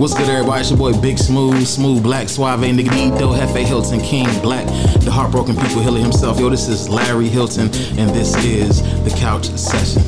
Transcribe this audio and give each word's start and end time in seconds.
What's 0.00 0.14
good, 0.14 0.30
everybody? 0.30 0.62
It's 0.62 0.70
your 0.70 0.78
boy 0.78 0.98
Big 0.98 1.18
Smooth, 1.18 1.66
Smooth 1.66 2.02
Black, 2.02 2.30
Suave, 2.30 2.58
Nigga 2.60 2.88
Hefe 2.88 3.66
Hilton, 3.66 4.00
King 4.00 4.24
Black, 4.40 4.64
the 5.00 5.10
heartbroken 5.10 5.54
people 5.56 5.82
healer 5.82 6.00
himself. 6.00 6.40
Yo, 6.40 6.48
this 6.48 6.68
is 6.68 6.88
Larry 6.88 7.28
Hilton, 7.28 7.64
and 7.98 8.08
this 8.08 8.34
is 8.42 8.80
the 9.04 9.14
Couch 9.14 9.50
Session. 9.58 10.02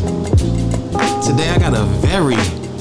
Today 1.21 1.51
I 1.51 1.59
got 1.59 1.75
a 1.77 1.85
very, 2.01 2.37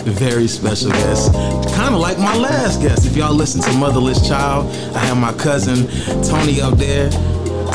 very 0.10 0.48
special 0.48 0.90
guest, 0.92 1.34
kind 1.76 1.94
of 1.94 2.00
like 2.00 2.18
my 2.18 2.34
last 2.38 2.82
guest. 2.82 3.06
If 3.06 3.18
y'all 3.18 3.36
listen 3.36 3.60
to 3.60 3.74
Motherless 3.78 4.26
Child, 4.26 4.74
I 4.96 5.00
have 5.00 5.18
my 5.18 5.34
cousin 5.34 5.88
Tony 6.24 6.62
up 6.62 6.76
there. 6.76 7.10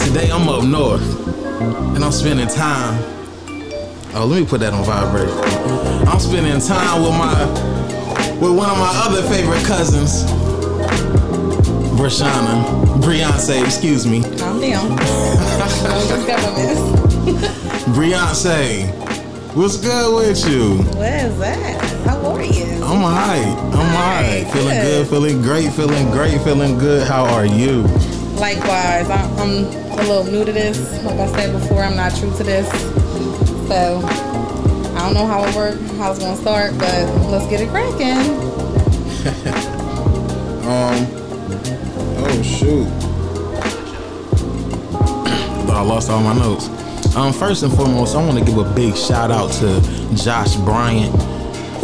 Today 0.06 0.30
I'm 0.32 0.48
up 0.48 0.64
north, 0.64 1.28
and 1.94 2.02
I'm 2.02 2.10
spending 2.10 2.48
time. 2.48 3.04
Oh, 4.14 4.24
let 4.24 4.40
me 4.40 4.46
put 4.46 4.60
that 4.60 4.72
on 4.72 4.82
vibrate. 4.82 5.28
I'm 6.08 6.20
spending 6.20 6.58
time 6.58 7.02
with 7.02 7.12
my 7.12 7.75
with 8.40 8.54
one 8.56 8.68
of 8.68 8.76
my 8.76 8.90
other 9.06 9.22
favorite 9.22 9.64
cousins, 9.64 10.24
Brishonna, 11.98 12.64
Beyonce, 13.00 13.64
excuse 13.64 14.06
me. 14.06 14.22
Calm 14.38 14.60
down. 14.60 14.90
Beyonce, 17.96 18.90
what's 19.54 19.78
good 19.78 20.14
with 20.14 20.46
you? 20.48 20.76
What 20.98 21.12
is 21.12 21.38
that? 21.38 21.82
How 22.04 22.18
are 22.32 22.42
you? 22.44 22.64
I'm 22.84 23.02
alright. 23.02 23.46
I'm 23.74 23.94
alright. 23.94 24.52
Feeling 24.52 24.80
good. 24.80 25.06
Feeling 25.08 25.42
great. 25.42 25.72
Feeling 25.72 26.10
great. 26.10 26.40
Feeling 26.42 26.78
good. 26.78 27.08
How 27.08 27.24
are 27.24 27.46
you? 27.46 27.82
Likewise, 28.38 29.08
I'm, 29.08 29.40
I'm 29.40 29.64
a 29.98 30.02
little 30.02 30.24
new 30.24 30.44
to 30.44 30.52
this. 30.52 31.02
Like 31.04 31.18
I 31.18 31.26
said 31.28 31.52
before, 31.58 31.82
I'm 31.82 31.96
not 31.96 32.14
true 32.14 32.30
to 32.36 32.44
this. 32.44 32.68
So 33.66 34.00
don't 35.06 35.14
know 35.14 35.26
how 35.26 35.44
it 35.44 35.54
works, 35.54 35.78
how 35.98 36.10
it's 36.10 36.18
gonna 36.18 36.36
start, 36.36 36.76
but 36.78 37.06
let's 37.30 37.46
get 37.46 37.60
it 37.60 37.68
cracking. 37.68 38.18
um. 40.66 41.06
Oh 42.18 42.42
shoot. 42.42 42.88
Thought 45.64 45.76
I 45.76 45.82
lost 45.82 46.10
all 46.10 46.20
my 46.20 46.34
notes. 46.34 46.68
Um. 47.14 47.32
First 47.32 47.62
and 47.62 47.72
foremost, 47.72 48.16
I 48.16 48.26
want 48.26 48.38
to 48.38 48.44
give 48.44 48.58
a 48.58 48.74
big 48.74 48.96
shout 48.96 49.30
out 49.30 49.52
to 49.54 49.80
Josh 50.16 50.56
Bryant, 50.56 51.14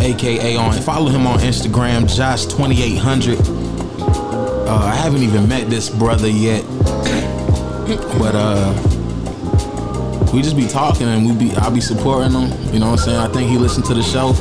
aka 0.01 0.57
on 0.57 0.73
follow 0.83 1.11
him 1.11 1.27
on 1.27 1.39
Instagram, 1.41 2.05
Josh2800. 2.05 3.39
Uh, 4.67 4.75
I 4.75 4.95
haven't 4.97 5.23
even 5.23 5.49
met 5.49 5.71
this 5.71 5.89
brother 5.89 6.29
yet, 6.29 6.65
but 8.19 8.35
uh 8.35 8.92
we 10.33 10.41
just 10.43 10.57
be 10.57 10.67
talking 10.67 11.07
and 11.07 11.27
we 11.27 11.49
be 11.49 11.55
I'll 11.57 11.71
be 11.71 11.81
supporting 11.81 12.33
him. 12.33 12.73
You 12.73 12.81
know 12.81 12.91
what 12.91 13.01
I'm 13.01 13.05
saying? 13.07 13.19
I 13.19 13.29
think 13.29 13.51
he 13.51 13.59
listened 13.59 13.85
to 13.87 13.95
the 13.95 14.03
show. 14.03 14.35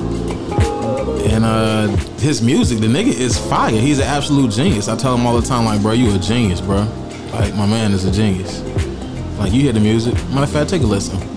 And 1.30 1.46
uh 1.46 1.88
his 2.20 2.42
music, 2.42 2.80
the 2.80 2.88
nigga 2.88 3.14
is 3.14 3.38
fire. 3.38 3.72
He's 3.72 4.00
an 4.00 4.06
absolute 4.06 4.52
genius. 4.52 4.88
I 4.88 4.96
tell 4.96 5.16
him 5.16 5.26
all 5.26 5.40
the 5.40 5.48
time, 5.48 5.66
like, 5.66 5.82
bro, 5.82 5.94
you 5.94 6.14
a 6.16 6.20
genius, 6.20 6.62
bro. 6.62 6.88
Like 7.34 7.56
my 7.56 7.66
man 7.66 7.92
is 7.94 8.06
a 8.06 8.12
genius. 8.12 8.62
Like 9.38 9.52
you 9.54 9.62
hear 9.62 9.74
the 9.74 9.80
music. 9.80 10.14
Matter 10.30 10.44
of 10.44 10.52
fact, 10.52 10.70
take 10.70 10.82
a 10.82 10.86
listen. 10.86 11.31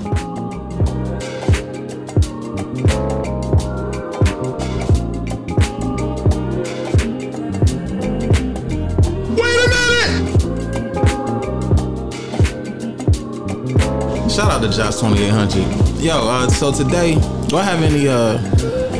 2800. 15.10 16.00
Yo, 16.02 16.16
uh, 16.16 16.48
so 16.48 16.72
today, 16.72 17.16
do 17.48 17.59
I 17.59 17.62
have 17.62 17.82
any, 17.82 18.09
uh, 18.09 18.38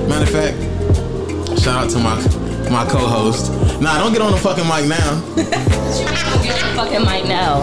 matter 0.07 0.25
of 0.25 0.29
fact, 0.29 1.59
shout 1.59 1.85
out 1.85 1.91
to 1.91 1.99
my 1.99 2.15
my 2.71 2.85
co-host. 2.85 3.51
Nah, 3.81 3.99
don't 3.99 4.13
get 4.13 4.21
on 4.21 4.33
the 4.33 4.39
fucking 4.39 4.65
mic 4.65 4.87
now. 4.87 5.23
get 5.35 6.63
on 6.63 6.69
the 6.69 6.75
fucking 6.77 7.01
mic 7.01 7.25
now. 7.27 7.63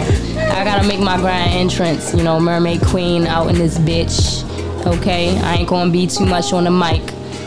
I 0.50 0.64
gotta 0.64 0.86
make 0.88 0.98
my 0.98 1.18
grand 1.18 1.52
entrance, 1.52 2.14
you 2.14 2.24
know, 2.24 2.40
Mermaid 2.40 2.82
Queen 2.82 3.28
out 3.28 3.48
in 3.48 3.54
this 3.54 3.78
bitch. 3.78 4.42
Okay, 4.86 5.38
I 5.38 5.56
ain't 5.56 5.68
gonna 5.68 5.92
be 5.92 6.08
too 6.08 6.26
much 6.26 6.52
on 6.52 6.64
the 6.64 6.70
mic, 6.72 7.02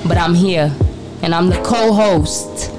but 0.07 0.17
I'm 0.17 0.33
here, 0.33 0.73
and 1.23 1.35
I'm 1.35 1.49
the 1.49 1.61
co-host. 1.61 2.71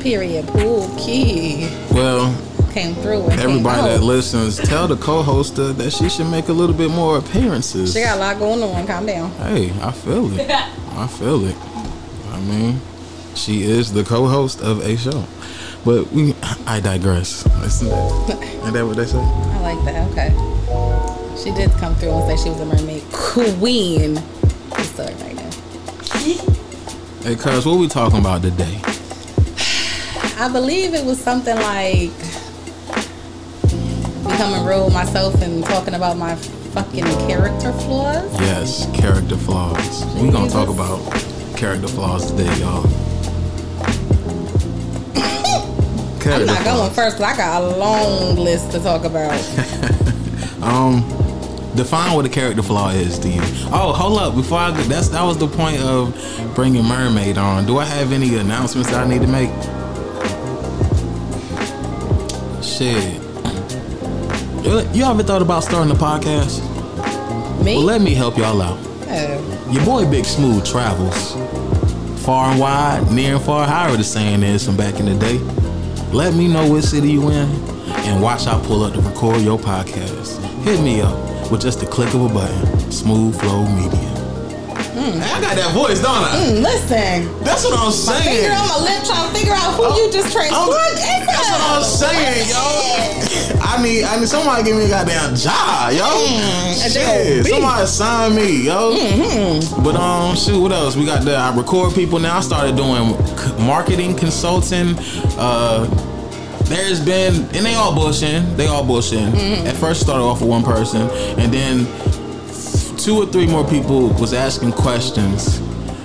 Period. 0.00 0.46
Pool 0.46 0.88
key. 0.98 1.68
Well, 1.92 2.34
came 2.78 2.94
through. 2.94 3.28
Everybody 3.30 3.82
that 3.82 4.02
listens, 4.02 4.56
tell 4.56 4.86
the 4.86 4.96
co-host 4.96 5.56
that 5.56 5.90
she 5.92 6.08
should 6.08 6.28
make 6.28 6.48
a 6.48 6.52
little 6.52 6.74
bit 6.74 6.90
more 6.90 7.18
appearances. 7.18 7.92
She 7.92 8.00
got 8.00 8.16
a 8.16 8.20
lot 8.20 8.38
going 8.38 8.62
on. 8.62 8.86
Calm 8.86 9.06
down. 9.06 9.30
Hey, 9.32 9.72
I 9.82 9.90
feel 9.90 10.38
it. 10.38 10.48
I 10.50 11.06
feel 11.08 11.44
it. 11.44 11.56
I 12.30 12.40
mean, 12.40 12.80
she 13.34 13.64
is 13.64 13.92
the 13.92 14.04
co-host 14.04 14.60
of 14.62 14.80
a 14.84 14.96
show. 14.96 15.24
But 15.84 16.10
we, 16.12 16.34
I 16.66 16.80
digress. 16.80 17.44
Isn't 17.64 17.88
that, 17.88 18.86
what 18.86 18.96
they 18.96 19.06
say? 19.06 19.18
I 19.18 19.60
like 19.60 19.84
that. 19.84 20.10
Okay. 20.12 20.30
She 21.42 21.50
did 21.52 21.70
come 21.78 21.94
through 21.96 22.10
and 22.10 22.38
say 22.38 22.44
she 22.44 22.50
was 22.50 22.60
a 22.60 22.66
mermaid 22.66 23.02
queen. 23.12 24.16
right 24.16 25.34
now. 25.34 25.50
Hey, 27.22 27.34
cuz, 27.34 27.66
what 27.66 27.78
we 27.78 27.88
talking 27.88 28.20
about 28.20 28.42
today? 28.42 28.80
I 30.38 30.48
believe 30.52 30.94
it 30.94 31.04
was 31.04 31.18
something 31.20 31.56
like 31.56 32.12
becoming 34.38 34.64
real 34.64 34.88
myself 34.90 35.34
and 35.42 35.64
talking 35.64 35.94
about 35.94 36.16
my 36.16 36.36
fucking 36.36 37.02
character 37.26 37.72
flaws. 37.72 38.40
Yes, 38.40 38.88
character 38.94 39.36
flaws. 39.36 40.04
We're 40.14 40.30
gonna 40.30 40.48
talk 40.48 40.68
about 40.68 41.00
character 41.56 41.88
flaws 41.88 42.30
today, 42.30 42.44
y'all. 42.60 42.86
I'm 46.24 46.46
not 46.46 46.64
going 46.64 46.92
first, 46.92 47.18
but 47.18 47.24
I 47.24 47.36
got 47.36 47.64
a 47.64 47.76
long 47.78 48.36
list 48.36 48.70
to 48.70 48.78
talk 48.78 49.02
about. 49.02 49.32
um, 50.62 51.00
define 51.74 52.14
what 52.14 52.24
a 52.24 52.28
character 52.28 52.62
flaw 52.62 52.90
is 52.90 53.18
to 53.18 53.28
you. 53.28 53.40
Oh, 53.72 53.92
hold 53.92 54.20
up! 54.20 54.36
Before 54.36 54.58
I 54.58 54.70
that's 54.70 55.08
that 55.08 55.24
was 55.24 55.38
the 55.38 55.48
point 55.48 55.80
of 55.80 56.14
bringing 56.54 56.84
Mermaid 56.84 57.38
on. 57.38 57.66
Do 57.66 57.78
I 57.78 57.86
have 57.86 58.12
any 58.12 58.36
announcements 58.36 58.88
that 58.90 59.04
I 59.04 59.08
need 59.08 59.22
to 59.22 59.26
make? 59.26 59.50
Shit. 62.62 63.27
You 64.64 65.04
ever 65.04 65.22
thought 65.22 65.42
about 65.42 65.64
starting 65.64 65.90
a 65.90 65.94
podcast? 65.94 66.62
Me? 67.64 67.76
Well, 67.76 67.84
let 67.84 68.00
me 68.00 68.14
help 68.14 68.36
y'all 68.36 68.60
out. 68.60 68.78
Oh. 69.08 69.70
Your 69.70 69.84
boy 69.84 70.10
Big 70.10 70.24
Smooth 70.24 70.64
travels 70.66 71.36
far 72.28 72.50
and 72.50 72.60
wide, 72.60 73.10
near 73.10 73.36
and 73.36 73.42
far, 73.42 73.66
however 73.66 73.96
the 73.96 74.04
saying 74.04 74.42
is 74.42 74.62
from 74.62 74.76
back 74.76 75.00
in 75.00 75.06
the 75.06 75.14
day. 75.14 75.38
Let 76.12 76.34
me 76.34 76.46
know 76.46 76.68
what 76.68 76.84
city 76.84 77.12
you 77.12 77.30
in, 77.30 77.48
and 78.04 78.22
watch 78.22 78.46
I 78.46 78.60
pull 78.66 78.82
up 78.82 78.92
to 78.92 79.00
record 79.00 79.40
your 79.40 79.58
podcast. 79.58 80.38
Hit 80.62 80.78
me 80.82 81.00
up 81.00 81.50
with 81.50 81.62
just 81.62 81.82
a 81.82 81.86
click 81.86 82.12
of 82.12 82.20
a 82.20 82.28
button. 82.28 82.92
Smooth 82.92 83.40
Flow 83.40 83.64
Media. 83.64 84.17
Mm. 85.08 85.22
I 85.22 85.40
got 85.40 85.56
that 85.56 85.72
voice, 85.72 86.02
don't 86.02 86.12
I? 86.12 86.36
Mm, 86.36 86.62
listen. 86.62 87.44
That's 87.44 87.64
what 87.64 87.78
I'm 87.78 87.92
saying. 87.92 88.20
My 88.20 88.28
finger 88.28 88.52
on 88.52 88.68
my 88.68 88.78
lip 88.84 89.00
trying 89.04 89.32
to 89.32 89.38
figure 89.38 89.54
out 89.54 89.72
who 89.74 89.84
oh, 89.88 89.96
you 89.96 90.12
just 90.12 90.32
transformed 90.32 90.68
oh, 90.68 90.94
That's 91.24 91.48
what 91.48 91.62
I'm 91.64 91.82
saying, 91.82 92.48
yo. 92.52 93.58
I 93.64 93.82
need, 93.82 94.04
I 94.04 94.20
need 94.20 94.28
somebody 94.28 94.64
give 94.64 94.76
me 94.76 94.84
a 94.84 94.88
goddamn 94.88 95.34
job, 95.34 95.92
yo. 95.92 96.04
Mm, 96.04 96.92
Shit, 96.92 97.46
somebody 97.46 97.86
sign 97.86 98.34
me, 98.34 98.66
yo. 98.66 98.94
Mm-hmm. 98.94 99.82
But 99.82 99.96
um, 99.96 100.36
shoot, 100.36 100.60
what 100.60 100.72
else? 100.72 100.96
We 100.96 101.06
got 101.06 101.24
the 101.24 101.36
I 101.36 101.56
record 101.56 101.94
people 101.94 102.18
now. 102.18 102.38
I 102.38 102.40
started 102.40 102.76
doing 102.76 103.16
marketing 103.64 104.16
consulting. 104.16 104.94
Uh, 105.38 105.86
there's 106.68 107.02
been, 107.02 107.34
and 107.56 107.64
they 107.64 107.74
all 107.74 107.94
bullshitting. 107.94 108.56
They 108.56 108.66
all 108.66 108.84
bullshitting. 108.84 109.32
Mm-hmm. 109.32 109.66
At 109.68 109.76
first, 109.76 110.02
started 110.02 110.22
off 110.22 110.40
with 110.40 110.50
one 110.50 110.62
person, 110.62 111.08
and 111.38 111.52
then 111.52 111.86
two 112.98 113.16
or 113.16 113.26
three 113.26 113.46
more 113.46 113.64
people 113.64 114.08
was 114.14 114.34
asking 114.34 114.72
questions, 114.72 115.60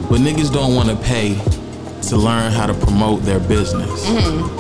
but 0.10 0.20
niggas 0.20 0.54
don't 0.54 0.76
want 0.76 0.90
to 0.90 0.96
pay 0.98 1.34
to 2.04 2.16
learn 2.16 2.52
how 2.52 2.68
to 2.68 2.74
promote 2.74 3.24
their 3.24 3.40
business. 3.40 4.06
Mm-hmm. 4.06 4.60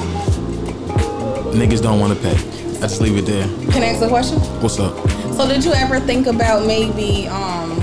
Niggas 1.52 1.82
don't 1.82 2.00
want 2.00 2.14
to 2.14 2.20
pay. 2.20 2.36
I 2.78 2.88
just 2.88 3.00
leave 3.00 3.18
it 3.18 3.26
there. 3.26 3.46
Can 3.72 3.84
I 3.84 3.88
ask 3.88 4.02
a 4.02 4.10
question? 4.10 4.40
What's 4.62 4.80
up? 4.80 4.98
So 5.36 5.48
did 5.48 5.64
you 5.64 5.74
ever 5.74 6.00
think 6.00 6.28
about 6.28 6.66
maybe 6.66 7.28
um 7.28 7.80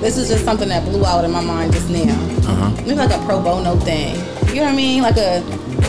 this 0.00 0.16
is 0.16 0.28
just 0.28 0.44
something 0.44 0.68
that 0.68 0.84
blew 0.84 1.06
out 1.06 1.24
in 1.24 1.30
my 1.30 1.40
mind 1.40 1.72
just 1.72 1.88
now. 1.88 2.10
Uh-huh. 2.10 2.70
Maybe 2.82 2.94
like 2.94 3.12
a 3.12 3.24
pro 3.24 3.40
bono 3.40 3.76
thing. 3.76 4.16
You 4.48 4.56
know 4.56 4.64
what 4.64 4.72
I 4.72 4.76
mean? 4.76 5.02
Like 5.02 5.16
a 5.16 5.40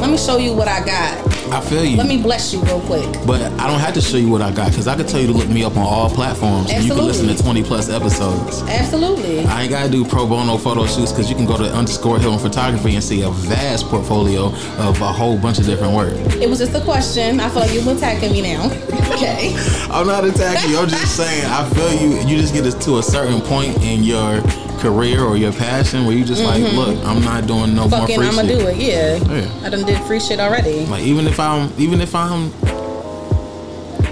let 0.04 0.12
me 0.12 0.18
show 0.18 0.36
you 0.36 0.54
what 0.54 0.68
I 0.68 0.84
got. 0.84 1.34
I 1.50 1.62
feel 1.62 1.86
you. 1.86 1.96
Let 1.96 2.08
me 2.08 2.22
bless 2.22 2.54
you 2.54 2.60
real 2.64 2.82
quick. 2.82 3.10
But 3.26 3.42
I 3.54 3.68
don't 3.68 3.80
have 3.80 3.94
to 3.94 4.02
show 4.02 4.18
you 4.18 4.28
what 4.28 4.42
I 4.42 4.52
got 4.52 4.72
because 4.72 4.86
I 4.86 4.98
could 4.98 5.08
tell 5.08 5.22
you 5.22 5.28
to 5.28 5.34
look 5.34 5.48
me 5.48 5.64
up 5.64 5.78
on 5.78 5.84
all 5.84 6.10
platforms 6.10 6.70
Absolutely. 6.70 6.76
and 6.76 6.86
you 6.86 6.94
can 6.94 7.06
listen 7.06 7.28
to 7.28 7.42
20 7.42 7.64
plus 7.64 7.90
episodes. 7.90 8.64
Absolutely. 8.64 9.46
I 9.46 9.62
ain't 9.62 9.70
got 9.70 9.86
to 9.86 9.90
do 9.90 10.04
pro 10.04 10.28
bono 10.28 10.58
photo 10.58 10.86
shoots 10.88 11.14
because 11.14 11.30
you 11.30 11.38
can 11.38 11.46
go 11.46 11.56
to 11.56 11.64
underscore 11.72 12.20
Hilton 12.20 12.40
Photography 12.40 12.96
and 12.96 13.04
see 13.04 13.22
a 13.22 13.30
vast 13.30 13.86
portfolio 13.86 14.48
of 14.78 15.00
a 15.00 15.14
whole 15.14 15.38
bunch 15.38 15.60
of 15.60 15.66
different 15.66 15.96
work. 15.96 16.14
It 16.36 16.50
was 16.50 16.60
just 16.60 16.76
a 16.76 16.82
question. 16.82 17.40
I 17.40 17.48
feel 17.48 17.62
like 17.62 17.74
you're 17.74 17.96
attacking 17.96 18.34
me 18.34 18.42
now. 18.42 18.66
okay. 19.14 19.56
I'm 19.90 20.08
not 20.08 20.26
attacking 20.26 20.72
you. 20.72 20.80
I'm 20.80 20.90
just 20.90 21.16
saying 21.16 21.46
I 21.46 21.70
feel 21.70 21.94
you. 21.94 22.28
You 22.28 22.38
just 22.38 22.54
get 22.54 22.66
us 22.66 22.76
to 22.86 22.98
a 22.98 23.04
certain 23.04 23.40
point 23.40 23.82
in 23.82 24.04
your 24.04 24.42
career 24.84 25.22
or 25.24 25.38
your 25.38 25.54
passion 25.54 26.06
where 26.06 26.16
you 26.16 26.26
just 26.26 26.44
like, 26.44 26.62
look, 26.74 26.98
I'm 27.06 27.22
not 27.24 27.48
doing 27.48 27.74
no 27.74 27.88
Fucking, 27.88 28.20
more 28.20 28.32
free 28.32 28.38
shit. 28.38 28.40
I'ma 28.40 28.60
do 28.64 28.68
it. 28.68 28.78
Yeah. 28.78 29.16
Yeah. 29.34 29.66
I 29.66 29.70
done 29.70 29.86
did 29.86 29.98
free 30.04 30.20
shit 30.20 30.40
already. 30.42 30.86
Like 30.88 31.04
even 31.04 31.26
if 31.26 31.40
I'm 31.40 31.72
even 31.78 32.02
if 32.02 32.14
I'm 32.14 32.52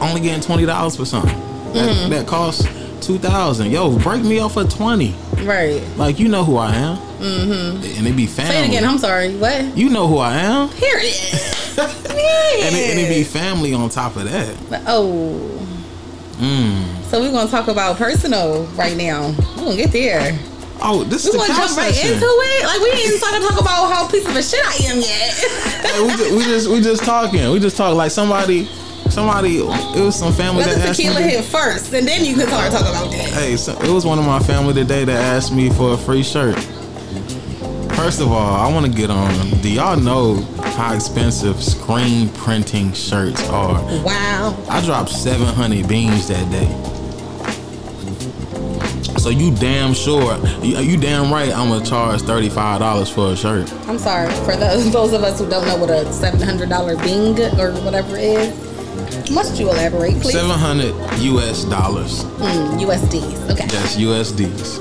only 0.02 0.22
getting 0.22 0.42
twenty 0.42 0.66
dollars 0.66 0.96
for 0.96 1.06
something 1.06 1.38
that, 1.74 1.90
Mm-hmm. 1.90 2.10
that 2.12 2.26
costs 2.26 2.64
two 3.06 3.18
thousand, 3.18 3.70
yo, 3.72 3.98
break 4.00 4.24
me 4.24 4.40
off 4.40 4.54
for 4.54 4.64
twenty. 4.64 5.14
Right. 5.44 5.84
Like 5.98 6.20
you 6.20 6.30
know 6.30 6.44
who 6.46 6.56
I 6.56 6.74
am, 6.74 6.98
mm-hmm. 6.98 7.98
and 7.98 8.08
it 8.08 8.16
be 8.16 8.26
family. 8.28 8.54
Say 8.54 8.64
it 8.64 8.68
again. 8.70 8.86
I'm 8.86 8.98
sorry. 8.98 9.36
What? 9.36 9.76
you 9.78 9.90
know 9.90 10.08
who 10.08 10.20
I 10.20 10.36
am, 10.38 10.70
Period. 10.70 11.14
and 11.78 12.76
it, 12.76 12.92
and 12.92 13.00
it 13.00 13.10
be 13.10 13.24
family 13.24 13.74
on 13.74 13.90
top 13.90 14.16
of 14.16 14.24
that. 14.32 14.56
Oh. 14.88 15.68
Mm. 16.38 17.04
So 17.06 17.20
we're 17.20 17.32
gonna 17.32 17.50
talk 17.52 17.68
about 17.68 17.98
personal 17.98 18.64
right 18.78 18.96
now. 18.98 19.36
We're 19.58 19.66
gonna 19.66 19.76
get 19.76 19.92
there. 19.92 20.40
Oh, 20.84 21.04
this 21.04 21.24
We 21.26 21.30
is 21.30 21.32
the 21.34 21.38
wanna 21.38 21.54
couch 21.54 21.68
jump 21.68 21.78
right 21.78 21.94
session. 21.94 22.14
into 22.16 22.26
it. 22.26 22.66
Like 22.66 22.80
we 22.82 22.90
ain't 22.92 23.14
started 23.22 23.42
to 23.42 23.48
talk 23.50 23.62
about 23.62 23.92
how 23.94 24.08
piece 24.10 24.28
of 24.28 24.36
a 24.36 24.42
shit 24.42 24.66
I 24.66 24.76
am 24.92 25.00
yet. 25.00 25.34
Hey, 25.82 26.02
we, 26.02 26.10
just, 26.16 26.32
we 26.32 26.44
just 26.44 26.68
we 26.70 26.82
just 26.82 27.04
talking. 27.04 27.52
We 27.52 27.60
just 27.60 27.76
talk 27.78 27.96
like 27.96 28.12
somebody 28.12 28.66
somebody. 29.10 29.58
It 29.60 29.66
was 30.02 30.16
some 30.16 30.32
family 30.34 30.64
Let 30.64 30.78
that 30.78 30.88
asked 30.90 31.00
me. 31.00 31.06
tequila 31.06 31.22
to- 31.22 31.30
hit 31.30 31.44
first, 31.46 31.94
and 31.94 32.08
then 32.08 32.24
you 32.24 32.36
can 32.36 32.48
start 32.48 32.72
talking 32.72 32.88
about 32.88 33.12
that. 33.12 33.30
Hey, 33.34 33.58
so 33.58 33.74
it 33.82 33.90
was 33.90 34.06
one 34.06 34.18
of 34.20 34.26
my 34.26 34.40
family 34.40 34.74
today 34.74 35.04
that 35.06 35.18
asked 35.36 35.52
me 35.54 35.70
for 35.70 35.94
a 35.94 35.98
free 35.98 36.24
shirt. 36.24 36.56
First 37.96 38.22
of 38.22 38.32
all, 38.32 38.56
I 38.56 38.72
want 38.74 38.86
to 38.86 38.92
get 38.92 39.10
on. 39.12 39.32
Do 39.62 39.70
y'all 39.70 39.98
know 40.00 40.36
how 40.78 40.96
expensive 40.96 41.62
screen 41.62 42.30
printing 42.30 42.94
shirts 42.94 43.48
are? 43.50 43.74
Wow. 44.04 44.58
I 44.70 44.82
dropped 44.84 45.10
700 45.10 45.88
beans 45.88 46.28
that 46.30 46.50
day. 46.50 46.68
So 49.22 49.30
you 49.30 49.54
damn 49.54 49.94
sure, 49.94 50.36
you, 50.64 50.80
you 50.80 50.98
damn 50.98 51.32
right 51.32 51.54
I'm 51.54 51.70
gonna 51.70 51.86
charge 51.86 52.22
$35 52.24 53.14
for 53.14 53.34
a 53.34 53.36
shirt. 53.38 53.72
I'm 53.88 54.00
sorry 54.00 54.34
for 54.44 54.56
those 54.56 54.92
those 54.92 55.14
of 55.14 55.22
us 55.22 55.40
who 55.40 55.48
don't 55.48 55.68
know 55.68 55.78
what 55.78 55.92
a 55.92 56.12
seven 56.12 56.42
hundred 56.42 56.70
dollar 56.70 56.98
Bing 56.98 57.40
or 57.60 57.72
whatever 57.84 58.18
is. 58.18 58.50
Must 59.30 59.60
you 59.60 59.70
elaborate, 59.70 60.20
please? 60.22 60.34
700 60.34 60.96
US 61.20 61.66
dollars. 61.66 62.24
Mm, 62.24 62.82
USDs. 62.82 63.52
Okay. 63.52 63.68
That's 63.68 63.96
USDs. 63.96 64.78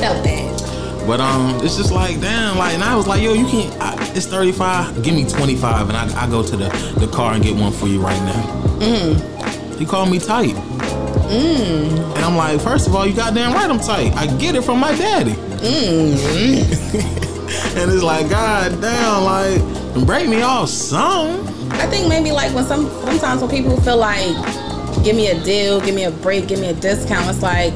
Felt 0.00 0.24
that. 0.24 1.04
But 1.06 1.20
um, 1.20 1.62
it's 1.62 1.76
just 1.76 1.92
like 1.92 2.18
damn, 2.18 2.56
like, 2.56 2.72
and 2.72 2.82
I 2.82 2.96
was 2.96 3.06
like, 3.06 3.20
yo, 3.20 3.34
you 3.34 3.46
can't. 3.46 3.78
I, 3.78 3.94
it's 4.14 4.24
thirty 4.24 4.52
five. 4.52 5.02
Give 5.02 5.14
me 5.14 5.28
twenty 5.28 5.54
five, 5.56 5.90
and 5.90 5.98
I, 5.98 6.24
I 6.24 6.30
go 6.30 6.42
to 6.42 6.56
the 6.56 6.68
the 6.96 7.08
car 7.08 7.34
and 7.34 7.44
get 7.44 7.56
one 7.56 7.72
for 7.72 7.88
you 7.88 8.00
right 8.00 8.22
now. 8.22 8.42
Mm. 8.78 9.78
He 9.78 9.84
called 9.84 10.10
me 10.10 10.18
tight. 10.18 10.54
Mm. 11.32 12.14
And 12.16 12.24
I'm 12.24 12.36
like, 12.36 12.60
first 12.60 12.86
of 12.86 12.94
all, 12.94 13.06
you 13.06 13.14
goddamn 13.14 13.54
right, 13.54 13.70
I'm 13.70 13.78
tight. 13.78 14.12
I 14.14 14.26
get 14.36 14.54
it 14.54 14.62
from 14.62 14.78
my 14.78 14.94
daddy. 14.94 15.32
Mm. 15.32 16.12
and 17.76 17.90
it's 17.90 18.02
like, 18.02 18.28
god 18.28 18.78
damn, 18.82 19.24
like, 19.24 20.06
break 20.06 20.28
me 20.28 20.42
off 20.42 20.68
some. 20.68 21.40
I 21.72 21.86
think 21.86 22.06
maybe 22.06 22.32
like 22.32 22.54
when 22.54 22.64
some 22.64 22.90
sometimes 23.04 23.40
when 23.40 23.50
people 23.50 23.80
feel 23.80 23.96
like 23.96 24.34
give 25.02 25.16
me 25.16 25.28
a 25.28 25.42
deal, 25.42 25.80
give 25.80 25.94
me 25.94 26.04
a 26.04 26.10
break, 26.10 26.48
give 26.48 26.60
me 26.60 26.68
a 26.68 26.74
discount, 26.74 27.28
it's 27.30 27.42
like 27.42 27.72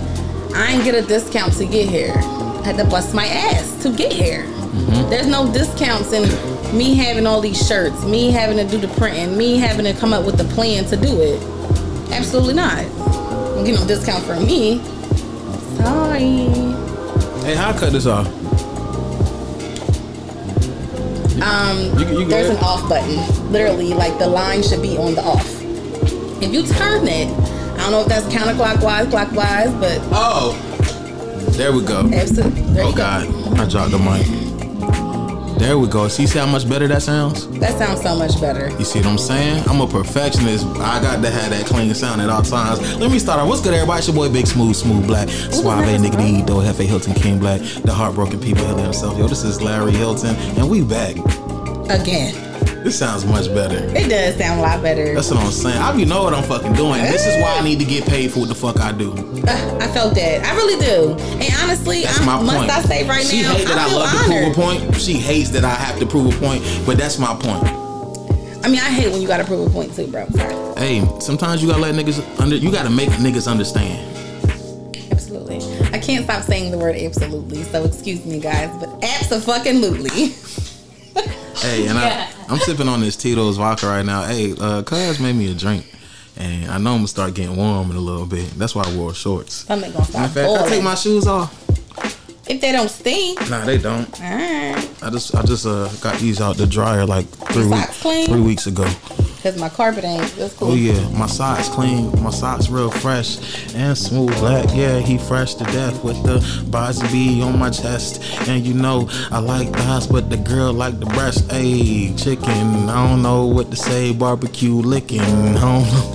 I 0.55 0.73
ain't 0.73 0.85
get 0.85 0.95
a 0.95 1.07
discount 1.07 1.55
to 1.55 1.65
get 1.65 1.89
here. 1.89 2.13
I 2.15 2.63
had 2.63 2.77
to 2.77 2.85
bust 2.85 3.15
my 3.15 3.27
ass 3.27 3.83
to 3.83 3.91
get 3.91 4.13
here. 4.13 4.47
There's 5.09 5.27
no 5.27 5.51
discounts 5.51 6.13
in 6.13 6.25
me 6.77 6.95
having 6.95 7.27
all 7.27 7.41
these 7.41 7.67
shirts, 7.67 8.05
me 8.05 8.31
having 8.31 8.59
to 8.59 8.65
do 8.65 8.79
the 8.79 8.89
printing, 8.97 9.39
me 9.39 9.57
having 9.57 9.87
to 9.87 9.99
come 9.99 10.13
up 10.13 10.27
with 10.27 10.37
the 10.37 10.45
plan 10.55 10.85
to 10.87 10.97
do 10.97 11.21
it. 11.23 11.43
Absolutely 12.13 12.55
not. 12.55 12.85
Get 13.67 13.75
no 13.81 13.87
discount 13.87 14.25
from 14.25 14.47
me. 14.47 14.81
Sorry. 15.77 16.47
Hey, 17.45 17.55
how 17.57 17.71
I 17.71 17.73
cut 17.79 17.93
this 17.93 18.07
off? 18.07 18.27
Um, 21.43 21.99
You- 21.99 22.21
you 22.21 22.27
there's 22.27 22.51
an 22.51 22.59
off 22.59 22.89
button. 22.89 23.19
Literally, 23.53 23.93
like 23.93 24.19
the 24.19 24.27
line 24.29 24.63
should 24.63 24.83
be 24.83 24.97
on 24.97 25.15
the 25.17 25.23
off. 25.23 25.47
If 26.41 26.53
you 26.53 26.63
turn 26.63 27.09
it, 27.09 27.29
I 27.75 27.79
don't 27.83 27.91
know 27.93 28.01
if 28.03 28.07
that's 28.07 28.27
counterclockwise, 28.27 29.11
clockwise, 29.11 29.71
but 29.81 30.01
Oh, 30.13 30.55
there 31.53 31.73
we 31.73 31.83
go. 31.83 32.09
absolutely. 32.13 32.63
There 32.73 32.85
Oh 32.85 32.89
you 32.91 32.95
go. 32.95 33.03
god, 33.03 33.59
I 33.61 33.65
dropped 33.67 33.91
the 33.91 33.99
mic. 33.99 34.27
There 35.59 35.79
we 35.79 35.89
go. 35.89 36.07
See, 36.09 36.27
see 36.27 36.39
how 36.39 36.47
much 36.47 36.69
better 36.69 36.87
that 36.89 37.03
sounds? 37.03 37.49
That 37.59 37.79
sounds 37.79 38.03
so 38.03 38.15
much 38.15 38.39
better. 38.41 38.69
You 38.79 38.85
see 38.85 38.99
what 38.99 39.09
I'm 39.09 39.19
saying? 39.19 39.65
I'm 39.69 39.81
a 39.81 39.87
perfectionist. 39.87 40.67
I 40.67 41.01
got 41.01 41.23
to 41.23 41.31
have 41.31 41.51
that 41.51 41.67
clean 41.67 41.95
sound 41.95 42.21
at 42.21 42.29
all 42.29 42.43
times. 42.43 42.81
Let 42.99 43.11
me 43.11 43.19
start 43.19 43.41
off. 43.41 43.49
What's 43.49 43.63
good, 43.63 43.73
everybody? 43.73 43.99
It's 43.99 44.07
your 44.07 44.17
boy, 44.17 44.31
Big 44.31 44.47
Smooth, 44.47 44.77
Smooth 44.77 45.07
Black, 45.07 45.29
Suave, 45.29 45.85
Nigga. 46.01 46.19
D, 46.19 46.43
Do 46.43 46.55
Hefe 46.61 46.87
Hilton, 46.87 47.15
King 47.15 47.39
Black, 47.39 47.61
the 47.61 47.93
heartbroken 47.93 48.39
people 48.39 48.65
Hilton 48.67 48.85
himself. 48.85 49.19
Yo, 49.19 49.27
this 49.27 49.45
is 49.45 49.63
Larry 49.63 49.93
Hilton, 49.93 50.37
and 50.59 50.69
we 50.69 50.83
back. 50.83 51.17
Again, 51.89 52.35
This 52.87 53.01
sounds 53.01 53.25
much 53.25 53.53
better. 53.53 53.79
it 53.97 54.09
does 54.09 54.37
sound 54.37 54.61
a 54.61 54.63
lot 54.63 54.81
better. 54.81 55.13
That's 55.13 55.29
what 55.33 55.41
I'm 55.41 55.51
saying. 55.51 55.77
I 55.77 55.93
you 55.97 56.07
know 56.07 56.23
what 56.23 56.33
I'm 56.33 56.45
fucking 56.45 56.75
doing. 56.75 57.03
This 57.03 57.27
is 57.27 57.35
why 57.43 57.59
I 57.59 57.65
need 57.65 57.81
to 57.81 57.85
get 57.85 58.07
paid 58.07 58.31
for 58.31 58.39
what 58.39 58.49
the 58.49 58.55
fuck 58.55 58.79
I 58.79 58.93
do. 58.93 59.11
Uh, 59.11 59.79
I 59.81 59.89
felt 59.89 60.15
that. 60.15 60.45
I 60.45 60.55
really 60.55 60.79
do. 60.79 61.21
And 61.43 61.53
honestly, 61.65 62.05
That's 62.05 62.21
I, 62.21 62.25
my 62.25 62.41
must 62.41 62.59
point. 62.59 62.71
I 62.71 62.83
say 62.83 63.09
right 63.09 63.27
she 63.27 63.43
now, 63.43 63.55
hate 63.55 63.67
that 63.67 63.77
I 63.77 63.91
I, 63.91 63.93
love 63.93 64.11
to 64.13 64.27
prove 64.29 64.53
a 64.53 64.87
point. 64.87 65.01
She 65.01 65.15
hates 65.15 65.51
that 65.51 65.65
I 65.65 65.75
have 65.75 65.99
to 65.99 66.07
prove 66.07 66.33
a 66.33 66.39
point, 66.39 66.63
but 66.87 66.97
that's 66.97 67.19
my 67.19 67.35
point. 67.35 67.65
I 68.65 68.69
mean, 68.69 68.79
I 68.79 68.89
hate 68.89 69.11
when 69.11 69.21
you 69.21 69.27
gotta 69.27 69.43
prove 69.45 69.67
a 69.67 69.71
point 69.71 69.93
too, 69.93 70.07
bro. 70.07 70.29
Sorry. 70.29 70.55
Hey, 70.79 71.05
sometimes 71.19 71.65
you 71.65 71.69
gotta 71.69 71.83
let 71.83 71.93
niggas 71.97 72.41
under. 72.41 72.55
You 72.55 72.71
gotta 72.71 72.91
make 72.91 73.09
niggas 73.19 73.51
understand. 73.51 73.99
Absolutely. 75.11 75.59
I 75.93 75.99
can't 75.99 76.23
stop 76.23 76.45
saying 76.45 76.71
the 76.71 76.79
word 76.79 76.95
absolutely, 76.95 77.65
so 77.65 77.83
excuse 77.83 78.25
me, 78.25 78.39
guys, 78.39 78.71
but 78.79 79.03
absolutely. 79.03 80.37
Hey, 81.59 81.87
and 81.87 81.99
Yeah. 81.99 82.31
I, 82.49 82.53
I'm 82.53 82.59
sipping 82.59 82.89
on 82.89 83.01
this 83.01 83.17
Tito's 83.17 83.57
vodka 83.57 83.87
right 83.87 84.05
now. 84.05 84.25
Hey, 84.25 84.55
uh, 84.61 84.83
cuz 84.83 85.19
made 85.21 85.35
me 85.37 85.51
a 85.51 85.55
drink, 85.55 85.85
and 86.37 86.71
I 86.71 86.79
know 86.79 86.93
I'm 86.93 86.99
gonna 86.99 87.09
start 87.09 87.35
getting 87.35 87.57
warm 87.57 87.91
in 87.91 87.97
a 87.97 88.01
little 88.01 88.27
bit. 88.27 88.51
That's 88.59 88.75
why 88.75 88.85
I 88.85 88.95
wore 88.95 89.15
shorts. 89.15 89.65
I'm 89.69 89.81
gonna 89.81 89.97
In 89.99 90.05
fact, 90.05 90.37
I 90.39 90.69
take 90.69 90.83
my 90.83 90.95
shoes 90.95 91.27
off. 91.27 91.53
If 92.49 92.61
they 92.61 92.71
don't 92.71 92.89
stink, 92.89 93.41
Nah, 93.51 93.65
they 93.65 93.77
don't. 93.79 94.09
alright. 94.21 94.89
I 95.03 95.11
just, 95.11 95.35
I 95.35 95.43
just 95.43 95.67
uh, 95.67 95.89
got 96.01 96.17
these 96.21 96.41
out 96.41 96.57
the 96.57 96.67
dryer 96.67 97.05
like 97.05 97.27
three 97.27 97.67
weeks, 97.67 97.99
three 98.27 98.41
weeks 98.41 98.67
ago. 98.69 98.85
Cause 99.47 99.61
my 99.61 99.69
carpet 99.69 100.03
ain't. 100.03 100.27
That's 100.35 100.55
cool. 100.55 100.73
Oh 100.73 100.75
yeah, 100.75 101.09
my 101.17 101.29
socks 101.29 101.69
clean, 101.69 102.11
my 102.21 102.31
socks 102.31 102.69
real 102.69 102.91
fresh 102.91 103.39
and 103.77 103.97
smooth 103.97 104.37
black. 104.41 104.67
Yeah, 104.75 104.99
he 104.99 105.19
fresh 105.19 105.55
to 105.55 105.63
death 105.67 106.03
with 106.03 106.21
the 106.25 106.43
Bosby 106.69 107.07
B 107.13 107.41
on 107.43 107.57
my 107.57 107.71
chest. 107.71 108.25
And 108.49 108.67
you 108.67 108.75
know 108.75 109.09
I 109.31 109.39
like 109.39 109.71
the 109.71 109.83
house, 109.83 110.09
but 110.09 110.31
the 110.31 110.37
girl 110.37 110.73
like 110.73 110.99
the 110.99 111.07
breast. 111.07 111.49
Hey, 111.49 112.13
chicken, 112.17 112.89
I 112.89 113.09
don't 113.09 113.23
know 113.23 113.47
what 113.47 113.71
to 113.71 113.77
say. 113.77 114.13
Barbecue 114.13 114.75
licking, 114.75 115.21
I 115.21 115.61
don't 115.61 115.87
know. 115.93 116.11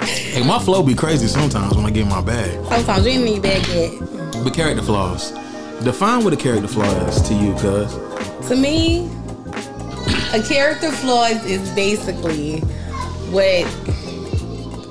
hey, 0.00 0.42
my 0.46 0.58
flow 0.60 0.82
be 0.82 0.94
crazy 0.94 1.26
sometimes 1.26 1.76
when 1.76 1.84
I 1.84 1.90
get 1.90 2.04
in 2.04 2.08
my 2.08 2.22
bag. 2.22 2.52
Sometimes 2.68 3.04
you 3.04 3.12
ain't 3.12 3.24
need 3.24 3.42
bag 3.42 3.68
yet. 3.68 3.92
But 4.42 4.54
character 4.54 4.82
flaws. 4.82 5.32
Define 5.84 6.24
what 6.24 6.32
a 6.32 6.38
character 6.38 6.68
flaw 6.68 6.90
is 7.04 7.20
to 7.28 7.34
you, 7.34 7.52
cuz. 7.56 7.92
To 8.48 8.56
me, 8.56 9.10
a 10.32 10.42
character 10.42 10.90
flaw 10.92 11.24
is, 11.26 11.44
is 11.44 11.70
basically 11.70 12.60
what 13.30 13.64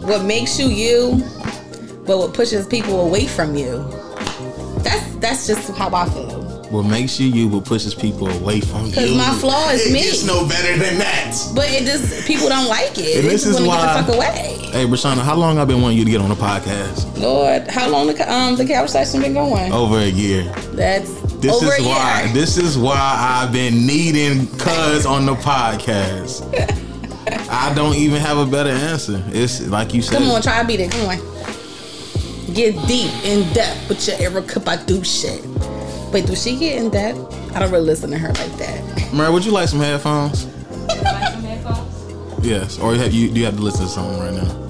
what 0.05 0.23
makes 0.25 0.59
you 0.59 0.67
you, 0.67 1.23
but 2.05 2.17
what 2.17 2.33
pushes 2.33 2.67
people 2.67 3.01
away 3.01 3.25
from 3.27 3.55
you. 3.55 3.83
That's 4.83 5.15
that's 5.15 5.47
just 5.47 5.71
how 5.77 5.89
I 5.93 6.07
feel. 6.09 6.43
What 6.69 6.83
makes 6.83 7.19
you 7.19 7.27
you, 7.27 7.47
but 7.49 7.63
pushes 7.65 7.93
people 7.95 8.27
away 8.29 8.59
from 8.59 8.87
you. 8.87 8.93
'Cause 8.93 9.15
my 9.15 9.33
flaw 9.35 9.69
is 9.69 9.91
me. 9.91 10.01
gets 10.03 10.25
no 10.25 10.47
better 10.47 10.77
than 10.77 10.97
that. 10.99 11.35
But 11.55 11.69
it 11.69 11.85
just 11.85 12.25
people 12.27 12.49
don't 12.49 12.67
like 12.67 12.97
it. 12.97 13.17
And 13.19 13.25
this 13.29 13.43
just 13.43 13.59
is 13.59 13.65
want 13.65 13.79
why- 13.81 13.95
get 13.95 14.07
the 14.07 14.13
fuck 14.13 14.15
away. 14.15 14.51
Hey, 14.71 14.85
Brishonna, 14.85 15.21
how 15.21 15.35
long 15.35 15.57
I've 15.57 15.67
been 15.69 15.81
wanting 15.81 15.97
you 15.99 16.05
to 16.05 16.11
get 16.11 16.19
on 16.21 16.29
the 16.29 16.35
podcast? 16.35 17.17
Lord, 17.17 17.67
how 17.67 17.87
long 17.89 18.07
the 18.07 18.31
um 18.33 18.55
the 18.57 18.65
couch 18.65 18.89
session 18.89 19.21
been 19.21 19.33
going? 19.33 19.71
Over 19.71 19.99
a 19.99 20.07
year. 20.07 20.43
That's 20.73 21.09
This 21.45 21.63
over 21.63 21.73
is 21.73 21.85
a 21.85 21.89
why. 21.89 22.31
This 22.33 22.57
is 22.57 22.77
why 22.77 22.95
I've 22.97 23.53
been 23.53 23.85
needing 23.85 24.47
Cuz 24.57 25.05
on 25.05 25.25
the 25.25 25.35
podcast. 25.35 26.43
I 27.49 27.73
don't 27.73 27.95
even 27.95 28.19
have 28.19 28.37
a 28.37 28.45
better 28.45 28.69
answer. 28.69 29.23
It's 29.27 29.61
like 29.67 29.93
you 29.93 30.01
said. 30.01 30.17
Come 30.17 30.29
on, 30.31 30.41
try 30.41 30.61
to 30.61 30.67
beat 30.67 30.79
it. 30.79 30.91
Come 30.91 31.09
on. 31.09 31.17
Get 32.53 32.75
deep, 32.87 33.11
in 33.23 33.51
depth 33.53 33.89
with 33.89 34.07
your 34.07 34.17
Erykah 34.17 34.63
Badu 34.63 35.05
shit. 35.05 35.43
Wait, 36.13 36.25
do 36.25 36.35
she 36.35 36.57
get 36.57 36.81
in 36.81 36.89
depth? 36.89 37.19
I 37.55 37.59
don't 37.59 37.71
really 37.71 37.85
listen 37.85 38.09
to 38.11 38.17
her 38.17 38.29
like 38.29 38.57
that. 38.57 39.09
Mary, 39.13 39.31
would 39.31 39.45
you 39.45 39.51
like 39.51 39.67
some 39.67 39.79
headphones? 39.79 40.45
Like 40.87 41.33
some 41.33 41.43
headphones? 41.43 42.45
Yes. 42.45 42.79
Or 42.79 42.95
have, 42.95 43.13
you, 43.13 43.29
do 43.29 43.39
you 43.39 43.45
have 43.45 43.55
to 43.55 43.61
listen 43.61 43.85
to 43.85 43.91
something 43.91 44.19
right 44.19 44.33
now? 44.33 44.64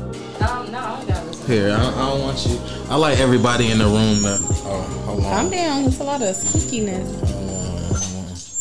here. 1.46 1.72
I, 1.72 1.88
I, 1.88 2.10
don't 2.10 2.22
want 2.22 2.46
you. 2.46 2.60
I 2.90 2.96
like 2.96 3.20
everybody 3.20 3.72
in 3.72 3.78
the 3.78 3.86
room. 3.86 4.24
To, 4.24 4.38
oh, 4.66 5.20
Calm 5.22 5.50
down. 5.50 5.86
It's 5.86 6.00
a 6.00 6.04
lot 6.04 6.22
of 6.22 6.36
squeakiness. 6.36 7.08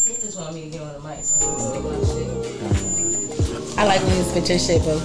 You 0.09 0.17
just 0.17 0.39
want 0.39 0.55
me 0.55 0.65
to 0.65 0.71
get 0.71 0.81
on 0.83 0.93
the 0.93 1.01
mic 1.09 1.25
so 1.25 1.37
I 1.37 1.73
can 1.73 1.83
my 1.83 1.95
shit. 2.05 3.79
I 3.79 3.85
like 3.85 4.01
when 4.03 4.17
you 4.17 4.23
spit 4.23 4.49
your 4.49 4.59
shit, 4.59 4.83
boo. 4.83 5.01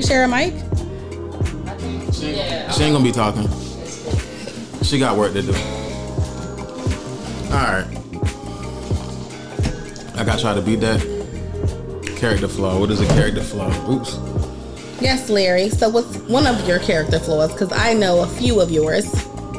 Share 0.00 0.24
a 0.24 0.28
mic? 0.28 0.63
She, 2.84 2.88
ain't 2.88 2.96
gonna 2.96 3.02
be 3.02 3.12
talking. 3.12 3.48
She 4.82 4.98
got 4.98 5.16
work 5.16 5.32
to 5.32 5.40
do. 5.40 5.52
Alright. 7.50 7.86
I 10.14 10.22
gotta 10.22 10.38
try 10.38 10.52
to 10.52 10.60
beat 10.60 10.80
that. 10.80 11.00
Character 12.18 12.46
flaw. 12.46 12.78
What 12.78 12.90
is 12.90 13.00
a 13.00 13.06
character 13.06 13.40
flaw? 13.40 13.70
Oops. 13.90 14.18
Yes, 15.00 15.30
Larry. 15.30 15.70
So, 15.70 15.88
what's 15.88 16.18
one 16.28 16.46
of 16.46 16.68
your 16.68 16.78
character 16.78 17.18
flaws? 17.18 17.52
Because 17.52 17.72
I 17.72 17.94
know 17.94 18.22
a 18.22 18.26
few 18.26 18.60
of 18.60 18.70
yours, 18.70 19.06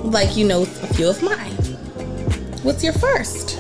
like 0.03 0.37
you 0.37 0.45
know 0.45 0.61
a 0.61 0.65
few 0.65 1.09
of 1.09 1.19
mine. 1.23 1.51
What's 2.61 2.83
your 2.83 2.93
first? 2.93 3.57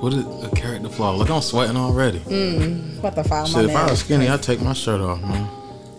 What 0.00 0.14
is 0.14 0.43
a 0.94 0.96
flaw? 0.96 1.14
Look, 1.14 1.30
I'm 1.30 1.42
sweating 1.42 1.76
already. 1.76 2.18
What 3.00 3.14
the 3.14 3.24
fuck? 3.24 3.46
Shit, 3.46 3.64
if 3.66 3.76
I 3.76 3.90
was 3.90 4.00
skinny, 4.00 4.28
I'd 4.28 4.42
take 4.42 4.60
my 4.60 4.72
shirt 4.72 5.00
off, 5.00 5.20
man. 5.22 5.48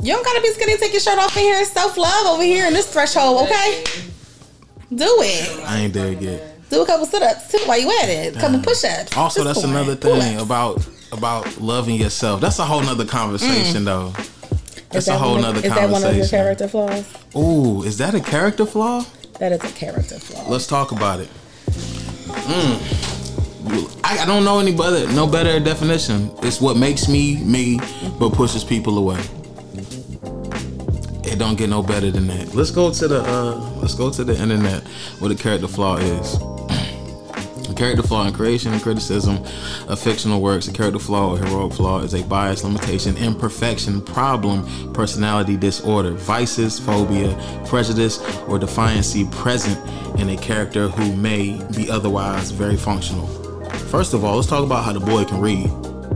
You 0.02 0.14
don't 0.14 0.26
gotta 0.26 0.42
be 0.42 0.50
skinny. 0.50 0.78
Take 0.78 0.92
your 0.92 1.02
shirt 1.02 1.18
off 1.18 1.36
in 1.38 1.44
here. 1.44 1.60
It's 1.60 1.72
self 1.72 1.98
love 1.98 2.28
over 2.28 2.44
here 2.44 2.68
in 2.68 2.74
this 2.74 2.92
threshold, 2.92 3.44
okay? 3.44 3.84
Do 4.94 5.08
it. 5.22 5.66
I 5.66 5.80
ain't 5.82 5.94
there 5.94 6.14
yet. 6.14 6.70
Do 6.70 6.82
a 6.82 6.86
couple 6.86 7.06
sit 7.06 7.22
ups 7.22 7.52
too 7.52 7.60
while 7.66 7.80
you 7.80 7.90
at 8.02 8.10
it. 8.10 8.36
A 8.36 8.40
couple 8.40 8.60
push 8.60 8.84
ups. 8.84 9.16
Also, 9.16 9.44
that's 9.44 9.64
another 9.64 9.96
thing 9.96 10.40
about 10.40 10.86
about 11.12 11.60
loving 11.60 11.96
yourself. 11.96 12.42
That's 12.42 12.60
a 12.60 12.66
whole 12.66 12.82
nother 12.82 13.06
conversation, 13.06 13.86
though. 13.86 14.14
That's 14.92 15.08
a 15.08 15.18
whole 15.18 15.38
nother 15.38 15.60
Is 15.60 15.74
that 15.74 15.90
one 15.90 16.04
of 16.04 16.16
your 16.16 16.28
character 16.28 16.68
flaws? 16.68 17.06
Ooh, 17.36 17.84
is 17.84 17.98
that 17.98 18.16
a 18.16 18.20
character 18.20 18.66
flaw? 18.66 19.06
That 19.40 19.52
is 19.52 19.64
a 19.64 19.74
character 19.74 20.20
flaw. 20.20 20.50
Let's 20.50 20.68
talk 20.68 20.92
about 20.92 21.20
it. 21.20 21.30
Mm. 21.68 23.15
I, 24.04 24.26
don't 24.26 24.44
know 24.44 24.60
any 24.60 24.76
better, 24.76 25.12
no 25.14 25.28
better 25.28 25.60
definition. 25.60 26.32
It's 26.44 26.62
what 26.62 26.78
makes 26.78 27.08
me 27.08 27.44
me, 27.44 27.80
but 28.20 28.34
pushes 28.34 28.64
people 28.64 28.98
away. 28.98 29.20
It 31.24 31.40
don't 31.40 31.58
get 31.58 31.70
no 31.70 31.82
better 31.82 32.12
than 32.12 32.28
that. 32.28 32.54
Let's 32.54 32.72
go 32.72 32.92
to 32.92 33.08
the 33.08 33.24
uh, 33.24 33.56
let's 33.82 33.96
go 33.96 34.12
to 34.12 34.24
the 34.24 34.40
internet. 34.40 34.84
What 35.20 35.32
a 35.32 35.36
character 35.36 35.68
flaw 35.68 35.98
is. 35.98 36.38
A 37.68 37.74
character 37.74 38.04
flaw 38.04 38.28
in 38.28 38.34
creation 38.34 38.72
and 38.74 38.82
criticism 38.82 39.44
of 39.88 40.00
fictional 40.00 40.40
works. 40.40 40.68
A 40.68 40.72
character 40.72 41.00
flaw 41.00 41.32
or 41.32 41.38
heroic 41.40 41.74
flaw 41.74 42.00
is 42.02 42.14
a 42.14 42.24
bias, 42.24 42.64
limitation, 42.64 43.18
imperfection, 43.18 44.02
problem, 44.02 44.94
personality 44.94 45.58
disorder, 45.58 46.12
vices, 46.12 46.80
phobia, 46.80 47.36
prejudice, 47.66 48.20
or 48.48 48.60
defiancy 48.60 49.30
present 49.32 49.78
in 50.20 50.30
a 50.30 50.38
character 50.38 50.88
who 50.88 51.16
may 51.16 51.60
be 51.76 51.90
otherwise 51.90 52.52
very 52.52 52.78
functional. 52.78 53.45
First 53.90 54.14
of 54.14 54.24
all, 54.26 54.36
let's 54.36 54.48
talk 54.48 54.64
about 54.64 54.84
how 54.84 54.94
the 54.94 55.00
boy 55.00 55.24
can 55.26 55.40
read. 55.40 55.68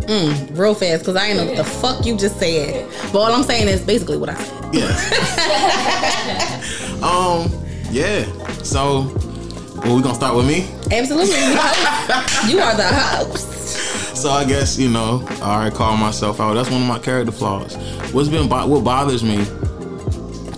Mm, 0.09 0.57
Real 0.57 0.73
fast, 0.73 1.01
because 1.03 1.15
I 1.15 1.27
ain't 1.27 1.37
know 1.37 1.45
what 1.45 1.57
the 1.57 1.63
fuck 1.63 2.05
you 2.05 2.17
just 2.17 2.39
said. 2.39 2.89
But 3.13 3.19
all 3.19 3.31
I'm 3.31 3.43
saying 3.43 3.67
is 3.67 3.81
basically 3.81 4.17
what 4.17 4.29
I 4.29 4.35
said. 4.35 4.73
Yeah. 4.73 4.89
um. 7.03 7.49
Yeah. 7.91 8.25
So, 8.63 9.11
well, 9.83 9.95
we 9.95 10.01
gonna 10.01 10.15
start 10.15 10.35
with 10.35 10.47
me. 10.47 10.67
Absolutely. 10.91 11.35
You. 11.35 11.59
You 12.49 12.59
are 12.59 12.75
the 12.75 12.87
host. 12.87 14.15
So 14.17 14.29
I 14.31 14.43
guess 14.45 14.77
you 14.77 14.89
know, 14.89 15.25
I 15.41 15.55
already 15.55 15.75
call 15.75 15.95
myself 15.97 16.39
out. 16.39 16.53
That's 16.55 16.69
one 16.69 16.81
of 16.81 16.87
my 16.87 16.99
character 16.99 17.31
flaws. 17.31 17.75
What's 18.13 18.29
been 18.29 18.47
bo- 18.49 18.67
what 18.67 18.83
bothers 18.83 19.23
me 19.23 19.37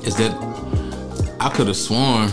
is 0.05 0.15
that 0.17 0.31
I 1.39 1.49
could 1.49 1.67
have 1.67 1.75
sworn 1.75 2.29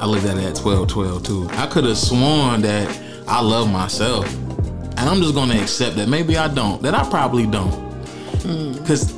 I 0.00 0.06
looked 0.06 0.24
at 0.24 0.38
it 0.38 0.44
at 0.44 0.56
twelve 0.56 0.88
twelve 0.88 1.24
too. 1.24 1.46
I 1.52 1.66
could 1.66 1.84
have 1.84 1.98
sworn 1.98 2.62
that 2.62 2.98
I 3.28 3.42
love 3.42 3.70
myself, 3.70 4.32
and 4.34 5.00
I'm 5.00 5.20
just 5.20 5.34
gonna 5.34 5.60
accept 5.60 5.96
that 5.96 6.08
maybe 6.08 6.38
I 6.38 6.48
don't. 6.48 6.80
That 6.82 6.94
I 6.94 7.08
probably 7.10 7.46
don't, 7.46 7.70
mm. 8.40 8.78
because 8.80 9.14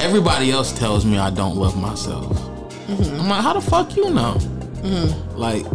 everybody 0.00 0.50
else 0.50 0.72
tells 0.72 1.04
me 1.04 1.18
I 1.18 1.28
don't 1.28 1.56
love 1.56 1.76
myself. 1.80 2.34
Mm-hmm. 2.86 3.20
I'm 3.20 3.28
like, 3.28 3.42
how 3.42 3.52
the 3.52 3.60
fuck 3.60 3.94
you 3.94 4.08
know? 4.08 4.36
Mm. 4.82 5.36
Like, 5.36 5.66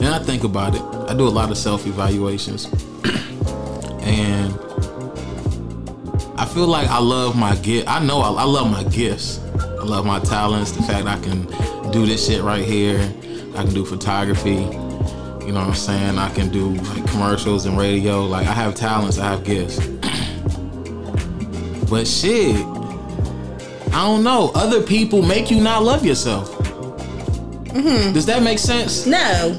and 0.00 0.08
I 0.08 0.18
think 0.18 0.44
about 0.44 0.74
it. 0.74 0.82
I 1.10 1.14
do 1.14 1.28
a 1.28 1.28
lot 1.28 1.50
of 1.50 1.58
self 1.58 1.86
evaluations, 1.86 2.64
and 4.02 4.58
I 6.38 6.46
feel 6.46 6.66
like 6.66 6.88
I 6.88 6.98
love 6.98 7.36
my 7.36 7.56
gift. 7.56 7.88
I 7.88 8.02
know 8.02 8.20
I, 8.20 8.30
I 8.30 8.44
love 8.44 8.70
my 8.70 8.84
gifts. 8.84 9.38
I 9.58 9.84
love 9.84 10.06
my 10.06 10.18
talents. 10.20 10.72
The 10.72 10.82
fact 10.82 11.06
I 11.06 11.20
can 11.20 11.46
do 11.90 12.06
this 12.06 12.26
shit 12.26 12.42
right 12.42 12.64
here. 12.64 12.98
I 13.56 13.64
can 13.64 13.74
do 13.74 13.84
photography. 13.84 14.50
You 14.50 15.52
know 15.52 15.60
what 15.60 15.68
I'm 15.68 15.74
saying? 15.74 16.18
I 16.18 16.32
can 16.32 16.50
do 16.50 16.70
like 16.70 17.10
commercials 17.10 17.66
and 17.66 17.76
radio. 17.76 18.24
Like 18.24 18.46
I 18.46 18.52
have 18.52 18.74
talents. 18.74 19.18
I 19.18 19.28
have 19.28 19.44
gifts. 19.44 19.78
but 21.90 22.06
shit, 22.06 22.56
I 23.92 24.06
don't 24.06 24.22
know. 24.22 24.52
Other 24.54 24.82
people 24.82 25.22
make 25.22 25.50
you 25.50 25.60
not 25.60 25.82
love 25.82 26.06
yourself. 26.06 26.60
Mm-hmm. 27.70 28.12
Does 28.12 28.26
that 28.26 28.42
make 28.42 28.58
sense? 28.58 29.06
No. 29.06 29.56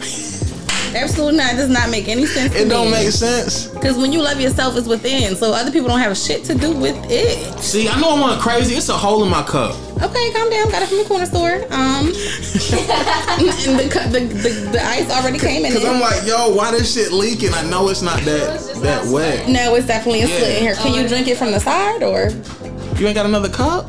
Absolutely 0.95 1.37
not. 1.37 1.53
It 1.53 1.57
does 1.57 1.69
not 1.69 1.89
make 1.89 2.07
any 2.07 2.25
sense. 2.25 2.53
It 2.55 2.69
don't 2.69 2.91
make 2.91 3.09
sense. 3.11 3.67
Because 3.67 3.97
when 3.97 4.11
you 4.11 4.21
love 4.21 4.39
yourself, 4.39 4.75
it's 4.77 4.87
within. 4.87 5.35
So 5.35 5.53
other 5.53 5.71
people 5.71 5.87
don't 5.89 5.99
have 5.99 6.17
shit 6.17 6.43
to 6.45 6.55
do 6.55 6.71
with 6.73 6.95
it. 7.09 7.59
See, 7.59 7.87
I 7.87 7.99
know 7.99 8.15
I'm 8.15 8.23
on 8.23 8.39
crazy. 8.39 8.75
It's 8.75 8.89
a 8.89 8.93
hole 8.97 9.23
in 9.23 9.29
my 9.29 9.43
cup. 9.43 9.75
Okay, 10.01 10.31
calm 10.33 10.49
down. 10.49 10.69
Got 10.71 10.83
it 10.83 10.89
from 10.89 10.97
the 10.97 11.05
corner 11.05 11.25
store. 11.25 11.55
Um, 11.71 12.07
and 12.11 13.79
the, 13.79 13.89
cu- 13.91 14.09
the, 14.09 14.19
the 14.41 14.69
the 14.71 14.83
ice 14.83 15.09
already 15.11 15.37
came 15.39 15.63
in 15.65 15.73
Cause. 15.73 15.85
I'm 15.85 15.99
like, 15.99 16.25
yo, 16.25 16.53
why 16.55 16.71
this 16.71 16.93
shit 16.93 17.11
leaking? 17.11 17.53
I 17.53 17.63
know 17.69 17.89
it's 17.89 18.01
not 18.01 18.19
that 18.21 18.59
that 18.81 19.05
wet. 19.11 19.47
no, 19.47 19.75
it's 19.75 19.87
definitely 19.87 20.21
a 20.21 20.27
slit 20.27 20.57
in 20.57 20.61
here. 20.63 20.75
Can 20.75 20.93
you 20.93 21.07
drink 21.07 21.27
it 21.27 21.37
from 21.37 21.51
the 21.51 21.59
side 21.59 22.03
or? 22.03 22.29
You 22.99 23.07
ain't 23.07 23.15
got 23.15 23.25
another 23.25 23.49
cup? 23.49 23.87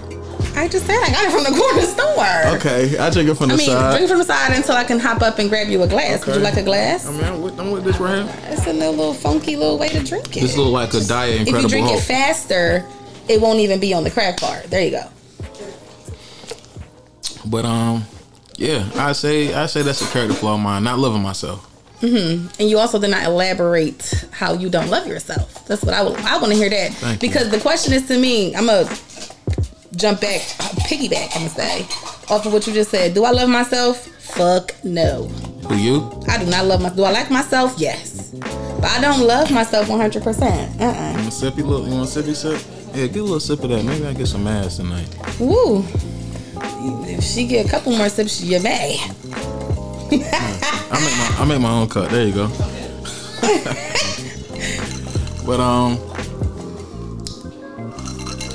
I 0.62 0.68
just 0.68 0.86
said 0.86 0.96
I 1.02 1.10
got 1.10 1.24
it 1.24 1.32
from 1.32 1.42
the 1.42 1.60
corner 1.60 1.82
store. 1.82 2.56
Okay, 2.56 2.96
I 2.96 3.10
drink 3.10 3.28
it 3.28 3.34
from 3.34 3.48
the 3.48 3.58
side. 3.58 3.68
I 3.68 3.74
mean, 3.74 3.82
side. 3.82 3.90
drink 3.90 4.04
it 4.04 4.08
from 4.08 4.18
the 4.18 4.24
side 4.24 4.56
until 4.56 4.76
I 4.76 4.84
can 4.84 5.00
hop 5.00 5.20
up 5.20 5.40
and 5.40 5.48
grab 5.48 5.66
you 5.66 5.82
a 5.82 5.88
glass. 5.88 6.24
Would 6.24 6.36
you 6.36 6.40
like 6.40 6.56
a 6.56 6.62
glass? 6.62 7.04
I 7.04 7.10
mean, 7.10 7.24
I'm 7.24 7.42
with, 7.42 7.58
I'm 7.58 7.72
with 7.72 7.82
this 7.82 7.98
right 7.98 8.24
here. 8.24 8.34
It's 8.44 8.64
a 8.68 8.72
little, 8.72 8.92
little 8.92 9.12
funky 9.12 9.56
little 9.56 9.76
way 9.76 9.88
to 9.88 10.04
drink 10.04 10.36
it. 10.36 10.40
This 10.40 10.56
look 10.56 10.72
like 10.72 10.94
a 10.94 11.00
diet 11.00 11.40
Incredible 11.40 11.56
if 11.56 11.62
you 11.64 11.68
drink 11.68 11.88
hope. 11.88 11.98
it 11.98 12.02
faster, 12.02 12.86
it 13.28 13.40
won't 13.40 13.58
even 13.58 13.80
be 13.80 13.92
on 13.92 14.04
the 14.04 14.10
crack 14.12 14.40
bar. 14.40 14.62
There 14.68 14.84
you 14.84 14.92
go. 14.92 15.04
but 17.46 17.64
um, 17.64 18.04
yeah, 18.56 18.88
I 18.94 19.14
say 19.14 19.52
I 19.52 19.66
say 19.66 19.82
that's 19.82 20.00
a 20.00 20.12
character 20.12 20.36
flaw 20.36 20.54
of 20.54 20.60
mine. 20.60 20.84
Not 20.84 21.00
loving 21.00 21.22
myself. 21.22 21.68
And 22.02 22.50
you 22.58 22.78
also 22.78 23.00
did 23.00 23.10
not 23.10 23.24
elaborate 23.24 24.26
how 24.32 24.54
you 24.54 24.68
don't 24.68 24.90
love 24.90 25.06
yourself. 25.06 25.66
That's 25.66 25.84
what 25.84 25.94
I 25.94 26.02
would. 26.02 26.18
I 26.20 26.36
want 26.38 26.52
to 26.52 26.58
hear 26.58 26.68
that 26.68 26.92
Thank 26.94 27.22
you. 27.22 27.28
because 27.28 27.50
the 27.50 27.60
question 27.60 27.92
is 27.92 28.06
to 28.08 28.18
me. 28.18 28.54
I'm 28.56 28.66
gonna 28.66 28.88
jump 29.96 30.20
back, 30.20 30.40
piggyback. 30.88 31.34
I'm 31.36 31.46
gonna 31.46 31.50
say 31.50 31.82
off 32.30 32.46
of 32.46 32.52
what 32.52 32.66
you 32.66 32.72
just 32.72 32.90
said. 32.90 33.14
Do 33.14 33.24
I 33.24 33.30
love 33.30 33.48
myself? 33.48 34.06
Fuck 34.06 34.74
no. 34.84 35.24
Who 35.68 35.76
you? 35.76 36.22
I 36.28 36.38
do 36.38 36.46
not 36.50 36.66
love 36.66 36.80
myself. 36.80 36.96
Do 36.96 37.04
I 37.04 37.10
like 37.12 37.30
myself? 37.30 37.74
Yes. 37.78 38.30
But 38.80 38.90
I 38.90 39.00
don't 39.00 39.20
love 39.26 39.50
myself 39.50 39.88
100. 39.88 40.22
percent 40.22 40.80
Uh. 40.80 40.84
uh 40.84 41.10
You 41.10 41.16
want 41.16 41.28
a 41.28 41.30
sippy 41.30 41.64
look? 41.64 41.86
You 41.86 41.92
want 41.94 42.08
sippy 42.08 42.34
sip? 42.34 42.60
Yeah, 42.94 43.06
get 43.06 43.18
a 43.18 43.22
little 43.22 43.40
sip 43.40 43.62
of 43.62 43.70
that. 43.70 43.84
Maybe 43.84 44.06
I 44.06 44.12
get 44.12 44.26
some 44.26 44.46
ass 44.46 44.76
tonight. 44.76 45.08
Woo. 45.38 45.84
If 47.06 47.22
she 47.24 47.46
get 47.46 47.66
a 47.66 47.68
couple 47.68 47.96
more 47.96 48.08
sips, 48.08 48.42
you 48.42 48.60
may. 48.60 48.96
I 49.00 50.10
make 50.10 51.16
my 51.16 51.36
I 51.38 51.44
make 51.48 51.60
my 51.60 51.70
own 51.70 51.88
cut. 51.88 52.10
There 52.10 52.26
you 52.26 52.32
go. 52.34 52.48
but 55.46 55.60
um, 55.60 55.98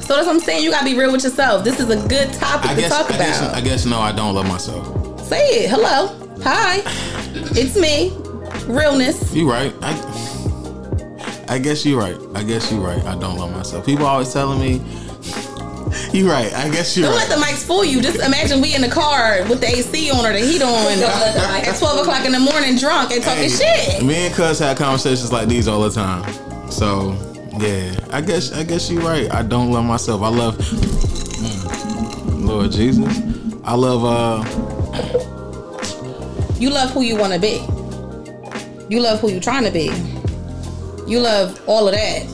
So 0.08 0.16
that's 0.16 0.26
what 0.26 0.36
I'm 0.36 0.40
saying. 0.40 0.64
You 0.64 0.72
gotta 0.72 0.86
be 0.86 0.98
real 0.98 1.12
with 1.12 1.26
yourself. 1.26 1.66
This 1.66 1.82
is 1.82 1.90
a 1.90 2.08
good 2.08 2.32
topic 2.32 2.72
I 2.72 2.76
to 2.76 2.80
guess 2.80 2.92
talk 2.98 3.12
I 3.12 3.18
guess. 3.18 3.42
I 3.42 3.60
guess 3.60 3.86
no, 3.86 4.00
I 4.00 4.14
don't 4.14 4.34
love 4.34 4.48
myself. 4.48 5.20
Say 5.28 5.66
it. 5.66 5.70
Hello. 5.70 6.08
Hi. 6.44 6.82
It's 7.58 7.76
me. 7.76 8.14
Realness. 8.74 9.34
You 9.34 9.52
right. 9.52 9.74
I 9.82 11.46
I 11.50 11.58
guess 11.60 11.86
you're 11.86 12.00
right. 12.00 12.16
I 12.36 12.44
guess 12.44 12.72
you're 12.72 12.80
right. 12.80 13.04
I 13.04 13.20
don't 13.20 13.38
love 13.38 13.52
myself. 13.52 13.86
People 13.86 14.06
always 14.06 14.32
telling 14.32 14.62
me 14.62 14.82
you 16.14 16.30
right. 16.30 16.54
I 16.54 16.70
guess 16.70 16.96
you're 16.96 17.10
Don't 17.10 17.18
right. 17.18 17.28
let 17.28 17.38
the 17.38 17.44
mics 17.44 17.66
fool 17.66 17.84
you. 17.84 18.02
Just 18.02 18.20
imagine 18.22 18.62
we 18.62 18.76
in 18.76 18.82
the 18.82 18.90
car 18.90 19.44
with 19.50 19.60
the 19.60 19.68
AC 19.68 20.10
on 20.12 20.26
or 20.26 20.32
the 20.32 20.40
heat 20.40 20.62
on 20.62 20.72
at 21.04 21.78
12 21.78 22.00
o'clock 22.00 22.26
in 22.26 22.32
the 22.32 22.40
morning 22.40 22.78
drunk 22.78 23.12
and 23.12 23.22
talking 23.22 23.50
shit. 23.50 24.02
Me 24.04 24.28
and 24.28 24.34
Cuz 24.34 24.60
had 24.60 24.78
conversations 24.78 25.34
like 25.34 25.50
these 25.50 25.68
all 25.68 25.82
the 25.82 25.90
time. 25.90 26.24
So 26.72 27.12
yeah, 27.60 27.96
I 28.12 28.22
guess 28.22 28.52
I 28.54 28.64
guess 28.64 28.90
you're 28.90 29.02
right. 29.02 29.32
I 29.34 29.42
don't 29.44 29.72
love 29.72 29.86
myself. 29.86 30.22
I 30.22 30.30
love 30.30 30.58
Mm. 30.58 32.46
Lord 32.48 32.72
Jesus. 32.72 33.22
I 33.64 33.76
love 33.76 34.04
uh 34.06 34.44
You 36.60 36.70
love 36.70 36.92
who 36.92 37.02
you 37.02 37.16
want 37.16 37.34
to 37.34 37.40
be. 37.40 37.62
You 38.90 39.02
love 39.02 39.20
who 39.20 39.30
you're 39.30 39.42
trying 39.42 39.64
to 39.66 39.72
be. 39.72 39.92
You 41.08 41.20
love 41.20 41.62
all 41.68 41.88
of 41.88 41.94
that. 41.94 42.26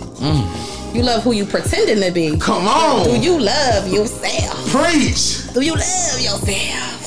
You 0.96 1.02
love 1.02 1.24
who 1.24 1.32
you 1.34 1.46
pretending 1.46 2.02
to 2.04 2.12
be. 2.12 2.38
come 2.38 2.68
on. 2.68 3.04
Do 3.06 3.20
you 3.20 3.40
love 3.40 3.88
yourself? 3.88 4.70
preach. 4.70 5.52
Do 5.54 5.62
you 5.62 5.74
love 5.74 6.20
yourself? 6.22 7.00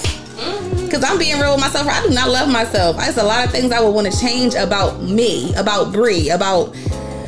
Cause 0.90 1.02
I'm 1.04 1.18
being 1.18 1.38
real 1.40 1.52
with 1.52 1.60
myself. 1.60 1.86
I 1.88 2.02
do 2.02 2.10
not 2.10 2.28
love 2.30 2.48
myself. 2.50 2.96
There's 2.96 3.16
a 3.16 3.22
lot 3.24 3.44
of 3.44 3.50
things 3.52 3.72
I 3.72 3.80
would 3.80 3.90
want 3.92 4.10
to 4.12 4.18
change 4.20 4.54
about 4.54 5.00
me, 5.02 5.54
about 5.54 5.92
Bree, 5.92 6.30
about. 6.30 6.74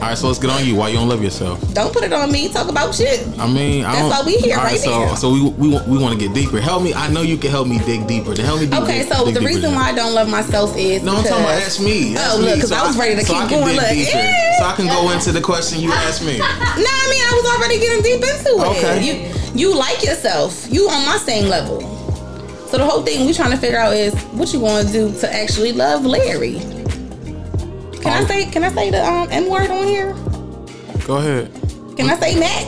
All 0.01 0.07
right, 0.09 0.17
so 0.17 0.29
let's 0.29 0.39
get 0.39 0.51
on 0.51 0.65
you. 0.65 0.77
Why 0.77 0.89
you 0.89 0.97
don't 0.97 1.09
love 1.09 1.23
yourself? 1.23 1.59
Don't 1.75 1.93
put 1.93 2.05
it 2.05 2.13
on 2.13 2.31
me. 2.31 2.49
Talk 2.53 2.69
about 2.69 2.95
shit. 2.95 3.27
I 3.39 3.47
mean, 3.51 3.85
I 3.85 3.93
That's 3.93 3.99
don't, 3.99 4.09
That's 4.11 4.23
why 4.23 4.27
we 4.27 4.37
here 4.39 4.57
all 4.57 4.65
right 4.65 4.79
so, 4.79 4.91
now. 4.91 5.15
So 5.17 5.33
we 5.33 5.43
we, 5.51 5.69
want- 5.69 5.89
we 5.89 5.99
want 5.99 6.19
to 6.19 6.25
get 6.25 6.35
deeper. 6.35 6.61
Help 6.61 6.83
me. 6.85 6.95
I 6.95 7.09
know 7.09 7.23
you 7.23 7.37
can 7.37 7.51
help 7.51 7.67
me 7.67 7.79
dig 7.81 8.07
deeper. 8.07 8.33
To 8.35 8.43
help 8.43 8.61
me 8.61 8.67
dig 8.67 8.79
Okay, 8.81 9.03
so 9.09 9.25
dig 9.25 9.35
the 9.35 9.41
reason 9.41 9.75
why 9.75 9.91
I 9.91 9.95
don't 9.95 10.15
love 10.15 10.29
myself 10.31 10.77
is 10.77 11.03
No, 11.03 11.17
I'm 11.17 11.25
talking 11.25 11.43
about 11.45 11.57
because- 11.57 11.79
ask 11.79 11.81
me. 11.85 12.17
Ask 12.17 12.35
Oh, 12.37 12.39
look, 12.41 12.61
'cause 12.61 12.69
so 12.69 12.77
I 12.77 12.87
was 12.87 12.97
ready 12.97 13.17
to 13.17 13.25
so 13.27 13.35
keep 13.41 13.51
going, 13.51 13.75
look, 13.77 13.85
yeah. 13.93 14.59
So 14.59 14.65
I 14.67 14.75
can 14.77 14.87
go 14.87 15.11
into 15.11 15.33
the 15.33 15.41
question 15.41 15.81
you 15.81 15.91
asked 15.93 16.23
me. 16.25 16.39
no, 16.39 16.45
I 16.47 17.07
mean, 17.11 17.23
I 17.27 17.33
was 17.43 17.57
already 17.59 17.79
getting 17.81 18.03
deep 18.03 18.23
into 18.23 18.51
it. 18.55 18.79
Okay. 18.79 19.03
You 19.03 19.35
you 19.55 19.75
like 19.77 20.05
yourself. 20.05 20.67
You 20.71 20.89
on 20.89 21.05
my 21.07 21.17
same 21.19 21.49
level. 21.49 21.81
So 22.71 22.77
the 22.79 22.85
whole 22.87 23.03
thing 23.03 23.27
we 23.27 23.33
trying 23.33 23.51
to 23.51 23.57
figure 23.57 23.79
out 23.79 23.95
is 23.95 24.15
what 24.39 24.53
you 24.53 24.61
want 24.61 24.87
to 24.87 24.93
do 24.93 25.13
to 25.21 25.35
actually 25.35 25.73
love 25.73 26.05
Larry. 26.07 26.61
Can 28.03 28.13
I 28.13 28.23
Oh. 28.23 28.27
say 28.27 28.45
can 28.47 28.65
I 28.65 28.71
say 28.73 28.91
the 28.91 29.05
um, 29.05 29.29
M 29.31 29.49
word 29.49 29.71
on 29.71 29.87
here? 29.87 30.13
Go 31.07 31.17
ahead. 31.17 31.51
Can 31.97 32.09
I 32.11 32.17
say 32.17 32.39
Mac? 32.39 32.67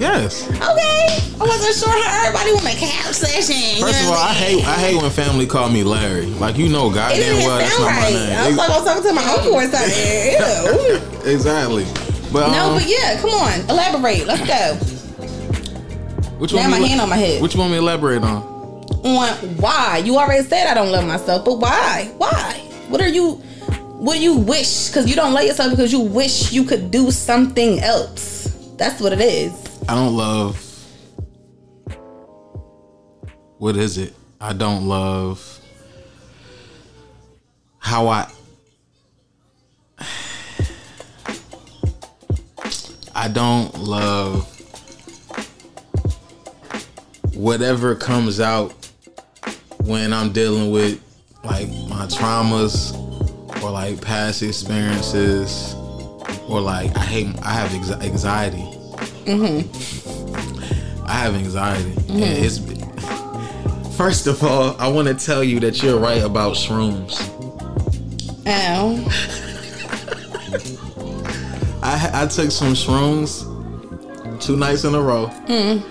Yes. 0.00 0.48
Okay. 0.48 1.18
I 1.40 1.44
wasn't 1.44 1.74
sure 1.76 1.88
how 2.04 2.24
everybody 2.26 2.52
want 2.52 2.66
a 2.66 2.76
couch 2.78 3.14
session. 3.14 3.80
First 3.82 4.02
of 4.02 4.08
all, 4.08 4.14
I 4.14 4.32
hate? 4.32 4.64
I 4.66 4.74
hate 4.78 4.96
when 5.00 5.10
family 5.10 5.46
call 5.46 5.68
me 5.70 5.82
Larry. 5.84 6.26
Like 6.26 6.56
you 6.56 6.68
know, 6.68 6.90
goddamn 6.90 7.38
well 7.44 7.58
that's 7.58 7.78
not 7.78 7.92
my 7.94 8.08
name. 8.10 8.38
I 8.38 8.48
was 8.48 8.56
like 8.56 8.70
I 8.70 8.76
was 8.78 8.84
talking 8.84 9.02
to 9.04 9.12
my 9.12 9.24
uncle 9.24 9.54
or 9.54 9.66
something. 9.68 11.24
Ew. 11.24 11.30
exactly. 11.30 11.84
But 12.32 12.52
No, 12.52 12.68
um, 12.70 12.74
but 12.76 12.86
yeah, 12.88 13.20
come 13.20 13.30
on, 13.30 13.60
elaborate. 13.68 14.26
Let's 14.26 14.46
go. 14.46 14.76
which 16.38 16.52
now 16.52 16.60
one 16.62 16.70
my 16.70 16.78
hand 16.86 17.00
on 17.00 17.08
my 17.08 17.16
head. 17.16 17.42
Which 17.42 17.56
one 17.56 17.70
we 17.70 17.78
elaborate 17.78 18.22
on? 18.22 18.42
on 19.04 19.28
why. 19.56 20.02
You 20.04 20.16
already 20.16 20.44
said 20.46 20.66
I 20.66 20.74
don't 20.74 20.92
love 20.92 21.06
myself, 21.06 21.44
but 21.44 21.58
why? 21.58 22.12
Why? 22.18 22.60
What 22.88 23.00
are 23.00 23.08
you? 23.08 23.42
What 24.00 24.18
you 24.18 24.34
wish? 24.34 24.88
Because 24.88 25.10
you 25.10 25.14
don't 25.14 25.34
love 25.34 25.44
yourself 25.44 25.72
because 25.72 25.92
you 25.92 26.00
wish 26.00 26.52
you 26.52 26.64
could 26.64 26.90
do 26.90 27.10
something 27.10 27.80
else. 27.80 28.44
That's 28.78 28.98
what 28.98 29.12
it 29.12 29.20
is. 29.20 29.52
I 29.86 29.94
don't 29.94 30.16
love. 30.16 30.56
What 33.58 33.76
is 33.76 33.98
it? 33.98 34.14
I 34.40 34.54
don't 34.54 34.88
love 34.88 35.60
how 37.78 38.08
I. 38.08 38.32
I 43.14 43.28
don't 43.28 43.78
love 43.78 44.46
whatever 47.34 47.94
comes 47.94 48.40
out 48.40 48.72
when 49.84 50.14
I'm 50.14 50.32
dealing 50.32 50.70
with 50.70 51.02
like 51.44 51.68
my 51.68 52.06
traumas 52.06 52.96
or 53.62 53.70
like 53.70 54.00
past 54.00 54.42
experiences 54.42 55.74
or 56.48 56.60
like 56.60 56.96
I 56.96 57.00
hate 57.00 57.38
I 57.42 57.52
have 57.52 57.74
ex- 57.74 57.90
anxiety. 57.90 58.66
Mm-hmm. 59.24 61.06
I 61.06 61.12
have 61.12 61.34
anxiety. 61.34 61.90
And 61.90 62.20
mm-hmm. 62.20 62.44
it's 62.44 62.58
first 63.96 64.26
of 64.26 64.42
all, 64.42 64.76
I 64.80 64.88
want 64.88 65.08
to 65.08 65.14
tell 65.14 65.44
you 65.44 65.60
that 65.60 65.82
you're 65.82 65.98
right 65.98 66.22
about 66.22 66.54
shrooms. 66.54 67.20
Ow. 68.46 68.96
I 71.82 72.22
I 72.22 72.26
took 72.26 72.50
some 72.50 72.74
shrooms 72.74 73.46
two 74.40 74.56
nights 74.56 74.84
in 74.84 74.94
a 74.94 75.00
row, 75.00 75.26
mm. 75.46 75.82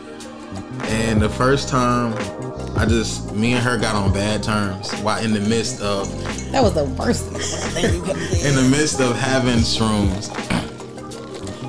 and 0.85 1.21
the 1.21 1.29
first 1.29 1.69
time, 1.69 2.13
I 2.79 2.85
just 2.85 3.35
me 3.35 3.51
and 3.51 3.61
her 3.61 3.77
got 3.77 3.93
on 3.93 4.13
bad 4.13 4.41
terms 4.41 4.93
while 5.01 5.21
in 5.21 5.33
the 5.33 5.41
midst 5.41 5.81
of 5.81 6.09
That 6.53 6.63
was 6.63 6.73
the 6.75 6.85
worst 6.85 7.25
thing 7.25 7.93
you 7.93 8.01
could 8.01 8.15
in 8.45 8.55
the 8.55 8.69
midst 8.71 9.01
of 9.01 9.19
having 9.19 9.59
shrooms. 9.59 10.29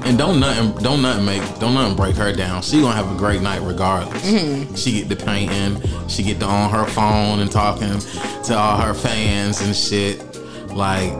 And 0.07 0.17
don't 0.17 0.39
nothing, 0.39 0.73
don't 0.85 1.03
nothing 1.03 1.27
make, 1.27 1.43
don't 1.59 1.75
nothing 1.75 1.97
break 1.97 2.15
her 2.15 2.33
down. 2.33 2.63
She 2.63 2.81
gonna 2.81 2.95
have 2.95 3.13
a 3.13 3.19
great 3.19 3.43
night 3.43 3.61
regardless. 3.61 4.25
Mm-hmm. 4.25 4.77
She 4.77 4.93
get 4.93 5.09
to 5.09 5.17
painting, 5.25 5.83
she 6.09 6.23
get 6.23 6.39
to 6.39 6.47
on 6.47 6.71
her 6.71 6.87
phone 6.87 7.41
and 7.41 7.51
talking 7.51 7.99
to 8.45 8.57
all 8.57 8.77
her 8.77 8.95
fans 8.95 9.61
and 9.63 9.75
shit. 9.75 10.23
Like, 10.69 11.11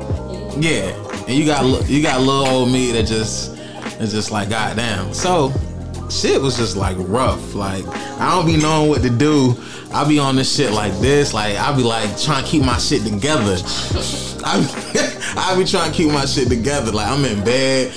yeah. 0.57 0.95
And 1.27 1.31
you 1.31 1.47
got, 1.47 1.91
you 1.91 2.01
got 2.01 2.21
little 2.21 2.47
old 2.47 2.71
me 2.71 2.93
that 2.93 3.09
just, 3.09 3.57
is 4.01 4.13
just 4.13 4.31
like, 4.31 4.51
goddamn. 4.51 5.13
So, 5.15 5.53
shit 6.11 6.41
was 6.41 6.57
just 6.57 6.77
like 6.77 6.97
rough. 7.01 7.55
Like, 7.55 7.87
I 7.87 8.31
don't 8.31 8.47
be 8.47 8.57
knowing 8.57 8.89
what 8.89 9.03
to 9.03 9.11
do. 9.11 9.57
I 9.93 10.07
be 10.07 10.19
on 10.19 10.37
this 10.37 10.55
shit 10.55 10.73
like 10.73 10.93
this. 11.01 11.35
Like, 11.35 11.57
I 11.57 11.75
be 11.75 11.83
like 11.83 12.21
trying 12.21 12.45
to 12.45 12.51
keep 12.51 12.65
my 12.65 12.79
shit 12.79 13.03
together. 13.03 13.57
I 14.45 14.61
be, 14.61 15.01
I 15.37 15.57
be 15.57 15.65
trying 15.65 15.91
to 15.91 15.97
keep 15.97 16.13
my 16.13 16.25
shit 16.25 16.49
together. 16.49 16.93
Like, 16.93 17.09
I'm 17.09 17.25
in 17.25 17.45
bed. 17.45 17.93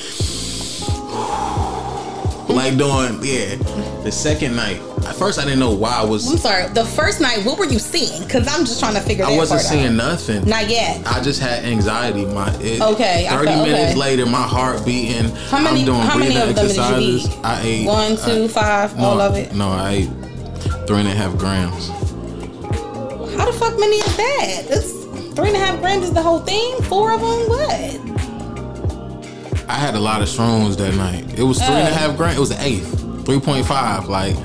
Like 2.53 2.77
doing, 2.77 3.19
yeah. 3.23 3.55
The 4.03 4.11
second 4.11 4.55
night. 4.55 4.79
At 5.07 5.15
first, 5.15 5.37
I 5.39 5.43
didn't 5.43 5.59
know 5.59 5.71
why 5.71 5.91
I 5.91 6.05
was. 6.05 6.29
I'm 6.31 6.37
sorry. 6.37 6.67
The 6.69 6.85
first 6.85 7.19
night, 7.19 7.43
what 7.45 7.57
were 7.59 7.65
you 7.65 7.79
seeing? 7.79 8.23
Because 8.23 8.47
I'm 8.47 8.63
just 8.65 8.79
trying 8.79 8.93
to 8.93 9.01
figure 9.01 9.25
I 9.25 9.35
wasn't 9.35 9.61
seeing 9.61 9.87
out. 9.87 9.93
nothing. 9.93 10.45
Not 10.47 10.69
yet. 10.69 11.05
I 11.05 11.21
just 11.21 11.41
had 11.41 11.65
anxiety. 11.65 12.25
My 12.25 12.49
it, 12.61 12.81
Okay, 12.81 13.27
Thirty 13.29 13.45
felt- 13.47 13.67
minutes 13.67 13.91
okay. 13.91 13.99
later, 13.99 14.25
my 14.25 14.41
heart 14.43 14.85
beating. 14.85 15.29
How 15.47 15.59
many- 15.61 15.81
I'm 15.81 15.85
doing 15.85 15.99
how 16.01 16.17
many 16.17 16.37
of 16.37 16.55
them 16.55 16.67
did 16.67 16.75
you 16.77 16.97
eat? 16.99 17.37
I 17.43 17.61
ate 17.63 17.85
One, 17.85 18.15
two, 18.17 18.43
I- 18.45 18.47
five, 18.47 18.97
no, 18.97 19.03
all 19.05 19.21
of 19.21 19.35
it. 19.35 19.53
No, 19.53 19.69
I 19.69 19.91
ate 19.91 20.09
three 20.87 20.99
and 20.99 21.07
a 21.07 21.11
half 21.11 21.35
grams. 21.37 21.89
How 23.37 23.45
the 23.45 23.53
fuck 23.57 23.77
many 23.79 23.97
is 23.97 24.15
that? 24.17 24.65
That's 24.69 24.91
three 25.35 25.47
and 25.49 25.57
a 25.57 25.59
half 25.59 25.79
grams 25.81 26.05
is 26.05 26.13
the 26.13 26.21
whole 26.21 26.39
thing. 26.39 26.81
Four 26.83 27.11
of 27.13 27.19
them. 27.19 27.49
What? 27.49 28.12
I 29.73 29.77
had 29.77 29.95
a 29.95 29.99
lot 29.99 30.21
of 30.21 30.27
shrooms 30.27 30.77
that 30.77 30.93
night. 30.95 31.37
It 31.37 31.43
was 31.43 31.57
three 31.57 31.73
and 31.73 31.87
a 31.87 31.91
Oh. 31.91 31.93
half 31.93 32.15
grams. 32.17 32.37
It 32.37 32.39
was 32.39 32.51
an 32.51 32.59
eighth, 32.61 33.25
three 33.25 33.39
point 33.39 33.65
five. 33.65 34.07
Like, 34.07 34.35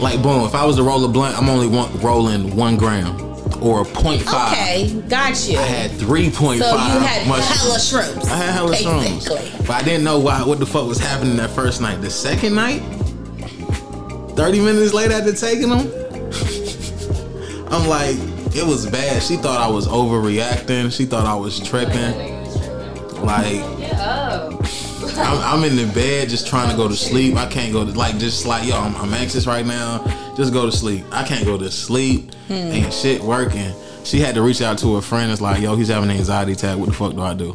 like 0.00 0.22
boom. 0.22 0.44
If 0.46 0.54
I 0.54 0.64
was 0.64 0.76
to 0.76 0.82
roll 0.82 1.04
a 1.04 1.08
blunt, 1.08 1.36
I'm 1.38 1.48
only 1.48 1.66
one, 1.66 1.90
rolling 2.00 2.56
one 2.56 2.76
gram 2.76 3.20
or 3.60 3.82
a 3.82 3.84
point 3.84 4.22
five. 4.22 4.52
Okay, 4.52 4.94
got 5.08 5.46
you. 5.48 5.58
I 5.58 5.62
had 5.62 5.90
three 5.92 6.30
point 6.30 6.62
so 6.62 6.74
five. 6.74 6.94
you 6.94 7.00
had 7.06 7.28
mushrooms. 7.28 7.90
hella 7.90 8.04
shrooms. 8.04 8.24
I 8.30 8.36
had 8.36 8.50
hella 8.54 8.70
basically. 8.70 8.92
shrooms, 9.36 9.58
but 9.66 9.70
I 9.70 9.82
didn't 9.82 10.04
know 10.04 10.18
why. 10.18 10.42
What 10.42 10.58
the 10.58 10.66
fuck 10.66 10.86
was 10.88 10.98
happening 10.98 11.36
that 11.36 11.50
first 11.50 11.80
night? 11.82 12.00
The 12.00 12.10
second 12.10 12.54
night, 12.54 12.80
thirty 14.36 14.60
minutes 14.60 14.94
later 14.94 15.12
after 15.14 15.32
taking 15.34 15.68
them, 15.68 15.80
I'm 17.70 17.86
like, 17.88 18.16
it 18.56 18.66
was 18.66 18.86
bad. 18.86 19.22
She 19.22 19.36
thought 19.36 19.60
I 19.60 19.68
was 19.68 19.86
overreacting. 19.86 20.90
She 20.96 21.04
thought 21.04 21.26
I 21.26 21.34
was 21.34 21.60
tripping. 21.60 22.33
Like, 23.24 23.62
I'm, 25.16 25.38
I'm 25.60 25.64
in 25.64 25.76
the 25.76 25.90
bed 25.94 26.28
just 26.28 26.46
trying 26.46 26.70
to 26.70 26.76
go 26.76 26.88
to 26.88 26.94
sleep. 26.96 27.36
I 27.36 27.46
can't 27.46 27.72
go 27.72 27.84
to 27.84 27.90
like 27.92 28.18
just 28.18 28.46
like 28.46 28.66
yo, 28.68 28.76
I'm, 28.76 28.94
I'm 28.96 29.12
anxious 29.14 29.46
right 29.46 29.64
now. 29.64 30.04
Just 30.36 30.52
go 30.52 30.66
to 30.66 30.72
sleep. 30.72 31.04
I 31.12 31.24
can't 31.24 31.44
go 31.44 31.56
to 31.56 31.70
sleep. 31.70 32.34
Hmm. 32.48 32.52
Ain't 32.52 32.92
shit 32.92 33.20
working. 33.22 33.72
She 34.04 34.18
had 34.20 34.34
to 34.34 34.42
reach 34.42 34.60
out 34.60 34.78
to 34.78 34.96
a 34.96 35.02
friend. 35.02 35.30
It's 35.30 35.40
like, 35.40 35.62
yo, 35.62 35.76
he's 35.76 35.88
having 35.88 36.10
an 36.10 36.16
anxiety 36.16 36.52
attack. 36.52 36.76
What 36.78 36.86
the 36.86 36.92
fuck 36.92 37.12
do 37.14 37.22
I 37.22 37.34
do? 37.34 37.54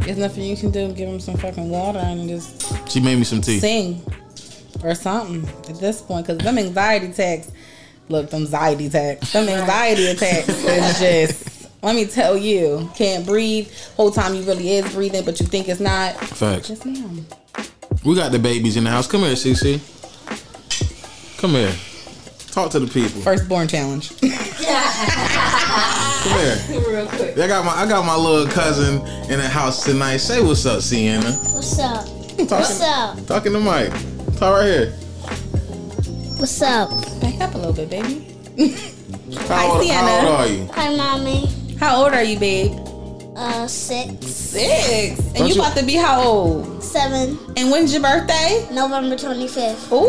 There's 0.00 0.18
nothing 0.18 0.44
you 0.44 0.56
can 0.56 0.70
do. 0.70 0.92
Give 0.92 1.08
him 1.08 1.20
some 1.20 1.36
fucking 1.36 1.68
water 1.68 1.98
and 1.98 2.28
just 2.28 2.88
She 2.90 3.00
made 3.00 3.16
me 3.18 3.24
some 3.24 3.40
tea. 3.40 3.60
sing 3.60 4.02
or 4.82 4.94
something 4.94 5.46
at 5.68 5.78
this 5.80 6.00
point. 6.00 6.26
Because 6.26 6.42
them 6.42 6.58
anxiety 6.58 7.06
attacks, 7.06 7.50
look, 8.08 8.30
them 8.30 8.42
anxiety 8.42 8.86
attacks, 8.86 9.32
them 9.32 9.48
anxiety 9.48 10.06
attacks 10.06 10.48
is 10.48 10.98
just. 10.98 11.47
Let 11.82 11.94
me 11.94 12.06
tell 12.06 12.36
you, 12.36 12.90
can't 12.96 13.24
breathe. 13.24 13.70
Whole 13.96 14.10
time 14.10 14.34
you 14.34 14.42
really 14.42 14.70
is 14.72 14.92
breathing, 14.92 15.24
but 15.24 15.38
you 15.38 15.46
think 15.46 15.68
it's 15.68 15.78
not. 15.80 16.14
Facts. 16.16 16.70
Yes, 16.70 16.84
ma'am. 16.84 17.24
We 18.04 18.14
got 18.16 18.32
the 18.32 18.38
babies 18.38 18.76
in 18.76 18.84
the 18.84 18.90
house. 18.90 19.06
Come 19.06 19.20
here, 19.20 19.34
CC. 19.34 19.80
Come 21.38 21.50
here. 21.52 21.72
Talk 22.50 22.70
to 22.72 22.80
the 22.80 22.86
people. 22.88 23.20
Firstborn 23.22 23.68
challenge. 23.68 24.10
Come 24.20 24.28
here. 26.40 26.58
Real 26.88 27.06
quick. 27.06 27.38
I 27.38 27.46
got 27.46 27.64
my 27.64 27.72
I 27.72 27.86
got 27.88 28.04
my 28.04 28.16
little 28.16 28.48
cousin 28.52 28.96
in 29.30 29.38
the 29.38 29.48
house 29.48 29.84
tonight. 29.84 30.16
Say 30.16 30.42
what's 30.42 30.66
up, 30.66 30.80
Sienna. 30.82 31.30
What's 31.30 31.78
up? 31.78 32.04
Talking, 32.04 32.46
What's 32.48 32.80
up? 32.80 33.26
talking 33.26 33.52
to 33.52 33.60
Mike. 33.60 33.92
Talk 34.36 34.58
right 34.60 34.64
here. 34.64 34.90
What's 36.38 36.60
up? 36.62 36.90
Back 37.20 37.40
up 37.40 37.54
a 37.54 37.58
little 37.58 37.72
bit, 37.72 37.88
baby. 37.90 38.34
How, 39.36 39.54
Hi, 39.54 39.66
old, 39.66 39.76
how 39.76 39.82
Sienna. 39.82 40.28
old 40.28 40.40
are 40.40 40.46
you? 40.48 40.66
Hi, 40.72 40.96
mommy. 40.96 41.48
How 41.80 42.02
old 42.02 42.12
are 42.12 42.24
you, 42.24 42.38
babe? 42.38 42.72
Uh, 43.36 43.68
six, 43.68 44.26
Six. 44.26 45.18
And 45.20 45.34
Don't 45.36 45.48
you 45.48 45.54
you- 45.54 45.60
about 45.60 45.76
to 45.76 45.84
be 45.84 45.94
how 45.94 46.20
old? 46.22 46.82
seven, 46.82 47.38
And 47.56 47.70
when's 47.70 47.92
your 47.92 48.02
birthday? 48.02 48.66
November 48.72 49.14
25th. 49.14 49.92
Ooh. 49.92 50.08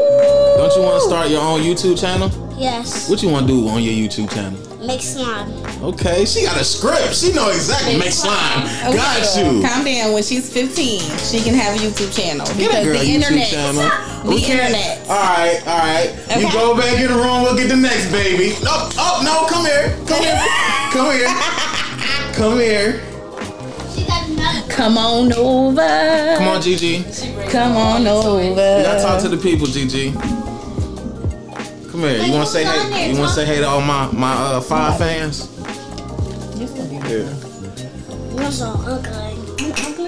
Don't 0.58 0.76
you 0.76 0.82
want 0.82 1.02
to 1.02 1.08
start 1.08 1.30
your 1.30 1.42
own 1.42 1.62
YouTube 1.62 2.00
channel? 2.00 2.32
Yes. 2.58 3.08
What 3.10 3.22
you 3.22 3.30
want 3.30 3.48
to 3.48 3.54
do 3.54 3.68
on 3.68 3.84
your 3.84 3.94
YouTube 3.94 4.32
channel? 4.34 4.58
Make 4.84 5.02
slime. 5.02 5.52
Okay, 5.84 6.24
she 6.26 6.44
got 6.46 6.60
a 6.60 6.64
script. 6.64 7.14
She 7.14 7.34
know 7.34 7.50
exactly. 7.50 7.98
Make 8.00 8.12
slime. 8.24 8.64
Okay, 8.88 8.96
Got 8.96 9.38
you. 9.38 9.62
Calm 9.62 9.84
down. 9.86 10.14
When 10.14 10.24
she's 10.24 10.52
15, 10.52 11.02
she 11.20 11.42
can 11.42 11.54
have 11.54 11.76
a 11.76 11.80
YouTube 11.84 12.16
channel 12.16 12.46
Get 12.48 12.56
a 12.56 12.58
because 12.58 12.86
girl 12.86 12.94
the 13.00 13.06
YouTube 13.06 13.14
internet. 13.16 13.48
channel. 13.50 13.92
We 14.20 14.42
can't. 14.42 14.60
internet. 14.76 15.00
All 15.08 15.16
right, 15.16 15.64
all 15.66 15.78
right. 15.80 16.40
You 16.42 16.52
go 16.52 16.76
back 16.76 17.00
in 17.00 17.08
the 17.08 17.16
room. 17.16 17.44
We'll 17.44 17.56
get 17.56 17.70
the 17.70 17.76
next 17.78 18.12
baby. 18.12 18.52
No, 18.64 18.90
oh 19.00 19.22
no, 19.24 19.48
come 19.48 19.64
here, 19.66 19.96
come 20.08 20.22
here, 20.22 20.36
come 20.92 21.12
here, 21.12 21.28
come 22.34 22.60
here. 22.60 23.02
She 23.94 24.06
got 24.06 24.28
another. 24.30 24.74
Come 24.74 24.98
on 24.98 25.34
over. 25.34 26.36
Come 26.38 26.48
on, 26.48 26.62
Gigi. 26.62 27.04
Come 27.50 27.76
on 27.78 28.08
over. 28.08 28.40
You 28.42 28.56
gotta 28.56 29.02
talk 29.02 29.22
to 29.22 29.30
the 29.30 29.38
people, 29.38 29.68
Gigi. 29.68 30.12
Come 31.92 32.02
here. 32.02 32.24
You 32.24 32.32
wanna 32.32 32.46
say 32.46 32.64
hey? 32.64 33.12
You 33.12 33.20
wanna 33.20 33.32
say 33.32 33.46
hey 33.46 33.60
to 33.60 33.68
all 33.68 33.82
my 33.82 34.12
my 34.12 34.34
uh, 34.34 34.62
five 34.62 34.98
fans? 34.98 35.48
Yeah. 37.10 37.26
You're 38.36 38.52
so 38.52 38.74
ugly. 38.86 39.36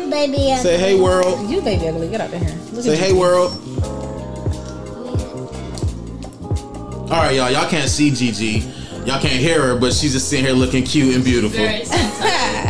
Baby, 0.09 0.55
Say 0.57 0.77
hey 0.77 0.99
world. 0.99 1.49
You 1.49 1.61
baby 1.61 1.87
ugly. 1.87 2.09
Get 2.09 2.21
out 2.21 2.33
of 2.33 2.41
here. 2.41 2.57
Look 2.73 2.83
Say 2.83 2.95
hey 2.97 3.13
world. 3.13 3.51
All 7.09 7.17
right, 7.17 7.35
y'all. 7.35 7.49
Y'all 7.49 7.69
can't 7.69 7.89
see 7.89 8.11
Gigi. 8.11 8.80
Y'all 9.05 9.19
can't 9.19 9.39
hear 9.39 9.61
her, 9.61 9.75
but 9.79 9.93
she's 9.93 10.13
just 10.13 10.29
sitting 10.29 10.45
here 10.45 10.53
looking 10.53 10.83
cute 10.83 11.15
and 11.15 11.23
beautiful. 11.23 11.57
Very. 11.57 11.85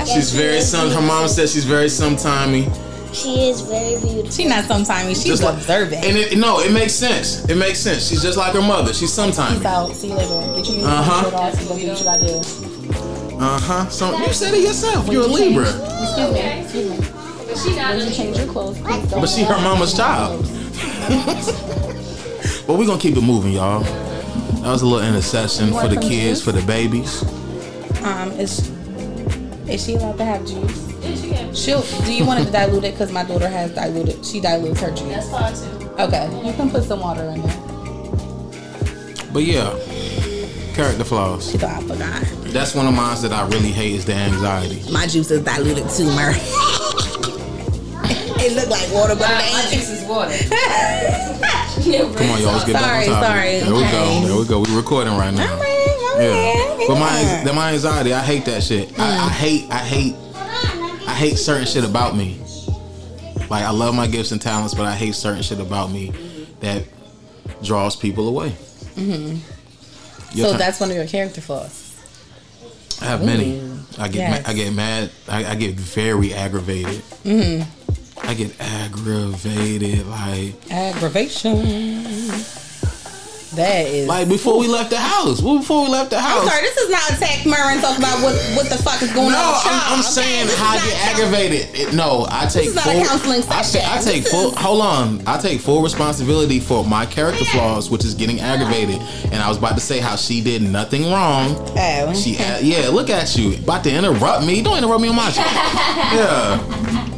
She's 0.06 0.32
very 0.34 0.62
some. 0.62 0.90
Her 0.90 1.02
mom 1.02 1.28
says 1.28 1.52
she's 1.54 1.66
very 1.66 1.88
sometimey. 1.88 2.64
she 3.14 3.50
is 3.50 3.60
very 3.62 4.00
beautiful. 4.02 4.32
She 4.32 4.46
not 4.46 4.64
sometimey. 4.64 5.10
She's 5.10 5.26
Just 5.26 5.44
like 5.44 5.56
observant. 5.56 6.04
And 6.06 6.16
it, 6.18 6.38
no, 6.38 6.60
it 6.62 6.72
makes 6.72 6.94
sense. 6.94 7.44
It 7.50 7.56
makes 7.56 7.80
sense. 7.80 8.08
She's 8.08 8.22
just 8.22 8.38
like 8.38 8.54
her 8.54 8.62
mother. 8.62 8.94
She's 8.94 9.14
Peace 9.16 9.38
sometimey. 9.38 9.66
out. 9.66 9.92
See 9.94 10.08
you 10.08 10.16
later. 10.16 10.62
Get 10.62 10.70
your 10.74 10.88
Uh-huh. 10.88 11.24
shirt 11.24 11.34
off 11.34 11.60
and 11.60 11.68
go 11.68 11.78
do 11.78 11.88
what 11.90 12.00
you 12.00 12.06
gotta 12.06 12.26
do. 12.26 12.42
Uh 13.38 13.60
huh. 13.60 13.90
So 13.90 14.18
you 14.18 14.34
said 14.34 14.54
it 14.54 14.62
yourself. 14.62 15.08
You're 15.12 15.24
a 15.24 15.28
Libra, 15.28 15.68
Excuse 15.68 16.34
me. 16.34 16.40
Excuse 16.62 16.90
me. 16.90 16.98
But 17.48 17.58
she 17.58 17.76
not 17.76 17.96
When 17.96 18.08
you 18.08 18.14
change 18.14 18.38
your 18.38 18.48
clothes, 18.48 18.78
please 18.80 19.10
don't. 19.12 19.20
but 19.22 19.30
she 19.30 19.44
her 19.44 19.58
mama's 19.62 19.94
child. 19.94 20.42
but 22.68 22.78
we're 22.78 22.86
gonna 22.86 23.00
keep 23.00 23.18
it 23.18 23.22
moving, 23.22 23.54
y'all. 23.54 23.84
That 24.62 24.70
was 24.70 24.84
a 24.84 24.86
little 24.86 25.08
intercession 25.08 25.72
for 25.74 25.88
the 25.88 26.00
kids, 26.00 26.40
juice? 26.40 26.44
for 26.44 26.52
the 26.52 26.62
babies. 26.68 27.24
Um, 28.04 28.32
is 28.34 28.70
is 29.68 29.84
she 29.84 29.96
allowed 29.96 30.20
to 30.20 30.26
have 30.26 30.46
juice? 30.46 30.88
Yeah, 31.02 31.16
she 31.16 31.30
can. 31.30 31.56
She'll. 31.56 31.82
Do 32.06 32.14
you 32.14 32.26
want 32.26 32.42
it 32.42 32.46
to 32.46 32.52
dilute 32.52 32.84
it? 32.84 32.94
Because 32.94 33.12
my 33.12 33.24
daughter 33.24 33.48
has 33.48 33.72
diluted. 33.74 34.24
She 34.24 34.40
dilutes 34.40 34.80
her 34.82 34.92
juice. 34.92 35.28
That's 35.28 35.30
fine 35.32 35.54
too. 35.56 35.90
Okay, 36.00 36.48
you 36.48 36.54
can 36.54 36.70
put 36.70 36.84
some 36.84 37.00
water 37.00 37.24
in 37.24 37.42
there. 37.42 37.58
But 39.34 39.44
yeah, 39.46 39.72
character 40.76 41.06
flaws. 41.06 41.50
She 41.50 41.58
thought 41.58 41.82
I 41.84 41.88
forgot. 41.88 42.24
That's 42.54 42.76
one 42.76 42.86
of 42.86 42.94
mine 42.94 43.20
that 43.24 43.32
I 43.32 43.48
really 43.48 43.72
hate 43.72 43.96
is 43.96 44.06
the 44.06 44.14
anxiety. 44.14 44.84
My 44.92 45.08
juice 45.08 45.32
is 45.32 45.42
diluted 45.44 45.90
too, 45.90 46.06
Murray. 46.06 46.36
it 48.44 48.56
looked 48.56 48.70
like 48.70 48.92
water, 48.92 49.16
but 49.16 49.28
My, 49.30 49.42
it 49.44 49.54
my 49.54 49.62
ain't. 49.62 49.72
juice 49.74 49.90
is 49.90 50.04
water. 50.04 50.32
Come 51.82 52.30
on, 52.30 52.42
y'all, 52.42 52.54
let's 52.54 52.66
get 52.66 52.74
back 52.74 52.84
Sorry, 52.84 53.08
on 53.10 53.22
topic. 53.22 53.28
sorry, 53.28 53.60
There 53.60 53.74
we 53.74 53.84
okay. 53.84 53.92
go. 53.92 54.28
There 54.28 54.38
we 54.38 54.46
go. 54.48 54.60
We 54.62 54.76
recording 54.76 55.14
right 55.18 55.34
now. 55.34 55.52
All 55.54 55.60
right, 55.60 56.14
all 56.16 56.22
Yeah. 56.22 56.76
right, 56.78 56.86
But 56.88 56.96
my 57.00 57.22
yeah. 57.22 57.44
the, 57.44 57.54
my 57.54 57.72
anxiety, 57.74 58.14
I 58.14 58.22
hate 58.22 58.46
that 58.46 58.64
shit. 58.64 58.98
I, 59.00 59.26
I 59.26 59.30
hate 59.30 59.70
I 59.72 59.78
hate 59.78 60.16
I 61.08 61.14
hate 61.16 61.36
certain 61.38 61.66
shit 61.66 61.84
about 61.84 62.16
me. 62.16 62.40
Like 63.50 63.64
I 63.64 63.72
love 63.72 63.96
my 63.96 64.08
gifts 64.08 64.32
and 64.32 64.42
talents, 64.42 64.74
but 64.74 64.86
I 64.86 64.94
hate 64.96 65.16
certain 65.16 65.42
shit 65.42 65.60
about 65.60 65.92
me 65.92 66.12
that 66.62 66.84
draws 67.64 67.96
people 67.96 68.28
away. 68.28 68.50
Mm-hmm. 68.96 69.38
So 70.40 70.54
that's 70.54 70.80
one 70.80 70.90
of 70.90 70.96
your 70.96 71.08
character 71.08 71.42
flaws. 71.42 71.88
I 73.02 73.06
have 73.06 73.26
many. 73.26 73.60
I 73.98 74.08
get 74.08 74.16
Yes. 74.20 74.44
ma- 74.46 74.50
I 74.50 74.54
get 74.54 74.74
mad. 74.74 75.12
I, 75.28 75.46
I 75.46 75.56
get 75.56 75.74
very 75.76 76.34
aggravated. 76.34 77.02
Mm-hmm. 77.26 77.64
I 78.24 78.34
get 78.34 78.54
aggravated 78.60 80.08
like 80.08 80.54
Aggravation. 80.72 81.58
That 83.56 83.86
is. 83.86 84.08
like 84.08 84.30
before 84.30 84.58
we 84.58 84.68
left 84.70 84.92
the 84.92 84.98
house. 84.98 85.42
Well, 85.42 85.58
before 85.58 85.84
we 85.84 85.90
left 85.90 86.10
the 86.12 86.22
house. 86.22 86.44
I'm 86.44 86.48
sorry, 86.48 86.62
this 86.62 86.78
is 86.78 86.90
not 86.90 87.10
attack 87.12 87.46
Murray 87.46 87.74
and 87.74 87.82
talk 87.82 87.98
about 87.98 88.24
what 88.24 88.34
what 88.56 88.70
the 88.70 88.78
fuck 88.82 89.02
is 89.02 89.12
going 89.12 89.32
No, 89.34 89.38
on. 89.38 89.52
with 89.52 89.64
I'm, 89.66 89.94
I'm 89.94 90.00
okay? 90.00 90.08
saying 90.08 90.46
This 90.48 90.58
how 90.58 90.70
I 90.70 90.78
get 90.78 91.08
aggravated. 91.12 91.68
It- 91.76 91.94
no, 91.94 92.26
I 92.30 92.46
take 92.46 92.68
is 92.68 92.76
not 92.76 92.86
full. 92.86 93.02
a 93.02 93.06
counseling 93.06 93.44
I, 93.50 93.62
session. 93.62 93.82
ta- 93.82 93.98
I 93.98 94.02
take 94.02 94.24
This 94.24 94.32
full. 94.32 94.52
is- 94.52 94.56
Hold 94.58 94.82
on, 94.82 95.22
I 95.28 95.38
take 95.38 95.60
full 95.60 95.82
responsibility 95.84 96.62
for 96.62 96.86
my 96.86 97.06
character 97.06 97.44
flaws, 97.44 97.90
which 97.90 98.06
is 98.06 98.14
getting 98.14 98.40
aggravated. 98.40 99.02
And 99.34 99.42
I 99.44 99.50
was 99.50 99.58
about 99.58 99.76
to 99.76 99.82
say 99.82 100.00
how 100.00 100.16
she 100.16 100.40
did 100.40 100.62
nothing 100.62 101.12
wrong. 101.12 101.54
Oh. 101.78 102.14
She, 102.14 102.36
yeah, 102.38 102.88
look 102.90 103.10
at 103.10 103.36
you, 103.36 103.58
about 103.58 103.84
to 103.84 103.92
interrupt 103.94 104.46
me. 104.46 104.62
Don't 104.62 104.78
interrupt 104.78 105.02
me 105.02 105.10
on 105.10 105.16
my 105.18 105.30
shit. 105.30 105.46
Yeah, 105.46 107.11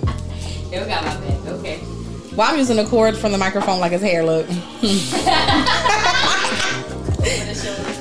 Yeah, 0.73 0.81
we 0.81 0.89
got 0.89 1.03
my 1.03 1.15
back. 1.27 1.45
Okay. 1.59 1.79
Well, 2.35 2.49
I'm 2.51 2.57
using 2.57 2.77
the 2.77 2.85
cord 2.85 3.15
from 3.15 3.31
the 3.31 3.37
microphone 3.37 3.79
like 3.79 3.91
his 3.91 4.01
hair 4.01 4.25
look. 4.25 4.47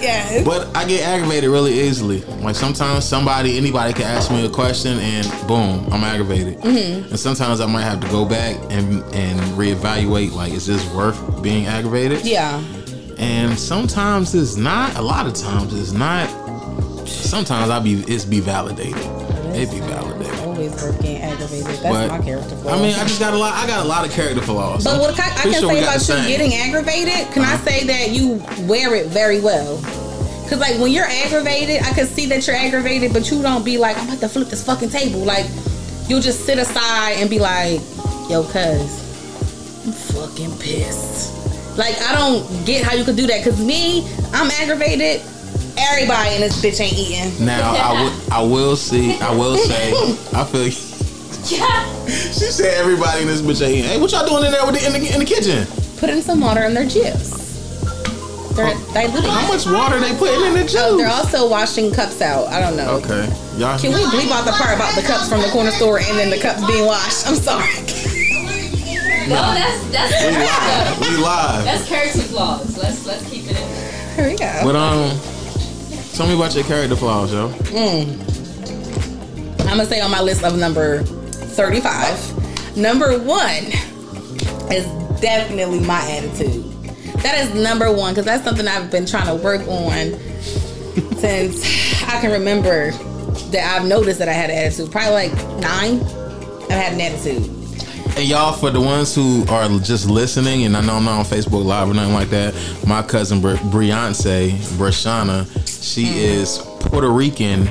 yeah. 0.01 0.43
but 0.43 0.75
I 0.75 0.87
get 0.87 1.03
aggravated 1.07 1.51
really 1.51 1.79
easily. 1.81 2.23
Like 2.41 2.57
sometimes 2.57 3.05
somebody, 3.05 3.59
anybody 3.59 3.93
can 3.93 4.05
ask 4.05 4.31
me 4.31 4.47
a 4.47 4.49
question, 4.49 4.99
and 5.01 5.31
boom, 5.47 5.87
I'm 5.93 6.03
aggravated. 6.03 6.61
Mm-hmm. 6.61 7.11
And 7.11 7.21
sometimes 7.21 7.61
I 7.61 7.67
might 7.67 7.83
have 7.83 8.01
to 8.01 8.09
go 8.09 8.25
back 8.25 8.57
and 8.71 9.03
and 9.15 9.39
reevaluate. 9.53 10.33
Like, 10.33 10.55
is 10.55 10.67
this 10.67 10.83
worth 10.95 11.43
being 11.43 11.67
aggravated? 11.67 12.25
Yeah. 12.25 12.59
and 13.19 13.59
sometimes 13.59 14.35
it's 14.35 14.57
not. 14.57 14.97
A 14.97 15.03
lot 15.03 15.27
of 15.27 15.35
times 15.35 15.79
it's 15.79 15.93
not. 15.93 16.27
Sometimes 17.07 17.69
I 17.69 17.81
be 17.81 18.03
it's 18.09 18.25
be 18.25 18.41
validated. 18.41 18.97
It 19.55 19.71
be 19.71 19.81
validated. 19.81 20.42
Always 20.53 20.83
working 20.83 21.17
aggravated. 21.17 21.65
That's 21.65 21.83
But 21.83 22.09
my 22.09 22.21
character 22.21 22.57
flaw. 22.57 22.75
I 22.75 22.83
mean, 22.83 22.95
I 22.95 23.05
just 23.05 23.19
got 23.19 23.33
a 23.33 23.39
lot. 23.39 23.55
I 23.55 23.67
got 23.67 23.87
a 23.87 23.89
lot 23.89 24.07
of 24.07 24.13
character 24.13 24.43
flaws. 24.43 24.85
But 24.85 24.95
I'm 24.95 25.01
what 25.01 25.19
I, 25.19 25.25
I 25.25 25.43
can 25.45 25.53
sure 25.55 25.71
say 25.71 25.83
about 25.83 26.07
you 26.07 26.29
getting 26.29 26.53
aggravated, 26.53 27.33
can 27.33 27.43
I 27.43 27.55
uh-huh. 27.55 27.65
say 27.65 27.87
that 27.87 28.11
you 28.11 28.35
wear 28.69 28.95
it 28.95 29.07
very 29.07 29.41
well? 29.41 29.79
Cause 30.51 30.61
like 30.61 30.79
when 30.79 30.93
you're 30.93 31.07
aggravated, 31.07 31.81
I 31.83 31.93
can 31.95 32.07
see 32.07 32.27
that 32.27 32.47
you're 32.47 32.57
aggravated, 32.57 33.15
but 33.15 33.31
you 33.31 33.41
don't 33.41 33.65
be 33.65 33.79
like, 33.79 33.97
I'm 33.97 34.07
about 34.07 34.21
to 34.21 34.29
flip 34.29 34.49
this 34.49 34.63
fucking 34.63 34.91
table. 34.91 35.21
Like 35.21 35.47
you'll 36.07 36.21
just 36.21 36.45
sit 36.45 36.59
aside 36.59 37.13
and 37.13 37.31
be 37.31 37.39
like, 37.39 37.81
Yo, 38.29 38.43
cuz, 38.45 39.87
I'm 39.87 39.93
fucking 39.93 40.59
pissed. 40.59 41.79
Like 41.79 41.99
I 42.03 42.15
don't 42.15 42.67
get 42.67 42.85
how 42.85 42.95
you 42.95 43.05
could 43.05 43.17
do 43.17 43.27
that. 43.29 43.43
Cause 43.43 43.59
me, 43.59 44.07
I'm 44.35 44.51
aggravated. 44.51 45.23
Everybody 45.79 46.35
in 46.35 46.41
this 46.41 46.61
bitch 46.63 46.81
ain't 46.81 46.93
eating. 46.95 47.45
Now 47.45 47.73
I 47.73 48.03
would. 48.03 48.33
I 48.33 48.43
will 48.43 48.77
see. 48.77 49.19
I 49.21 49.35
will 49.35 49.57
say. 49.57 49.93
I 50.35 50.45
feel. 50.45 50.71
Yeah. 51.51 52.07
she 52.07 52.53
said 52.55 52.75
everybody 52.79 53.23
in 53.23 53.27
this 53.29 53.43
bitch 53.43 53.67
ain't. 53.67 53.87
Hey, 53.87 54.01
what 54.01 54.13
y'all 54.13 54.27
doing 54.27 54.45
in 54.45 54.53
there 54.53 54.65
with 54.65 54.79
the, 54.81 54.87
in 54.87 54.93
the 54.93 55.13
in 55.13 55.19
the 55.19 55.25
kitchen? 55.25 55.67
Putting 55.99 56.21
some 56.21 56.41
water 56.41 56.63
in 56.65 56.75
their 56.75 56.87
juice. 56.87 57.41
They're 58.55 58.75
diluting. 58.93 59.31
How 59.31 59.49
much 59.49 59.65
water 59.67 59.99
they 59.99 60.15
putting 60.17 60.45
in 60.47 60.53
the 60.55 60.63
juice? 60.63 60.97
They're 61.01 61.09
also 61.09 61.49
washing 61.49 61.91
cups 61.93 62.21
out. 62.21 62.49
I 62.49 62.61
don't 62.61 62.77
know. 62.77 62.97
okay, 63.03 63.25
y'all. 63.57 63.79
Can 63.79 63.93
we 63.93 64.01
bleep 64.13 64.31
out 64.31 64.45
the 64.45 64.53
part 64.53 64.77
about 64.77 64.95
the 64.95 65.03
cups 65.03 65.29
from 65.29 65.41
the 65.41 65.49
corner 65.49 65.71
store 65.71 65.99
and 65.99 66.19
then 66.19 66.31
the 66.31 66.39
cups 66.39 66.65
being 66.67 66.85
washed? 66.87 67.27
I'm 67.27 67.35
sorry. 67.37 67.67
No, 69.23 69.37
that's 69.55 69.87
that's 69.93 70.13
We 70.21 70.35
live. 70.35 71.17
We 71.17 71.23
live. 71.23 71.65
that's 71.65 71.87
character 71.89 72.23
flaws. 72.23 72.77
Let's 72.77 73.07
let's 73.07 73.23
keep 73.31 73.45
it 73.47 73.57
in. 73.57 74.17
Here 74.17 74.29
we 74.29 74.37
go. 74.37 74.61
But 74.65 74.75
um, 74.75 75.17
tell 76.15 76.27
me 76.27 76.35
about 76.35 76.55
your 76.55 76.65
character 76.65 76.97
flaws, 76.97 77.33
yo. 77.33 77.49
Hmm. 77.49 78.11
I'm 79.63 79.79
gonna 79.79 79.87
say 79.87 80.01
on 80.01 80.11
my 80.11 80.21
list 80.21 80.45
of 80.45 80.59
number 80.59 81.03
35. 81.03 82.77
Number 82.77 83.19
one 83.19 83.65
is 84.71 84.87
definitely 85.21 85.81
my 85.81 86.01
attitude. 86.11 86.65
That 87.23 87.39
is 87.39 87.55
number 87.55 87.93
one 87.93 88.13
because 88.13 88.25
that's 88.25 88.45
something 88.45 88.67
I've 88.67 88.91
been 88.91 89.07
trying 89.07 89.27
to 89.27 89.35
work 89.43 89.67
on 89.69 90.19
since 91.19 91.65
I 92.05 92.21
can 92.21 92.33
remember 92.33 92.91
that 93.51 93.77
I've 93.81 93.87
noticed 93.87 94.19
that 94.19 94.29
I 94.29 94.33
had 94.33 94.51
an 94.51 94.57
attitude. 94.57 94.91
Probably 94.91 95.13
like 95.13 95.33
nine. 95.61 96.01
I've 96.65 96.71
had 96.71 96.93
an 96.95 97.01
attitude. 97.01 97.49
And 98.15 98.29
y'all, 98.29 98.53
for 98.53 98.71
the 98.71 98.81
ones 98.81 99.15
who 99.15 99.45
are 99.49 99.69
just 99.79 100.09
listening, 100.11 100.65
and 100.65 100.77
I 100.77 100.83
know 100.83 100.97
I'm 100.97 101.05
not 101.05 101.21
on 101.21 101.25
Facebook 101.25 101.65
Live 101.65 101.89
or 101.89 101.95
nothing 101.95 102.13
like 102.13 102.29
that, 102.29 102.55
my 102.87 103.01
cousin 103.03 103.41
Bri- 103.41 103.57
Briance, 103.57 104.25
Brishonna, 104.77 105.47
she 105.83 106.05
is 106.21 106.59
Puerto 106.81 107.11
Rican, 107.11 107.69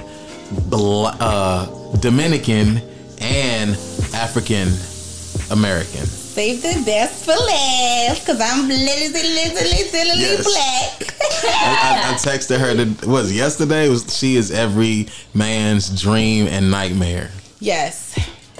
Bla- 0.69 1.15
uh, 1.19 1.65
Dominican, 1.97 2.81
and 3.19 3.71
African 4.13 4.67
American. 5.51 6.05
Save 6.05 6.61
the 6.61 6.81
best 6.85 7.25
for 7.25 7.31
last 7.31 8.21
because 8.25 8.39
I'm 8.41 8.67
little, 8.67 9.11
little, 9.11 9.53
little 9.53 10.17
Yes. 10.17 10.43
black. 10.45 11.15
I, 11.43 12.09
I, 12.09 12.11
I 12.11 12.13
texted 12.15 12.57
her, 12.59 12.73
that 12.73 13.05
was 13.05 13.35
yesterday? 13.35 13.89
Was 13.89 14.15
She 14.17 14.35
is 14.37 14.49
every 14.51 15.07
man's 15.33 15.89
dream 16.01 16.47
and 16.47 16.71
nightmare. 16.71 17.31
Yes. 17.59 18.17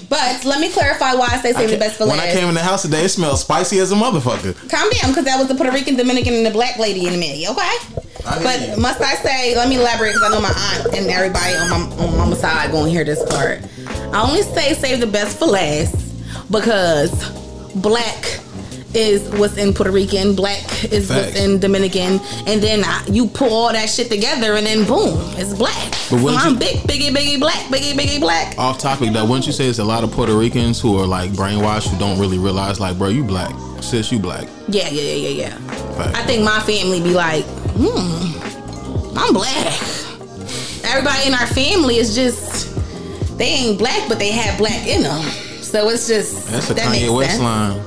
But 0.10 0.44
let 0.46 0.60
me 0.60 0.70
clarify 0.72 1.14
why 1.14 1.28
I 1.32 1.38
say 1.42 1.54
save 1.54 1.70
the 1.70 1.78
best 1.78 1.98
for 1.98 2.06
when 2.06 2.18
last. 2.18 2.28
When 2.28 2.38
I 2.38 2.40
came 2.40 2.50
in 2.50 2.56
the 2.56 2.62
house 2.62 2.82
today, 2.82 3.06
it 3.06 3.10
smelled 3.10 3.40
spicy 3.40 3.80
as 3.80 3.92
a 3.92 3.96
motherfucker. 3.96 4.54
Calm 4.70 4.90
down, 4.90 5.12
because 5.12 5.26
that 5.26 5.38
was 5.38 5.48
the 5.48 5.56
Puerto 5.56 5.72
Rican, 5.72 5.96
Dominican, 5.96 6.34
and 6.34 6.46
the 6.46 6.52
black 6.52 6.78
lady 6.78 7.06
in 7.08 7.14
the 7.14 7.20
me. 7.20 7.48
Okay. 7.48 7.62
I 8.26 8.44
But 8.44 8.62
you. 8.62 8.78
must 8.82 9.02
I 9.02 9.16
say? 9.16 9.56
Let 9.56 9.70
me 9.70 9.78
elaborate, 9.78 10.14
because 10.14 10.24
I 10.24 10.30
know 10.30 10.42
my 10.42 10.54
aunt 10.56 10.96
and 10.96 11.08
everybody 11.10 11.56
on 11.56 11.70
my 11.70 11.78
on 12.06 12.18
mama's 12.18 12.40
side 12.42 12.72
going 12.72 12.86
to 12.86 12.92
hear 12.92 13.04
this 13.04 13.24
part. 13.32 13.62
I 14.14 14.22
only 14.28 14.42
say 14.42 14.74
save 14.74 15.00
the 15.00 15.08
best 15.08 15.40
for 15.40 15.46
last 15.46 15.96
because 16.52 17.12
black 17.76 18.40
is 18.94 19.28
what's 19.40 19.58
in 19.58 19.74
Puerto 19.74 19.92
Rican, 19.92 20.36
black 20.36 20.62
is 20.92 21.08
Facts. 21.08 21.28
what's 21.28 21.40
in 21.40 21.60
Dominican, 21.60 22.20
and 22.48 22.62
then 22.62 22.84
I, 22.84 23.06
you 23.10 23.28
pull 23.28 23.54
all 23.54 23.72
that 23.72 23.90
shit 23.90 24.10
together, 24.10 24.56
and 24.56 24.66
then 24.66 24.86
boom, 24.86 25.18
it's 25.38 25.54
black. 25.54 25.92
But 26.10 26.20
so 26.20 26.28
I'm 26.30 26.54
you- 26.54 26.60
big, 26.60 26.78
biggie, 26.80 27.10
biggie, 27.16 27.40
black, 27.40 27.60
biggie, 27.68 27.94
biggie, 27.94 28.20
black. 28.20 28.58
Off 28.58 28.78
topic 28.80 29.14
though, 29.14 29.26
wouldn't 29.26 29.48
you 29.48 29.54
say 29.54 29.68
it's 29.68 29.80
a 29.80 29.84
lot 29.84 30.04
of 30.04 30.12
Puerto 30.12 30.36
Ricans 30.38 30.80
who 30.82 31.00
are 31.00 31.08
like 31.08 31.32
brainwashed 31.32 31.88
who 31.90 31.98
don't 31.98 32.20
really 32.20 32.38
realize 32.38 32.80
like, 32.80 32.98
bro, 32.98 33.08
you 33.10 33.24
black, 33.24 33.54
sis, 33.82 34.12
you 34.12 34.20
black. 34.20 34.48
Yeah, 34.68 34.90
yeah, 34.90 35.02
yeah, 35.02 35.30
yeah, 35.30 35.48
yeah. 35.58 36.12
I 36.16 36.24
think 36.26 36.44
my 36.44 36.60
family 36.62 37.02
be 37.02 37.14
like, 37.14 37.46
hmm, 37.78 39.18
I'm 39.18 39.34
black. 39.34 39.74
Everybody 40.84 41.28
in 41.28 41.34
our 41.34 41.48
family 41.48 41.98
is 41.98 42.16
just 42.16 42.70
they 43.38 43.46
ain't 43.46 43.78
black, 43.80 44.08
but 44.10 44.20
they 44.20 44.32
have 44.32 44.58
black 44.58 44.86
in 44.88 45.04
them. 45.04 45.22
So 45.62 45.88
it's 45.90 46.08
just 46.08 46.50
That's 46.50 46.70
a 46.70 46.74
that 46.74 46.86
Kanye 46.94 47.16
West 47.16 47.40
line. 47.40 47.80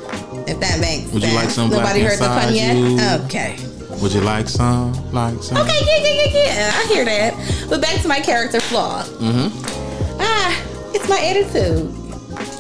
If 0.47 0.61
that 0.61 0.81
makes 0.81 1.11
Would 1.13 1.23
you 1.23 1.35
like 1.35 1.51
some 1.51 1.71
black 1.71 1.85
Nobody 1.85 2.01
heard 2.05 2.19
the 2.19 2.27
pun 2.27 2.55
yet? 2.55 2.77
you? 2.77 3.25
Okay. 3.27 3.57
Would 4.03 4.13
you 4.13 4.21
like 4.21 4.49
some? 4.49 4.93
Like 5.13 5.43
some? 5.43 5.59
Okay, 5.59 5.81
yeah, 5.87 5.97
yeah, 5.99 6.25
yeah, 6.25 6.55
yeah. 6.55 6.73
I 6.75 6.87
hear 6.93 7.05
that. 7.05 7.67
But 7.71 7.81
back 7.81 8.01
to 8.03 8.09
my 8.09 8.21
character 8.21 8.61
flaw. 8.61 9.03
Mm-hmm. 9.05 10.21
Ah, 10.21 10.63
it's 10.93 11.09
my 11.09 11.19
attitude. 11.19 11.87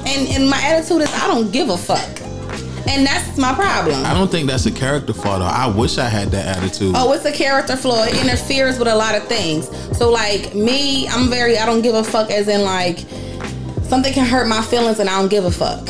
And 0.07 0.29
and 0.29 0.49
my 0.49 0.61
attitude 0.63 1.03
is 1.03 1.13
I 1.15 1.27
don't 1.27 1.51
give 1.51 1.69
a 1.71 1.77
fuck. 1.77 2.21
And 2.87 3.07
that's 3.07 3.39
my 3.39 3.55
problem. 3.55 4.05
I 4.05 4.13
don't 4.13 4.31
think 4.31 4.49
that's 4.49 4.67
a 4.67 4.71
character 4.71 5.13
flaw 5.13 5.39
though. 5.39 5.45
I 5.45 5.67
wish 5.67 5.99
I 5.99 6.09
had 6.09 6.31
that 6.33 6.57
attitude. 6.57 6.93
Oh, 6.97 7.13
it's 7.13 7.25
a 7.25 7.33
character 7.33 7.77
flaw. 7.77 8.05
It 8.05 8.15
interferes 8.23 8.79
with 8.79 8.89
a 8.89 8.95
lot 8.95 9.15
of 9.15 9.27
things. 9.27 9.69
So, 9.97 10.11
like 10.11 10.55
me, 10.55 11.09
I'm 11.09 11.29
very 11.29 11.59
I 11.59 11.67
don't 11.67 11.83
give 11.83 11.95
a 11.95 12.05
fuck. 12.05 12.31
As 12.31 12.47
in, 12.49 12.63
like 12.63 12.99
something 13.83 14.13
can 14.13 14.27
hurt 14.27 14.47
my 14.47 14.63
feelings, 14.63 15.01
and 15.01 15.09
I 15.09 15.19
don't 15.19 15.31
give 15.31 15.45
a 15.45 15.51
fuck. 15.51 15.89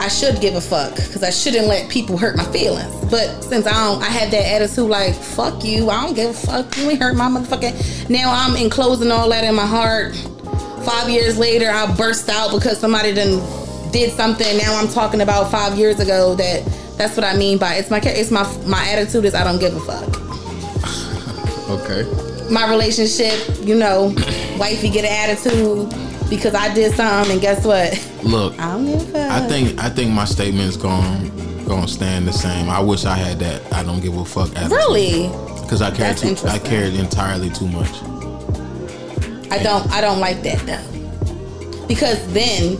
I 0.00 0.08
should 0.08 0.40
give 0.40 0.54
a 0.54 0.60
fuck 0.62 0.96
because 0.96 1.22
I 1.22 1.30
shouldn't 1.30 1.66
let 1.68 1.90
people 1.90 2.16
hurt 2.16 2.34
my 2.36 2.44
feelings. 2.44 2.94
But 3.10 3.42
since 3.42 3.66
I 3.66 3.72
don't, 3.72 4.02
I 4.02 4.06
had 4.06 4.30
that 4.32 4.46
attitude 4.54 4.88
like 4.88 5.14
fuck 5.14 5.62
you. 5.62 5.90
I 5.90 6.04
don't 6.06 6.14
give 6.14 6.30
a 6.30 6.32
fuck. 6.32 6.76
You 6.78 6.90
ain't 6.90 7.02
hurt 7.02 7.16
my 7.16 7.28
motherfucking. 7.28 8.08
Now 8.08 8.32
I'm 8.32 8.56
enclosing 8.56 9.10
all 9.10 9.28
that 9.28 9.44
in 9.44 9.54
my 9.54 9.66
heart. 9.66 10.14
Five 10.84 11.10
years 11.10 11.36
later, 11.38 11.70
I 11.70 11.94
burst 11.96 12.30
out 12.30 12.50
because 12.50 12.80
somebody 12.80 13.12
done 13.12 13.40
did 13.92 14.12
something. 14.12 14.56
Now 14.56 14.74
I'm 14.80 14.88
talking 14.88 15.20
about 15.20 15.50
five 15.50 15.76
years 15.76 16.00
ago. 16.00 16.34
That 16.34 16.64
that's 16.96 17.14
what 17.16 17.24
I 17.24 17.36
mean 17.36 17.58
by 17.58 17.74
it's 17.74 17.90
my 17.90 18.00
it's 18.02 18.30
my 18.30 18.44
my 18.66 18.88
attitude 18.88 19.26
is 19.26 19.34
I 19.34 19.44
don't 19.44 19.58
give 19.58 19.76
a 19.76 19.80
fuck 19.80 20.08
Okay. 21.70 22.04
my 22.50 22.68
relationship, 22.68 23.38
you 23.60 23.74
know, 23.74 24.14
wifey 24.58 24.90
get 24.90 25.04
an 25.04 25.30
attitude 25.30 25.92
because 26.30 26.54
I 26.54 26.72
did 26.72 26.94
something, 26.94 27.32
and 27.32 27.40
guess 27.40 27.66
what? 27.66 27.92
Look, 28.24 28.54
I 28.58 28.72
don't 28.72 28.86
give 28.86 29.02
a 29.02 29.12
fuck. 29.12 29.30
I 29.30 29.46
think 29.48 29.78
I 29.78 29.90
think 29.90 30.12
my 30.12 30.24
statement's 30.24 30.76
going 30.76 31.30
going 31.66 31.82
to 31.82 31.88
stand 31.88 32.26
the 32.26 32.32
same. 32.32 32.68
I 32.70 32.80
wish 32.80 33.04
I 33.04 33.14
had 33.14 33.38
that. 33.40 33.72
I 33.72 33.82
don't 33.82 34.00
give 34.00 34.16
a 34.16 34.24
fuck. 34.24 34.48
Attitude. 34.56 34.72
really, 34.72 35.28
Because 35.62 35.82
I 35.82 35.90
cared 35.90 36.16
That's 36.16 36.42
too. 36.42 36.48
I 36.48 36.58
cared 36.58 36.94
entirely 36.94 37.50
too 37.50 37.68
much. 37.68 37.92
I 39.52 39.62
don't. 39.62 39.90
I 39.92 40.00
don't 40.00 40.20
like 40.20 40.42
that 40.42 40.58
though, 40.66 41.86
because 41.86 42.32
then 42.32 42.78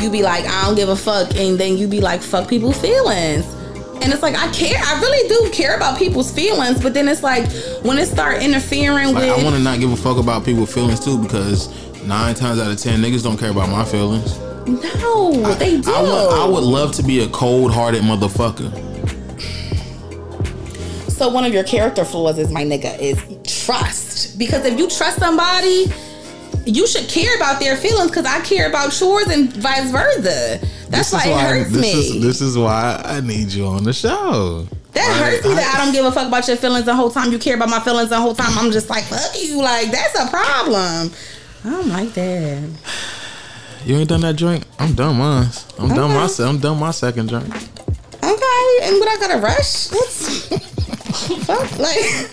you 0.00 0.10
be 0.10 0.22
like, 0.22 0.44
I 0.46 0.66
don't 0.66 0.74
give 0.76 0.88
a 0.88 0.96
fuck, 0.96 1.34
and 1.36 1.58
then 1.58 1.76
you 1.78 1.86
be 1.88 2.00
like, 2.00 2.20
fuck 2.20 2.48
people's 2.48 2.80
feelings. 2.80 3.54
And 4.00 4.12
it's 4.12 4.22
like 4.22 4.36
I 4.36 4.48
care, 4.52 4.80
I 4.80 5.00
really 5.00 5.28
do 5.28 5.50
care 5.52 5.76
about 5.76 5.98
people's 5.98 6.32
feelings, 6.32 6.80
but 6.80 6.94
then 6.94 7.08
it's 7.08 7.24
like 7.24 7.50
when 7.82 7.98
it 7.98 8.06
start 8.06 8.40
interfering 8.40 9.12
Like, 9.12 9.28
with 9.28 9.40
I 9.40 9.42
want 9.42 9.56
to 9.56 9.60
not 9.60 9.80
give 9.80 9.90
a 9.90 9.96
fuck 9.96 10.18
about 10.18 10.44
people's 10.44 10.72
feelings 10.72 11.04
too 11.04 11.20
because 11.20 11.66
nine 12.08 12.34
times 12.34 12.58
out 12.58 12.70
of 12.70 12.78
ten 12.78 13.00
niggas 13.00 13.22
don't 13.22 13.38
care 13.38 13.50
about 13.50 13.68
my 13.68 13.84
feelings. 13.84 14.38
no, 14.66 15.54
they 15.58 15.80
do. 15.80 15.90
I 15.92 16.02
would, 16.02 16.40
I 16.40 16.46
would 16.46 16.64
love 16.64 16.92
to 16.92 17.02
be 17.02 17.20
a 17.20 17.28
cold 17.28 17.72
hearted 17.72 18.02
motherfucker. 18.02 18.72
So 21.10 21.28
one 21.28 21.44
of 21.44 21.52
your 21.52 21.64
character 21.64 22.04
flaws 22.04 22.38
is 22.38 22.50
my 22.52 22.62
nigga 22.64 22.96
is 23.00 23.20
trust. 23.64 24.38
Because 24.38 24.64
if 24.64 24.78
you 24.78 24.88
trust 24.88 25.18
somebody, 25.18 25.86
you 26.64 26.86
should 26.86 27.08
care 27.08 27.34
about 27.36 27.58
their 27.60 27.76
feelings 27.76 28.10
because 28.10 28.24
I 28.24 28.40
care 28.42 28.68
about 28.68 28.98
yours 29.00 29.26
and 29.26 29.52
vice 29.54 29.90
versa. 29.90 30.60
That's 30.88 31.10
This 31.10 31.12
why 31.12 31.26
it 31.28 31.40
hurts 31.40 31.70
this 31.72 31.82
me. 31.82 31.90
Is, 31.90 32.22
this 32.22 32.40
is 32.40 32.56
why 32.56 33.02
I 33.04 33.20
need 33.20 33.48
you 33.52 33.66
on 33.66 33.82
the 33.82 33.92
show. 33.92 34.66
that 34.92 35.22
hurts 35.24 35.44
me 35.46 35.54
that 35.54 35.74
I 35.74 35.84
don't 35.84 35.92
give 35.92 36.04
a 36.04 36.12
fuck 36.12 36.28
about 36.28 36.46
your 36.46 36.56
feelings 36.56 36.84
the 36.86 36.94
whole 36.94 37.10
time. 37.10 37.32
You 37.32 37.38
care 37.38 37.56
about 37.56 37.68
my 37.68 37.80
feelings 37.80 38.10
the 38.10 38.20
whole 38.20 38.34
time. 38.34 38.56
I'm 38.56 38.70
just 38.70 38.88
like, 38.88 39.02
fuck 39.04 39.42
you. 39.42 39.60
Like, 39.60 39.90
that's 39.90 40.18
a 40.18 40.28
problem. 40.30 41.12
I 41.64 41.70
don't 41.70 41.88
like 41.88 42.12
that. 42.14 42.68
You 43.84 43.96
ain't 43.96 44.08
done 44.08 44.20
that 44.22 44.36
drink? 44.36 44.64
I'm 44.78 44.94
done 44.94 45.16
mine. 45.18 45.48
I'm 45.78 45.88
done 45.88 46.10
my 46.10 46.28
I'm 46.44 46.58
done 46.58 46.78
my 46.78 46.90
second 46.90 47.28
drink. 47.28 47.46
Okay, 47.48 48.78
and 48.82 48.98
what 49.00 49.08
I 49.08 49.16
gotta 49.20 49.38
rush? 49.40 49.90
What's 49.90 50.48
fuck 51.46 51.78
like? 51.78 52.30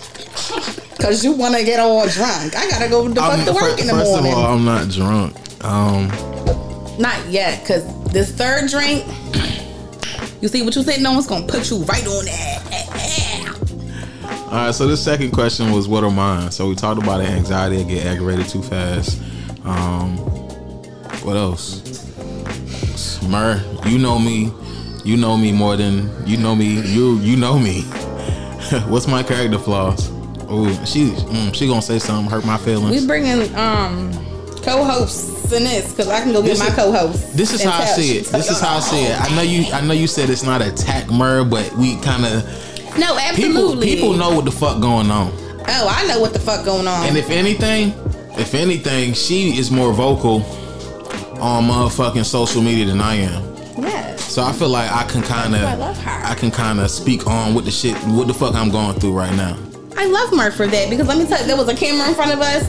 Cause 1.00 1.24
you 1.24 1.34
wanna 1.34 1.64
get 1.64 1.80
all 1.80 2.08
drunk. 2.08 2.56
I 2.56 2.70
gotta 2.70 2.90
go 2.90 3.08
the 3.08 3.16
fuck 3.16 3.32
I'm- 3.32 3.46
to 3.46 3.54
work 3.54 3.76
fir- 3.76 3.82
in 3.82 3.88
the 3.88 3.94
first 3.94 4.12
morning. 4.12 4.32
of 4.34 4.38
all, 4.40 4.54
I'm 4.56 4.66
not 4.66 4.90
drunk. 4.90 5.36
Um, 5.64 6.08
Not 7.00 7.26
yet, 7.30 7.66
cause 7.66 7.84
this 8.12 8.32
third 8.32 8.70
drink, 8.70 9.06
you 10.42 10.48
see 10.48 10.62
what 10.64 10.76
you 10.76 10.84
sitting 10.84 11.06
on, 11.06 11.18
it's 11.18 11.28
gonna 11.28 11.46
put 11.48 11.70
you 11.70 11.78
right 11.84 12.06
on 12.08 12.26
that. 12.26 12.62
All 14.46 14.52
right. 14.52 14.76
So 14.76 14.88
the 14.88 14.98
second 14.98 15.32
question 15.32 15.72
was, 15.72 15.88
what 15.88 16.04
are 16.04 16.12
mine? 16.12 16.52
So 16.52 16.68
we 16.70 16.76
talked 16.76 17.02
about 17.02 17.22
anxiety. 17.22 17.80
I 17.80 17.84
get 17.84 18.06
aggravated 18.06 18.48
too 18.48 18.62
fast. 18.62 19.22
Um, 19.66 20.18
what 21.24 21.36
else? 21.36 21.82
Myrrh, 23.28 23.62
you 23.88 23.98
know 23.98 24.20
me. 24.20 24.52
You 25.04 25.18
know 25.18 25.36
me 25.38 25.52
more 25.52 25.76
than 25.76 26.10
you 26.28 26.38
know 26.38 26.56
me. 26.56 26.80
You 26.82 27.18
you 27.20 27.36
know 27.38 27.58
me. 27.60 27.82
What's 28.88 29.08
my 29.08 29.24
character 29.24 29.58
flaws? 29.60 30.10
Oh, 30.48 30.68
she 30.86 31.10
mm, 31.10 31.54
she 31.56 31.68
gonna 31.68 31.82
say 31.82 31.98
something 32.00 32.30
hurt 32.32 32.46
my 32.46 32.58
feelings. 32.58 33.02
We 33.02 33.08
bringing 33.08 33.54
um 33.56 34.12
co-hosts 34.64 35.52
in 35.52 35.64
this, 35.64 35.96
cause 35.96 36.08
I 36.08 36.22
can 36.22 36.32
go 36.34 36.42
get 36.42 36.50
This 36.50 36.60
my 36.60 36.68
is- 36.68 36.76
co-host. 36.76 37.38
This 37.38 37.54
is 37.54 37.64
how 37.64 37.82
I 37.82 37.86
see 37.86 38.18
it. 38.20 38.26
This 38.28 38.50
is 38.50 38.60
how 38.60 38.78
I 38.78 38.80
see 38.80 39.04
it. 39.06 39.20
I 39.20 39.36
know 39.36 39.42
you. 39.42 39.72
I 39.74 39.82
know 39.82 39.94
you 39.94 40.08
said 40.08 40.30
it's 40.30 40.44
not 40.44 40.62
attack 40.62 41.10
Myrrh, 41.10 41.44
but 41.44 41.72
we 41.74 41.98
kind 42.02 42.26
of 42.26 42.44
No, 42.98 43.16
people. 43.16 43.20
absolutely. 43.20 43.88
People 43.96 44.14
know 44.14 44.34
what 44.36 44.46
the 44.46 44.52
fuck 44.52 44.82
going 44.82 45.12
on. 45.12 45.32
Oh, 45.68 45.88
I 45.90 46.06
know 46.08 46.20
what 46.20 46.34
the 46.34 46.40
fuck 46.40 46.64
going 46.66 46.88
on. 46.88 47.08
And 47.08 47.18
if 47.18 47.30
anything, 47.30 47.90
if 48.38 48.54
anything, 48.54 49.14
she 49.14 49.58
is 49.58 49.72
more 49.72 49.92
vocal 49.94 50.42
on 51.42 51.66
motherfucking 51.66 52.24
social 52.26 52.62
media 52.62 52.86
than 52.86 53.02
I 53.02 53.16
am. 53.16 53.44
yes. 53.84 54.24
So 54.24 54.44
I 54.44 54.52
feel 54.54 54.70
like 54.70 54.92
I 54.92 55.04
can 55.04 55.22
kind 55.24 55.56
of, 55.56 55.62
I 55.64 55.76
love 55.76 55.98
her. 56.02 56.22
I 56.26 56.36
can 56.36 56.52
kind 56.52 56.80
of 56.80 56.90
speak 56.92 57.26
on 57.28 57.54
what 57.54 57.66
the 57.66 57.72
shit, 57.72 57.96
what 58.06 58.28
the 58.28 58.34
fuck 58.34 58.54
I'm 58.56 58.70
going 58.70 59.00
through 59.00 59.14
right 59.14 59.34
now. 59.36 59.58
I 59.98 60.06
love 60.08 60.34
Mark 60.34 60.54
for 60.54 60.68
that 60.68 60.90
because 60.90 61.08
let 61.08 61.18
me 61.18 61.26
tell 61.26 61.40
you, 61.42 61.48
there 61.48 61.58
was 61.58 61.68
a 61.68 61.76
camera 61.76 62.08
in 62.08 62.16
front 62.16 62.32
of 62.34 62.40
us. 62.42 62.64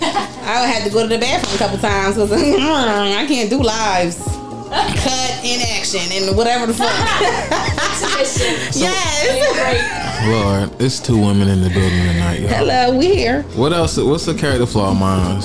I 0.02 0.66
had 0.66 0.84
to 0.84 0.90
go 0.90 1.02
to 1.02 1.08
the 1.08 1.18
bathroom 1.18 1.54
a 1.54 1.58
couple 1.58 1.78
times 1.78 2.14
because 2.14 2.32
I 2.32 3.26
can't 3.26 3.50
do 3.50 3.62
lives. 3.62 4.35
Cut 4.68 5.44
in 5.44 5.60
action 5.76 6.00
and 6.12 6.36
whatever 6.36 6.66
the 6.66 6.74
fuck. 6.74 6.90
yes. 8.74 10.26
Lord, 10.26 10.80
it's 10.80 10.98
two 10.98 11.16
women 11.18 11.48
in 11.48 11.60
the 11.62 11.70
building 11.70 12.04
tonight, 12.04 12.40
y'all. 12.40 12.48
Hello, 12.48 12.98
we 12.98 13.14
here. 13.14 13.42
What 13.54 13.72
else? 13.72 13.96
What's 13.96 14.26
the 14.26 14.34
character 14.34 14.66
flaw 14.66 14.90
of 14.90 14.98
mine, 14.98 15.40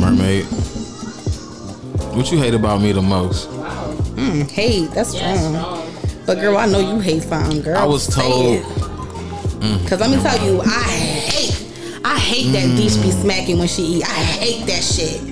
mermaid? 0.00 0.44
What 2.16 2.30
you 2.30 2.38
hate 2.38 2.54
about 2.54 2.80
me 2.80 2.92
the 2.92 3.02
most? 3.02 3.46
Hmm, 3.46 4.42
hate, 4.42 4.90
that's 4.90 5.16
strong. 5.16 5.54
But 6.26 6.38
girl, 6.40 6.56
I 6.56 6.66
know 6.66 6.78
you 6.78 7.00
hate 7.00 7.24
fine 7.24 7.62
girl. 7.62 7.76
I 7.76 7.84
was 7.84 8.06
told- 8.06 8.56
it. 8.56 8.64
Mm. 9.60 9.88
Cause 9.88 10.00
let 10.00 10.10
me 10.10 10.16
tell 10.22 10.46
you, 10.46 10.60
I 10.62 10.82
hate, 10.82 12.00
I 12.04 12.18
hate 12.18 12.52
that 12.52 12.64
mm. 12.64 12.76
Deesh 12.78 13.02
be 13.02 13.10
smacking 13.10 13.58
when 13.58 13.68
she 13.68 13.82
eat. 13.82 14.04
I 14.04 14.22
hate 14.22 14.66
that 14.66 14.82
shit. 14.82 15.29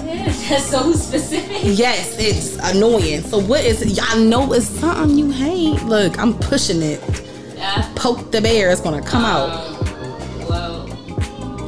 That's 0.49 0.65
so 0.71 0.93
specific. 0.93 1.59
Yes, 1.63 2.17
it's 2.19 2.57
annoying. 2.71 3.23
So 3.23 3.39
what 3.39 3.65
is? 3.65 3.85
Y'all 3.97 4.19
know 4.19 4.53
it's 4.55 4.67
something 4.67 5.17
you 5.19 5.31
hate. 5.31 5.83
Look, 5.85 6.19
I'm 6.19 6.33
pushing 6.39 6.81
it. 6.81 7.01
Yeah. 7.55 7.87
Poke 7.97 8.31
the 8.31 8.41
bear. 8.41 8.71
It's 8.71 8.81
gonna 8.81 9.03
come 9.03 9.25
out. 9.25 9.49
Well, 10.49 10.87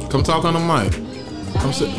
Come 0.09 0.23
talk 0.23 0.45
on 0.45 0.53
the 0.53 0.59
mic. 0.59 0.93
Come 1.61 1.71
sit. 1.73 1.89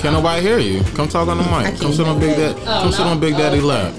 Can 0.00 0.12
nobody 0.12 0.42
hear 0.42 0.58
you? 0.58 0.82
Come 0.96 1.08
talk 1.08 1.28
on 1.28 1.38
the 1.38 1.44
mic. 1.44 1.78
Come 1.80 1.92
sit 1.92 2.06
on 2.06 2.18
Big 2.18 2.36
hear 2.36 2.36
Daddy. 2.36 2.60
Come 2.64 2.92
sit 2.92 3.06
on 3.06 3.20
Big 3.20 3.36
Daddy 3.36 3.60
lap. 3.60 3.94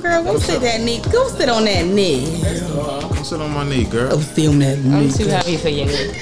Ooh, 0.00 0.02
girl, 0.02 0.24
go 0.24 0.38
sit 0.38 0.62
that 0.62 0.80
knee. 0.80 1.00
Go 1.12 1.28
sit 1.28 1.48
on 1.50 1.64
that 1.64 1.84
knee. 1.84 2.40
Come 2.42 3.22
sit 3.24 3.40
on 3.40 3.50
my 3.52 3.68
knee, 3.68 3.84
Go 3.84 3.90
girl. 4.08 4.18
sit 4.20 4.48
on 4.48 4.58
that 4.60 4.78
knee. 4.78 4.94
I'm 5.08 5.12
too 5.12 5.28
happy 5.28 5.56
for 5.58 5.68
your 5.68 5.86
knee. 5.86 6.12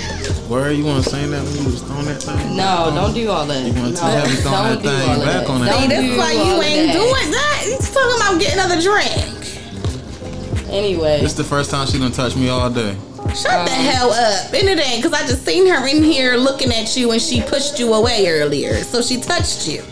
Where 0.49 0.65
are 0.65 0.73
you 0.73 0.85
want 0.85 1.05
to 1.05 1.11
sing 1.11 1.31
that 1.31 1.45
when 1.45 1.55
you 1.59 1.65
was 1.67 1.83
throwing 1.83 2.07
that 2.07 2.23
thing? 2.23 2.57
No, 2.57 2.91
don't 2.95 3.15
do 3.15 3.31
all 3.31 3.47
that. 3.47 3.65
You 3.65 3.73
want 3.81 3.97
to 3.97 4.03
no, 4.03 4.09
have 4.11 4.27
me 4.29 4.35
throwing 4.37 4.53
that 4.53 4.75
don't 4.75 4.83
do 4.83 4.89
thing 4.89 5.09
all 5.11 5.21
of 5.21 5.25
back 5.25 5.47
that. 5.47 5.51
on 5.51 5.61
that? 5.61 5.71
Don't 5.71 5.83
See, 5.83 5.89
do 5.89 6.17
that's 6.17 6.19
why 6.19 6.33
you 6.33 6.63
ain't 6.63 6.87
that. 6.89 6.99
doing 6.99 7.31
that. 7.31 7.61
He's 7.65 7.91
talking 7.95 8.17
about 8.17 8.41
getting 8.41 8.59
another 8.59 8.81
drink. 8.83 10.73
Anyway, 10.73 11.21
This 11.21 11.35
the 11.35 11.45
first 11.45 11.71
time 11.71 11.87
she 11.87 11.99
done 11.99 12.11
touched 12.13 12.37
me 12.37 12.49
all 12.49 12.69
day. 12.69 12.97
Shut 13.35 13.67
the 13.67 13.73
um, 13.73 13.85
hell 13.87 14.11
up. 14.11 14.53
And 14.53 14.69
it 14.69 14.79
ain't, 14.81 15.03
because 15.03 15.13
I 15.13 15.27
just 15.27 15.45
seen 15.45 15.67
her 15.69 15.87
in 15.87 16.03
here 16.03 16.37
looking 16.37 16.73
at 16.73 16.97
you 16.97 17.13
and 17.13 17.21
she 17.23 17.43
pushed 17.43 17.79
you 17.79 17.93
away 17.95 18.27
earlier. 18.29 18.75
So 18.85 19.01
she 19.03 19.21
touched 19.21 19.69
you. 19.69 19.83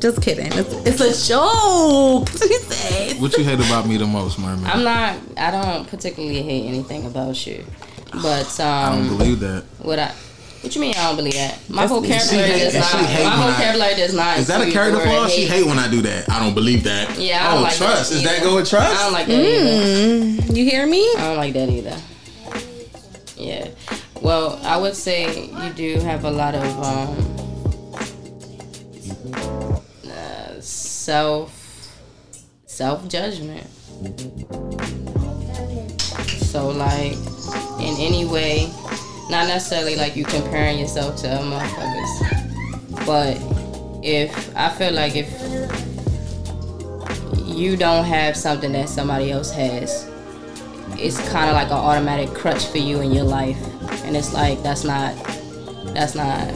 Just 0.00 0.22
kidding. 0.22 0.46
It's, 0.52 0.72
it's 0.86 1.00
a 1.00 1.28
joke. 1.28 2.28
What 3.20 3.36
you 3.36 3.44
hate 3.44 3.60
about 3.60 3.86
me 3.86 3.98
the 3.98 4.06
most, 4.06 4.38
Mermaid? 4.38 4.66
I'm 4.66 4.82
not. 4.82 5.18
I 5.36 5.50
don't 5.50 5.86
particularly 5.86 6.40
hate 6.40 6.66
anything 6.66 7.04
about 7.04 7.46
you, 7.46 7.66
but 8.22 8.58
I 8.58 8.88
don't 8.90 9.10
um, 9.10 9.18
believe 9.18 9.40
that. 9.40 9.64
what 9.82 9.98
I. 9.98 10.14
What 10.62 10.74
you 10.74 10.80
mean? 10.80 10.94
I 10.94 11.04
don't 11.08 11.16
believe 11.16 11.34
that. 11.34 11.58
My 11.68 11.86
That's- 11.86 11.90
vocabulary 11.90 12.58
She 12.58 12.64
does 12.64 12.74
not. 12.74 12.92
My 12.94 13.00
when 13.00 13.26
I- 13.26 13.52
vocabulary 13.52 13.94
does 13.96 14.14
not. 14.14 14.38
Is 14.38 14.46
that 14.46 14.66
a 14.66 14.70
character 14.70 15.00
flaw? 15.00 15.26
She 15.28 15.44
hate 15.44 15.66
when 15.66 15.78
I 15.78 15.90
do 15.90 16.00
that. 16.02 16.30
I 16.30 16.38
don't 16.38 16.54
believe 16.54 16.84
that. 16.84 17.18
Yeah, 17.18 17.46
I 17.46 17.50
don't 17.50 17.58
oh, 17.58 17.62
like 17.62 17.76
trust. 17.76 18.12
Is 18.12 18.22
that 18.22 18.36
either. 18.38 18.44
go 18.46 18.56
with 18.56 18.70
trust? 18.70 18.98
I 18.98 19.04
don't 19.04 19.12
like 19.12 19.26
that 19.26 19.38
either. 19.38 20.42
Mm, 20.42 20.56
you 20.56 20.64
hear 20.64 20.86
me? 20.86 21.02
I 21.18 21.20
don't 21.20 21.36
like 21.36 21.52
that 21.52 21.68
either. 21.68 21.96
Yeah. 23.36 23.68
Well, 24.22 24.58
I 24.64 24.78
would 24.78 24.94
say 24.94 25.46
you 25.46 25.70
do 25.74 25.98
have 26.00 26.24
a 26.24 26.30
lot 26.30 26.54
of 26.54 26.82
um, 26.82 27.49
self 31.10 31.98
self 32.66 33.08
judgment. 33.08 33.66
So 36.52 36.68
like 36.68 37.14
in 37.80 37.96
any 37.98 38.24
way, 38.24 38.72
not 39.28 39.48
necessarily 39.48 39.96
like 39.96 40.14
you 40.14 40.24
comparing 40.24 40.78
yourself 40.78 41.16
to 41.22 41.28
other 41.28 41.42
motherfuckers, 41.42 43.06
but 43.06 44.04
if 44.04 44.56
I 44.56 44.68
feel 44.70 44.92
like 44.92 45.16
if 45.16 45.28
you 47.44 47.76
don't 47.76 48.04
have 48.04 48.36
something 48.36 48.70
that 48.70 48.88
somebody 48.88 49.32
else 49.32 49.50
has, 49.50 50.08
it's 50.96 51.18
kind 51.30 51.50
of 51.50 51.56
like 51.56 51.72
an 51.72 51.72
automatic 51.72 52.32
crutch 52.36 52.66
for 52.66 52.78
you 52.78 53.00
in 53.00 53.10
your 53.10 53.24
life. 53.24 53.58
And 54.04 54.16
it's 54.16 54.32
like 54.32 54.62
that's 54.62 54.84
not 54.84 55.16
that's 55.92 56.14
not 56.14 56.46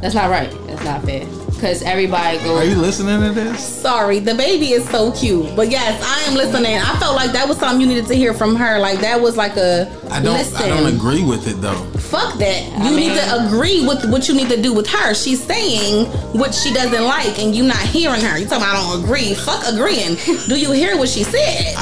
that's 0.00 0.14
not 0.14 0.30
right. 0.30 0.48
That's 0.68 0.84
not 0.84 1.02
fair 1.02 1.26
because 1.60 1.82
everybody 1.82 2.38
goes. 2.38 2.58
Are 2.58 2.64
you 2.64 2.76
listening 2.76 3.20
to 3.20 3.32
this? 3.32 3.62
Sorry, 3.62 4.18
the 4.18 4.34
baby 4.34 4.70
is 4.72 4.88
so 4.88 5.12
cute. 5.12 5.54
But 5.54 5.70
yes, 5.70 6.02
I 6.02 6.30
am 6.30 6.34
listening. 6.36 6.76
I 6.78 6.98
felt 6.98 7.14
like 7.14 7.32
that 7.32 7.46
was 7.46 7.58
something 7.58 7.80
you 7.80 7.86
needed 7.86 8.06
to 8.06 8.14
hear 8.14 8.32
from 8.32 8.56
her. 8.56 8.78
Like 8.78 9.00
that 9.00 9.20
was 9.20 9.36
like 9.36 9.56
a 9.58 9.90
I 10.10 10.22
don't. 10.22 10.32
listen. 10.38 10.56
I 10.56 10.68
don't 10.68 10.92
agree 10.94 11.22
with 11.22 11.46
it 11.46 11.60
though. 11.60 11.82
Fuck 11.98 12.38
that. 12.38 12.62
I 12.80 12.88
You 12.88 12.96
need 12.96 13.08
mean- 13.10 13.16
to 13.18 13.46
agree 13.46 13.86
with 13.86 14.10
what 14.10 14.26
you 14.28 14.34
need 14.34 14.48
to 14.48 14.60
do 14.60 14.72
with 14.72 14.86
her. 14.88 15.14
She's 15.14 15.42
saying 15.42 16.06
what 16.32 16.54
she 16.54 16.72
doesn't 16.72 17.04
like, 17.04 17.38
and 17.38 17.54
you 17.54 17.62
not 17.64 17.76
hearing 17.82 18.20
her. 18.22 18.38
You 18.38 18.46
talking 18.46 18.64
about 18.64 18.76
I 18.76 18.90
don't 18.94 19.04
agree? 19.04 19.34
Fuck 19.34 19.66
agreeing. 19.66 20.16
Do 20.48 20.58
you 20.58 20.72
hear 20.72 20.96
what 20.96 21.08
she 21.10 21.22
said? 21.24 21.74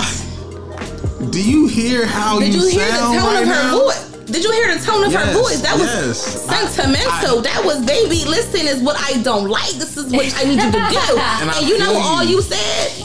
Do 1.30 1.42
you 1.42 1.66
hear 1.68 2.04
how 2.06 2.40
Did 2.40 2.54
you, 2.54 2.62
you 2.62 2.68
hear 2.70 2.86
the 2.86 2.92
tone 2.98 3.16
right 3.16 3.42
of 3.42 3.48
her 3.48 3.54
now? 3.54 3.78
voice? 3.78 4.07
Did 4.30 4.44
you 4.44 4.52
hear 4.52 4.74
the 4.76 4.84
tone 4.84 5.04
of 5.04 5.12
her 5.12 5.32
voice? 5.32 5.60
That 5.60 5.74
was 5.78 5.86
yes. 5.86 6.48
I- 6.48 6.66
sentimental. 6.66 7.40
that 7.40 7.62
was 7.64 7.84
baby. 7.84 8.24
Listen, 8.24 8.66
is 8.66 8.82
what 8.82 8.96
I 9.00 9.22
don't 9.22 9.48
like. 9.48 9.72
This 9.72 9.96
is 9.96 10.12
what 10.12 10.26
I 10.36 10.44
need 10.44 10.60
you 10.62 10.70
to 10.70 10.70
do. 10.70 10.78
and, 11.40 11.50
I 11.50 11.60
you 11.60 11.78
know 11.78 11.94
all 11.94 12.22
you. 12.22 12.36
you 12.36 12.42
said. 12.42 13.04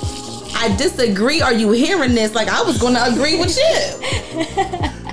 I 0.56 0.76
disagree. 0.78 1.42
Are 1.42 1.54
you 1.54 1.72
hearing 1.72 2.14
this? 2.14 2.36
Like 2.36 2.48
I 2.48 2.62
was 2.62 2.78
going 2.78 2.94
to 2.94 3.04
agree 3.06 3.40
with 3.40 3.58
you. 3.58 4.90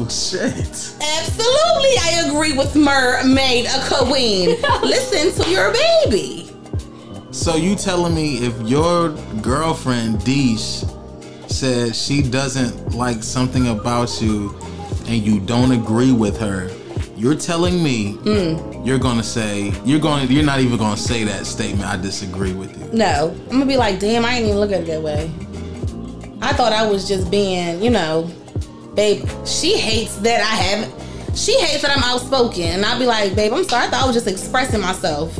Oh 0.00 0.06
shit. 0.08 0.54
Absolutely, 0.54 1.98
I 2.00 2.24
agree 2.28 2.56
with 2.56 2.76
Mermaid 2.76 3.66
a 3.66 3.80
Queen. 4.06 4.50
Listen 4.82 5.32
to 5.42 5.50
your 5.50 5.72
baby. 5.72 6.48
So 7.32 7.56
you 7.56 7.74
telling 7.74 8.14
me 8.14 8.36
if 8.38 8.56
your 8.62 9.08
girlfriend 9.42 10.18
Deesh 10.20 10.84
said 11.50 11.96
she 11.96 12.22
doesn't 12.22 12.94
like 12.94 13.24
something 13.24 13.68
about 13.68 14.22
you 14.22 14.57
and 15.08 15.22
you 15.22 15.40
don't 15.40 15.72
agree 15.72 16.12
with 16.12 16.38
her, 16.38 16.70
you're 17.16 17.34
telling 17.34 17.82
me 17.82 18.12
Hmm. 18.22 18.84
you're 18.84 18.98
gonna 18.98 19.22
say 19.24 19.72
you're 19.84 19.98
going 19.98 20.30
you're 20.30 20.44
not 20.44 20.60
even 20.60 20.78
gonna 20.78 20.96
say 20.96 21.24
that 21.24 21.46
statement. 21.46 21.88
I 21.88 21.96
disagree 21.96 22.52
with 22.52 22.76
you. 22.78 22.88
No, 22.92 23.34
I'm 23.46 23.52
gonna 23.52 23.66
be 23.66 23.76
like, 23.76 23.98
damn, 23.98 24.24
I 24.24 24.34
ain't 24.36 24.46
even 24.46 24.58
look 24.60 24.70
at 24.72 24.82
it 24.82 24.86
that 24.86 25.02
way. 25.02 25.30
I 26.40 26.52
thought 26.52 26.72
I 26.72 26.86
was 26.88 27.08
just 27.08 27.30
being, 27.30 27.82
you 27.82 27.90
know, 27.90 28.30
babe. 28.94 29.28
She 29.44 29.76
hates 29.76 30.16
that 30.18 30.40
I 30.40 30.54
have. 30.62 31.36
She 31.36 31.58
hates 31.60 31.82
that 31.82 31.96
I'm 31.96 32.02
outspoken, 32.04 32.62
and 32.62 32.84
I'll 32.86 32.98
be 32.98 33.06
like, 33.06 33.34
babe, 33.34 33.52
I'm 33.52 33.64
sorry. 33.64 33.86
I 33.86 33.90
thought 33.90 34.02
I 34.04 34.06
was 34.06 34.14
just 34.14 34.26
expressing 34.28 34.80
myself. 34.80 35.36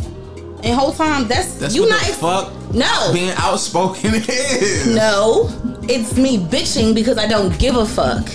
And 0.64 0.74
whole 0.76 0.92
time, 0.92 1.28
that's, 1.28 1.54
That's 1.54 1.74
you 1.74 1.88
not 1.88 2.00
the 2.00 2.06
ex- 2.08 2.16
fuck 2.18 2.52
No, 2.74 3.10
being 3.12 3.32
outspoken 3.36 4.14
is. 4.16 4.88
no, 4.94 5.48
it's 5.84 6.16
me 6.16 6.38
bitching 6.38 6.94
because 6.96 7.16
I 7.16 7.28
don't 7.28 7.56
give 7.60 7.76
a 7.76 7.86
fuck. 7.86 8.28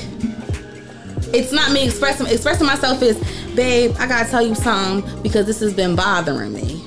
It's 1.33 1.51
not 1.51 1.71
me 1.71 1.83
expressing 1.83 2.27
expressing 2.27 2.67
myself 2.67 3.01
is, 3.01 3.17
babe, 3.55 3.95
I 3.97 4.07
gotta 4.07 4.29
tell 4.29 4.45
you 4.45 4.53
something 4.53 5.23
because 5.23 5.47
this 5.47 5.59
has 5.61 5.73
been 5.73 5.95
bothering 5.95 6.53
me. 6.53 6.81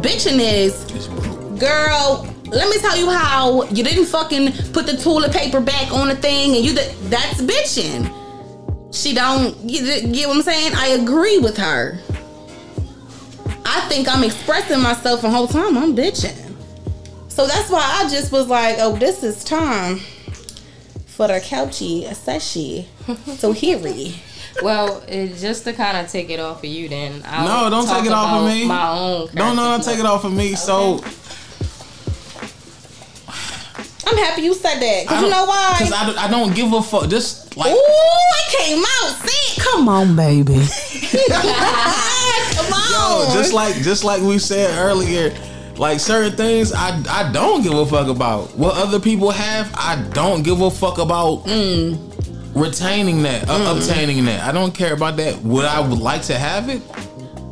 Bitching 0.00 0.38
is, 0.40 0.84
girl, 1.58 2.26
let 2.46 2.70
me 2.70 2.78
tell 2.78 2.96
you 2.96 3.10
how 3.10 3.64
you 3.64 3.84
didn't 3.84 4.06
fucking 4.06 4.52
put 4.72 4.86
the 4.86 4.96
toilet 4.96 5.32
paper 5.32 5.60
back 5.60 5.92
on 5.92 6.08
the 6.08 6.16
thing 6.16 6.56
and 6.56 6.64
you 6.64 6.74
did 6.74 6.94
that's 7.10 7.42
bitching. 7.42 8.10
She 8.90 9.12
don't 9.12 9.54
you 9.68 9.82
get 10.12 10.28
what 10.28 10.38
I'm 10.38 10.42
saying? 10.42 10.72
I 10.74 10.88
agree 10.88 11.36
with 11.36 11.58
her. 11.58 11.98
I 13.66 13.80
think 13.88 14.08
I'm 14.08 14.24
expressing 14.24 14.80
myself 14.80 15.20
the 15.20 15.30
whole 15.30 15.46
time 15.46 15.76
I'm 15.76 15.94
bitching. 15.94 16.40
So 17.28 17.46
that's 17.46 17.68
why 17.68 17.82
I 17.82 18.08
just 18.08 18.32
was 18.32 18.46
like, 18.46 18.76
oh, 18.78 18.96
this 18.96 19.22
is 19.22 19.44
time 19.44 20.00
for 21.06 21.26
the 21.26 21.34
couchy 21.34 22.12
session. 22.14 22.86
So 23.38 23.52
here 23.52 23.78
we. 23.78 24.16
well 24.62 25.02
it, 25.08 25.36
just 25.36 25.64
to 25.64 25.72
kind 25.72 25.96
of 25.98 26.10
take 26.10 26.30
it 26.30 26.38
off 26.40 26.58
of 26.58 26.64
you 26.64 26.88
then 26.88 27.22
I'll 27.26 27.64
No, 27.64 27.70
don't 27.70 27.86
talk 27.86 27.98
take 27.98 28.06
it 28.06 28.12
off 28.12 28.40
of 28.40 28.46
me. 28.48 28.66
my 28.66 28.88
own 28.90 29.28
No, 29.34 29.52
no, 29.52 29.54
no, 29.54 29.62
character 29.70 29.90
take 29.90 29.98
it 30.00 30.06
off 30.06 30.24
of 30.24 30.32
me. 30.32 30.54
So 30.54 31.00
I'm 34.06 34.16
happy 34.18 34.42
you 34.42 34.54
said 34.54 34.78
that. 34.80 35.06
Cause 35.08 35.22
you 35.22 35.30
know 35.30 35.44
why? 35.46 35.76
Because 35.78 35.92
I, 35.92 36.06
don't- 36.06 36.18
I 36.18 36.28
don't 36.30 36.54
give 36.54 36.72
a 36.72 36.82
fuck. 36.82 37.08
Just 37.08 37.56
like 37.56 37.72
Ooh, 37.72 37.76
I 37.76 38.42
came 38.58 38.78
out. 38.78 39.16
See, 39.26 39.60
come 39.60 39.88
on, 39.88 40.14
baby. 40.14 40.54
come 42.54 42.72
on. 42.72 42.92
Yo, 43.28 43.34
just 43.34 43.52
like 43.52 43.74
just 43.76 44.04
like 44.04 44.22
we 44.22 44.38
said 44.38 44.78
earlier, 44.78 45.34
like 45.76 45.98
certain 46.00 46.36
things 46.36 46.72
I 46.72 47.02
I 47.08 47.32
don't 47.32 47.62
give 47.62 47.72
a 47.74 47.86
fuck 47.86 48.08
about. 48.08 48.54
What 48.56 48.76
other 48.76 49.00
people 49.00 49.30
have, 49.30 49.72
I 49.74 49.96
don't 50.12 50.42
give 50.42 50.60
a 50.60 50.70
fuck 50.70 50.98
about 50.98 51.44
mm. 51.44 51.98
Retaining 52.54 53.22
that, 53.24 53.48
uh, 53.48 53.74
obtaining 53.76 54.24
that. 54.26 54.42
I 54.42 54.52
don't 54.52 54.72
care 54.74 54.92
about 54.94 55.16
that. 55.16 55.38
Would 55.42 55.64
I 55.64 55.80
would 55.80 55.98
like 55.98 56.22
to 56.22 56.38
have 56.38 56.68
it? 56.68 56.78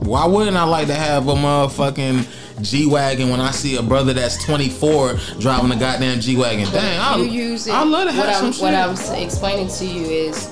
Why 0.07 0.27
wouldn't 0.27 0.57
I 0.57 0.65
like 0.65 0.89
to 0.89 0.95
have 0.95 1.29
a 1.29 1.35
motherfucking 1.35 2.63
G 2.63 2.87
wagon 2.87 3.31
when 3.31 3.41
I 3.41 3.51
see 3.53 3.77
a 3.77 3.83
brother 3.83 4.13
that's 4.13 4.43
24 4.45 5.15
driving 5.41 5.71
a 5.73 5.77
goddamn 5.77 6.21
G 6.21 6.37
wagon? 6.37 6.71
Dang, 6.73 6.99
I 7.01 7.17
you 7.17 7.25
use 7.25 7.67
it 7.67 7.73
I 7.73 7.83
love 7.85 8.07
to 8.09 8.13
have 8.13 8.27
what 8.27 8.35
some 8.37 8.47
I'm, 8.47 8.53
shit. 8.53 8.63
what 8.63 8.75
I'm 8.75 8.91
s- 8.91 9.11
explaining 9.13 9.69
to 9.69 9.85
you 9.87 10.03
is 10.05 10.51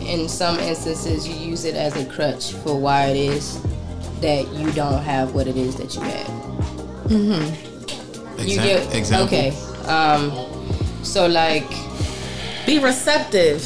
in 0.00 0.28
some 0.28 0.58
instances 0.58 1.28
you 1.28 1.34
use 1.34 1.64
it 1.64 1.74
as 1.74 1.94
a 1.96 2.04
crutch 2.06 2.52
for 2.52 2.78
why 2.78 3.06
it 3.06 3.16
is 3.16 3.60
that 4.20 4.48
you 4.54 4.70
don't 4.72 5.02
have 5.02 5.34
what 5.34 5.46
it 5.46 5.56
is 5.56 5.76
that 5.76 5.94
you 5.94 6.00
have 6.00 6.26
mm-hmm 7.08 8.40
you 8.48 8.56
get 8.56 8.94
example. 8.94 9.26
okay 9.26 9.50
um 9.86 10.30
so 11.04 11.26
like 11.26 11.68
Be 12.66 12.78
receptive. 12.78 13.62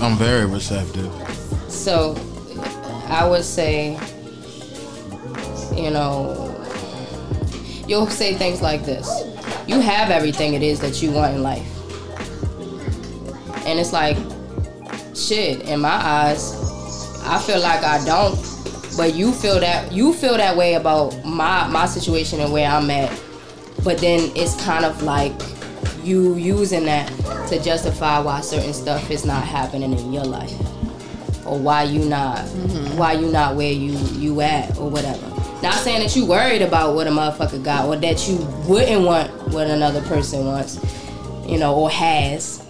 I'm 0.00 0.16
very 0.16 0.46
receptive. 0.46 1.10
so 1.68 2.14
i 3.08 3.26
would 3.26 3.44
say 3.44 3.98
you 5.74 5.90
know 5.90 6.44
you'll 7.86 8.06
say 8.06 8.34
things 8.34 8.60
like 8.60 8.84
this. 8.84 9.08
You 9.66 9.80
have 9.80 10.10
everything 10.10 10.52
it 10.54 10.62
is 10.62 10.78
that 10.80 11.00
you 11.02 11.10
want 11.10 11.34
in 11.34 11.42
life. 11.42 11.66
And 13.66 13.78
it's 13.80 13.92
like 13.94 14.16
shit 15.14 15.62
in 15.62 15.80
my 15.80 15.88
eyes 16.20 16.54
i 17.24 17.38
feel 17.40 17.60
like 17.60 17.82
i 17.82 18.02
don't 18.04 18.38
but 18.96 19.14
you 19.14 19.32
feel 19.32 19.58
that 19.60 19.90
you 19.92 20.12
feel 20.12 20.36
that 20.36 20.56
way 20.56 20.74
about 20.74 21.24
my 21.24 21.66
my 21.68 21.86
situation 21.86 22.40
and 22.40 22.52
where 22.52 22.68
i'm 22.68 22.90
at. 22.90 23.10
But 23.84 23.98
then 23.98 24.30
it's 24.36 24.54
kind 24.64 24.84
of 24.84 25.02
like 25.02 25.32
you 26.04 26.36
using 26.36 26.84
that 26.84 27.08
to 27.48 27.62
justify 27.62 28.18
why 28.20 28.40
certain 28.40 28.72
stuff 28.72 29.10
is 29.10 29.24
not 29.24 29.44
happening 29.44 29.92
in 29.92 30.12
your 30.12 30.24
life. 30.24 30.52
Or 31.46 31.58
why 31.58 31.84
you 31.84 32.04
not 32.04 32.38
mm-hmm. 32.38 32.98
why 32.98 33.12
you 33.12 33.28
not 33.32 33.56
where 33.56 33.72
you 33.72 33.92
you 34.18 34.40
at 34.42 34.76
or 34.78 34.90
whatever. 34.90 35.26
Not 35.62 35.74
saying 35.74 36.02
that 36.02 36.14
you 36.14 36.26
worried 36.26 36.62
about 36.62 36.94
what 36.94 37.06
a 37.06 37.10
motherfucker 37.10 37.64
got 37.64 37.86
or 37.86 37.96
that 37.96 38.28
you 38.28 38.36
wouldn't 38.66 39.04
want 39.04 39.30
what 39.48 39.66
another 39.66 40.02
person 40.02 40.44
wants 40.44 40.78
you 41.48 41.58
know 41.58 41.74
or 41.74 41.90
has. 41.90 42.64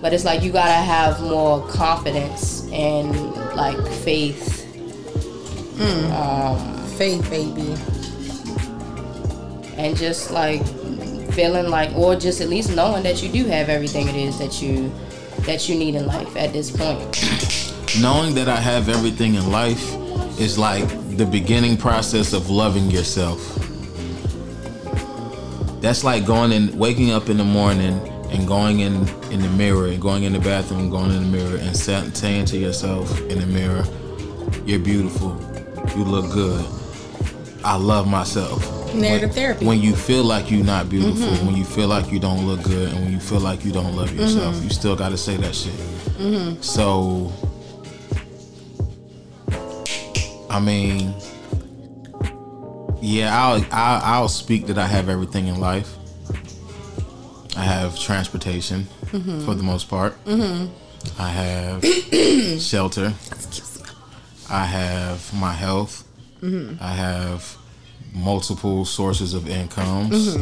But 0.00 0.14
it's 0.14 0.24
like 0.24 0.42
you 0.42 0.52
gotta 0.52 0.72
have 0.72 1.20
more 1.20 1.66
confidence 1.68 2.66
and 2.72 3.12
like 3.56 3.76
faith. 4.04 4.58
Mm. 5.74 6.10
Um, 6.12 6.86
faith, 6.96 7.28
baby. 7.28 7.74
and 9.76 9.96
just 9.96 10.30
like 10.30 10.62
feeling 11.40 11.70
like 11.70 11.90
or 11.96 12.14
just 12.14 12.40
at 12.40 12.48
least 12.48 12.74
knowing 12.76 13.02
that 13.02 13.22
you 13.22 13.28
do 13.30 13.44
have 13.46 13.68
everything 13.68 14.08
it 14.08 14.14
is 14.14 14.38
that 14.38 14.60
you 14.60 14.92
that 15.46 15.68
you 15.68 15.74
need 15.74 15.94
in 15.94 16.06
life 16.06 16.36
at 16.36 16.52
this 16.52 16.70
point 16.70 17.70
knowing 17.98 18.34
that 18.34 18.48
I 18.48 18.56
have 18.56 18.88
everything 18.88 19.34
in 19.34 19.50
life 19.50 19.82
is 20.38 20.58
like 20.58 20.86
the 21.16 21.26
beginning 21.26 21.76
process 21.76 22.32
of 22.32 22.50
loving 22.50 22.90
yourself. 22.90 23.40
That's 25.80 26.04
like 26.04 26.24
going 26.24 26.52
and 26.52 26.78
waking 26.78 27.10
up 27.10 27.28
in 27.28 27.36
the 27.36 27.44
morning 27.44 27.98
and 28.30 28.46
going 28.46 28.80
in 28.80 29.08
in 29.32 29.40
the 29.40 29.48
mirror 29.56 29.86
and 29.86 30.00
going 30.00 30.24
in 30.24 30.32
the 30.32 30.38
bathroom 30.38 30.88
going 30.88 31.10
in 31.10 31.30
the 31.30 31.38
mirror 31.38 31.56
and 31.56 31.76
sa- 31.76 32.08
saying 32.12 32.44
to 32.46 32.58
yourself 32.58 33.20
in 33.22 33.40
the 33.40 33.46
mirror, 33.46 33.84
"You're 34.64 34.78
beautiful. 34.78 35.36
You 35.96 36.04
look 36.04 36.30
good. 36.30 36.64
I 37.64 37.76
love 37.76 38.06
myself." 38.06 38.79
Narrative 38.94 39.30
when, 39.30 39.36
therapy. 39.36 39.66
When 39.66 39.80
you 39.80 39.94
feel 39.94 40.24
like 40.24 40.50
you're 40.50 40.64
not 40.64 40.88
beautiful, 40.88 41.26
mm-hmm. 41.26 41.46
when 41.46 41.56
you 41.56 41.64
feel 41.64 41.88
like 41.88 42.10
you 42.10 42.18
don't 42.18 42.46
look 42.46 42.62
good, 42.62 42.92
and 42.92 43.00
when 43.00 43.12
you 43.12 43.20
feel 43.20 43.40
like 43.40 43.64
you 43.64 43.72
don't 43.72 43.96
love 43.96 44.14
yourself, 44.14 44.54
mm-hmm. 44.54 44.64
you 44.64 44.70
still 44.70 44.96
got 44.96 45.10
to 45.10 45.16
say 45.16 45.36
that 45.36 45.54
shit. 45.54 45.72
Mm-hmm. 46.18 46.60
So, 46.62 47.32
I 50.50 50.60
mean, 50.60 51.14
yeah, 53.00 53.36
I'll, 53.36 53.64
I'll 53.70 54.02
I'll 54.02 54.28
speak 54.28 54.66
that 54.66 54.78
I 54.78 54.86
have 54.86 55.08
everything 55.08 55.46
in 55.46 55.60
life. 55.60 55.96
I 57.56 57.62
have 57.64 57.98
transportation 57.98 58.84
for 59.44 59.54
the 59.54 59.62
most 59.62 59.88
part. 59.88 60.14
I 61.18 61.28
have 61.28 61.84
shelter. 62.60 63.12
I 64.50 64.64
have 64.64 65.32
my 65.34 65.52
health. 65.52 66.04
I 66.42 66.92
have 66.94 67.56
multiple 68.12 68.84
sources 68.84 69.34
of 69.34 69.48
incomes. 69.48 70.36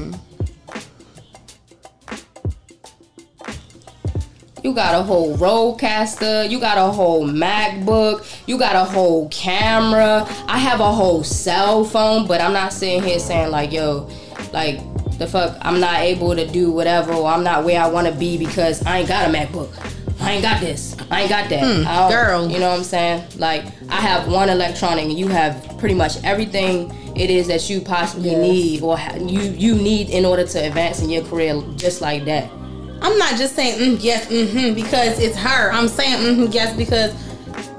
You 4.62 4.74
got 4.74 4.94
a 4.94 5.02
whole 5.02 5.36
RodeCaster. 5.36 6.50
You 6.50 6.58
got 6.58 6.78
a 6.78 6.92
whole 6.92 7.26
MacBook. 7.26 8.26
You 8.46 8.58
got 8.58 8.74
a 8.74 8.84
whole 8.84 9.28
camera. 9.28 10.26
I 10.46 10.58
have 10.58 10.80
a 10.80 10.92
whole 10.92 11.22
cell 11.22 11.84
phone, 11.84 12.26
but 12.26 12.40
I'm 12.40 12.52
not 12.52 12.72
sitting 12.72 13.02
here 13.02 13.20
saying 13.20 13.50
like, 13.50 13.72
yo, 13.72 14.10
like 14.52 14.80
the 15.18 15.26
fuck, 15.26 15.56
I'm 15.62 15.80
not 15.80 16.00
able 16.00 16.34
to 16.34 16.46
do 16.46 16.70
whatever, 16.70 17.12
or 17.12 17.28
I'm 17.28 17.44
not 17.44 17.64
where 17.64 17.80
I 17.80 17.88
want 17.88 18.08
to 18.08 18.12
be 18.12 18.36
because 18.36 18.84
I 18.84 18.98
ain't 18.98 19.08
got 19.08 19.28
a 19.28 19.32
MacBook. 19.32 19.70
I 20.20 20.32
ain't 20.32 20.42
got 20.42 20.60
this. 20.60 20.96
I 21.10 21.22
ain't 21.22 21.30
got 21.30 21.48
that. 21.48 21.62
I 21.86 22.04
Hmm, 22.04 22.10
girl. 22.10 22.50
You 22.50 22.58
know 22.58 22.70
what 22.70 22.78
I'm 22.78 22.84
saying? 22.84 23.24
Like 23.36 23.64
I 23.88 24.00
have 24.00 24.30
one 24.30 24.48
electronic, 24.48 25.04
and 25.04 25.18
you 25.18 25.28
have 25.28 25.78
pretty 25.78 25.94
much 25.94 26.22
everything 26.24 26.92
it 27.18 27.30
is 27.30 27.46
that 27.48 27.68
you 27.68 27.80
possibly 27.80 28.30
Yes. 28.30 28.40
need 28.42 28.82
or 28.82 28.96
ha- 28.98 29.16
you 29.16 29.40
you 29.40 29.74
need 29.74 30.10
in 30.10 30.24
order 30.24 30.44
to 30.46 30.58
advance 30.66 31.00
in 31.02 31.10
your 31.10 31.24
career, 31.24 31.60
just 31.76 32.00
like 32.00 32.24
that. 32.26 32.50
I'm 33.00 33.16
not 33.18 33.36
just 33.36 33.54
saying 33.54 33.78
mm, 33.78 34.02
yes, 34.02 34.26
mm-hmm, 34.26 34.74
because 34.74 35.18
it's 35.18 35.36
her. 35.36 35.70
I'm 35.72 35.88
saying 35.88 36.18
mm-hmm, 36.18 36.52
yes 36.52 36.76
because 36.76 37.12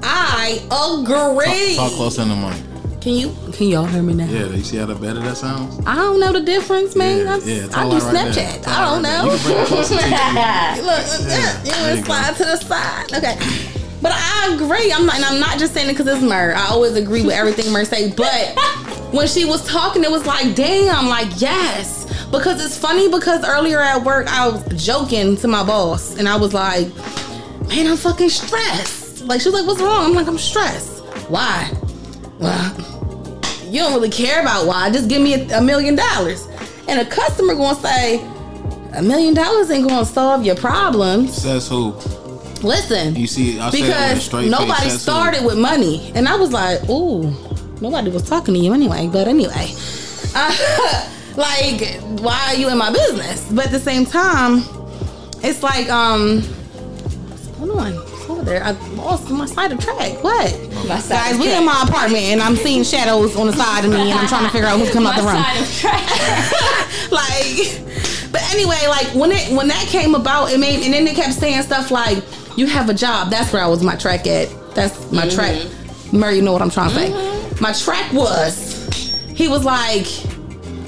I 0.01 0.59
agree. 0.71 1.75
Talk 1.75 1.91
closer 1.93 2.21
in 2.23 2.29
the 2.29 2.35
mic. 2.35 3.01
Can 3.01 3.13
you? 3.15 3.33
Can 3.53 3.67
y'all 3.69 3.85
hear 3.85 4.01
me 4.03 4.13
now? 4.13 4.25
Yeah, 4.25 4.47
you 4.47 4.61
see 4.63 4.75
how 4.77 4.85
the 4.85 4.95
better 4.95 5.19
that 5.21 5.37
sounds? 5.37 5.79
I 5.85 5.95
don't 5.95 6.19
know 6.19 6.33
the 6.33 6.41
difference, 6.41 6.95
man. 6.97 7.19
Yeah, 7.19 7.33
I, 7.33 7.37
yeah, 7.37 7.67
I 7.73 7.83
do 7.89 8.05
right. 8.05 8.13
Snapchat. 8.13 8.61
Tell 8.63 8.73
I 8.73 8.85
don't 8.85 9.03
right 9.03 9.23
know. 9.23 9.31
You 9.31 9.37
can 9.37 9.45
bring 9.45 9.57
it 9.57 9.67
closer 9.67 9.97
to 9.97 10.03
you. 10.03 10.83
Look, 10.89 11.03
Yeah, 11.29 11.63
you 11.63 11.71
there 11.71 11.81
want 11.81 11.95
you 11.95 12.01
to 12.01 12.05
slide 12.05 12.35
to 12.35 12.43
the 12.43 12.57
side. 12.57 13.13
Okay. 13.13 13.78
But 14.01 14.13
I 14.13 14.53
agree. 14.53 14.91
I'm 14.93 15.05
not, 15.05 15.15
and 15.15 15.25
I'm 15.25 15.39
not 15.39 15.59
just 15.59 15.73
saying 15.73 15.89
it 15.89 15.93
because 15.93 16.07
it's 16.07 16.23
Myrrh. 16.23 16.53
I 16.55 16.67
always 16.67 16.95
agree 16.95 17.21
with 17.21 17.35
everything 17.35 17.71
Myrrh 17.71 17.85
say. 17.85 18.11
But 18.11 18.57
when 19.11 19.27
she 19.27 19.45
was 19.45 19.65
talking, 19.67 20.03
it 20.03 20.11
was 20.11 20.25
like, 20.25 20.55
damn, 20.55 21.07
like 21.07 21.29
yes. 21.41 22.05
Because 22.31 22.63
it's 22.63 22.77
funny 22.77 23.09
because 23.09 23.43
earlier 23.45 23.79
at 23.79 24.03
work 24.03 24.27
I 24.27 24.47
was 24.47 24.63
joking 24.83 25.35
to 25.37 25.47
my 25.47 25.63
boss 25.63 26.15
and 26.17 26.29
I 26.29 26.35
was 26.35 26.53
like, 26.53 26.87
man, 27.67 27.87
I'm 27.87 27.97
fucking 27.97 28.29
stressed. 28.29 29.21
Like 29.21 29.41
she 29.41 29.49
was 29.49 29.59
like, 29.59 29.67
what's 29.67 29.81
wrong? 29.81 30.05
I'm 30.05 30.13
like, 30.13 30.27
I'm 30.27 30.37
stressed. 30.37 31.03
Why? 31.29 31.71
Well, 32.39 32.75
you 33.65 33.79
don't 33.81 33.93
really 33.93 34.09
care 34.09 34.41
about 34.41 34.65
why. 34.67 34.91
Just 34.91 35.09
give 35.09 35.21
me 35.21 35.33
a, 35.33 35.57
a 35.57 35.61
million 35.61 35.95
dollars. 35.95 36.47
And 36.87 36.99
a 36.99 37.05
customer 37.05 37.53
gonna 37.55 37.79
say, 37.79 38.23
a 38.93 39.01
million 39.01 39.33
dollars 39.33 39.69
ain't 39.69 39.87
gonna 39.87 40.05
solve 40.05 40.45
your 40.45 40.55
problems. 40.55 41.41
Says 41.41 41.67
who? 41.67 41.93
Listen, 42.63 43.15
You 43.15 43.27
see, 43.27 43.59
I 43.59 43.69
said 43.69 43.79
it 43.79 43.81
with 43.81 43.89
a 43.89 43.93
because 43.93 44.23
straight 44.25 44.49
nobody 44.49 44.89
says 44.89 44.93
who. 44.93 44.99
started 44.99 45.45
with 45.45 45.57
money, 45.57 46.11
and 46.15 46.27
I 46.27 46.35
was 46.35 46.51
like, 46.51 46.87
ooh, 46.89 47.31
nobody 47.81 48.09
was 48.11 48.23
talking 48.27 48.53
to 48.53 48.59
you 48.59 48.73
anyway. 48.73 49.07
But 49.11 49.27
anyway, 49.27 49.73
uh, 50.35 51.07
like, 51.37 51.99
why 52.21 52.39
are 52.49 52.55
you 52.55 52.69
in 52.69 52.77
my 52.77 52.91
business? 52.91 53.49
But 53.51 53.67
at 53.67 53.71
the 53.71 53.79
same 53.79 54.05
time, 54.05 54.63
it's 55.41 55.63
like, 55.63 55.89
um, 55.89 56.41
hold 57.57 57.71
on, 57.71 57.93
over 58.29 58.43
there. 58.43 58.61
I 58.63 58.71
lost 58.95 59.29
my 59.29 59.45
side 59.45 59.71
of 59.71 59.79
track. 59.79 60.21
What? 60.23 60.51
My 60.87 60.99
side 60.99 61.31
Guys, 61.31 61.39
we 61.39 61.45
track. 61.45 61.59
in 61.59 61.65
my 61.65 61.81
apartment, 61.87 62.23
and 62.25 62.41
I'm 62.41 62.55
seeing 62.57 62.83
shadows 62.83 63.35
on 63.37 63.47
the 63.47 63.53
side 63.53 63.85
of 63.85 63.91
me, 63.91 64.11
and 64.11 64.19
I'm 64.19 64.27
trying 64.27 64.43
to 64.45 64.51
figure 64.51 64.67
out 64.67 64.79
who's 64.79 64.91
coming 64.91 65.07
out 65.07 65.15
the 65.15 65.23
room. 65.23 65.41
side 65.41 65.61
of 65.61 65.77
track. 65.79 67.11
like 67.11 67.81
but 68.31 68.43
anyway 68.53 68.77
like 68.87 69.07
when 69.15 69.31
it 69.31 69.51
when 69.57 69.67
that 69.67 69.83
came 69.87 70.13
about 70.13 70.51
it 70.51 70.59
made 70.59 70.83
and 70.85 70.93
then 70.93 71.03
they 71.03 71.13
kept 71.15 71.33
saying 71.33 71.59
stuff 71.63 71.89
like 71.89 72.17
you 72.59 72.67
have 72.67 72.89
a 72.89 72.93
job. 72.93 73.29
That's 73.29 73.53
where 73.53 73.63
i 73.63 73.67
was 73.67 73.81
my 73.81 73.95
track 73.95 74.27
at. 74.27 74.49
That's 74.75 75.11
my 75.11 75.29
track. 75.29 75.65
Murray 76.11 76.35
you 76.35 76.41
know 76.41 76.51
what 76.51 76.61
i'm 76.61 76.69
trying 76.69 76.89
to 76.89 76.95
say. 76.95 77.61
My 77.61 77.71
track 77.71 78.11
was 78.13 78.77
he 79.33 79.47
was 79.47 79.63
like 79.63 80.07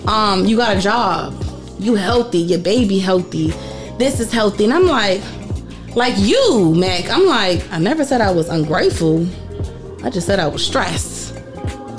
um 0.07 0.45
you 0.45 0.57
got 0.57 0.75
a 0.77 0.79
job. 0.79 1.33
You 1.79 1.95
healthy. 1.95 2.39
Your 2.39 2.59
baby 2.59 2.99
healthy. 2.99 3.47
This 3.97 4.19
is 4.19 4.31
healthy. 4.31 4.65
And 4.65 4.73
i'm 4.73 4.85
like 4.85 5.21
like 5.95 6.15
you 6.17 6.73
mac. 6.75 7.09
I'm 7.09 7.25
like 7.25 7.59
i 7.71 7.79
never 7.79 8.03
said 8.03 8.19
i 8.21 8.31
was 8.31 8.49
ungrateful. 8.49 9.25
I 10.03 10.09
just 10.09 10.27
said 10.27 10.39
i 10.39 10.47
was 10.47 10.65
stressed. 10.65 11.21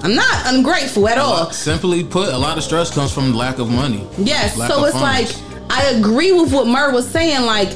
I'm 0.05 0.17
not 0.17 0.53
ungrateful 0.53 1.09
at 1.09 1.17
all. 1.17 1.53
Simply 1.53 2.03
put, 2.03 2.35
a 2.35 2.37
lot 2.37 2.59
of 2.59 2.65
stress 2.65 2.93
comes 2.93 3.13
from 3.13 3.33
lack 3.35 3.61
of 3.61 3.71
money. 3.71 4.05
Yes, 4.19 4.57
Lack 4.59 4.69
so 4.69 4.85
it's 4.85 4.99
funds. 4.99 5.41
like 5.41 5.53
I 5.71 5.91
agree 5.91 6.33
with 6.33 6.53
what 6.53 6.67
Myrrh 6.67 6.93
was 6.93 7.09
saying. 7.09 7.47
Like, 7.47 7.71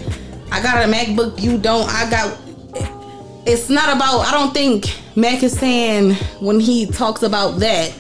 I 0.50 0.62
got 0.62 0.88
a 0.88 0.92
MacBook, 0.92 1.40
you 1.40 1.58
don't. 1.58 1.88
I 1.88 2.08
got. 2.10 2.38
It's 3.46 3.68
not 3.68 3.94
about. 3.94 4.20
I 4.26 4.32
don't 4.32 4.52
think 4.52 4.86
Mac 5.16 5.42
is 5.42 5.58
saying 5.58 6.14
when 6.40 6.60
he 6.60 6.86
talks 6.86 7.22
about 7.22 7.60
that. 7.60 7.94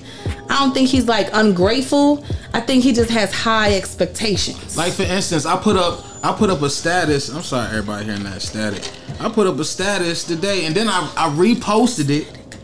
I 0.48 0.60
don't 0.60 0.72
think 0.72 0.88
he's 0.88 1.06
like 1.06 1.28
ungrateful. 1.32 2.24
I 2.52 2.60
think 2.60 2.84
he 2.84 2.92
just 2.92 3.10
has 3.10 3.32
high 3.32 3.74
expectations. 3.74 4.76
Like 4.76 4.92
for 4.92 5.02
instance, 5.02 5.44
I 5.44 5.56
put 5.56 5.76
up 5.76 6.04
I 6.22 6.32
put 6.32 6.50
up 6.50 6.62
a 6.62 6.70
status. 6.70 7.28
I'm 7.28 7.42
sorry, 7.42 7.68
everybody 7.68 8.06
hearing 8.06 8.24
that 8.24 8.42
static. 8.42 8.90
I 9.20 9.28
put 9.28 9.46
up 9.46 9.58
a 9.58 9.64
status 9.64 10.24
today, 10.24 10.66
and 10.66 10.74
then 10.74 10.88
I, 10.88 11.12
I 11.16 11.28
reposted 11.30 12.10
it. 12.10 12.58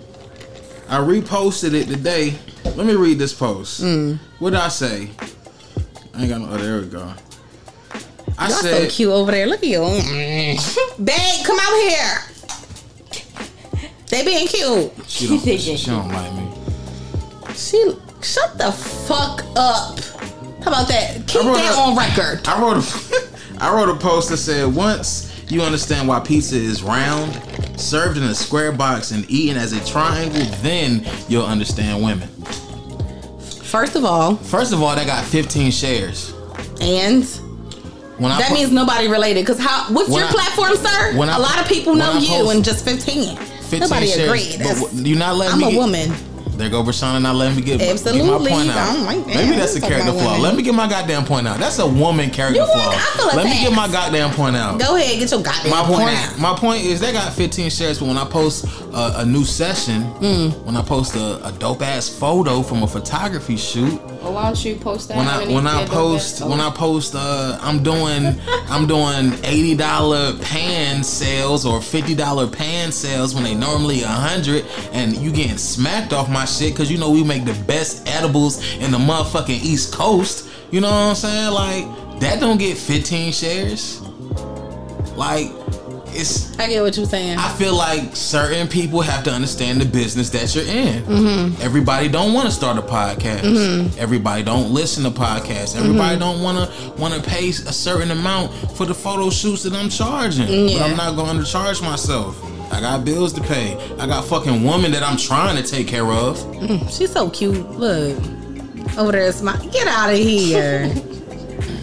I 0.88 0.98
reposted 0.98 1.74
it 1.74 1.88
today. 1.88 2.34
Let 2.64 2.86
me 2.86 2.94
read 2.94 3.18
this 3.18 3.32
post. 3.32 3.82
Mm. 3.82 4.18
What 4.38 4.50
did 4.50 4.60
I 4.60 4.68
say? 4.68 5.10
I 6.14 6.22
ain't 6.22 6.28
got 6.28 6.40
no. 6.40 6.48
Oh, 6.50 6.56
there 6.56 6.80
we 6.80 6.86
go. 6.86 7.12
I 8.38 8.48
Y'all 8.48 8.58
said 8.58 8.90
so 8.90 8.96
cute 8.96 9.10
over 9.10 9.30
there. 9.30 9.46
Look 9.46 9.62
at 9.62 9.68
you, 9.68 9.78
mm. 9.80 11.04
babe. 11.04 11.46
Come 11.46 11.58
out 11.60 11.80
here. 11.88 12.18
They 14.08 14.24
being 14.24 14.46
cute. 14.46 14.92
she 15.08 15.26
don't, 15.28 15.40
she, 15.40 15.76
she 15.76 15.86
don't 15.90 16.08
like 16.08 16.32
me. 16.34 16.48
She 17.54 17.94
shut 18.22 18.58
the 18.58 18.70
fuck 18.72 19.42
up. 19.56 19.98
How 20.62 20.70
about 20.70 20.88
that? 20.88 21.24
Keep 21.26 21.42
that 21.42 21.74
a- 21.74 21.80
on 21.80 21.96
record. 21.96 22.46
I 22.46 22.60
wrote 22.60 22.76
a 22.78 23.28
I 23.62 23.72
wrote 23.74 23.88
a 23.88 23.98
post 23.98 24.28
that 24.30 24.36
said 24.38 24.74
once 24.74 25.30
you 25.50 25.62
understand 25.62 26.08
why 26.08 26.20
pizza 26.20 26.56
is 26.56 26.82
round, 26.82 27.32
served 27.78 28.16
in 28.16 28.24
a 28.24 28.34
square 28.34 28.72
box 28.72 29.10
and 29.12 29.28
eaten 29.30 29.56
as 29.56 29.72
a 29.72 29.84
triangle, 29.90 30.44
then 30.62 31.06
you'll 31.28 31.46
understand 31.46 32.02
women. 32.02 32.28
First 33.62 33.96
of 33.96 34.04
all, 34.04 34.36
First 34.36 34.72
of 34.72 34.82
all, 34.82 34.94
they 34.96 35.04
got 35.04 35.24
15 35.24 35.70
shares. 35.70 36.32
and 36.80 37.24
When 38.18 38.30
that 38.30 38.52
means 38.52 38.70
nobody 38.70 39.08
related. 39.08 39.46
Cause 39.46 39.58
how? 39.58 39.84
What's 39.92 40.08
your 40.10 40.24
I- 40.26 40.30
platform, 40.30 40.76
sir? 40.76 41.16
when 41.16 41.28
I- 41.30 41.36
a 41.36 41.40
lot 41.40 41.58
of 41.60 41.66
people 41.66 41.94
know 41.94 42.12
you, 42.18 42.28
post- 42.28 42.54
and 42.54 42.64
just 42.64 42.84
fifteen. 42.84 43.36
15 43.36 43.80
Nobody 43.80 44.06
shares. 44.06 44.28
agreed. 44.28 44.58
That's- 44.60 44.80
w- 44.80 45.02
you 45.08 45.16
not 45.16 45.36
letting 45.36 45.58
me 45.58 45.64
I'm 45.64 45.68
me 45.72 45.78
a 45.78 45.78
get- 45.78 45.78
woman. 45.78 46.14
There 46.54 46.68
go 46.68 46.82
Brishonna 46.84 47.20
not 47.22 47.34
letting 47.36 47.56
me 47.56 47.62
get, 47.62 47.78
get 47.78 47.86
my 47.86 47.92
Absolutely. 47.92 48.50
point 48.50 48.68
out. 48.70 48.98
Like. 49.06 49.26
Maybe 49.26 49.56
that's 49.56 49.74
a 49.74 49.80
character 49.80 50.12
flaw. 50.12 50.36
Let 50.36 50.54
me 50.54 50.62
get 50.62 50.74
my 50.74 50.86
goddamn 50.86 51.24
point 51.24 51.48
out. 51.48 51.58
That's 51.58 51.78
a 51.78 51.86
woman 51.86 52.28
character 52.28 52.60
You 52.60 52.66
flaw. 52.66 52.76
want- 52.76 52.94
I 52.94 53.00
feel 53.16 53.26
Let 53.34 53.44
me 53.46 53.58
get 53.62 53.72
my 53.72 53.88
goddamn 53.88 54.30
point 54.34 54.54
out. 54.56 54.78
Go 54.78 54.94
ahead, 54.94 55.18
get 55.18 55.30
your 55.30 55.40
goddamn 55.40 55.70
my 55.70 55.82
point, 55.82 56.00
point, 56.02 56.18
out. 56.18 56.38
my 56.38 56.54
point 56.54 56.84
is 56.84 57.00
they 57.00 57.10
got 57.10 57.32
15 57.32 57.70
shares, 57.70 57.98
but 57.98 58.06
when 58.08 58.18
I 58.18 58.26
post 58.26 58.66
a, 58.92 59.20
a 59.20 59.24
new 59.24 59.46
session, 59.46 60.04
Mm. 60.20 60.64
when 60.64 60.76
I 60.76 60.82
post 60.82 61.16
a, 61.16 61.40
a 61.46 61.52
dope 61.52 61.80
ass 61.82 62.10
photo 62.10 62.60
from 62.62 62.82
a 62.82 62.86
photography 62.86 63.56
shoot, 63.56 63.98
Well, 64.22 64.34
why 64.34 64.44
don't 64.44 64.64
you 64.64 64.76
post 64.76 65.08
that? 65.08 65.16
when 65.16 65.26
I 65.26 65.52
when 65.52 65.66
I 65.66 65.84
post 65.86 66.42
when 66.42 66.60
I 66.60 66.70
post 66.70 67.14
uh 67.16 67.58
I'm 67.60 67.82
doing 67.82 68.38
I'm 68.68 68.86
doing 68.86 69.32
eighty 69.44 69.74
dollar 69.74 70.38
pan 70.38 71.02
sales 71.02 71.66
or 71.66 71.82
fifty 71.82 72.14
dollar 72.14 72.46
pan 72.46 72.92
sales 72.92 73.34
when 73.34 73.42
they 73.42 73.54
normally 73.54 74.02
a 74.02 74.06
hundred 74.06 74.64
and 74.92 75.16
you 75.16 75.32
getting 75.32 75.58
smacked 75.58 76.12
off 76.12 76.30
my 76.30 76.44
shit 76.44 76.72
because 76.72 76.90
you 76.90 76.98
know 76.98 77.10
we 77.10 77.24
make 77.24 77.44
the 77.44 77.54
best 77.64 78.08
edibles 78.08 78.62
in 78.76 78.92
the 78.92 78.98
motherfucking 78.98 79.60
East 79.62 79.92
Coast. 79.92 80.48
You 80.70 80.80
know 80.80 80.90
what 80.90 81.08
I'm 81.08 81.14
saying? 81.16 81.52
Like 81.52 82.20
that 82.20 82.38
don't 82.38 82.58
get 82.58 82.78
15 82.78 83.32
shares. 83.32 84.00
Like 85.16 85.50
it's. 86.14 86.58
I 86.58 86.68
get 86.68 86.82
what 86.82 86.96
you're 86.96 87.06
saying. 87.06 87.38
I 87.38 87.52
feel 87.54 87.76
like 87.76 88.14
certain 88.14 88.68
people 88.68 89.00
have 89.00 89.24
to 89.24 89.30
understand 89.30 89.80
the 89.80 89.84
business 89.84 90.30
that 90.30 90.54
you're 90.54 90.64
in. 90.64 91.02
Mm-hmm. 91.04 91.62
Everybody 91.62 92.08
don't 92.08 92.32
want 92.32 92.46
to 92.46 92.52
start 92.52 92.78
a 92.78 92.82
podcast. 92.82 93.40
Mm-hmm. 93.40 93.98
Everybody 93.98 94.42
don't 94.42 94.72
listen 94.72 95.04
to 95.04 95.10
podcasts. 95.10 95.76
Everybody 95.76 96.18
don't 96.18 96.42
want 96.42 96.70
to 96.70 96.90
want 97.00 97.14
to 97.14 97.22
pay 97.28 97.48
a 97.48 97.52
certain 97.52 98.10
amount 98.10 98.52
for 98.76 98.86
the 98.86 98.94
photo 98.94 99.30
shoots 99.30 99.62
that 99.64 99.72
I'm 99.72 99.88
charging. 99.88 100.46
But 100.46 100.82
I'm 100.82 100.96
not 100.96 101.16
going 101.16 101.38
to 101.38 101.44
charge 101.44 101.82
myself. 101.82 102.42
I 102.72 102.80
got 102.80 103.04
bills 103.04 103.32
to 103.34 103.40
pay. 103.42 103.74
I 103.98 104.06
got 104.06 104.24
fucking 104.24 104.62
woman 104.62 104.92
that 104.92 105.02
I'm 105.02 105.16
trying 105.16 105.62
to 105.62 105.68
take 105.68 105.88
care 105.88 106.06
of. 106.06 106.38
She's 106.90 107.12
so 107.12 107.28
cute. 107.30 107.70
Look. 107.72 108.16
Over 108.98 109.12
there, 109.12 109.32
smile. 109.32 109.58
Get 109.70 109.86
out 109.86 110.10
of 110.10 110.18
here. 110.18 110.86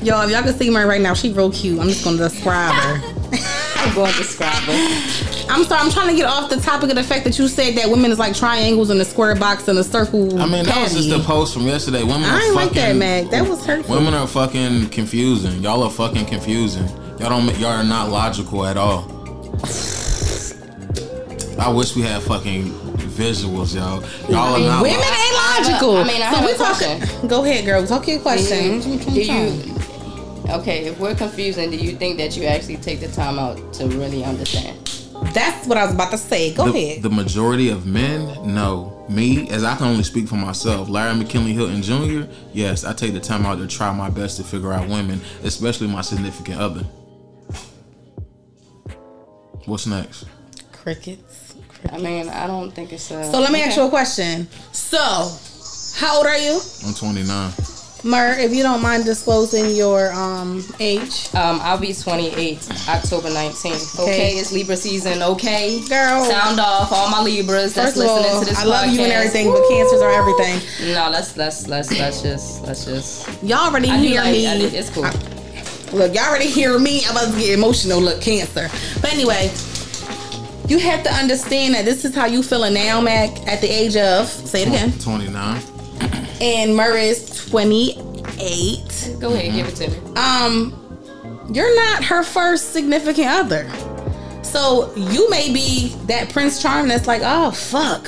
Y'all, 0.01 0.23
if 0.23 0.31
y'all 0.31 0.43
can 0.43 0.53
see 0.53 0.71
her 0.71 0.87
right 0.87 1.01
now, 1.01 1.13
she 1.13 1.33
real 1.33 1.51
cute. 1.51 1.77
I'm 1.77 1.89
just 1.89 2.05
gonna 2.05 2.17
describe 2.17 2.73
her. 2.73 3.15
I'm 3.81 3.95
going 3.95 4.11
to 4.11 4.17
describe 4.17 4.63
it. 4.67 5.45
I'm 5.49 5.63
sorry, 5.63 5.81
I'm 5.81 5.91
trying 5.91 6.09
to 6.09 6.15
get 6.15 6.25
off 6.25 6.49
the 6.49 6.57
topic 6.57 6.89
of 6.89 6.95
the 6.95 7.03
fact 7.03 7.23
that 7.23 7.39
you 7.39 7.47
said 7.47 7.75
that 7.75 7.89
women 7.89 8.11
is 8.11 8.19
like 8.19 8.35
triangles 8.35 8.89
in 8.89 8.99
a 9.01 9.05
square 9.05 9.35
box 9.35 9.67
and 9.67 9.79
a 9.79 9.83
circle. 9.83 10.39
I 10.39 10.45
mean, 10.47 10.65
that 10.65 10.81
was 10.83 10.93
just 10.93 11.09
a 11.09 11.19
post 11.25 11.53
from 11.53 11.63
yesterday. 11.63 12.03
Women 12.03 12.23
I 12.23 12.35
are 12.35 12.41
ain't 12.41 12.55
like 12.55 12.71
that, 12.71 12.95
Mac. 12.95 13.29
That 13.31 13.47
was 13.47 13.65
hurtful. 13.65 13.95
Women 13.95 14.13
are 14.13 14.27
fucking 14.27 14.89
confusing. 14.89 15.61
Y'all 15.63 15.81
are 15.83 15.89
fucking 15.89 16.25
confusing. 16.27 16.87
Y'all 17.19 17.29
don't. 17.29 17.57
Y'all 17.57 17.71
are 17.71 17.83
not 17.83 18.09
logical 18.09 18.65
at 18.65 18.77
all. 18.77 19.05
I 21.59 21.69
wish 21.69 21.95
we 21.95 22.01
had 22.03 22.21
fucking 22.23 22.65
visuals, 23.09 23.75
y'all. 23.75 24.01
Y'all 24.29 24.55
are 24.55 24.59
not. 24.59 24.81
Women 24.83 24.97
lo- 24.97 25.03
ain't 25.03 25.11
I 25.11 25.55
have 25.57 25.65
a- 25.65 25.69
logical. 25.71 25.97
I 25.97 26.03
mean, 26.03 26.21
I 26.21 26.25
have 26.25 26.45
we 26.45 26.51
a 26.51 26.55
question. 26.55 26.99
talking. 27.01 27.27
Go 27.27 27.43
ahead, 27.43 27.65
girl. 27.65 27.85
Talk 27.85 28.07
your 28.07 28.19
question. 28.19 28.79
Do 28.81 29.21
you? 29.21 29.75
Okay, 30.51 30.85
if 30.85 30.99
we're 30.99 31.13
confusing, 31.13 31.69
do 31.69 31.77
you 31.77 31.95
think 31.95 32.17
that 32.17 32.35
you 32.35 32.45
actually 32.45 32.77
take 32.77 32.99
the 32.99 33.07
time 33.09 33.37
out 33.37 33.73
to 33.73 33.87
really 33.87 34.23
understand? 34.23 34.77
That's 35.33 35.67
what 35.67 35.77
I 35.77 35.85
was 35.85 35.93
about 35.93 36.09
to 36.11 36.17
say. 36.17 36.53
Go 36.55 36.71
the, 36.71 36.91
ahead. 36.91 37.03
the 37.03 37.09
majority 37.09 37.69
of 37.69 37.85
men, 37.85 38.53
no. 38.55 39.05
Me, 39.09 39.47
as 39.49 39.63
I 39.63 39.75
can 39.75 39.87
only 39.87 40.03
speak 40.03 40.27
for 40.27 40.35
myself, 40.35 40.89
Larry 40.89 41.15
McKinley 41.15 41.53
Hilton 41.53 41.83
Jr., 41.83 42.31
yes, 42.51 42.83
I 42.83 42.93
take 42.93 43.13
the 43.13 43.19
time 43.19 43.45
out 43.45 43.59
to 43.59 43.67
try 43.67 43.93
my 43.93 44.09
best 44.09 44.37
to 44.37 44.43
figure 44.43 44.73
out 44.73 44.87
women, 44.87 45.21
especially 45.43 45.87
my 45.87 46.01
significant 46.01 46.59
other. 46.59 46.81
What's 49.65 49.85
next? 49.85 50.25
Crickets. 50.71 51.55
I 51.91 51.99
mean, 51.99 52.27
I 52.29 52.47
don't 52.47 52.71
think 52.71 52.91
it's 52.91 53.11
a. 53.11 53.23
So 53.31 53.39
let 53.39 53.51
me 53.51 53.61
ask 53.61 53.77
you 53.77 53.83
a 53.83 53.89
question. 53.89 54.47
So, 54.71 54.97
how 55.95 56.17
old 56.17 56.25
are 56.25 56.37
you, 56.37 56.59
I'm 56.87 56.93
29. 56.93 57.51
Myrrh? 58.03 58.37
If 58.39 58.53
you 58.53 58.63
don't 58.63 58.81
mind 58.81 59.03
disclosing 59.05 59.75
your 59.75 60.11
um 60.13 60.63
age, 60.79 61.27
Um, 61.33 61.59
I'll 61.61 61.77
be 61.77 61.93
28 61.93 62.67
October 62.87 63.29
19th. 63.29 63.99
Okay, 63.99 64.11
Okay. 64.13 64.31
it's 64.37 64.51
Libra 64.53 64.77
season. 64.77 65.21
Okay, 65.21 65.81
Girl. 65.87 66.23
Sound 66.25 66.59
off, 66.59 66.91
all 66.91 67.09
my 67.09 67.21
Libras 67.21 67.73
that's 67.73 67.95
first 67.95 67.97
of 67.97 68.03
listening 68.15 68.31
all, 68.35 68.39
to 68.41 68.45
this 68.49 68.57
I 68.59 68.63
love 68.63 68.87
you 68.87 69.01
and 69.01 69.11
podcast. 69.11 69.15
everything, 69.17 69.51
but 69.51 69.67
cancers 69.69 70.01
are 70.01 70.11
everything. 70.11 70.93
No, 70.93 71.09
let's 71.11 71.35
let's 71.35 71.67
let's 71.67 71.91
let's 71.99 72.21
just 72.21 72.63
let's 72.63 72.85
just. 72.85 73.27
Y'all 73.43 73.67
already 73.69 73.89
I 73.89 73.97
hear 73.97 74.21
like 74.21 74.31
me. 74.33 74.47
I 74.47 74.55
it's 74.55 74.89
cool. 74.89 75.03
Look, 75.91 76.13
y'all 76.13 76.25
already 76.29 76.47
hear 76.47 76.77
me. 76.79 77.03
I'm 77.05 77.11
about 77.17 77.33
to 77.33 77.39
get 77.39 77.51
emotional. 77.57 77.99
Look, 77.99 78.21
cancer. 78.21 78.69
But 79.01 79.11
anyway, 79.11 79.51
you 80.67 80.77
have 80.79 81.03
to 81.03 81.11
understand 81.11 81.73
that 81.75 81.83
this 81.83 82.05
is 82.05 82.13
how 82.15 82.25
you 82.27 82.43
feeling 82.43 82.75
now, 82.75 83.01
Mac, 83.01 83.29
at 83.47 83.59
the 83.59 83.67
age 83.67 83.97
of 83.97 84.27
say 84.27 84.61
it 84.61 84.67
again. 84.67 84.91
29. 84.99 85.61
And 86.41 86.75
Murray 86.75 87.07
is 87.07 87.49
28. 87.49 89.17
Go 89.19 89.33
ahead, 89.33 89.53
give 89.53 89.67
it 89.67 89.75
to 89.75 89.89
me. 89.89 89.97
Um, 90.15 90.73
you're 91.51 91.75
not 91.75 92.03
her 92.05 92.23
first 92.23 92.73
significant 92.73 93.27
other. 93.27 93.69
So 94.43 94.93
you 94.95 95.29
may 95.29 95.53
be 95.53 95.89
that 96.05 96.29
Prince 96.29 96.61
Charming 96.61 96.89
that's 96.89 97.07
like, 97.07 97.21
oh 97.23 97.51
fuck. 97.51 98.07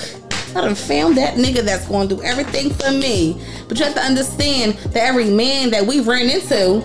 I 0.56 0.62
done 0.62 0.76
found 0.76 1.16
that 1.18 1.36
nigga 1.36 1.62
that's 1.62 1.88
gonna 1.88 2.10
do 2.10 2.22
everything 2.24 2.72
for 2.72 2.92
me. 2.92 3.42
But 3.68 3.80
you 3.80 3.86
have 3.86 3.94
to 3.96 4.02
understand 4.02 4.74
that 4.74 4.98
every 4.98 5.30
man 5.30 5.70
that 5.72 5.86
we 5.86 6.02
ran 6.02 6.30
into 6.30 6.82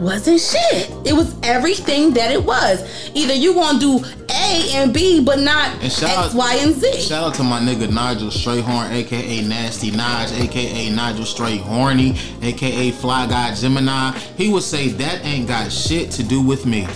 wasn't 0.00 0.40
shit. 0.40 0.90
It 1.04 1.12
was 1.12 1.34
everything 1.42 2.12
that 2.14 2.30
it 2.32 2.42
was. 2.42 3.10
Either 3.14 3.34
you 3.34 3.54
gonna 3.54 3.78
do 3.78 4.02
A 4.30 4.70
and 4.74 4.92
B, 4.94 5.22
but 5.22 5.38
not 5.40 5.70
And 5.74 5.84
X, 5.84 6.02
out, 6.02 6.34
Y, 6.34 6.58
and 6.62 6.74
Z. 6.74 7.00
Shout 7.02 7.22
out 7.24 7.34
to 7.34 7.42
my 7.42 7.60
nigga 7.60 7.90
Nigel 7.92 8.28
Strayhorn, 8.28 8.90
aka 8.90 9.42
Nasty 9.42 9.90
Nige, 9.90 10.40
aka 10.40 10.90
Nigel 10.90 11.24
Straight 11.26 11.60
Horny, 11.60 12.16
aka 12.42 12.90
Fly 12.92 13.26
Guy 13.26 13.54
Gemini. 13.54 14.12
He 14.36 14.48
would 14.50 14.62
say 14.62 14.88
that 14.88 15.24
ain't 15.24 15.46
got 15.48 15.70
shit 15.70 16.10
to 16.12 16.22
do 16.22 16.40
with 16.40 16.64
me. 16.66 16.86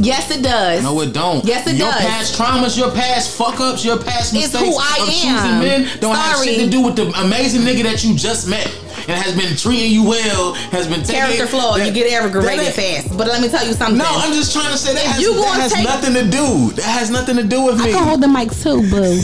Yes, 0.00 0.30
it 0.30 0.44
does. 0.44 0.84
No, 0.84 1.00
it 1.00 1.12
don't. 1.12 1.44
Yes, 1.44 1.66
it 1.66 1.74
your 1.74 1.90
does. 1.90 2.00
past 2.00 2.38
traumas, 2.38 2.78
your 2.78 2.92
past 2.92 3.36
fuck 3.36 3.58
ups, 3.58 3.84
your 3.84 3.98
past 3.98 4.32
It's 4.32 4.52
mistakes 4.52 4.64
who 4.64 4.76
I 4.80 4.98
of 5.02 5.08
am. 5.08 5.14
choosing 5.14 5.58
men 5.58 6.00
don't 6.00 6.14
have 6.14 6.36
Sorry. 6.36 6.46
shit 6.54 6.64
to 6.66 6.70
do 6.70 6.82
with 6.82 6.94
the 6.94 7.08
amazing 7.20 7.62
nigga 7.62 7.82
that 7.82 8.04
you 8.04 8.14
just 8.14 8.48
met 8.48 8.68
and 9.08 9.16
has 9.16 9.34
been 9.34 9.56
treating 9.56 9.90
you 9.90 10.04
well, 10.04 10.52
has 10.70 10.86
been 10.86 11.00
taking 11.02 11.16
Character 11.22 11.46
flaw, 11.46 11.76
that- 11.76 11.86
you 11.86 11.92
get 11.92 12.12
aggravated 12.12 12.58
that 12.66 12.78
ain't- 12.78 13.04
fast. 13.06 13.16
But 13.18 13.26
let 13.28 13.40
me 13.40 13.48
tell 13.48 13.66
you 13.66 13.72
something. 13.72 13.96
No, 13.98 14.04
I'm 14.06 14.32
just 14.32 14.52
trying 14.52 14.70
to 14.70 14.78
say 14.78 14.94
that 14.94 15.02
has, 15.04 15.20
you 15.22 15.34
that 15.34 15.40
gonna 15.44 15.62
has 15.62 15.72
take- 15.72 15.84
nothing 15.84 16.14
to 16.14 16.24
do. 16.24 16.70
That 16.76 16.84
has 16.84 17.10
nothing 17.10 17.36
to 17.36 17.42
do 17.42 17.62
with 17.62 17.76
me. 17.78 17.84
I 17.84 17.86
me. 17.86 17.92
can 17.94 18.04
hold 18.06 18.20
the 18.20 18.28
mic 18.28 18.50
too, 18.52 18.82
boo. 18.90 19.20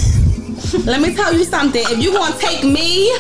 Let 0.85 1.01
me 1.01 1.15
tell 1.15 1.33
you 1.33 1.45
something. 1.45 1.83
If 1.91 1.99
you 2.03 2.13
gonna 2.13 2.35
take 2.39 2.65
me 2.65 3.11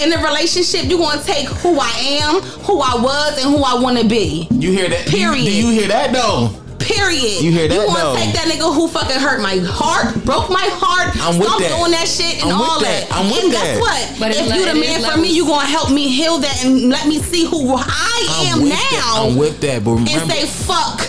in 0.00 0.12
a 0.12 0.18
relationship, 0.18 0.84
you 0.86 0.98
gonna 0.98 1.22
take 1.22 1.46
who 1.46 1.78
I 1.80 1.92
am, 2.22 2.40
who 2.66 2.80
I 2.80 2.96
was, 3.00 3.38
and 3.42 3.54
who 3.54 3.62
I 3.62 3.74
wanna 3.80 4.04
be. 4.04 4.48
You 4.50 4.72
hear 4.72 4.88
that? 4.88 5.06
Do 5.06 5.16
you- 5.16 5.26
Period. 5.28 5.44
Do 5.44 5.52
you 5.52 5.70
hear 5.70 5.88
that 5.88 6.12
though? 6.12 6.50
Period. 6.84 7.42
You 7.42 7.50
hear 7.52 7.68
that, 7.68 7.74
You 7.74 7.86
wanna 7.86 8.18
take 8.18 8.34
that 8.34 8.46
nigga 8.46 8.68
who 8.72 8.88
fucking 8.88 9.18
hurt 9.18 9.40
my 9.40 9.56
heart, 9.64 10.14
broke 10.24 10.50
my 10.50 10.68
heart, 10.70 11.16
I'm 11.20 11.38
with 11.38 11.48
stop 11.48 11.60
that. 11.60 11.72
doing 11.78 11.92
that 11.92 12.06
shit 12.08 12.42
and 12.42 12.52
I'm 12.52 12.60
all 12.60 12.80
that. 12.80 13.08
that. 13.08 13.16
I'm 13.16 13.26
with 13.26 13.44
and 13.44 13.52
that. 13.52 13.64
guess 13.64 13.80
what? 13.80 14.02
But 14.20 14.28
if 14.36 14.44
you 14.54 14.64
the 14.66 14.76
man 14.78 15.00
for 15.02 15.18
me, 15.18 15.28
you 15.34 15.46
gonna 15.46 15.66
help 15.66 15.90
me 15.90 16.08
heal 16.08 16.38
that 16.38 16.64
and 16.64 16.90
let 16.90 17.06
me 17.06 17.18
see 17.18 17.46
who 17.46 17.74
I 17.76 18.52
I'm 18.52 18.68
now. 18.68 18.76
That. 18.76 19.26
I'm 19.30 19.36
with 19.36 19.60
that, 19.60 19.84
but 19.84 19.96
and 19.98 20.30
say 20.30 20.46
fuck 20.46 21.00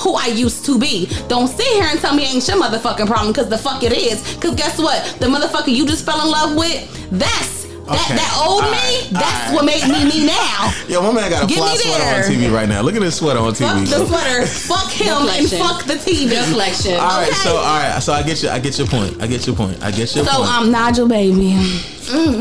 who 0.00 0.14
I 0.14 0.26
used 0.26 0.64
to 0.64 0.78
be. 0.78 1.06
Don't 1.28 1.48
sit 1.48 1.66
here 1.66 1.84
and 1.84 2.00
tell 2.00 2.14
me 2.14 2.24
it 2.24 2.34
ain't 2.34 2.48
your 2.48 2.56
motherfucking 2.60 3.06
problem 3.06 3.32
because 3.32 3.48
the 3.48 3.58
fuck 3.58 3.82
it 3.82 3.92
is. 3.92 4.22
Because 4.34 4.54
guess 4.54 4.78
what? 4.78 5.04
The 5.20 5.26
motherfucker 5.26 5.74
you 5.74 5.86
just 5.86 6.04
fell 6.06 6.20
in 6.24 6.30
love 6.30 6.56
with, 6.56 7.10
that's 7.10 7.59
that, 7.90 8.00
Okay. 8.06 8.14
that 8.16 8.32
old 8.38 8.62
All 8.64 8.70
me, 8.70 9.08
that's 9.10 9.24
All 9.24 9.30
right. 9.46 9.54
what 9.54 9.64
made 9.64 9.84
me 9.90 10.04
me 10.04 10.26
now. 10.26 10.72
yo, 10.88 11.02
my 11.02 11.12
man 11.12 11.30
got 11.30 11.42
a 11.44 11.46
Get 11.46 11.58
fly 11.58 11.74
sweater 11.76 12.04
there. 12.04 12.24
on 12.24 12.30
TV 12.30 12.52
right 12.52 12.68
now. 12.68 12.80
Look 12.82 12.94
at 12.94 13.00
this 13.02 13.16
sweater 13.16 13.40
on 13.40 13.52
TV. 13.52 13.66
Fuck 13.68 13.98
the 13.98 14.06
sweater, 14.06 14.46
fuck 14.46 14.90
him, 14.90 15.28
and 15.28 15.48
fuck 15.50 15.84
the 15.84 15.94
TV. 15.94 16.30
Deflection. 16.30 16.94
All 16.94 17.18
right, 17.20 17.26
Okay. 17.28 17.36
so 17.36 17.56
all 17.56 17.78
right, 17.78 18.00
so 18.00 18.12
I 18.12 18.22
get 18.22 18.42
you. 18.42 18.48
I 18.50 18.58
get 18.60 18.78
your 18.78 18.86
point. 18.86 19.20
I 19.22 19.26
get 19.26 19.46
your 19.46 19.56
point. 19.56 19.82
I 19.82 19.90
get 19.90 20.14
your 20.14 20.24
So 20.24 20.32
point. 20.36 20.48
um, 20.50 20.70
Nigel, 20.70 21.08
baby, 21.08 21.54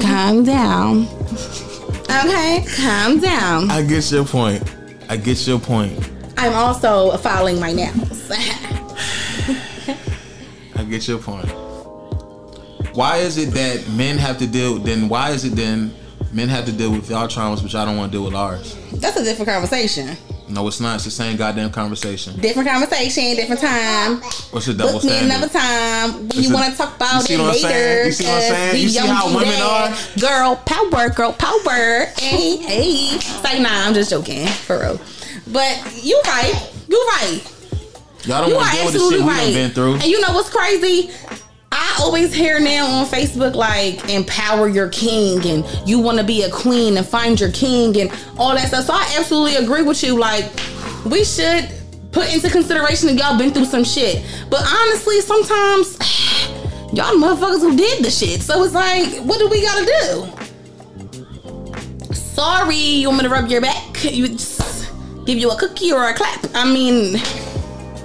calm 0.01 0.43
down. 0.43 1.07
Okay, 2.09 2.65
calm 2.77 3.19
down. 3.19 3.69
I 3.71 3.81
get 3.83 4.09
your 4.11 4.25
point. 4.25 4.63
I 5.09 5.17
get 5.17 5.45
your 5.47 5.59
point. 5.59 6.09
I'm 6.37 6.53
also 6.53 7.17
filing 7.17 7.59
my 7.59 7.71
nails. 7.73 8.31
I 10.75 10.83
get 10.89 11.07
your 11.07 11.17
point. 11.19 11.45
Why 12.99 13.19
is 13.19 13.37
it 13.37 13.51
that 13.51 13.87
men 13.93 14.17
have 14.17 14.39
to 14.39 14.45
deal? 14.45 14.77
Then 14.77 15.07
why 15.07 15.31
is 15.31 15.45
it 15.45 15.55
then 15.55 15.93
men 16.33 16.49
have 16.49 16.65
to 16.65 16.73
deal 16.73 16.91
with 16.91 17.09
y'all 17.09 17.29
traumas, 17.29 17.61
but 17.61 17.71
y'all 17.71 17.85
don't 17.85 17.95
want 17.95 18.11
to 18.11 18.17
deal 18.17 18.25
with 18.25 18.35
ours? 18.35 18.75
That's 18.91 19.15
a 19.15 19.23
different 19.23 19.47
conversation. 19.47 20.17
No, 20.49 20.67
it's 20.67 20.81
not. 20.81 20.95
It's 20.95 21.05
the 21.05 21.11
same 21.11 21.37
goddamn 21.37 21.71
conversation. 21.71 22.37
Different 22.41 22.67
conversation, 22.67 23.37
different 23.37 23.61
time. 23.61 24.17
What's 24.51 24.65
the 24.65 24.73
double 24.73 24.95
Book 24.95 25.05
me 25.05 25.11
standard? 25.11 25.33
another 25.33 25.47
time 25.47 26.25
It's 26.25 26.49
you 26.49 26.53
want 26.53 26.73
to 26.73 26.77
talk 26.77 26.97
about 26.97 27.23
it 27.23 27.39
later. 27.39 28.05
You 28.07 28.11
see 28.11 28.25
what 28.25 28.33
I'm 28.33 28.41
saying? 28.41 28.83
You 28.83 28.89
see 28.89 29.07
how 29.07 29.33
women 29.33 29.61
are? 29.61 29.95
Girl 30.19 30.57
power, 30.65 31.09
girl 31.09 31.31
power. 31.31 32.05
Hey, 32.17 32.57
hey. 32.57 33.15
It's 33.15 33.43
like, 33.45 33.61
nah, 33.61 33.69
I'm 33.87 33.93
just 33.93 34.09
joking, 34.09 34.45
for 34.45 34.77
real. 34.77 34.99
But 35.47 36.03
you 36.03 36.21
right. 36.25 36.69
You 36.89 36.97
right. 37.13 37.39
Y'all 38.25 38.45
don't 38.45 38.53
want 38.53 38.69
to 38.69 38.75
deal 38.75 38.85
with 38.85 38.93
the 38.93 38.99
shit 38.99 39.21
absolutely 39.21 39.21
we 39.21 39.29
right. 39.29 39.43
done 39.45 39.53
been 39.53 39.71
through. 39.71 39.93
And 39.93 40.03
you 40.03 40.19
know 40.19 40.33
what's 40.33 40.49
crazy? 40.49 41.11
I 41.89 42.01
always 42.01 42.33
hear 42.33 42.59
now 42.59 42.85
on 42.85 43.05
Facebook 43.05 43.55
like 43.55 44.09
empower 44.09 44.69
your 44.69 44.89
king 44.89 45.45
and 45.45 45.65
you 45.89 45.99
want 45.99 46.17
to 46.19 46.23
be 46.23 46.43
a 46.43 46.49
queen 46.49 46.97
and 46.97 47.05
find 47.05 47.39
your 47.39 47.51
king 47.51 47.99
and 47.99 48.11
all 48.37 48.53
that 48.53 48.67
stuff. 48.67 48.85
So 48.85 48.93
I 48.93 49.15
absolutely 49.17 49.55
agree 49.55 49.81
with 49.81 50.03
you. 50.03 50.17
Like 50.17 50.45
we 51.05 51.23
should 51.23 51.69
put 52.11 52.33
into 52.33 52.49
consideration 52.49 53.07
that 53.07 53.17
y'all 53.17 53.37
been 53.37 53.51
through 53.51 53.65
some 53.65 53.83
shit. 53.83 54.23
But 54.49 54.61
honestly, 54.61 55.19
sometimes 55.21 55.97
y'all 56.93 57.15
motherfuckers 57.15 57.61
who 57.61 57.75
did 57.75 58.05
the 58.05 58.11
shit. 58.11 58.41
So 58.41 58.63
it's 58.63 58.73
like, 58.73 59.23
what 59.25 59.39
do 59.39 59.49
we 59.49 59.61
gotta 59.61 59.85
do? 62.05 62.13
Sorry, 62.13 62.75
you 62.77 63.07
want 63.09 63.23
me 63.23 63.27
to 63.27 63.33
rub 63.33 63.49
your 63.49 63.61
back? 63.61 64.03
You 64.03 64.27
just 64.29 64.91
give 65.25 65.39
you 65.39 65.49
a 65.51 65.57
cookie 65.57 65.91
or 65.91 66.07
a 66.07 66.13
clap. 66.13 66.45
I 66.53 66.71
mean, 66.71 67.19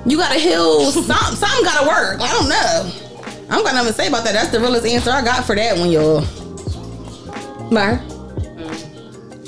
you 0.06 0.16
gotta 0.16 0.38
heal. 0.38 0.90
Some, 0.90 1.04
something 1.04 1.64
gotta 1.64 1.86
work. 1.86 2.20
I 2.20 2.32
don't 2.32 2.48
know. 2.48 3.03
I 3.48 3.56
don't 3.56 3.64
got 3.64 3.74
nothing 3.74 3.92
to 3.92 3.92
say 3.92 4.08
about 4.08 4.24
that. 4.24 4.32
That's 4.32 4.48
the 4.48 4.60
realest 4.60 4.86
answer 4.86 5.10
I 5.10 5.22
got 5.22 5.44
for 5.44 5.54
that 5.54 5.78
one, 5.78 5.90
y'all. 5.90 6.22
Mar. 7.70 8.02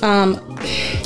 Um, 0.03 0.36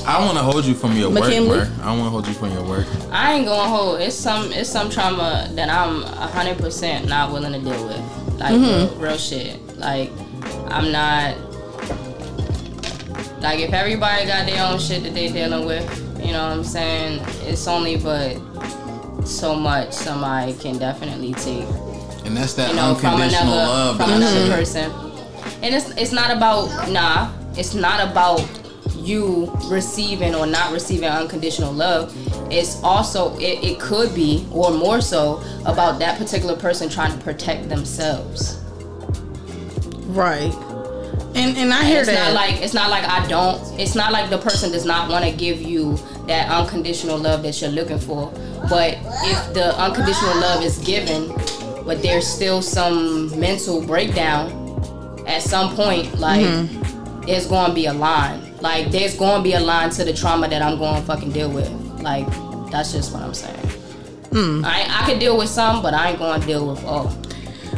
I 0.05 0.17
don't 0.19 0.27
want 0.27 0.39
to 0.39 0.43
hold 0.43 0.65
you 0.65 0.75
from 0.75 0.97
your 0.97 1.11
McKinley? 1.11 1.49
work, 1.49 1.69
bro. 1.77 1.85
I 1.85 1.93
want 1.93 2.05
to 2.05 2.11
hold 2.11 2.27
you 2.27 2.35
from 2.35 2.51
your 2.53 2.65
work. 2.65 2.87
I 3.13 3.35
ain't 3.35 3.47
gonna 3.47 3.69
hold. 3.69 4.01
It's 4.01 4.17
some 4.17 4.53
it's 4.53 4.69
some 4.69 4.91
trauma 4.91 5.49
that 5.53 5.69
I'm 5.69 6.03
hundred 6.03 6.59
percent 6.59 7.09
not 7.09 7.31
willing 7.31 7.53
to 7.53 7.61
deal 7.61 7.87
with. 7.87 8.39
Like 8.39 8.53
real, 8.53 8.89
real 8.97 9.17
shit. 9.19 9.61
Like 9.79 10.11
I'm 10.69 10.91
not. 10.91 11.37
Like 13.41 13.61
if 13.61 13.73
everybody 13.73 14.27
got 14.27 14.47
their 14.47 14.67
own 14.67 14.79
shit 14.79 15.03
that 15.05 15.15
they 15.15 15.29
dealing 15.31 15.67
with, 15.67 15.85
you 16.25 16.33
know 16.33 16.49
what 16.49 16.53
I'm 16.53 16.65
saying? 16.65 17.25
It's 17.43 17.69
only 17.69 17.97
but 17.97 18.35
so 19.25 19.55
much 19.55 19.93
somebody 19.93 20.55
can 20.55 20.79
definitely 20.79 21.35
take. 21.35 21.67
And 22.25 22.37
that's 22.37 22.55
that 22.55 22.71
You 22.71 22.77
know, 22.77 22.95
from 22.95 23.15
unconditional 23.15 23.53
another 23.55 23.73
love. 23.73 23.97
from 23.97 24.11
that 24.11 24.17
another 24.17 24.47
shit. 24.47 24.55
person. 24.55 24.91
And 25.63 25.75
it's 25.75 25.91
it's 25.97 26.13
not 26.13 26.31
about 26.37 26.89
nah. 26.91 27.31
It's 27.57 27.75
not 27.75 28.09
about 28.11 28.47
you 28.97 29.51
receiving 29.69 30.35
or 30.35 30.47
not 30.47 30.73
receiving 30.73 31.09
unconditional 31.09 31.73
love. 31.73 32.15
It's 32.53 32.83
also 32.83 33.37
it, 33.39 33.63
it 33.65 33.81
could 33.81 34.15
be 34.15 34.47
or 34.53 34.71
more 34.71 35.01
so 35.01 35.43
about 35.67 35.99
that 36.01 36.19
particular 36.19 36.57
person 36.57 36.89
trying 36.89 37.17
to 37.17 37.23
protect 37.25 37.69
themselves. 37.69 38.59
Right. 40.07 40.53
And 41.35 41.57
and 41.57 41.73
I 41.73 41.85
hear 41.85 42.01
It's 42.01 42.09
that. 42.09 42.33
not 42.33 42.35
like 42.35 42.61
it's 42.61 42.75
not 42.75 42.91
like 42.91 43.05
I 43.05 43.27
don't. 43.29 43.61
It's 43.79 43.95
not 43.95 44.13
like 44.13 44.31
the 44.31 44.39
person 44.39 44.73
does 44.73 44.85
not 44.85 45.09
want 45.09 45.25
to 45.25 45.31
give 45.33 45.61
you 45.63 45.97
that 46.27 46.51
unconditional 46.51 47.19
love 47.19 47.43
that 47.45 47.61
you're 47.61 47.71
looking 47.71 47.99
for. 47.99 48.31
But 48.69 48.99
if 49.25 49.55
the 49.55 49.75
unconditional 49.79 50.37
love 50.41 50.63
is 50.65 50.79
given, 50.79 51.31
but 51.91 52.03
there's 52.03 52.25
still 52.25 52.63
some 52.63 53.37
mental 53.41 53.85
breakdown 53.85 54.47
at 55.27 55.43
some 55.43 55.75
point, 55.75 56.21
like 56.21 56.47
Mm-hmm. 56.47 57.23
there's 57.23 57.49
going 57.49 57.71
to 57.71 57.75
be 57.75 57.87
a 57.87 57.93
line. 57.93 58.41
Like 58.61 58.93
there's 58.93 59.17
going 59.17 59.39
to 59.39 59.43
be 59.43 59.55
a 59.55 59.61
line 59.61 59.91
to 59.91 60.05
the 60.05 60.13
trauma 60.13 60.47
that 60.49 60.63
I'm 60.63 60.79
going 60.79 61.01
to 61.01 61.03
fucking 61.03 61.33
deal 61.33 61.51
with. 61.51 61.69
Like 62.01 62.29
that's 62.71 62.93
just 62.93 63.13
what 63.13 63.25
I'm 63.25 63.35
saying. 63.35 63.57
Mm. 64.31 64.65
I 64.65 64.87
I 64.89 65.05
could 65.05 65.19
deal 65.19 65.37
with 65.37 65.49
some, 65.49 65.83
but 65.83 65.93
I 65.93 66.11
ain't 66.11 66.21
going 66.21 66.41
to 66.41 66.47
deal 66.47 66.65
with 66.65 66.85
all. 66.85 67.11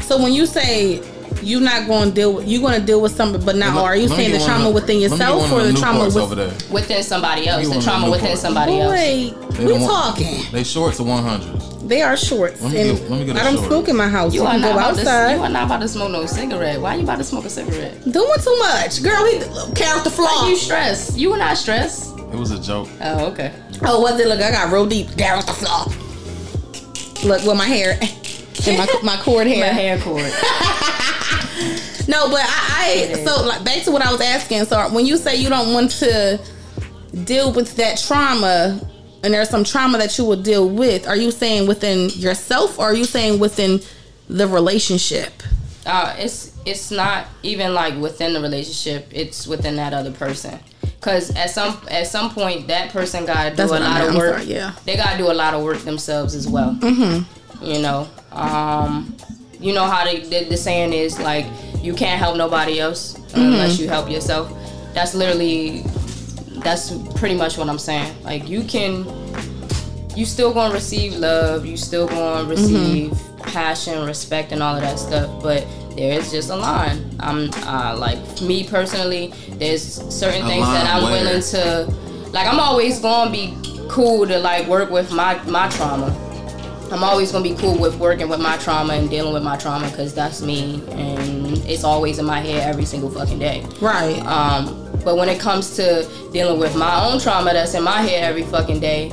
so 0.02 0.22
when 0.22 0.34
you 0.34 0.44
say 0.44 1.00
you're 1.42 1.60
not 1.60 1.86
going 1.86 2.08
to 2.08 2.14
deal 2.14 2.32
with, 2.34 2.48
you're 2.48 2.60
going 2.60 2.80
to 2.80 2.84
deal 2.86 3.00
with 3.00 3.12
something, 3.14 3.44
but 3.44 3.56
now 3.56 3.76
Let- 3.76 3.84
are 3.84 3.96
you 3.96 4.08
let 4.08 4.16
saying 4.16 4.32
the 4.32 4.44
trauma 4.44 4.64
them- 4.64 4.74
within 4.74 5.00
let 5.00 5.10
me 5.12 5.18
get 5.18 5.24
yourself 5.28 5.42
one 5.42 5.52
or 5.52 5.60
of 5.66 5.72
the 5.74 5.80
trauma 5.80 5.98
Newports 6.00 6.06
with? 6.14 6.16
over 6.24 6.34
there? 6.34 6.52
Within 6.70 7.02
somebody 7.02 7.48
else, 7.48 7.68
the 7.68 7.80
trauma 7.80 8.06
the 8.06 8.10
within 8.12 8.36
somebody 8.36 8.80
else. 8.80 8.92
Boy, 8.92 9.56
They 9.56 9.64
we 9.64 9.70
don't 9.72 9.80
want- 9.82 10.16
talking. 10.16 10.42
They 10.52 10.64
shorts 10.64 10.98
are 11.00 11.04
100s. 11.04 11.88
They 11.88 12.00
are 12.02 12.16
shorts, 12.16 12.60
Let 12.62 12.72
me 12.72 12.80
and 12.80 12.98
get- 12.98 13.10
let 13.10 13.20
me 13.20 13.26
get 13.26 13.36
a 13.36 13.40
I 13.40 13.44
don't 13.44 13.54
short. 13.56 13.66
smoke 13.68 13.88
in 13.88 13.96
my 13.96 14.08
house. 14.08 14.32
You, 14.34 14.40
You 14.42 14.46
are, 14.46 14.52
can 14.52 14.60
not 14.60 14.66
go 14.68 14.72
about 14.78 14.94
to, 14.94 15.00
outside. 15.00 15.32
you 15.36 15.42
are 15.42 15.48
not 15.48 15.64
about 15.66 15.80
to 15.82 15.88
smoke 15.88 16.10
no 16.10 16.26
cigarette. 16.26 16.80
Why 16.80 16.94
are 16.94 16.96
you 16.98 17.02
about 17.04 17.18
to 17.18 17.24
smoke 17.24 17.44
a 17.44 17.50
cigarette? 17.50 18.02
Doing 18.04 18.38
too 18.42 18.56
much, 18.58 19.02
girl. 19.02 19.24
He 19.26 19.38
character 19.74 20.10
Why 20.10 20.26
flaw. 20.28 20.48
you 20.48 20.56
stressed? 20.56 21.18
You 21.18 21.30
were 21.30 21.36
not 21.38 21.56
stressed. 21.58 22.10
It 22.18 22.38
was 22.38 22.50
a 22.50 22.58
joke. 22.58 22.88
Oh, 23.02 23.26
okay. 23.26 23.52
Oh, 23.84 24.00
was 24.00 24.18
it? 24.18 24.26
Look, 24.28 24.40
I 24.40 24.50
got 24.52 24.72
real 24.72 24.86
deep. 24.86 25.14
down 25.16 25.40
the 25.44 25.52
flaw. 25.52 25.84
Look, 27.24 27.44
with 27.44 27.56
my 27.56 27.66
hair 27.66 27.98
and 28.66 28.78
my 28.78 28.86
my 29.02 29.16
cord 29.18 29.46
hair 29.46 29.60
My 29.60 29.66
hair. 29.66 29.98
hair 29.98 30.04
cord. 30.04 30.32
No, 32.08 32.28
but 32.28 32.40
I, 32.42 33.12
I 33.14 33.24
so 33.24 33.46
like 33.46 33.64
back 33.64 33.84
to 33.84 33.90
what 33.92 34.02
I 34.02 34.10
was 34.10 34.20
asking. 34.20 34.64
So 34.64 34.88
when 34.92 35.06
you 35.06 35.16
say 35.16 35.36
you 35.36 35.48
don't 35.48 35.72
want 35.72 35.90
to 35.92 36.40
deal 37.24 37.52
with 37.52 37.76
that 37.76 37.98
trauma, 37.98 38.80
and 39.22 39.32
there's 39.32 39.48
some 39.48 39.62
trauma 39.64 39.98
that 39.98 40.18
you 40.18 40.24
will 40.24 40.40
deal 40.42 40.68
with, 40.68 41.06
are 41.06 41.16
you 41.16 41.30
saying 41.30 41.68
within 41.68 42.08
yourself, 42.10 42.78
or 42.78 42.86
are 42.86 42.94
you 42.94 43.04
saying 43.04 43.38
within 43.38 43.80
the 44.28 44.46
relationship? 44.48 45.32
uh, 45.86 46.14
it's 46.18 46.52
it's 46.64 46.90
not 46.92 47.26
even 47.42 47.74
like 47.74 47.96
within 47.96 48.32
the 48.34 48.40
relationship. 48.40 49.08
It's 49.12 49.46
within 49.46 49.76
that 49.76 49.92
other 49.92 50.12
person. 50.12 50.58
Cause 51.00 51.34
at 51.34 51.50
some 51.50 51.76
at 51.90 52.06
some 52.06 52.30
point 52.30 52.68
that 52.68 52.90
person 52.90 53.26
gotta 53.26 53.50
do 53.50 53.56
That's 53.56 53.70
a 53.70 53.74
what 53.74 53.82
I 53.82 54.00
lot 54.00 54.08
of 54.08 54.14
work. 54.14 54.34
sorry, 54.38 54.52
yeah. 54.52 54.72
They 54.84 54.96
gotta 54.96 55.18
do 55.18 55.30
a 55.30 55.34
lot 55.34 55.54
of 55.54 55.62
work 55.64 55.78
themselves 55.78 56.34
as 56.36 56.46
well. 56.48 56.74
Mm-hmm. 56.80 57.64
You 57.64 57.82
know, 57.82 58.08
um, 58.30 59.16
you 59.62 59.72
know 59.72 59.84
how 59.86 60.04
they, 60.04 60.20
the, 60.20 60.44
the 60.50 60.56
saying 60.56 60.92
is 60.92 61.18
like 61.18 61.46
you 61.80 61.94
can't 61.94 62.18
help 62.18 62.36
nobody 62.36 62.78
else 62.80 63.14
unless 63.34 63.74
Mm-hmm. 63.74 63.82
you 63.82 63.88
help 63.88 64.10
yourself. 64.10 64.52
That's 64.94 65.14
literally 65.14 65.82
that's 66.62 66.92
pretty 67.14 67.34
much 67.34 67.58
what 67.58 67.68
I'm 67.68 67.78
saying. 67.78 68.14
Like 68.22 68.48
you 68.48 68.62
can 68.64 69.04
you 70.16 70.26
still 70.26 70.52
gonna 70.52 70.74
receive 70.74 71.14
love, 71.14 71.64
you 71.64 71.76
still 71.76 72.06
gonna 72.06 72.46
receive 72.48 73.12
passion, 73.38 74.04
respect, 74.06 74.52
and 74.52 74.62
all 74.62 74.74
of 74.76 74.82
that 74.82 74.98
stuff. 74.98 75.42
But 75.42 75.66
there 75.96 76.18
is 76.18 76.30
just 76.30 76.50
a 76.50 76.56
line. 76.56 77.16
I'm 77.20 77.50
uh, 77.66 77.96
like 77.98 78.18
me 78.42 78.66
personally. 78.68 79.32
There's 79.52 79.82
certain 80.14 80.42
A 80.44 80.48
things 80.48 80.66
that 80.66 80.86
I'm 80.94 81.02
where? 81.04 81.24
willing 81.24 81.42
to. 81.42 81.84
Like 82.32 82.46
I'm 82.46 82.60
always 82.60 82.98
gonna 83.00 83.30
be 83.30 83.56
cool 83.88 84.26
to 84.26 84.38
like 84.38 84.66
work 84.68 84.90
with 84.90 85.10
my 85.12 85.42
my 85.44 85.68
trauma. 85.70 86.10
I'm 86.92 87.02
always 87.02 87.32
gonna 87.32 87.42
be 87.42 87.54
cool 87.54 87.78
with 87.78 87.98
working 87.98 88.28
with 88.28 88.40
my 88.40 88.58
trauma 88.58 88.92
and 88.92 89.08
dealing 89.08 89.32
with 89.32 89.42
my 89.42 89.56
trauma 89.56 89.88
because 89.88 90.14
that's 90.14 90.42
me, 90.42 90.82
and 90.90 91.56
it's 91.66 91.84
always 91.84 92.18
in 92.18 92.26
my 92.26 92.40
head 92.40 92.68
every 92.68 92.84
single 92.84 93.10
fucking 93.10 93.38
day. 93.38 93.64
Right. 93.80 94.18
Um, 94.26 94.90
but 95.02 95.16
when 95.16 95.28
it 95.28 95.40
comes 95.40 95.74
to 95.76 96.06
dealing 96.32 96.60
with 96.60 96.76
my 96.76 97.04
own 97.04 97.18
trauma 97.18 97.52
that's 97.54 97.74
in 97.74 97.82
my 97.82 98.02
head 98.02 98.24
every 98.24 98.42
fucking 98.42 98.80
day, 98.80 99.12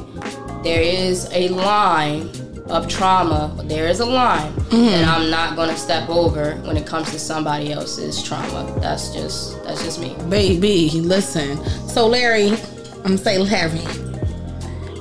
there 0.63 0.82
is 0.82 1.30
a 1.32 1.47
line 1.49 2.30
of 2.67 2.88
trauma. 2.89 3.55
There 3.63 3.88
is 3.88 4.01
a 4.01 4.05
line 4.05 4.53
that 4.69 5.07
I'm 5.07 5.30
not 5.30 5.55
gonna 5.55 5.77
step 5.77 6.09
over 6.09 6.55
when 6.65 6.75
it 6.75 6.86
comes 6.86 7.09
to 7.11 7.19
somebody 7.19 7.71
else's 7.71 8.21
trauma. 8.21 8.77
That's 8.82 9.13
just 9.13 9.63
that's 9.63 9.84
just 9.84 10.01
me. 10.01 10.15
Baby, 10.30 10.89
listen. 11.01 11.65
So 11.88 12.07
Larry, 12.07 12.49
I'm 12.49 13.03
gonna 13.03 13.17
say 13.17 13.38
Larry. 13.38 14.09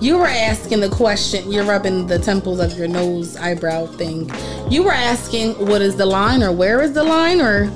You 0.00 0.16
were 0.18 0.26
asking 0.26 0.80
the 0.80 0.88
question. 0.88 1.50
You're 1.50 1.64
rubbing 1.64 2.06
the 2.06 2.18
temples 2.18 2.60
of 2.60 2.78
your 2.78 2.86
nose 2.88 3.36
eyebrow 3.36 3.86
thing. 3.86 4.30
You 4.70 4.84
were 4.84 4.92
asking 4.92 5.54
what 5.66 5.82
is 5.82 5.96
the 5.96 6.06
line 6.06 6.42
or 6.42 6.52
where 6.52 6.80
is 6.82 6.92
the 6.92 7.02
line 7.02 7.40
or 7.40 7.68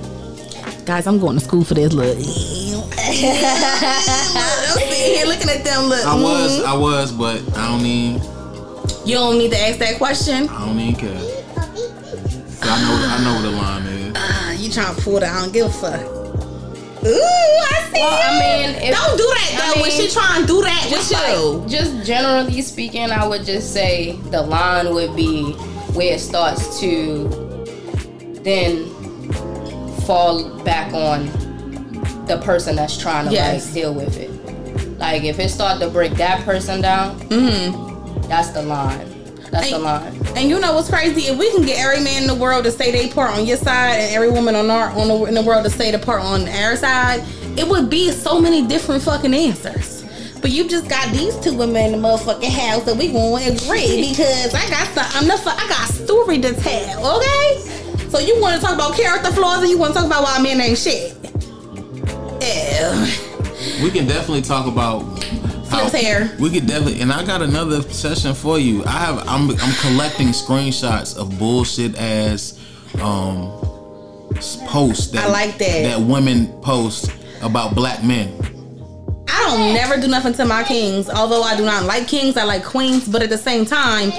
guys. 0.85 1.07
I'm 1.09 1.19
going 1.19 1.37
to 1.39 1.45
school 1.45 1.65
for 1.65 1.75
this. 1.75 1.93
Look, 1.93 2.17
I'm 2.17 2.19
sitting 4.79 5.15
here 5.17 5.27
looking 5.27 5.51
at 5.51 5.65
them. 5.65 5.87
Look, 5.87 6.05
I 6.07 6.15
was, 6.15 6.61
mm. 6.61 6.65
I 6.65 6.77
was, 6.77 7.11
but 7.13 7.41
I 7.57 7.69
don't 7.69 7.85
even, 7.85 8.23
You 9.07 9.15
don't 9.17 9.39
need 9.39 9.51
to 9.51 9.59
ask 9.61 9.79
that 9.81 9.97
question. 9.99 10.49
I 10.49 10.65
don't 10.67 10.79
even 10.79 10.95
care. 11.01 11.19
'Cause 11.19 12.69
I 12.71 12.81
know, 12.83 12.95
I 13.09 13.25
know 13.25 13.35
what 13.35 13.43
the 13.43 13.51
line 13.51 13.83
is. 13.87 14.13
Ah, 14.17 14.53
you 14.53 14.71
trying 14.71 14.95
to 14.95 15.03
pull 15.03 15.19
that? 15.19 15.35
I 15.35 15.41
don't 15.41 15.53
give 15.53 15.67
a 15.67 15.71
fuck. 15.71 16.01
Ooh, 17.05 17.09
I 17.11 17.91
see. 17.93 18.01
Well, 18.01 18.21
I 18.23 18.39
mean, 18.41 18.77
if- 18.83 18.95
don't 18.95 19.17
do 19.17 19.25
that 19.25 19.51
I 19.63 19.75
though. 19.75 19.81
when 19.83 19.91
mean, 19.91 20.01
she 20.09 20.13
trying 20.15 20.41
to 20.43 20.47
do 20.47 20.63
that 20.63 20.85
with 20.85 20.93
Just 20.95 21.11
you. 21.11 21.17
like, 21.59 21.69
just 21.69 22.07
generally 22.07 22.63
speaking, 22.63 23.11
I 23.11 23.27
would 23.27 23.45
just 23.45 23.73
say 23.73 24.13
the 24.31 24.43
line 24.43 24.93
would 24.95 25.15
be 25.17 25.53
where 25.95 26.15
it 26.15 26.21
starts 26.21 26.81
to 26.81 27.29
then 28.43 28.89
fall 30.07 30.59
back 30.65 30.93
on 30.93 31.27
the 32.27 32.39
person 32.45 32.77
that's 32.77 32.97
trying 32.97 33.27
to 33.27 33.33
Yes. 33.33 33.67
like 33.67 33.75
deal 33.75 33.95
with 33.95 34.17
it. 34.17 34.31
Like 34.99 35.25
if 35.25 35.39
it 35.39 35.49
start 35.51 35.81
to 35.81 35.89
break 35.91 36.13
that 36.15 36.45
person 36.45 36.81
down, 36.81 37.19
mm-hmm. 37.29 38.21
that's 38.29 38.51
the 38.51 38.63
line. 38.63 39.09
That's 39.53 39.71
And- 39.71 39.85
line. 39.85 40.19
And 40.35 40.49
you 40.49 40.59
know 40.59 40.73
what's 40.73 40.89
crazy? 40.89 41.27
If 41.29 41.39
we 41.39 41.51
can 41.53 41.63
get 41.67 41.79
every 41.79 42.01
man 42.03 42.23
in 42.23 42.27
the 42.27 42.35
world 42.35 42.65
to 42.65 42.73
say 42.73 42.91
they 42.91 43.09
part 43.09 43.33
on 43.33 43.45
your 43.47 43.59
side, 43.59 43.97
and 44.01 44.15
every 44.15 44.31
woman 44.31 44.57
on 44.57 44.71
our 44.71 44.89
on 44.99 45.09
the, 45.09 45.25
in 45.27 45.35
the 45.35 45.43
world 45.43 45.63
to 45.65 45.71
say 45.71 45.91
the 45.91 45.99
part 45.99 46.23
on 46.23 46.49
our 46.49 46.75
side, 46.75 47.23
it 47.59 47.69
would 47.69 47.91
be 47.91 48.11
so 48.11 48.41
many 48.41 48.67
different 48.67 49.03
fucking 49.03 49.35
answers. 49.35 50.05
But 50.41 50.51
you 50.53 50.67
just 50.69 50.89
got 50.89 51.13
these 51.13 51.37
two 51.37 51.55
women 51.55 51.93
in 51.95 52.01
the 52.01 52.09
motherfucking 52.09 52.49
house, 52.49 52.83
that 52.85 52.97
we 52.97 53.13
gonna 53.13 53.45
agree 53.45 54.09
because 54.11 54.55
I 54.55 54.69
got 54.71 54.89
some. 54.89 55.07
I'm 55.23 55.29
the 55.29 55.35
I 55.35 55.69
got 55.69 55.91
a 55.91 55.93
story 55.93 56.39
to 56.41 56.55
tell. 56.55 57.19
Okay. 57.19 58.09
So 58.09 58.19
you 58.21 58.41
want 58.41 58.57
to 58.59 58.67
talk 58.67 58.75
about 58.75 58.95
character 58.97 59.31
flaws, 59.33 59.61
and 59.61 59.71
you 59.71 59.77
want 59.79 59.93
to 59.93 59.99
talk 60.01 60.07
about 60.07 60.23
why 60.25 60.39
men 60.43 60.61
ain't 60.63 60.79
shit. 60.79 61.13
Ew. 62.41 63.85
We 63.85 63.91
can 63.91 64.07
definitely 64.07 64.43
talk 64.43 64.67
about 64.67 65.03
Flip's 65.81 65.93
hair. 66.05 66.37
we 66.39 66.51
could 66.51 66.67
definitely, 66.67 67.01
and 67.01 67.13
I 67.13 67.25
got 67.25 67.43
another 67.43 67.83
session 67.83 68.35
for 68.35 68.59
you. 68.59 68.85
I 68.85 68.91
have, 68.91 69.19
I'm, 69.29 69.51
I'm 69.51 69.75
collecting 69.81 70.29
screenshots 70.29 71.17
of 71.17 71.39
bullshit 71.39 71.99
ass 71.99 72.59
um 73.01 73.59
posts 74.67 75.09
that 75.09 75.25
I 75.25 75.29
like 75.31 75.59
that. 75.59 75.83
that 75.83 76.01
women 76.01 76.47
post 76.63 77.11
about 77.43 77.75
black 77.75 78.03
men. 78.05 78.29
I 79.29 79.45
don't 79.47 79.75
never 79.75 80.01
do 80.01 80.09
nothing 80.09 80.33
to 80.35 80.45
my 80.45 80.63
kings. 80.63 81.09
Although 81.11 81.43
I 81.43 81.57
do 81.57 81.65
not 81.65 81.85
like 81.85 82.07
kings, 82.07 82.37
I 82.37 82.45
like 82.45 82.65
queens. 82.65 83.09
But 83.09 83.23
at 83.23 83.31
the 83.31 83.39
same 83.39 83.65
time, 83.65 84.13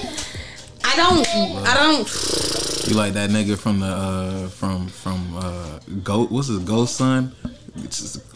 I 0.83 0.95
don't. 0.95 1.27
I 1.67 1.73
don't. 1.75 2.87
You 2.87 2.95
like 2.95 3.13
that 3.13 3.29
nigga 3.29 3.57
from 3.57 3.79
the 3.79 3.85
uh 3.87 4.47
from 4.49 4.87
from 4.87 5.37
uh 5.37 5.79
Goat? 6.03 6.31
What's 6.31 6.47
his 6.47 6.59
Ghost 6.59 6.95
Son? 6.97 7.33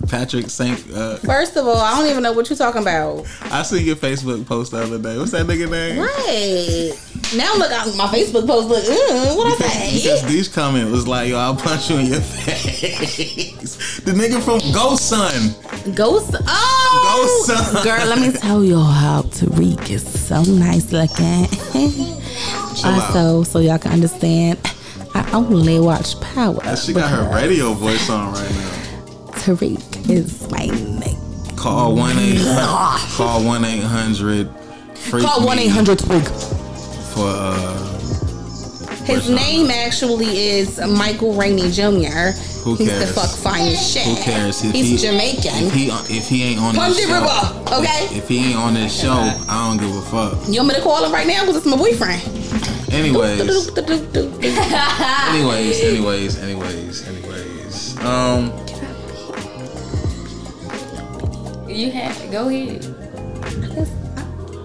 Patrick 0.07 0.49
Saint. 0.49 0.83
Uh, 0.91 1.17
First 1.17 1.57
of 1.57 1.67
all, 1.67 1.77
I 1.77 1.99
don't 1.99 2.09
even 2.09 2.23
know 2.23 2.31
what 2.33 2.49
you're 2.49 2.57
talking 2.57 2.81
about. 2.81 3.25
I 3.43 3.61
seen 3.61 3.85
your 3.85 3.95
Facebook 3.95 4.45
post 4.47 4.71
the 4.71 4.81
other 4.81 4.97
day. 4.97 5.15
What's 5.17 5.31
that 5.31 5.45
nigga 5.45 5.69
name? 5.69 5.99
Right. 5.99 6.91
Now 7.37 7.55
look 7.55 7.71
at 7.71 7.85
my 7.95 8.07
Facebook 8.07 8.47
post. 8.47 8.67
Look, 8.67 8.83
mm, 8.83 9.37
what 9.37 9.61
I 9.61 9.67
say? 9.67 9.93
Because 9.95 10.21
say? 10.21 10.27
these 10.27 10.47
comment 10.47 10.89
was 10.89 11.07
like, 11.07 11.29
"Yo, 11.29 11.37
I'll 11.37 11.55
punch 11.55 11.89
you 11.89 11.97
in 11.97 12.07
your 12.07 12.21
face." 12.21 13.99
the 13.99 14.11
nigga 14.11 14.41
from 14.41 14.59
Ghost 14.73 15.07
Son. 15.07 15.53
Ghost. 15.93 16.35
Oh, 16.47 17.45
Ghost 17.45 17.73
son. 17.73 17.83
girl. 17.83 18.07
Let 18.07 18.19
me 18.19 18.31
tell 18.31 18.63
y'all 18.63 18.83
how 18.83 19.21
Tariq 19.23 19.89
is 19.91 20.07
so 20.27 20.41
nice 20.43 20.91
looking. 20.91 21.45
Chill 22.75 22.85
out. 22.89 23.15
also, 23.15 23.43
so 23.43 23.59
y'all 23.59 23.77
can 23.77 23.91
understand, 23.91 24.59
I 25.13 25.29
only 25.31 25.79
watch 25.79 26.19
Power. 26.21 26.59
She 26.75 26.93
got 26.93 27.09
her 27.09 27.35
radio 27.35 27.73
voice 27.73 28.09
on 28.09 28.33
right 28.33 28.49
now. 28.51 28.86
Tariq 29.47 30.09
is 30.09 30.51
my 30.51 30.65
name. 30.99 31.55
Call 31.55 31.95
one 31.95 32.17
eight 32.19 32.41
call 33.15 33.41
one 33.45 33.63
eight 33.63 33.81
hundred. 33.81 34.49
Call 35.09 35.45
one 35.45 35.57
eight 35.57 35.69
hundred 35.69 35.99
Tariq. 35.99 36.27
for 37.13 37.29
uh, 37.29 39.05
His 39.05 39.29
name 39.29 39.71
actually 39.71 40.37
is 40.49 40.81
Michael 40.97 41.31
Rainey 41.33 41.71
Jr. 41.71 42.35
Who 42.67 42.75
He's 42.75 42.87
the 42.91 43.05
cares? 43.05 43.15
fuck 43.15 43.29
finest 43.39 43.93
shit. 43.93 44.03
who 44.03 44.21
cares 44.21 44.61
if 44.65 44.73
He's 44.73 44.89
he 45.01 45.07
Jamaican. 45.07 45.67
If 45.67 45.73
he 45.73 45.87
if 46.17 46.27
he 46.27 46.43
ain't 46.43 46.59
on 46.59 46.75
Punji 46.75 46.95
this 46.97 47.07
show, 47.07 47.13
River, 47.13 47.73
okay? 47.79 48.03
If, 48.03 48.23
if 48.23 48.27
he 48.27 48.49
ain't 48.49 48.57
on 48.59 48.73
this 48.73 48.91
show, 49.01 49.13
I 49.47 49.69
don't 49.69 49.77
give 49.79 49.95
a 49.95 50.01
fuck. 50.11 50.45
you 50.49 50.59
want 50.59 50.67
me 50.67 50.75
to 50.75 50.81
call 50.81 51.05
him 51.05 51.13
right 51.13 51.25
now? 51.25 51.43
Because 51.45 51.55
it's 51.55 51.65
my 51.65 51.77
boyfriend. 51.77 52.21
Anyways, 52.91 53.39
anyways, 55.31 55.79
anyways, 55.81 56.37
anyways, 56.37 57.07
anyways. 57.07 57.97
Um, 58.03 58.51
You 61.77 61.91
have 61.91 62.31
go 62.31 62.49
ahead. 62.49 62.83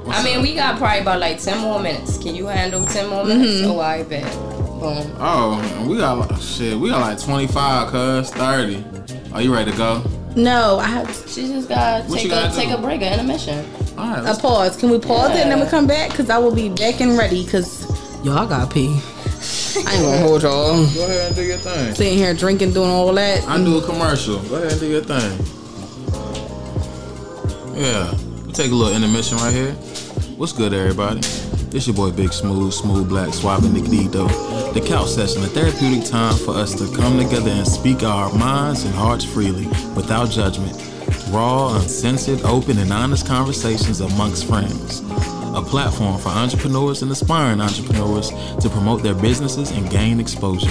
I 0.09 0.25
mean, 0.25 0.41
we 0.41 0.55
got 0.55 0.79
probably 0.79 1.01
about 1.01 1.21
like 1.21 1.39
ten 1.39 1.59
more 1.61 1.79
minutes. 1.79 2.17
Can 2.17 2.35
you 2.35 2.47
handle 2.47 2.87
ten 2.87 3.09
more 3.09 3.25
minutes? 3.25 3.61
Mm-hmm. 3.61 3.71
Oh, 3.71 3.81
I 3.81 4.03
bet. 4.03 4.25
Boom. 4.81 5.15
oh, 5.21 5.87
we 5.89 5.99
got 5.99 6.19
like- 6.31 6.41
shit. 6.41 6.77
We 6.79 6.89
got 6.89 7.03
like 7.03 7.21
twenty 7.21 7.47
five, 7.47 7.89
cuz 7.91 8.31
thirty. 8.31 8.83
Are 9.35 9.43
you 9.43 9.53
ready 9.55 9.71
to 9.73 9.77
go? 9.77 10.03
No, 10.35 10.79
I 10.79 10.87
have 10.87 11.09
She 11.29 11.49
just 11.49 11.69
gotta 11.69 12.09
take 12.11 12.33
a 12.33 12.51
take 12.55 12.69
do? 12.71 12.77
a 12.77 12.79
break, 12.79 13.03
an 13.03 13.13
intermission. 13.13 13.63
All 13.99 14.09
right. 14.11 14.25
a 14.35 14.41
pause. 14.41 14.79
Can 14.79 14.89
we 14.91 14.99
pause 14.99 15.33
it 15.33 15.41
and 15.43 15.51
then 15.51 15.61
we 15.61 15.67
come 15.67 15.87
back? 15.87 16.11
Because 16.11 16.31
I 16.31 16.39
will 16.39 16.55
be 16.55 16.71
back 16.71 17.03
and 17.03 17.19
ready. 17.19 17.45
Because 17.45 17.85
y'all 18.25 18.47
got 18.47 18.73
pee. 18.73 18.89
I 19.87 19.95
ain't 19.95 20.03
gonna 20.03 20.19
hold 20.19 20.43
y'all. 20.43 20.87
go 20.95 21.05
ahead 21.05 21.27
and 21.27 21.37
do 21.37 21.43
your 21.43 21.59
thing. 21.59 21.95
Sitting 21.95 22.17
here 22.17 22.33
drinking, 22.33 22.73
doing 22.73 22.89
all 22.89 23.13
that. 23.13 23.47
I 23.47 23.59
do 23.59 23.77
a 23.79 23.83
commercial. 23.83 24.39
Go 24.45 24.55
ahead 24.57 24.73
and 24.73 24.81
do 24.81 24.87
your 24.87 25.03
thing. 25.03 25.62
Yeah. 27.75 28.15
We 28.45 28.53
take 28.53 28.71
a 28.71 28.75
little 28.75 28.95
intermission 28.95 29.39
right 29.39 29.53
here. 29.53 29.73
What's 30.37 30.53
good, 30.53 30.75
everybody? 30.75 31.21
This 31.71 31.87
your 31.87 31.97
boy 31.97 32.11
Big 32.11 32.31
Smooth, 32.31 32.73
Smooth 32.73 33.09
Black, 33.09 33.33
Swabbing 33.33 33.71
Nickito. 33.71 34.29
The 34.75 34.81
couch 34.81 35.09
session, 35.09 35.43
a 35.43 35.47
therapeutic 35.47 36.05
time 36.05 36.37
for 36.37 36.51
us 36.51 36.75
to 36.75 36.95
come 36.95 37.17
together 37.17 37.51
and 37.51 37.67
speak 37.67 38.03
our 38.03 38.31
minds 38.35 38.85
and 38.85 38.95
hearts 38.95 39.25
freely, 39.25 39.67
without 39.97 40.29
judgment. 40.31 40.77
Raw, 41.31 41.75
uncensored, 41.77 42.43
open, 42.43 42.77
and 42.77 42.93
honest 42.93 43.27
conversations 43.27 44.03
amongst 44.03 44.47
friends. 44.47 45.01
A 45.55 45.63
platform 45.63 46.19
for 46.19 46.29
entrepreneurs 46.29 47.01
and 47.01 47.11
aspiring 47.11 47.63
entrepreneurs 47.63 48.31
to 48.61 48.69
promote 48.69 49.03
their 49.03 49.15
businesses 49.15 49.71
and 49.71 49.89
gain 49.89 50.21
exposure. 50.21 50.71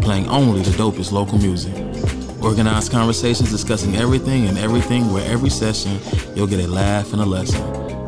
Playing 0.00 0.26
only 0.28 0.62
the 0.62 0.70
dopest 0.70 1.12
local 1.12 1.36
music. 1.36 1.74
Organized 2.42 2.90
conversations 2.90 3.50
discussing 3.50 3.96
everything 3.96 4.46
and 4.46 4.56
everything 4.58 5.12
where 5.12 5.30
every 5.30 5.50
session 5.50 6.00
you'll 6.34 6.46
get 6.46 6.60
a 6.60 6.66
laugh 6.66 7.12
and 7.12 7.20
a 7.20 7.26
lesson. 7.26 7.60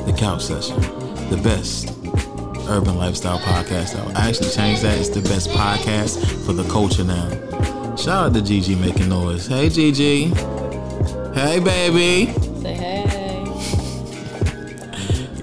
The 0.07 0.13
Couch 0.17 0.45
Session. 0.47 0.81
The 1.29 1.39
best 1.43 1.91
urban 2.69 2.97
lifestyle 2.97 3.39
podcast 3.41 3.99
out. 3.99 4.17
I 4.17 4.29
actually 4.31 4.51
changed 4.51 4.83
that. 4.83 4.99
It's 4.99 5.11
the 5.11 5.21
best 5.21 5.51
podcast 5.51 6.25
for 6.47 6.55
the 6.55 6.65
culture 6.71 7.05
now. 7.05 7.29
Shout 7.97 8.27
out 8.27 8.35
to 8.35 8.41
Gigi 8.41 8.75
making 8.75 9.11
noise. 9.11 9.47
Hey 9.47 9.69
Gigi. 9.69 10.29
Hey 11.35 11.61
baby. 11.61 12.33
Say 12.63 12.75
hey. 12.75 12.99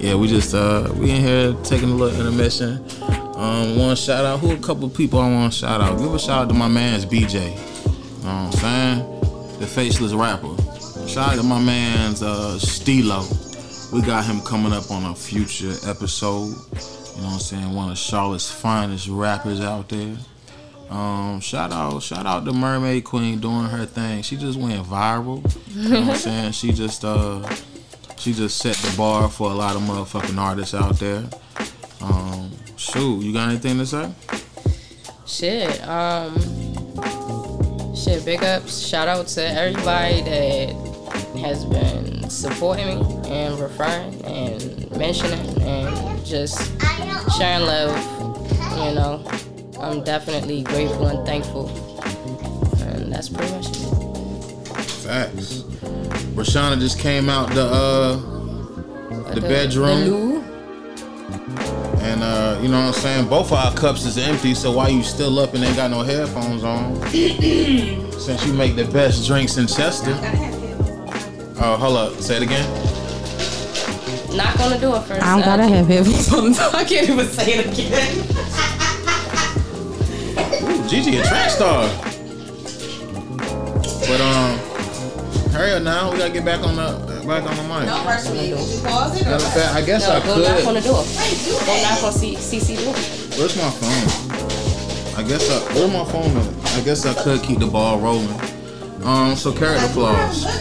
Yeah, 0.00 0.14
we 0.16 0.28
just 0.28 0.52
uh 0.54 0.90
we 0.96 1.10
in 1.10 1.22
here 1.22 1.52
taking 1.62 1.90
a 1.90 1.94
little 1.94 2.18
intermission. 2.18 2.84
Um 3.36 3.78
one 3.78 3.94
shout 3.94 4.24
out 4.24 4.40
who 4.40 4.52
a 4.52 4.58
couple 4.58 4.88
people 4.90 5.20
I 5.20 5.30
want 5.30 5.52
to 5.52 5.58
shout 5.60 5.80
out. 5.80 5.96
Give 5.98 6.12
a 6.12 6.18
shout 6.18 6.42
out 6.42 6.48
to 6.48 6.54
my 6.54 6.68
man's 6.68 7.06
BJ. 7.06 7.69
You 8.20 8.26
know 8.26 8.44
what 8.44 8.46
I'm 8.46 8.52
saying? 8.52 9.58
The 9.60 9.66
faceless 9.66 10.12
rapper. 10.12 10.54
Shout 11.08 11.32
out 11.32 11.36
to 11.36 11.42
my 11.42 11.58
man's 11.60 12.22
uh 12.22 12.58
Stilo. 12.58 13.24
We 13.92 14.02
got 14.02 14.24
him 14.24 14.40
coming 14.42 14.72
up 14.72 14.90
on 14.90 15.04
a 15.04 15.14
future 15.14 15.74
episode. 15.88 16.48
You 16.48 17.22
know 17.22 17.26
what 17.26 17.32
I'm 17.34 17.38
saying? 17.40 17.74
One 17.74 17.90
of 17.90 17.98
Charlotte's 17.98 18.50
finest 18.50 19.08
rappers 19.08 19.60
out 19.60 19.88
there. 19.88 20.16
Um, 20.90 21.40
shout 21.40 21.72
out, 21.72 22.02
shout 22.02 22.26
out 22.26 22.44
to 22.44 22.52
Mermaid 22.52 23.04
Queen 23.04 23.40
doing 23.40 23.66
her 23.66 23.86
thing. 23.86 24.22
She 24.22 24.36
just 24.36 24.58
went 24.58 24.84
viral. 24.84 25.42
You 25.74 25.88
know 25.88 26.00
what 26.02 26.10
I'm 26.10 26.16
saying? 26.16 26.52
She 26.52 26.72
just 26.72 27.04
uh 27.04 27.48
she 28.18 28.32
just 28.34 28.58
set 28.58 28.76
the 28.76 28.94
bar 28.96 29.28
for 29.30 29.50
a 29.50 29.54
lot 29.54 29.76
of 29.76 29.82
motherfucking 29.82 30.36
artists 30.38 30.74
out 30.74 30.98
there. 30.98 31.24
Um, 32.02 32.50
shoot, 32.76 33.22
you 33.22 33.32
got 33.32 33.48
anything 33.48 33.78
to 33.78 33.86
say? 33.86 34.12
Shit. 35.26 35.82
Um. 35.88 37.39
Shit. 38.00 38.24
Big 38.24 38.42
ups. 38.42 38.78
Shout 38.78 39.08
out 39.08 39.26
to 39.28 39.46
everybody 39.46 40.22
that 40.22 40.72
has 41.38 41.66
been 41.66 42.30
supporting 42.30 42.86
me 42.86 43.28
and 43.28 43.58
referring 43.60 44.24
and 44.24 44.90
mentioning 44.96 45.62
and 45.62 46.24
just 46.24 46.56
sharing 47.36 47.66
love. 47.66 47.94
You 48.78 48.94
know, 48.94 49.22
I'm 49.78 50.02
definitely 50.02 50.62
grateful 50.62 51.08
and 51.08 51.26
thankful. 51.26 51.68
And 52.82 53.12
that's 53.12 53.28
pretty 53.28 53.52
much 53.52 53.66
it. 53.68 54.84
Facts. 55.04 55.64
Rashana 56.34 56.80
just 56.80 56.98
came 56.98 57.28
out 57.28 57.50
the 57.50 57.66
uh 57.66 58.16
the, 59.34 59.42
bedroom 59.42 60.04
The. 60.04 60.59
And 62.10 62.22
uh 62.22 62.58
you 62.60 62.68
know 62.68 62.78
what 62.86 62.94
I'm 62.96 63.00
saying? 63.00 63.28
Both 63.28 63.46
of 63.52 63.58
our 63.58 63.72
cups 63.74 64.04
is 64.04 64.18
empty, 64.18 64.54
so 64.54 64.72
why 64.72 64.88
you 64.88 65.02
still 65.02 65.38
up 65.38 65.54
and 65.54 65.62
ain't 65.64 65.76
got 65.76 65.90
no 65.90 66.02
headphones 66.02 66.64
on? 66.64 66.96
Since 67.10 68.46
you 68.46 68.52
make 68.52 68.76
the 68.76 68.84
best 68.92 69.26
drinks 69.26 69.56
in 69.56 69.66
Chester. 69.66 70.14
Oh, 71.62 71.76
hold 71.78 71.96
up. 71.96 72.12
Say 72.20 72.36
it 72.36 72.42
again. 72.42 72.66
Not 74.36 74.56
gonna 74.58 74.78
do 74.78 74.94
it 74.94 75.02
first. 75.02 75.22
I 75.22 75.30
don't 75.34 75.42
Uh, 75.42 75.46
gotta 75.46 75.66
have 75.66 75.86
headphones. 75.86 76.58
I 76.58 76.84
can't 76.84 77.08
even 77.08 77.26
say 77.26 77.52
it 77.58 77.66
again. 77.66 78.26
Ooh, 80.62 80.88
Gigi 80.88 81.16
a 81.18 81.22
track 81.24 81.50
star. 81.50 81.88
But 84.06 84.20
um, 84.20 84.58
hurry 85.52 85.72
up 85.72 85.82
now. 85.82 86.10
We 86.12 86.18
gotta 86.18 86.32
get 86.32 86.44
back 86.44 86.62
on 86.62 86.76
the 86.76 87.09
back 87.26 87.44
on 87.44 87.56
the 87.56 87.62
mic. 87.62 87.86
Don't. 87.86 88.06
Did 88.34 88.48
you 88.48 88.56
pause 88.82 89.14
it 89.20 89.24
Matter 89.24 89.44
of 89.44 89.52
fact, 89.52 89.74
I 89.74 89.82
guess 89.82 90.06
No, 90.08 90.14
I 90.14 90.20
go 90.20 90.26
knock 90.42 90.66
on 90.66 90.74
the 90.74 90.80
could. 90.80 90.90
door. 90.90 91.04
Go 91.66 91.82
knock 91.82 92.02
on 92.04 92.12
C- 92.12 92.36
CC 92.36 92.76
door. 92.82 92.94
Where's 93.38 93.56
my 93.56 93.70
phone? 93.70 94.08
I 95.16 95.22
guess 95.28 95.48
I 95.50 95.58
where's 95.74 95.92
my 95.92 96.04
phone 96.04 96.36
at? 96.36 96.46
I 96.76 96.80
guess 96.82 97.04
I 97.06 97.14
could 97.22 97.42
keep 97.42 97.58
the 97.58 97.66
ball 97.66 97.98
rolling. 97.98 98.28
Um, 99.04 99.34
so 99.36 99.52
character 99.52 99.88
flaws. 99.88 100.44
And 100.44 100.52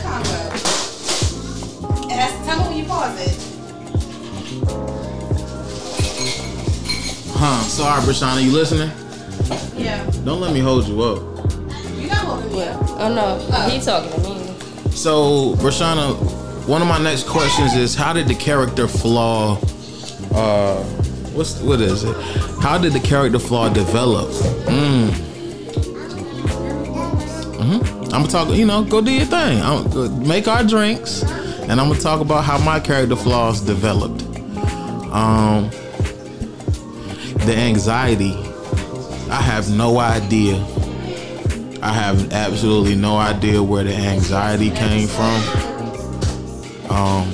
that's 2.12 2.34
tell 2.46 2.58
me 2.60 2.64
when 2.70 2.78
you 2.78 2.86
pause 2.86 3.20
it. 3.20 3.36
Huh? 7.36 7.62
Sorry, 7.64 8.02
Brishonna, 8.02 8.42
you 8.44 8.52
listening? 8.52 8.92
Yeah. 9.82 10.04
Don't 10.26 10.42
let 10.42 10.54
me 10.54 10.60
hold 10.60 10.88
you 10.88 11.02
up. 11.02 11.20
You 11.98 12.08
not 12.08 12.18
holding 12.18 12.52
me 12.52 12.64
up. 12.64 12.82
Oh 13.00 13.10
no, 13.14 13.38
he 13.70 13.80
talking 13.80 14.12
to 14.12 14.20
me. 14.30 14.36
So, 14.92 15.56
Brishonna, 15.56 16.16
one 16.70 16.84
of 16.84 16.88
my 16.88 17.00
next 17.00 17.28
questions 17.28 17.74
is 17.74 17.96
how 17.96 18.14
did 18.14 18.28
the 18.28 18.36
character 18.36 18.88
flaw 18.88 19.58
uh 20.36 20.84
what's 21.34 21.60
what 21.62 21.82
is 21.82 22.04
it? 22.04 22.16
How 22.62 22.78
did 22.78 22.94
the 22.94 23.00
character 23.00 23.40
flaw 23.40 23.70
develop? 23.70 24.30
Mm. 24.68 25.10
hmm 27.58 28.04
I'm 28.04 28.22
gonna 28.22 28.28
talk, 28.28 28.50
you 28.56 28.68
know, 28.68 28.84
go 28.84 29.02
do 29.02 29.12
your 29.12 29.26
thing. 29.26 29.64
I'm 29.64 30.28
make 30.28 30.48
our 30.48 30.64
drinks 30.64 31.24
and 31.24 31.82
I'm 31.82 31.90
gonna 31.90 32.00
talk 32.00 32.22
about 32.22 32.44
how 32.44 32.60
my 32.60 32.80
character 32.80 33.16
flaws 33.16 33.62
developed. 33.62 34.22
Um 35.12 35.72
the 37.48 37.56
anxiety. 37.58 38.36
I 39.32 39.42
have 39.42 39.72
no 39.76 39.98
idea. 39.98 40.58
I 41.82 41.94
have 41.94 42.32
absolutely 42.32 42.94
no 42.94 43.18
idea 43.18 43.64
where 43.64 43.84
the 43.84 43.96
anxiety 43.96 44.70
came 44.70 45.08
from. 45.08 45.69
Um, 46.90 47.28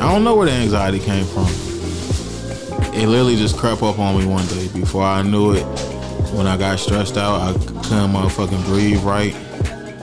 I 0.00 0.12
don't 0.12 0.24
know 0.24 0.34
where 0.34 0.46
the 0.46 0.52
anxiety 0.52 0.98
came 0.98 1.24
from. 1.24 1.46
it 2.94 3.06
literally 3.06 3.36
just 3.36 3.56
crept 3.56 3.82
up 3.82 3.98
on 3.98 4.18
me 4.18 4.26
one 4.26 4.46
day. 4.48 4.68
Before 4.74 5.04
I 5.04 5.22
knew 5.22 5.52
it, 5.52 5.62
when 6.34 6.46
I 6.46 6.56
got 6.56 6.80
stressed 6.80 7.16
out, 7.16 7.40
I 7.40 7.52
couldn't 7.52 8.12
motherfucking 8.12 8.64
breathe 8.64 9.02
right, 9.04 9.32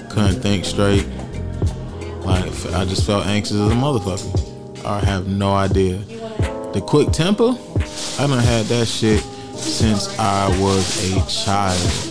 couldn't 0.09 0.41
think 0.41 0.63
straight. 0.63 1.05
Like 2.23 2.45
I 2.73 2.85
just 2.85 3.05
felt 3.05 3.25
anxious 3.25 3.57
as 3.57 3.71
a 3.71 3.75
motherfucker. 3.75 4.85
I 4.85 4.99
have 5.01 5.27
no 5.27 5.53
idea. 5.53 5.97
The 6.73 6.81
quick 6.85 7.11
temper, 7.11 7.57
I 8.17 8.27
done 8.27 8.39
had 8.39 8.65
that 8.67 8.87
shit 8.87 9.21
since 9.55 10.17
I 10.17 10.47
was 10.61 11.11
a 11.11 11.27
child. 11.27 12.08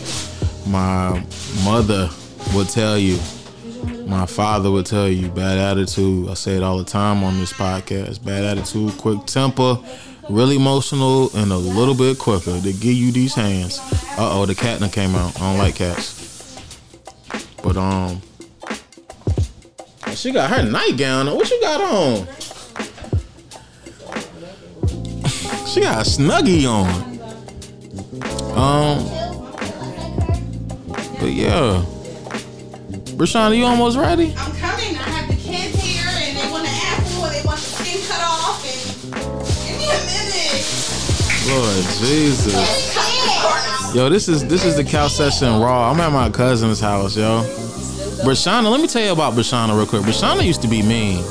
My 0.68 1.24
mother 1.64 2.10
would 2.54 2.68
tell 2.68 2.98
you, 2.98 3.18
my 4.06 4.26
father 4.26 4.70
would 4.70 4.84
tell 4.84 5.08
you, 5.08 5.28
bad 5.28 5.56
attitude. 5.56 6.28
I 6.28 6.34
say 6.34 6.56
it 6.56 6.62
all 6.62 6.76
the 6.76 6.84
time 6.84 7.24
on 7.24 7.38
this 7.38 7.52
podcast. 7.52 8.22
Bad 8.22 8.44
attitude, 8.44 8.92
quick 8.98 9.24
temper, 9.24 9.78
really 10.28 10.56
emotional, 10.56 11.34
and 11.36 11.52
a 11.52 11.56
little 11.56 11.94
bit 11.94 12.18
quicker 12.18 12.60
to 12.60 12.72
give 12.72 12.92
you 12.92 13.12
these 13.12 13.34
hands. 13.34 13.78
Uh 14.18 14.40
oh, 14.40 14.46
the 14.46 14.54
cat 14.54 14.80
came 14.92 15.14
out. 15.14 15.34
I 15.40 15.50
don't 15.50 15.58
like 15.58 15.76
cats. 15.76 16.60
But 17.62 17.76
um, 17.76 18.20
she 20.14 20.32
got 20.32 20.50
her 20.50 20.62
nightgown 20.62 21.28
on. 21.28 21.36
What 21.36 21.50
you 21.50 21.60
got 21.62 21.80
on? 21.80 22.26
She 25.66 25.80
got 25.80 26.06
a 26.06 26.10
snuggie 26.10 26.66
on. 26.68 27.08
Um, 28.56 29.17
but 31.20 31.32
yeah. 31.32 31.84
Brishonna, 33.16 33.56
you 33.56 33.64
almost 33.64 33.96
ready? 33.98 34.34
I'm 34.36 34.52
coming. 34.56 34.96
I 34.96 35.08
have 35.10 35.28
the 35.28 35.34
kids 35.34 35.74
here, 35.82 36.06
and 36.06 36.36
they 36.36 36.50
want 36.50 36.66
an 36.66 36.74
apple, 36.74 37.24
and 37.24 37.34
they 37.34 37.42
want 37.44 37.58
the 37.58 37.66
skin 37.66 38.00
cut 38.06 38.22
off, 38.22 38.62
and 38.64 38.78
give 39.66 39.76
me 39.76 39.86
a 39.90 39.98
minute. 40.06 40.62
Lord 41.48 41.84
Jesus. 41.98 42.96
Yo, 43.94 44.08
this 44.08 44.28
is 44.28 44.46
this 44.46 44.64
is 44.64 44.76
the 44.76 44.84
cow 44.84 45.08
session 45.08 45.60
raw. 45.60 45.90
I'm 45.90 45.98
at 46.00 46.12
my 46.12 46.30
cousin's 46.30 46.78
house, 46.78 47.16
yo. 47.16 47.42
Brishonna, 48.22 48.70
let 48.70 48.80
me 48.80 48.86
tell 48.86 49.02
you 49.02 49.12
about 49.12 49.32
Brishonna 49.32 49.74
real 49.76 49.86
quick. 49.86 50.02
Brishonna 50.02 50.44
used 50.44 50.60
to 50.62 50.68
be 50.68 50.82
mean. 50.82 51.22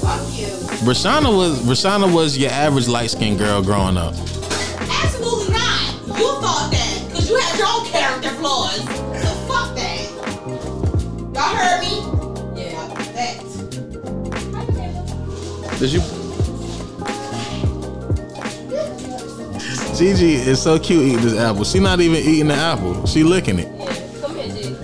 Fuck 0.00 0.20
you. 0.38 0.46
Brishonna 0.84 1.34
was 1.34 1.58
Brishonna 1.60 2.12
was 2.14 2.36
your 2.36 2.50
average 2.50 2.86
light 2.86 3.10
skinned 3.10 3.38
girl 3.38 3.62
growing 3.62 3.96
up. 3.96 4.14
Absolutely 4.14 5.54
not. 5.54 5.94
You 6.18 6.28
thought 6.40 6.68
that 6.70 7.06
because 7.08 7.30
you 7.30 7.36
had 7.38 7.58
your 7.58 7.68
own 7.68 7.86
character 7.86 8.30
flaws. 8.30 8.99
Did 15.80 15.92
you? 15.94 16.00
Gigi 19.96 20.34
is 20.34 20.60
so 20.60 20.78
cute 20.78 21.06
eating 21.06 21.22
this 21.22 21.38
apple. 21.38 21.64
She 21.64 21.78
not 21.80 22.00
even 22.00 22.18
eating 22.18 22.48
the 22.48 22.54
apple. 22.54 23.06
She 23.06 23.22
licking 23.22 23.58
it. 23.60 23.68
Come 24.20 24.36
here, 24.36 24.48
G. 24.54 24.74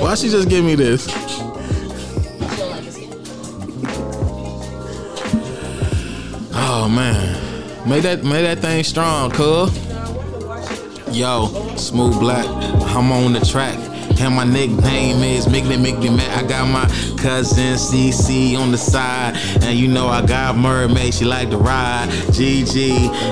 Why 0.00 0.14
she 0.14 0.30
just 0.30 0.48
give 0.48 0.64
me 0.64 0.76
this? 0.76 1.06
Oh 6.54 6.88
man, 6.88 7.86
make 7.86 8.02
that 8.02 8.24
make 8.24 8.44
that 8.44 8.60
thing 8.60 8.82
strong, 8.82 9.30
cuz. 9.30 9.76
Yo, 11.14 11.48
smooth 11.76 12.18
black, 12.18 12.46
I'm 12.46 13.12
on 13.12 13.34
the 13.34 13.40
track. 13.40 13.76
And 14.18 14.34
my 14.34 14.44
nickname 14.44 15.22
is 15.22 15.46
Miggly 15.46 15.76
Miggly 15.76 16.08
Mac. 16.16 16.30
I 16.38 16.42
got 16.48 16.66
my 16.66 16.86
cousin 17.26 17.74
CC 17.74 18.56
on 18.56 18.70
the 18.70 18.78
side. 18.78 19.36
And 19.60 19.76
you 19.76 19.88
know 19.88 20.06
I 20.06 20.24
got 20.24 20.56
Mermaid, 20.56 21.12
she 21.12 21.24
like 21.24 21.50
to 21.50 21.56
ride. 21.56 22.08
GG, 22.30 22.76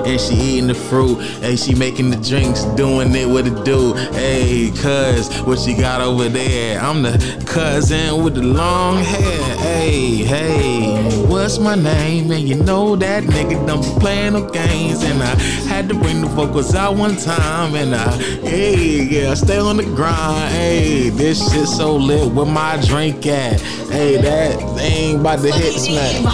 and 0.04 0.20
she 0.20 0.34
eating 0.34 0.66
the 0.66 0.74
fruit. 0.74 1.20
And 1.44 1.56
she 1.56 1.76
making 1.76 2.10
the 2.10 2.16
drinks, 2.16 2.64
doing 2.74 3.14
it 3.14 3.28
with 3.28 3.46
a 3.46 3.62
do. 3.62 3.94
Hey, 4.12 4.72
cuz, 4.72 5.32
what 5.42 5.60
she 5.60 5.74
got 5.74 6.00
over 6.00 6.28
there? 6.28 6.80
I'm 6.80 7.02
the 7.02 7.44
cousin 7.46 8.24
with 8.24 8.34
the 8.34 8.42
long 8.42 8.96
hair. 8.96 9.63
Hey, 9.94 10.24
hey, 10.24 11.24
what's 11.28 11.60
my 11.60 11.76
name? 11.76 12.32
And 12.32 12.48
you 12.48 12.56
know 12.56 12.96
that 12.96 13.22
nigga 13.22 13.64
don't 13.64 13.80
be 13.80 14.00
playing 14.00 14.32
no 14.32 14.50
games. 14.50 15.04
And 15.04 15.22
I 15.22 15.36
had 15.68 15.88
to 15.88 15.94
bring 15.94 16.20
the 16.20 16.26
vocals 16.26 16.74
out 16.74 16.96
one 16.96 17.14
time. 17.14 17.76
And 17.76 17.94
I, 17.94 18.10
hey, 18.42 19.04
yeah, 19.04 19.30
I 19.30 19.34
stay 19.34 19.56
on 19.56 19.76
the 19.76 19.84
grind. 19.84 20.52
Hey, 20.52 21.10
this 21.10 21.38
shit 21.52 21.68
so 21.68 21.94
lit. 21.94 22.32
Where 22.32 22.44
my 22.44 22.76
drink 22.84 23.24
at? 23.28 23.60
Hey, 23.60 24.20
that 24.20 24.58
thing 24.76 25.20
about 25.20 25.42
to 25.42 25.52
hit 25.52 25.74
smack. 25.74 26.24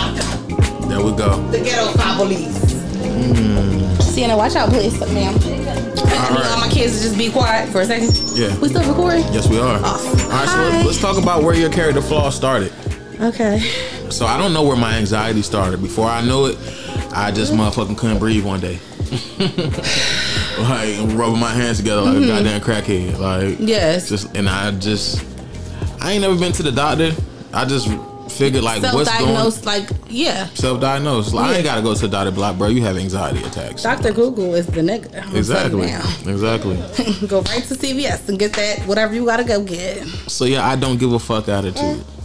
There 0.89 1.03
we 1.03 1.15
go. 1.15 1.37
The 1.51 1.59
ghetto 1.59 1.93
police. 2.17 2.81
Hmm. 3.03 4.01
Sienna, 4.01 4.39
watch 4.39 4.57
out, 4.57 4.71
please, 4.71 4.99
ma'am. 5.13 5.35
All 5.35 6.07
right. 6.35 6.47
All 6.47 6.61
my 6.61 6.69
kids 6.73 6.97
to 6.97 7.03
just 7.03 7.19
be 7.19 7.31
quiet 7.31 7.69
for 7.69 7.83
a 7.83 7.85
second. 7.85 8.09
Yeah. 8.35 8.59
We 8.59 8.71
still 8.71 8.89
recording? 8.89 9.25
Yes, 9.35 9.51
we 9.51 9.59
are. 9.59 9.79
Awesome. 9.85 10.19
All 10.19 10.31
right, 10.31 10.49
so 10.49 10.55
Hi. 10.55 10.69
let's, 10.71 10.87
let's 10.87 11.01
talk 11.03 11.23
about 11.23 11.43
where 11.43 11.55
your 11.55 11.71
character 11.71 12.01
flaw 12.01 12.31
started. 12.31 12.73
Okay. 13.21 13.61
So 14.11 14.27
I 14.27 14.39
don't 14.39 14.53
know 14.53 14.63
where 14.63 14.77
my 14.77 14.95
anxiety 14.95 15.43
started. 15.43 15.83
Before 15.83 16.07
I 16.07 16.23
knew 16.23 16.47
it, 16.47 16.59
I 17.13 17.31
just 17.33 17.53
motherfucking 17.53 17.99
couldn't 17.99 18.19
breathe 18.19 18.45
one 18.45 18.61
day. 18.61 18.79
like 20.59 20.97
rubbing 21.17 21.41
my 21.41 21.53
hands 21.53 21.79
together 21.79 22.03
like 22.03 22.17
a 22.17 22.21
mm-hmm. 22.21 22.29
goddamn 22.29 22.61
crackhead. 22.61 23.19
Like 23.19 23.57
Yes. 23.59 24.09
just 24.09 24.37
and 24.37 24.49
I 24.49 24.71
just 24.73 25.25
I 26.01 26.13
ain't 26.13 26.23
never 26.23 26.39
been 26.39 26.53
to 26.53 26.63
the 26.63 26.73
doctor. 26.73 27.13
I 27.53 27.65
just 27.65 27.89
figured 28.31 28.63
like 28.63 28.83
what's 28.83 29.11
going 29.19 29.53
like, 29.65 29.91
yeah. 30.09 30.47
self-diagnosed. 30.55 31.35
Like, 31.35 31.47
I 31.47 31.55
ain't 31.57 31.65
gotta 31.65 31.83
go 31.83 31.95
to 31.95 32.01
the 32.01 32.09
doctor. 32.09 32.31
Block, 32.31 32.57
bro. 32.57 32.69
You 32.69 32.83
have 32.83 32.97
anxiety 32.97 33.43
attacks. 33.43 33.83
Dr. 33.83 34.13
Google 34.13 34.55
is 34.55 34.67
the 34.67 34.81
nigga. 34.81 35.27
I'm 35.27 35.37
Exactly. 35.37 35.89
Exactly. 36.31 36.77
go 37.27 37.43
right 37.43 37.65
to 37.65 37.75
CVS 37.75 38.29
and 38.29 38.39
get 38.39 38.53
that 38.55 38.87
whatever 38.87 39.15
you 39.15 39.27
gotta 39.27 39.45
go 39.45 39.63
get. 39.63 40.07
So 40.29 40.45
yeah, 40.45 40.67
I 40.67 40.77
don't 40.77 40.99
give 40.99 41.13
a 41.13 41.19
fuck 41.19 41.49
attitude. 41.49 41.77
Mm. 41.77 42.20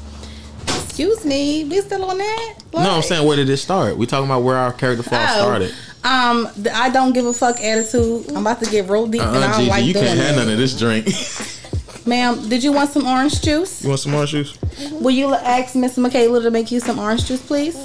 Excuse 0.96 1.26
me, 1.26 1.66
we 1.66 1.82
still 1.82 2.06
on 2.06 2.18
that? 2.20 2.56
No, 2.74 2.80
I'm 2.92 3.02
saying 3.02 3.28
where 3.28 3.36
did 3.36 3.50
it 3.50 3.58
start? 3.58 3.98
We 3.98 4.06
talking 4.06 4.28
about 4.28 4.44
where 4.44 4.56
our 4.56 4.72
character 4.72 5.04
flaw 5.04 5.26
Oh, 5.28 5.42
started. 5.42 5.76
Um, 6.06 6.48
the 6.56 6.74
I 6.74 6.90
don't 6.90 7.12
give 7.12 7.26
a 7.26 7.34
fuck 7.34 7.60
attitude. 7.60 8.30
I'm 8.30 8.38
about 8.38 8.64
to 8.64 8.72
get 8.72 8.88
real 8.90 9.06
deep, 9.06 9.22
and 9.22 9.36
I 9.36 9.52
don't 9.52 9.60
Gigi, 9.60 9.70
like 9.72 9.84
you 9.84 9.92
doing 9.92 10.06
can't 10.06 10.20
have 10.22 10.36
none 10.38 10.50
of 10.50 10.58
this 10.58 10.80
drink. 10.80 11.08
Ma'am, 12.08 12.48
did 12.48 12.64
you 12.64 12.72
want 12.72 12.92
some 12.92 13.06
orange 13.06 13.42
juice? 13.42 13.84
you 13.84 13.90
want 13.90 14.00
some 14.00 14.14
orange 14.14 14.32
juice? 14.32 14.58
Will 14.92 15.12
you 15.12 15.34
ask 15.34 15.76
Miss 15.76 15.98
Michaela 15.98 16.42
to 16.42 16.50
make 16.50 16.72
you 16.72 16.80
some 16.80 16.98
orange 16.98 17.26
juice, 17.26 17.42
please? 17.46 17.76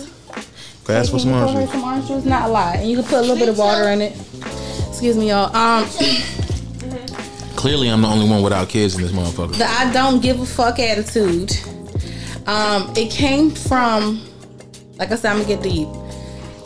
Can 0.84 0.94
I 0.94 0.98
ask 1.00 1.10
for 1.10 1.18
some 1.18 1.30
you 1.30 1.34
more 1.34 1.46
pour 1.46 1.54
her 1.54 1.62
juice? 1.62 1.72
some 1.72 1.82
orange 1.82 2.06
juice? 2.06 2.24
Not 2.24 2.48
a 2.48 2.52
lot, 2.52 2.76
and 2.76 2.88
you 2.88 2.94
can 2.94 3.06
put 3.06 3.18
a 3.18 3.22
little 3.22 3.34
bit 3.38 3.48
of 3.48 3.58
water 3.58 3.88
in 3.88 4.02
it. 4.02 4.16
Excuse 4.88 5.16
me, 5.16 5.30
y'all. 5.30 5.52
Um, 5.56 5.84
Clearly, 7.56 7.88
I'm 7.88 8.02
the 8.02 8.08
only 8.08 8.30
one 8.30 8.40
without 8.40 8.68
kids 8.68 8.94
in 8.94 9.02
this 9.02 9.10
motherfucker. 9.10 9.58
the 9.58 9.64
I 9.66 9.92
don't 9.92 10.22
give 10.22 10.40
a 10.40 10.46
fuck 10.46 10.78
attitude. 10.78 11.50
Um, 12.50 12.92
it 12.96 13.10
came 13.12 13.50
from, 13.50 14.20
like 14.98 15.12
I 15.12 15.14
said, 15.14 15.30
I'm 15.30 15.42
gonna 15.42 15.48
get 15.48 15.62
deep. 15.62 15.86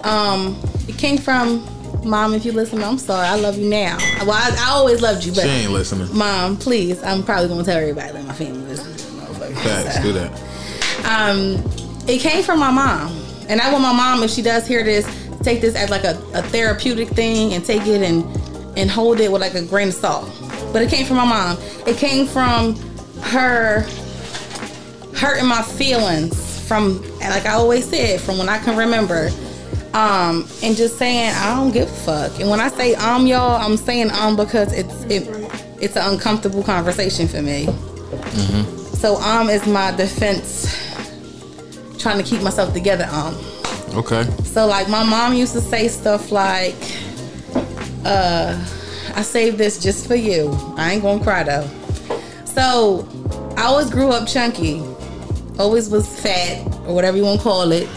Um, 0.04 0.58
it 0.88 0.96
came 0.96 1.18
from, 1.18 1.62
mom. 2.04 2.32
If 2.32 2.44
you 2.46 2.52
listen, 2.52 2.82
I'm 2.82 2.96
sorry. 2.96 3.26
I 3.26 3.34
love 3.36 3.58
you 3.58 3.68
now. 3.68 3.98
Well, 4.20 4.32
I, 4.32 4.54
I 4.66 4.70
always 4.70 5.02
loved 5.02 5.24
you, 5.24 5.32
but 5.32 5.42
She 5.42 5.48
ain't 5.48 5.72
listening. 5.72 6.08
mom, 6.16 6.56
please. 6.56 7.02
I'm 7.02 7.22
probably 7.22 7.48
gonna 7.48 7.64
tell 7.64 7.76
everybody 7.78 8.12
that 8.12 8.24
my 8.24 8.32
family 8.32 8.60
listens 8.66 9.04
to 9.04 9.12
motherfucker. 9.12 9.54
Facts, 9.62 9.96
So, 9.96 10.02
do 10.02 10.12
that. 10.14 10.32
Um, 11.04 11.62
it 12.08 12.20
came 12.20 12.42
from 12.42 12.60
my 12.60 12.70
mom, 12.70 13.12
and 13.50 13.60
I 13.60 13.70
want 13.70 13.82
my 13.82 13.92
mom, 13.92 14.22
if 14.22 14.30
she 14.30 14.40
does 14.40 14.66
hear 14.66 14.82
this, 14.84 15.04
take 15.42 15.60
this 15.60 15.74
as 15.74 15.90
like 15.90 16.04
a, 16.04 16.16
a 16.32 16.42
therapeutic 16.44 17.08
thing 17.08 17.52
and 17.52 17.62
take 17.64 17.86
it 17.86 18.00
and 18.02 18.24
and 18.78 18.90
hold 18.90 19.20
it 19.20 19.30
with 19.30 19.42
like 19.42 19.54
a 19.54 19.62
grain 19.62 19.88
of 19.88 19.94
salt. 19.94 20.30
But 20.72 20.80
it 20.80 20.88
came 20.88 21.04
from 21.04 21.16
my 21.18 21.26
mom. 21.26 21.58
It 21.86 21.98
came 21.98 22.26
from 22.26 22.74
her 23.20 23.86
hurting 25.16 25.46
my 25.46 25.62
feelings 25.62 26.60
from, 26.66 27.02
like 27.20 27.46
I 27.46 27.54
always 27.54 27.88
said, 27.88 28.20
from 28.20 28.38
when 28.38 28.48
I 28.48 28.58
can 28.58 28.76
remember. 28.76 29.30
Um, 29.94 30.48
and 30.62 30.76
just 30.76 30.98
saying 30.98 31.32
I 31.36 31.54
don't 31.54 31.70
give 31.70 31.88
a 31.88 31.92
fuck. 31.92 32.40
And 32.40 32.50
when 32.50 32.58
I 32.60 32.68
say 32.68 32.96
um, 32.96 33.28
y'all, 33.28 33.60
I'm 33.60 33.76
saying 33.76 34.10
um 34.10 34.34
because 34.34 34.72
it's 34.72 35.04
it 35.04 35.28
it's 35.80 35.94
an 35.94 36.12
uncomfortable 36.12 36.64
conversation 36.64 37.28
for 37.28 37.40
me. 37.40 37.66
So 38.96 39.16
um 39.16 39.50
is 39.50 39.66
my 39.68 39.92
defense 39.92 40.66
trying 41.98 42.18
to 42.18 42.24
keep 42.24 42.42
myself 42.42 42.72
together 42.74 43.06
um. 43.12 43.36
Okay. 43.94 44.24
So 44.42 44.66
like 44.66 44.88
my 44.88 45.04
mom 45.04 45.34
used 45.34 45.52
to 45.52 45.60
say 45.60 45.86
stuff 45.86 46.32
like, 46.32 46.74
uh, 48.04 48.58
I 49.14 49.22
saved 49.22 49.58
this 49.58 49.80
just 49.80 50.08
for 50.08 50.16
you. 50.16 50.50
I 50.76 50.92
ain't 50.92 51.02
gonna 51.02 51.22
cry 51.22 51.44
though. 51.44 51.68
So 52.44 53.06
I 53.56 53.66
always 53.66 53.90
grew 53.90 54.08
up 54.08 54.26
chunky. 54.26 54.82
Always 55.58 55.88
was 55.88 56.06
fat 56.20 56.66
or 56.86 56.94
whatever 56.94 57.16
you 57.16 57.24
wanna 57.24 57.40
call 57.40 57.70
it. 57.72 57.88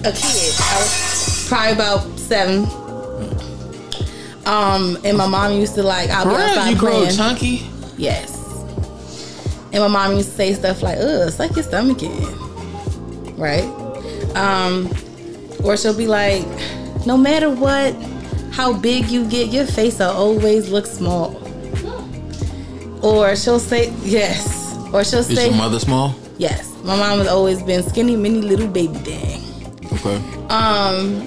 A 0.00 0.12
kid. 0.12 0.54
I 0.60 0.76
was 0.80 1.46
probably 1.48 1.72
about 1.72 2.18
seven. 2.18 2.66
Um, 4.46 4.98
and 5.04 5.16
my 5.16 5.26
mom 5.26 5.52
used 5.52 5.74
to 5.76 5.82
like 5.82 6.10
I'll 6.10 6.24
be 6.28 6.34
outside 6.34 6.70
you 6.70 6.76
grow 6.76 6.90
playing. 6.92 7.16
chunky? 7.16 7.66
Yes. 7.96 8.32
And 9.72 9.82
my 9.82 9.88
mom 9.88 10.16
used 10.16 10.30
to 10.30 10.36
say 10.36 10.52
stuff 10.54 10.82
like, 10.82 10.98
ugh, 10.98 11.30
suck 11.32 11.54
your 11.56 11.64
stomach 11.64 12.02
in. 12.02 13.36
Right? 13.36 13.64
Um, 14.36 14.90
Or 15.64 15.76
she'll 15.76 15.96
be 15.96 16.06
like, 16.06 16.44
no 17.06 17.16
matter 17.16 17.48
what, 17.50 17.94
how 18.52 18.72
big 18.74 19.08
you 19.08 19.24
get, 19.28 19.48
your 19.52 19.66
face 19.66 19.98
will 19.98 20.10
always 20.10 20.68
look 20.68 20.86
small. 20.86 21.40
Or 23.02 23.34
she'll 23.34 23.58
say, 23.58 23.92
yes. 24.02 24.76
Or 24.92 25.02
she'll 25.04 25.20
Is 25.20 25.34
say, 25.34 25.46
your 25.48 25.56
mother 25.56 25.78
small? 25.80 26.14
Yes. 26.38 26.72
My 26.84 26.96
mom 26.96 27.18
has 27.18 27.28
always 27.28 27.62
been 27.62 27.82
skinny, 27.82 28.16
mini 28.16 28.40
little 28.40 28.68
baby 28.68 28.94
thing. 28.98 29.40
Okay. 29.92 30.16
Um, 30.48 31.26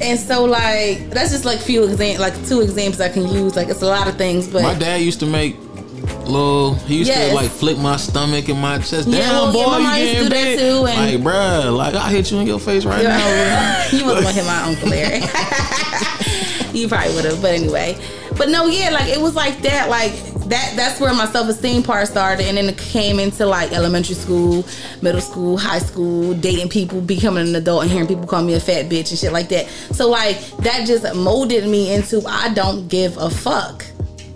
and 0.00 0.18
so 0.18 0.44
like 0.44 1.10
that's 1.10 1.30
just 1.30 1.44
like 1.44 1.58
few 1.58 1.84
exam, 1.84 2.20
like 2.20 2.34
two 2.46 2.60
examples 2.60 3.00
I 3.00 3.08
can 3.08 3.26
use. 3.28 3.56
Like 3.56 3.68
it's 3.68 3.82
a 3.82 3.86
lot 3.86 4.06
of 4.08 4.16
things, 4.16 4.46
but 4.48 4.62
My 4.62 4.74
dad 4.74 5.00
used 5.00 5.20
to 5.20 5.26
make 5.26 5.56
little. 6.26 6.74
He 6.74 6.98
used 6.98 7.08
Yes. 7.08 7.30
to 7.30 7.34
like 7.34 7.50
flick 7.50 7.78
my 7.78 7.96
stomach 7.96 8.48
and 8.48 8.60
my 8.60 8.78
chest. 8.78 9.08
Yeah, 9.08 9.18
Damn, 9.20 9.32
well, 9.32 9.46
yeah, 9.56 9.64
boy, 9.78 9.78
my 9.82 9.98
you 9.98 10.04
getting 10.14 10.28
big. 10.28 10.58
too, 10.58 10.86
and- 10.86 11.24
like, 11.24 11.34
bruh, 11.34 11.76
like 11.76 11.94
I 11.94 12.10
hit 12.10 12.30
you 12.30 12.38
in 12.38 12.46
your 12.46 12.60
face 12.60 12.84
right 12.84 13.02
now. 13.02 13.88
you 13.92 14.04
wasn't 14.04 14.24
gonna 14.24 14.32
hit 14.32 14.44
my 14.46 14.62
uncle 14.62 14.88
Larry. 14.88 15.20
you 16.78 16.86
probably 16.88 17.14
would 17.14 17.24
have, 17.24 17.40
but 17.42 17.52
anyway. 17.54 17.98
But 18.36 18.50
no, 18.50 18.66
yeah, 18.66 18.90
like 18.90 19.08
it 19.08 19.20
was 19.20 19.34
like 19.34 19.60
that, 19.62 19.88
like 19.88 20.12
that. 20.48 20.74
That's 20.76 21.00
where 21.00 21.12
my 21.14 21.26
self 21.26 21.48
esteem 21.48 21.82
part 21.82 22.08
started, 22.08 22.46
and 22.46 22.56
then 22.56 22.68
it 22.68 22.78
came 22.78 23.18
into 23.18 23.46
like 23.46 23.72
elementary 23.72 24.14
school, 24.14 24.66
middle 25.02 25.20
school, 25.20 25.56
high 25.56 25.78
school, 25.78 26.34
dating 26.34 26.68
people, 26.68 27.00
becoming 27.00 27.48
an 27.48 27.54
adult, 27.54 27.82
and 27.82 27.90
hearing 27.90 28.08
people 28.08 28.26
call 28.26 28.42
me 28.42 28.54
a 28.54 28.60
fat 28.60 28.86
bitch 28.86 29.10
and 29.10 29.18
shit 29.18 29.32
like 29.32 29.48
that. 29.48 29.68
So 29.92 30.08
like 30.08 30.40
that 30.58 30.86
just 30.86 31.14
molded 31.14 31.68
me 31.68 31.94
into 31.94 32.22
I 32.26 32.52
don't 32.54 32.88
give 32.88 33.16
a 33.16 33.30
fuck. 33.30 33.84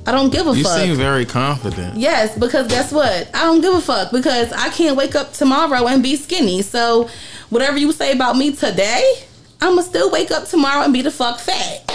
I 0.07 0.11
don't 0.11 0.33
give 0.33 0.49
a 0.49 0.57
You 0.57 0.65
fuck. 0.65 0.81
You 0.81 0.87
seem 0.87 0.97
very 0.97 1.25
confident. 1.25 1.97
Yes, 1.97 2.37
because 2.37 2.67
guess 2.67 2.93
what? 2.93 3.31
I 3.35 3.45
don't 3.45 3.61
give 3.61 3.75
a 3.75 3.81
fuck 3.81 4.11
because 4.11 4.53
I 4.53 4.69
can't 4.71 4.97
wake 4.97 5.15
up 5.15 5.33
tomorrow 5.33 5.87
and 5.87 6.03
be 6.03 6.17
skinny. 6.17 6.63
So 6.63 7.09
whatever 7.51 7.79
you 7.79 7.93
say 7.93 8.13
about 8.13 8.37
me 8.37 8.53
today, 8.53 9.25
I'ma 9.61 9.83
still 9.83 10.11
wake 10.11 10.33
up 10.33 10.47
tomorrow 10.49 10.83
and 10.83 10.93
be 10.93 11.03
the 11.03 11.11
fuck 11.13 11.39
fat. 11.39 11.92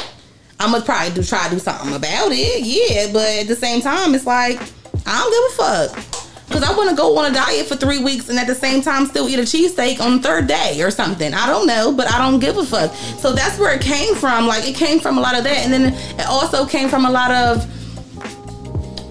I'ma 0.59 0.81
probably 0.81 1.13
do 1.13 1.23
try 1.23 1.45
to 1.45 1.55
do 1.55 1.59
something 1.59 1.93
about 1.93 2.31
it, 2.31 2.63
yeah. 2.63 3.11
But 3.11 3.27
at 3.39 3.47
the 3.47 3.55
same 3.55 3.81
time, 3.81 4.15
it's 4.15 4.25
like 4.25 4.59
I 5.05 5.19
don't 5.19 5.31
give 5.31 5.65
a 5.65 5.89
fuck. 5.89 6.17
Cause 6.49 6.63
I 6.63 6.75
want 6.77 6.89
to 6.89 6.95
go 6.95 7.17
on 7.17 7.29
a 7.29 7.33
diet 7.33 7.67
for 7.67 7.75
three 7.75 8.01
weeks 8.01 8.29
and 8.29 8.39
at 8.39 8.47
the 8.47 8.55
same 8.55 8.81
time 8.81 9.05
still 9.05 9.27
eat 9.27 9.37
a 9.37 9.41
cheesesteak 9.41 9.99
on 9.99 10.17
the 10.17 10.23
third 10.23 10.47
day 10.47 10.81
or 10.81 10.89
something. 10.89 11.33
I 11.33 11.45
don't 11.45 11.67
know, 11.67 11.91
but 11.91 12.09
I 12.09 12.17
don't 12.17 12.39
give 12.39 12.57
a 12.57 12.63
fuck. 12.63 12.93
So 13.19 13.33
that's 13.33 13.59
where 13.59 13.75
it 13.75 13.81
came 13.81 14.15
from. 14.15 14.47
Like 14.47 14.65
it 14.65 14.73
came 14.73 14.99
from 14.99 15.17
a 15.17 15.21
lot 15.21 15.37
of 15.37 15.43
that, 15.43 15.57
and 15.57 15.73
then 15.73 15.93
it 15.93 16.25
also 16.25 16.65
came 16.65 16.87
from 16.87 17.05
a 17.05 17.11
lot 17.11 17.31
of 17.31 17.65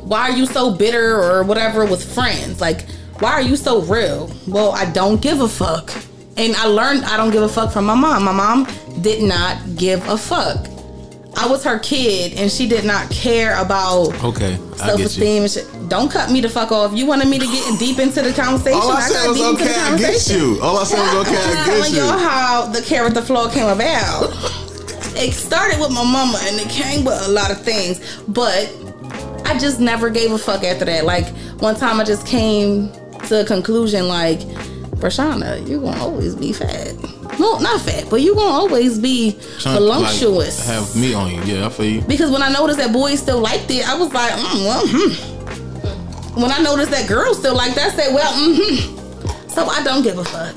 why 0.07 0.31
are 0.31 0.33
you 0.33 0.47
so 0.47 0.71
bitter 0.73 1.21
or 1.21 1.43
whatever 1.43 1.85
with 1.85 2.03
friends? 2.15 2.61
Like, 2.61 2.89
why 3.19 3.33
are 3.33 3.43
you 3.43 3.57
so 3.57 3.83
real? 3.83 4.31
Well, 4.47 4.71
I 4.71 4.91
don't 4.91 5.21
give 5.21 5.41
a 5.41 5.49
fuck. 5.49 5.91
And 6.37 6.55
I 6.57 6.67
learned 6.67 7.05
I 7.05 7.17
don't 7.17 7.33
give 7.33 7.43
a 7.43 7.49
fuck 7.49 7.73
from 7.73 7.87
my 7.87 7.95
mom. 7.95 8.25
My 8.25 8.33
mom 8.33 8.69
did 9.03 9.23
not 9.23 9.59
give 9.77 10.07
a 10.09 10.17
fuck. 10.17 10.76
I 11.39 11.47
was 11.49 11.63
her 11.65 11.79
kid 11.79 12.33
and 12.39 12.51
she 12.51 12.67
did 12.67 12.85
not 12.85 13.11
care 13.11 13.61
about 13.61 14.15
Okay, 14.25 14.57
self 14.77 15.01
esteem. 15.01 15.47
shit. 15.49 15.67
Don't 15.89 16.11
cut 16.11 16.31
me 16.31 16.41
the 16.41 16.49
fuck 16.49 16.73
off. 16.73 16.93
You 16.95 17.07
wanted 17.07 17.29
me 17.29 17.39
to 17.39 17.47
get 17.47 17.79
deep 17.79 17.99
into 17.99 18.23
the 18.23 18.33
conversation. 18.33 18.81
All 18.81 18.91
I 18.93 19.01
said 19.03 19.15
got 19.27 19.29
was 19.29 19.39
deep 19.39 19.49
into 19.51 19.65
the 19.65 19.71
okay, 19.71 19.81
I 19.81 19.99
get 19.99 20.29
you. 20.31 20.59
All 20.63 20.79
I 20.79 20.85
said 20.85 20.99
was 21.15 21.27
okay, 21.29 21.37
I'm 21.37 21.59
I 21.59 21.65
telling 21.67 21.95
you. 21.95 22.01
how 22.27 22.67
the 22.67 22.81
character 22.83 23.23
flaw 23.23 23.49
came 23.51 23.69
about. 23.69 24.33
It 25.19 25.33
started 25.33 25.81
with 25.81 25.89
my 25.93 26.05
mama 26.05 26.39
and 26.43 26.61
it 26.61 26.69
came 26.69 27.03
with 27.07 27.19
a 27.27 27.29
lot 27.29 27.51
of 27.51 27.63
things, 27.63 28.01
but 28.29 28.71
I 29.47 29.59
just 29.59 29.81
never 29.81 30.11
gave 30.11 30.31
a 30.31 30.37
fuck 30.37 30.63
after 30.63 30.85
that. 30.85 31.07
Like 31.07 31.27
one 31.63 31.75
time 31.75 31.99
I 32.01 32.05
just 32.05 32.27
came 32.27 32.93
to 33.29 33.41
a 33.41 33.45
conclusion 33.47 34.09
like, 34.09 34.41
Brishonna, 35.01 35.67
you're 35.67 35.81
gonna 35.81 35.99
always 36.03 36.35
be 36.35 36.53
fat. 36.53 36.93
No, 37.39 37.59
not 37.59 37.81
fat, 37.83 38.07
but 38.11 38.21
you 38.23 38.35
won't 38.35 38.53
always 38.53 38.99
be 38.99 39.39
Trying 39.61 39.77
voluptuous. 39.79 40.59
Like, 40.67 40.77
have 40.77 40.97
me 40.97 41.15
on 41.15 41.31
you. 41.35 41.43
Yeah, 41.43 41.67
I 41.67 41.69
feel 41.71 41.87
you. 41.87 42.01
because 42.03 42.31
when 42.31 42.43
I 42.43 42.49
noticed 42.51 42.79
that 42.79 42.93
boys 42.93 43.21
still 43.21 43.41
liked 43.41 43.71
it, 43.71 43.87
I 43.89 43.95
was 43.97 44.13
like, 44.13 44.33
mm, 44.33 44.65
well, 44.65 44.87
hmm. 44.87 46.41
When 46.41 46.51
I 46.53 46.59
noticed 46.59 46.91
that 46.91 47.09
girls 47.09 47.39
still 47.39 47.55
like 47.57 47.75
that, 47.75 47.93
I 47.93 47.97
said, 47.97 48.15
well, 48.15 48.33
mm-hmm. 48.33 48.93
So 49.49 49.65
I 49.65 49.83
don't 49.83 50.03
give 50.03 50.19
a 50.19 50.25
fuck. 50.25 50.55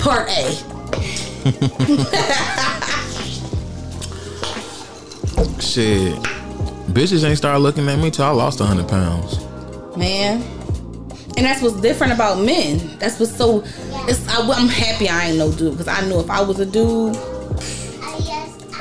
Part 0.00 0.28
A. 0.28 0.52
Shit. 5.60 6.14
Bitches 6.92 7.24
ain't 7.24 7.38
start 7.38 7.60
looking 7.60 7.88
at 7.88 7.98
me 7.98 8.10
till 8.10 8.24
I 8.24 8.30
lost 8.30 8.60
100 8.60 8.88
pounds. 8.88 9.38
man. 9.96 10.42
And 11.36 11.44
that's 11.44 11.60
what's 11.62 11.80
different 11.80 12.12
about 12.12 12.38
men. 12.38 12.96
That's 12.98 13.18
what's 13.18 13.36
so. 13.36 13.64
It's, 14.08 14.26
I, 14.28 14.40
am 14.40 14.68
happy 14.68 15.08
I 15.08 15.28
ain't 15.28 15.38
no 15.38 15.50
dude 15.50 15.72
because 15.72 15.88
I 15.88 16.06
knew 16.06 16.20
if 16.20 16.30
I 16.30 16.40
was 16.42 16.60
a 16.60 16.66
dude, 16.66 17.16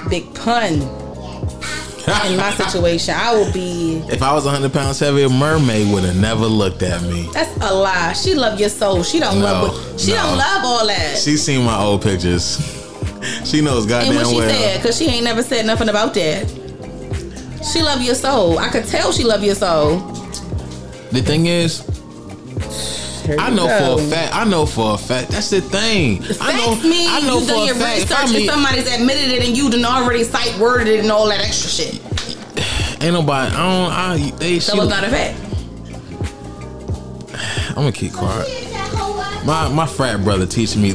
big 0.10 0.34
pun 0.36 0.74
in 2.28 2.38
my 2.38 2.51
situation, 2.51 3.16
I 3.18 3.34
would 3.34 3.54
be. 3.54 4.04
If 4.12 4.22
I 4.22 4.34
was 4.34 4.43
100 4.45 4.72
pounds 4.74 4.99
heavier, 4.99 5.30
Mermaid 5.30 5.91
would 5.93 6.04
have 6.04 6.18
never 6.18 6.45
looked 6.45 6.84
at 6.84 7.01
me. 7.04 7.30
That's 7.34 7.56
a 7.58 7.74
lie. 7.74 8.14
She 8.14 8.36
love 8.36 8.60
your 8.60 8.70
soul. 8.70 9.04
She 9.04 9.20
don't 9.20 9.39
No, 9.39 9.45
love. 9.45 9.91
What, 9.91 9.99
she 9.99 10.12
no. 10.12 10.18
don't 10.18 10.38
love 10.38 10.66
all 10.66 10.88
that. 10.88 11.18
She 11.18 11.38
seen 11.38 11.66
my 11.66 11.80
old 11.80 12.01
pictures. 12.04 12.58
she 13.45 13.62
knows 13.62 13.84
and 13.84 13.89
goddamn 13.89 14.16
what 14.16 14.28
she 14.28 14.36
well. 14.36 14.49
said, 14.49 14.82
because 14.82 14.97
she 14.97 15.06
ain't 15.08 15.24
never 15.24 15.41
said 15.41 15.66
nothing 15.66 15.88
about 15.89 16.14
that. 16.16 16.47
She 17.72 17.82
love 17.82 18.01
your 18.01 18.16
soul. 18.16 18.60
I 18.60 18.68
could 18.70 18.86
tell 18.86 19.14
she 19.14 19.24
love 19.24 19.41
your 19.43 19.56
soul. 19.56 19.99
The 21.12 21.22
thing 21.22 21.45
is, 21.45 21.80
Here 21.80 21.93
I 23.39 23.49
know 23.49 23.68
go. 23.68 23.97
for 23.97 24.04
a 24.04 24.10
fact. 24.10 24.36
I 24.36 24.43
know 24.43 24.66
for 24.66 24.95
a 24.95 24.97
fact. 24.97 25.30
That's 25.30 25.49
the 25.49 25.62
thing. 25.62 26.24
I 26.41 26.58
know. 26.58 26.76
Mean 26.88 27.10
I 27.10 27.22
know 27.22 27.39
you 27.39 27.45
for 27.45 27.54
done 27.54 27.66
your 27.68 27.76
fact. 27.76 28.01
If 28.01 28.12
I 28.12 28.24
research 28.24 28.41
and 28.41 28.49
somebody's 28.49 28.93
admitted 28.93 29.32
it 29.32 29.47
and 29.47 29.56
you 29.56 29.70
done 29.70 29.86
already 29.86 30.24
cite 30.24 30.58
worded 30.60 30.88
it 30.88 30.99
and 30.99 31.12
all 31.12 31.28
that 31.30 31.39
extra 31.39 31.70
shit. 31.70 32.01
ain't 33.01 33.14
nobody. 33.14 33.56
I 33.56 33.58
don't. 33.58 33.91
I, 33.91 34.32
they. 34.38 34.60
So 34.60 34.74
she, 34.76 34.82
it's 34.82 34.89
not 34.89 35.04
a 35.04 35.10
fact. 35.10 35.39
I'm 37.70 37.76
gonna 37.76 37.91
keep 37.91 38.14
quiet. 38.14 38.47
My 39.45 39.68
my 39.70 39.86
frat 39.86 40.24
brother 40.24 40.45
teaching 40.45 40.82
me 40.82 40.91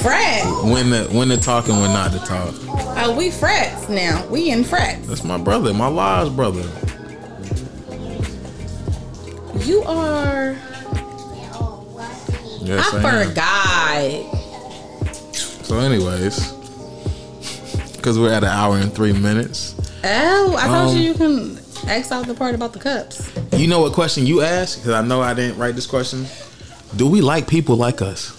Frat. 0.00 0.44
when 0.64 0.90
to 0.90 1.04
when 1.12 1.28
to 1.28 1.36
talk 1.36 1.68
and 1.68 1.80
when 1.80 1.92
not 1.92 2.12
to 2.12 2.18
talk. 2.20 2.54
Oh, 3.00 3.14
we 3.16 3.30
frats 3.30 3.88
now. 3.88 4.26
We 4.28 4.50
in 4.50 4.64
frats. 4.64 5.06
That's 5.06 5.24
my 5.24 5.38
brother, 5.38 5.74
my 5.74 5.88
lodge 5.88 6.34
brother. 6.34 6.62
You 9.64 9.82
are. 9.82 10.56
Yes, 12.68 12.92
I 12.92 12.98
I 12.98 13.24
forgot. 13.24 15.14
So, 15.64 15.78
anyways, 15.78 16.52
because 17.96 18.18
we're 18.18 18.30
at 18.32 18.44
an 18.44 18.50
hour 18.50 18.76
and 18.76 18.92
three 18.92 19.14
minutes. 19.14 19.74
Oh, 20.04 20.54
I 20.58 20.66
told 20.66 20.90
Um, 20.90 20.96
you 20.96 21.02
you 21.04 21.14
can 21.14 21.58
ask 21.88 22.12
out 22.12 22.26
the 22.26 22.34
part 22.34 22.54
about 22.54 22.74
the 22.74 22.78
cups. 22.78 23.30
You 23.52 23.68
know 23.68 23.80
what 23.80 23.94
question 23.94 24.26
you 24.26 24.42
asked? 24.42 24.78
Because 24.80 24.92
I 24.92 25.00
know 25.00 25.22
I 25.22 25.32
didn't 25.32 25.58
write 25.58 25.76
this 25.76 25.86
question. 25.86 26.26
Do 26.96 27.08
we 27.08 27.20
like 27.22 27.48
people 27.48 27.76
like 27.76 28.02
us? 28.02 28.32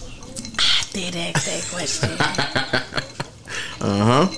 I 0.58 0.84
did 0.92 1.16
ask 1.16 1.46
that 1.46 1.64
question. 1.72 2.10
Uh 3.82 4.04
huh. 4.04 4.28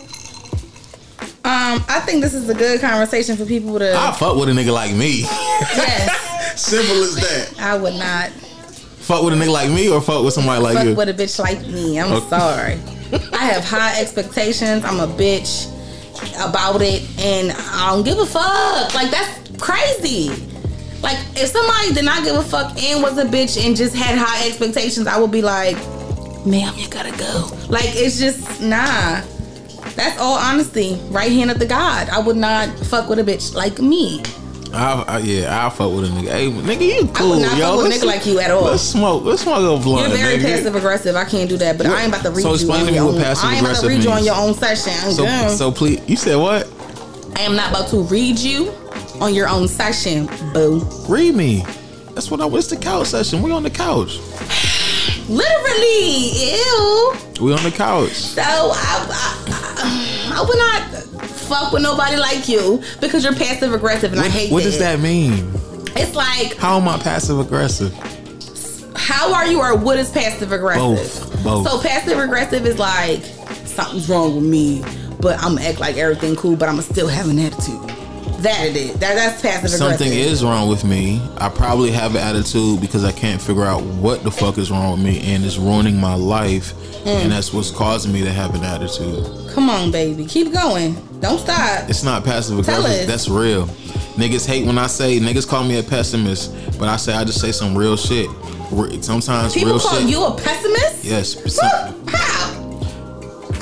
um, 1.44 1.84
I 1.88 1.98
think 2.06 2.20
this 2.22 2.32
is 2.32 2.48
a 2.48 2.54
good 2.54 2.80
conversation 2.80 3.36
for 3.36 3.44
people 3.44 3.76
to. 3.80 3.92
I 3.92 4.12
fuck 4.12 4.36
with 4.36 4.48
a 4.48 4.52
nigga 4.52 4.72
like 4.72 4.94
me. 4.94 5.22
yes, 5.22 6.60
Simple 6.60 7.02
as 7.02 7.16
that. 7.16 7.60
I 7.60 7.76
would 7.76 7.94
not 7.94 8.30
Fuck 9.12 9.24
with 9.24 9.34
a 9.34 9.36
nigga 9.36 9.50
like 9.52 9.68
me 9.70 9.90
or 9.90 10.00
fuck 10.00 10.24
with 10.24 10.32
somebody 10.32 10.62
like 10.62 10.74
fuck 10.76 10.86
you. 10.86 10.94
with 10.94 11.08
a 11.10 11.14
bitch 11.14 11.38
like 11.38 11.60
me. 11.66 12.00
I'm 12.00 12.12
Okay. 12.12 12.28
sorry. 12.30 12.78
I 13.34 13.44
have 13.44 13.62
high 13.62 14.00
expectations. 14.00 14.84
I'm 14.86 15.00
a 15.00 15.06
bitch 15.06 15.68
about 16.42 16.80
it, 16.80 17.02
and 17.20 17.52
I 17.52 17.90
don't 17.90 18.04
give 18.04 18.18
a 18.18 18.24
fuck. 18.24 18.94
Like 18.94 19.10
that's 19.10 19.38
crazy. 19.60 20.28
Like 21.02 21.18
if 21.36 21.48
somebody 21.48 21.92
did 21.92 22.06
not 22.06 22.24
give 22.24 22.36
a 22.36 22.42
fuck 22.42 22.80
and 22.82 23.02
was 23.02 23.18
a 23.18 23.24
bitch 23.26 23.62
and 23.62 23.76
just 23.76 23.94
had 23.94 24.16
high 24.16 24.46
expectations, 24.48 25.06
I 25.06 25.18
would 25.20 25.30
be 25.30 25.42
like, 25.42 25.76
"Ma'am, 26.46 26.72
you 26.78 26.88
gotta 26.88 27.12
go." 27.18 27.50
Like 27.68 27.90
it's 27.94 28.18
just 28.18 28.62
nah. 28.62 29.20
That's 29.94 30.18
all 30.18 30.38
honesty. 30.38 30.98
Right 31.10 31.30
hand 31.32 31.50
of 31.50 31.58
the 31.58 31.66
God. 31.66 32.08
I 32.08 32.18
would 32.20 32.36
not 32.36 32.70
fuck 32.86 33.10
with 33.10 33.18
a 33.18 33.24
bitch 33.24 33.52
like 33.54 33.78
me. 33.78 34.22
I, 34.74 35.04
I, 35.06 35.18
yeah, 35.18 35.62
I'll 35.64 35.70
fuck 35.70 35.92
with 35.92 36.04
a 36.04 36.08
nigga. 36.08 36.28
Hey, 36.30 36.50
nigga, 36.50 36.86
you 36.86 37.08
I 37.08 37.12
cool, 37.18 37.30
would 37.30 37.42
not 37.42 37.58
yo. 37.58 37.76
fuck 37.76 37.84
with 37.84 37.92
a 37.92 37.98
nigga 37.98 38.06
like 38.06 38.26
you 38.26 38.40
at 38.40 38.50
all. 38.50 38.64
Let's 38.64 38.82
smoke. 38.82 39.24
Let's 39.24 39.42
smoke 39.42 39.58
a 39.58 39.60
little 39.60 39.78
blunt, 39.78 40.08
You're 40.08 40.16
very 40.16 40.38
nigga. 40.38 40.42
passive 40.44 40.74
aggressive. 40.74 41.14
I 41.14 41.24
can't 41.24 41.48
do 41.48 41.56
that, 41.58 41.76
but 41.76 41.86
I 41.86 42.00
ain't 42.02 42.08
about 42.08 42.22
to 42.22 42.30
read 42.30 42.36
you. 42.38 42.42
So 42.42 42.48
you 42.50 42.54
explain 42.54 42.80
on 42.80 42.86
to 42.86 42.92
me 42.92 42.96
your 42.98 43.06
what 43.06 43.14
own. 43.16 43.20
passive 43.22 43.44
I 43.44 43.52
ain't 43.54 43.66
about 43.66 43.80
to 43.80 43.88
read 43.88 44.04
you 44.04 44.10
on 44.10 44.24
your 44.24 44.34
own 44.34 44.54
session. 44.54 44.92
So, 45.12 45.48
so 45.48 45.70
please, 45.72 46.00
you 46.08 46.16
said 46.16 46.36
what? 46.36 46.70
I 47.36 47.42
am 47.42 47.54
not 47.56 47.70
about 47.70 47.88
to 47.88 48.02
read 48.04 48.38
you 48.38 48.70
on 49.20 49.34
your 49.34 49.48
own 49.48 49.68
session, 49.68 50.26
boo. 50.52 50.80
Read 51.08 51.34
me. 51.34 51.64
That's 52.14 52.30
what 52.30 52.40
I. 52.40 52.46
It's 52.48 52.68
the 52.68 52.76
couch 52.76 53.08
session. 53.08 53.42
We 53.42 53.52
on 53.52 53.62
the 53.62 53.70
couch. 53.70 54.18
Literally, 55.28 56.30
ew. 56.52 57.14
We 57.40 57.52
on 57.52 57.62
the 57.62 57.72
couch. 57.74 58.12
So 58.12 58.42
I, 58.42 59.06
I, 59.10 60.34
I 60.34 60.44
would 60.46 60.58
not 60.58 61.11
fuck 61.52 61.72
with 61.72 61.82
nobody 61.82 62.16
like 62.16 62.48
you 62.48 62.82
because 63.00 63.24
you're 63.24 63.34
passive 63.34 63.72
aggressive, 63.74 64.12
and 64.12 64.20
I 64.20 64.24
What, 64.24 64.32
hate 64.32 64.52
what 64.52 64.62
that. 64.62 64.70
does 64.70 64.78
that 64.78 65.00
mean? 65.00 65.32
It's 65.94 66.14
like 66.14 66.56
How 66.56 66.78
am 66.80 66.88
I 66.88 66.98
passive 66.98 67.38
aggressive? 67.38 67.92
how 68.96 69.32
How 69.32 69.34
are 69.34 69.46
you, 69.46 69.60
or 69.60 69.76
what 69.76 69.98
is 69.98 70.10
passive 70.10 70.52
aggressive? 70.52 70.82
Both. 70.82 71.44
Both. 71.44 71.68
So 71.68 71.80
passive 71.80 72.18
aggressive 72.18 72.64
is 72.66 72.78
like 72.78 73.22
something's 73.66 74.08
wrong 74.08 74.34
with 74.36 74.44
me, 74.44 74.82
but 75.20 75.38
I'm 75.42 75.56
gonna 75.56 75.68
act 75.68 75.80
like 75.80 75.96
everything 75.96 76.36
cool, 76.36 76.56
but 76.56 76.68
I'm 76.68 76.76
gonna 76.76 76.82
still 76.82 77.08
have 77.08 77.28
an 77.28 77.38
attitude. 77.38 77.91
That 78.42 78.66
it 78.66 78.76
is. 78.76 78.92
That 78.98 79.14
that's 79.14 79.40
passive 79.40 79.58
aggressive. 79.64 79.78
Something 79.78 80.12
is 80.12 80.42
wrong 80.44 80.68
with 80.68 80.84
me. 80.84 81.20
I 81.38 81.48
probably 81.48 81.90
have 81.92 82.14
an 82.16 82.20
attitude 82.22 82.80
because 82.80 83.04
I 83.04 83.12
can't 83.12 83.40
figure 83.40 83.64
out 83.64 83.82
what 83.82 84.22
the 84.24 84.30
fuck 84.30 84.58
is 84.58 84.70
wrong 84.70 84.92
with 84.92 85.00
me, 85.04 85.20
and 85.32 85.44
it's 85.44 85.56
ruining 85.58 86.00
my 86.00 86.14
life, 86.14 86.74
Mm. 87.04 87.22
and 87.24 87.32
that's 87.32 87.52
what's 87.52 87.70
causing 87.70 88.12
me 88.12 88.22
to 88.22 88.30
have 88.32 88.54
an 88.54 88.62
attitude. 88.64 89.24
Come 89.54 89.68
on, 89.70 89.90
baby, 89.90 90.24
keep 90.26 90.52
going. 90.52 90.94
Don't 91.20 91.38
stop. 91.38 91.88
It's 91.88 92.02
not 92.04 92.24
passive 92.24 92.58
aggressive. 92.58 93.06
That's 93.06 93.28
real. 93.28 93.66
Niggas 94.16 94.46
hate 94.46 94.66
when 94.66 94.76
I 94.78 94.86
say 94.88 95.18
niggas 95.18 95.48
call 95.48 95.64
me 95.64 95.78
a 95.78 95.82
pessimist, 95.82 96.52
but 96.78 96.88
I 96.88 96.96
say 96.96 97.12
I 97.14 97.24
just 97.24 97.40
say 97.40 97.50
some 97.52 97.76
real 97.76 97.96
shit. 97.96 98.28
Sometimes 99.04 99.54
People 99.54 99.72
real 99.74 99.80
call 99.80 99.98
shit. 100.00 100.08
you 100.08 100.24
a 100.24 100.34
pessimist. 100.36 101.04
yes. 101.04 101.58
How? 102.08 102.61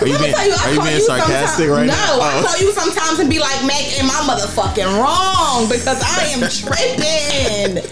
Are 0.00 0.06
you 0.08 0.18
being, 0.18 0.32
tell 0.32 0.46
you, 0.46 0.54
I 0.56 0.64
are 0.66 0.70
you 0.70 0.76
call 0.76 0.86
being 0.86 0.96
you 0.98 1.04
sarcastic 1.04 1.68
right 1.68 1.86
no, 1.86 1.92
now? 1.92 2.20
I 2.20 2.40
Oh. 2.40 2.46
call 2.46 2.58
you 2.60 2.72
sometimes 2.72 3.18
and 3.18 3.28
be 3.28 3.38
like, 3.38 3.64
Mac, 3.64 3.82
am 3.98 4.10
I 4.10 4.14
motherfucking 4.28 4.98
wrong? 4.98 5.68
Because 5.68 6.00
I 6.02 6.24
am 6.34 6.40
tripping. 6.50 7.84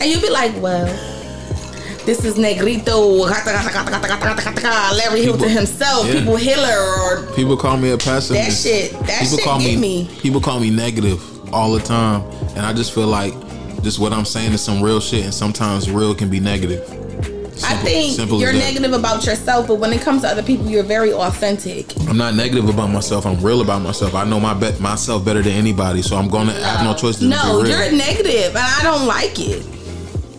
and 0.00 0.10
you 0.10 0.20
be 0.20 0.28
like, 0.30 0.52
well, 0.60 0.86
this 2.06 2.24
is 2.24 2.36
Negrito, 2.38 3.26
Larry 4.96 5.22
Hilton 5.22 5.48
himself, 5.48 6.06
yeah. 6.06 6.14
people 6.18 6.36
Hiller, 6.36 6.78
or 7.26 7.26
People 7.34 7.56
call 7.56 7.76
me 7.76 7.90
a 7.90 7.98
pessimist. 7.98 8.64
That 8.64 8.70
shit- 8.70 8.92
that 9.06 9.22
people 9.22 9.36
shit 9.38 9.44
call 9.44 9.58
me, 9.58 9.76
me. 9.76 10.10
People 10.20 10.40
call 10.40 10.60
me 10.60 10.70
negative 10.70 11.22
all 11.54 11.72
the 11.72 11.80
time, 11.80 12.22
and 12.56 12.60
I 12.60 12.72
just 12.72 12.92
feel 12.94 13.06
like 13.06 13.34
just 13.82 13.98
what 13.98 14.12
I'm 14.12 14.24
saying 14.24 14.52
is 14.52 14.60
some 14.62 14.82
real 14.82 15.00
shit, 15.00 15.24
and 15.24 15.32
sometimes 15.34 15.90
real 15.90 16.14
can 16.14 16.28
be 16.30 16.40
negative. 16.40 16.82
I 17.64 17.76
think 17.76 18.16
simple 18.16 18.40
you're 18.40 18.52
negative 18.52 18.92
about 18.92 19.24
yourself, 19.26 19.66
but 19.68 19.76
when 19.76 19.92
it 19.92 20.00
comes 20.02 20.22
to 20.22 20.28
other 20.28 20.42
people, 20.42 20.66
you're 20.68 20.82
very 20.82 21.12
authentic. 21.12 21.92
I'm 22.08 22.16
not 22.16 22.34
negative 22.34 22.68
about 22.68 22.88
myself. 22.90 23.26
I'm 23.26 23.40
real 23.40 23.60
about 23.60 23.82
myself. 23.82 24.14
I 24.14 24.24
know 24.24 24.40
my 24.40 24.54
be- 24.54 24.78
myself 24.78 25.24
better 25.24 25.42
than 25.42 25.52
anybody, 25.52 26.02
so 26.02 26.16
I'm 26.16 26.28
gonna 26.28 26.52
I 26.52 26.76
have 26.76 26.84
no 26.84 26.94
choice 26.94 27.18
to 27.18 27.26
No, 27.26 27.62
be 27.62 27.68
real. 27.70 27.78
you're 27.90 27.92
negative, 27.96 28.56
and 28.56 28.58
I 28.58 28.80
don't 28.82 29.06
like 29.06 29.38
it. 29.38 29.64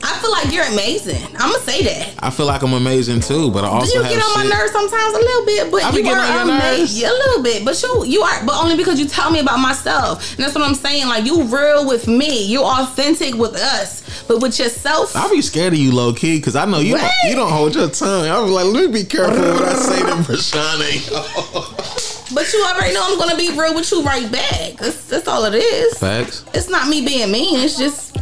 I 0.04 0.18
feel 0.18 0.32
like 0.32 0.52
you're 0.52 0.66
amazing. 0.66 1.22
I'm 1.38 1.52
gonna 1.52 1.60
say 1.64 1.84
that. 1.84 2.16
I 2.20 2.32
feel 2.32 2.48
like 2.48 2.64
I'm 2.64 2.74
amazing 2.74 3.20
too, 3.20 3.52
but 3.52 3.64
I 3.64 3.68
also 3.68 3.86
Do 4.00 4.00
you 4.00 4.10
get 4.16 4.24
on 4.24 4.34
my 4.34 4.50
nerves 4.50 4.72
sometimes 4.72 5.14
a 5.14 5.18
little 5.20 5.46
bit, 5.46 5.72
but 5.72 5.84
I 5.84 5.92
you 5.96 6.08
are 6.10 6.18
on 6.18 6.48
your 6.48 6.58
nerves. 6.58 6.96
amazing. 6.98 7.08
A 7.10 7.14
little 7.14 7.44
bit, 7.44 7.64
but 7.66 7.82
you 7.84 8.06
you 8.06 8.22
are, 8.24 8.44
but 8.46 8.56
only 8.64 8.76
because 8.76 9.00
you 9.00 9.08
tell 9.08 9.30
me 9.30 9.40
about 9.40 9.60
myself, 9.60 10.32
and 10.36 10.40
that's 10.44 10.56
what 10.56 10.64
I'm 10.68 10.74
saying. 10.74 11.08
Like 11.08 11.26
you 11.26 11.44
real 11.44 11.88
with 11.88 12.08
me, 12.08 12.44
you 12.48 12.64
authentic 12.64 13.36
with 13.36 13.56
us, 13.56 14.01
but 14.32 14.42
with 14.42 14.58
yourself. 14.60 15.14
I 15.16 15.30
be 15.30 15.42
scared 15.42 15.74
of 15.74 15.80
you 15.80 15.92
low 15.92 16.14
key 16.14 16.38
because 16.38 16.56
I 16.56 16.64
know 16.66 16.80
you 16.80 16.98
don't, 16.98 17.12
you 17.28 17.36
don't 17.36 17.52
hold 17.52 17.76
your 17.76 17.90
tongue. 17.90 18.28
I 18.28 18.40
was 18.40 18.50
like, 18.52 18.66
let 18.66 18.90
me 18.90 19.02
be 19.02 19.04
careful 19.04 19.36
what 19.36 19.62
I 19.64 19.74
say 19.76 20.00
to 20.00 20.16
Brishonna. 20.24 22.34
But 22.34 22.54
you 22.54 22.64
already 22.64 22.94
know 22.94 23.04
I'm 23.06 23.18
gonna 23.20 23.36
be 23.36 23.50
real 23.60 23.76
with 23.76 23.92
you 23.92 24.02
right 24.04 24.32
back. 24.32 24.78
That's, 24.78 25.06
that's 25.08 25.28
all 25.28 25.44
it 25.46 25.54
is. 25.56 25.98
Facts. 25.98 26.46
It's 26.54 26.70
not 26.70 26.88
me 26.88 27.06
being 27.06 27.30
mean. 27.30 27.60
It's 27.60 27.78
just 27.78 28.16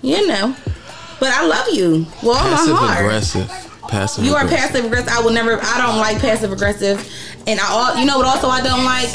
you 0.00 0.26
know. 0.26 0.56
But 1.20 1.32
I 1.34 1.44
love 1.46 1.68
you. 1.70 2.06
Well, 2.22 2.38
Passive 2.40 2.72
my 2.72 2.78
heart. 2.80 2.98
aggressive. 3.04 3.48
Passive. 3.88 4.24
You 4.24 4.34
are 4.34 4.44
aggressive. 4.44 4.70
passive 4.72 4.84
aggressive. 4.86 5.08
I 5.12 5.20
will 5.20 5.32
never. 5.32 5.58
I 5.62 5.86
don't 5.86 5.98
like 5.98 6.18
passive 6.20 6.50
aggressive, 6.50 6.98
and 7.46 7.60
I. 7.60 7.90
al- 7.92 7.98
You 7.98 8.06
know 8.06 8.16
what? 8.16 8.26
Also, 8.26 8.48
I 8.48 8.62
don't 8.62 8.84
like. 8.84 9.10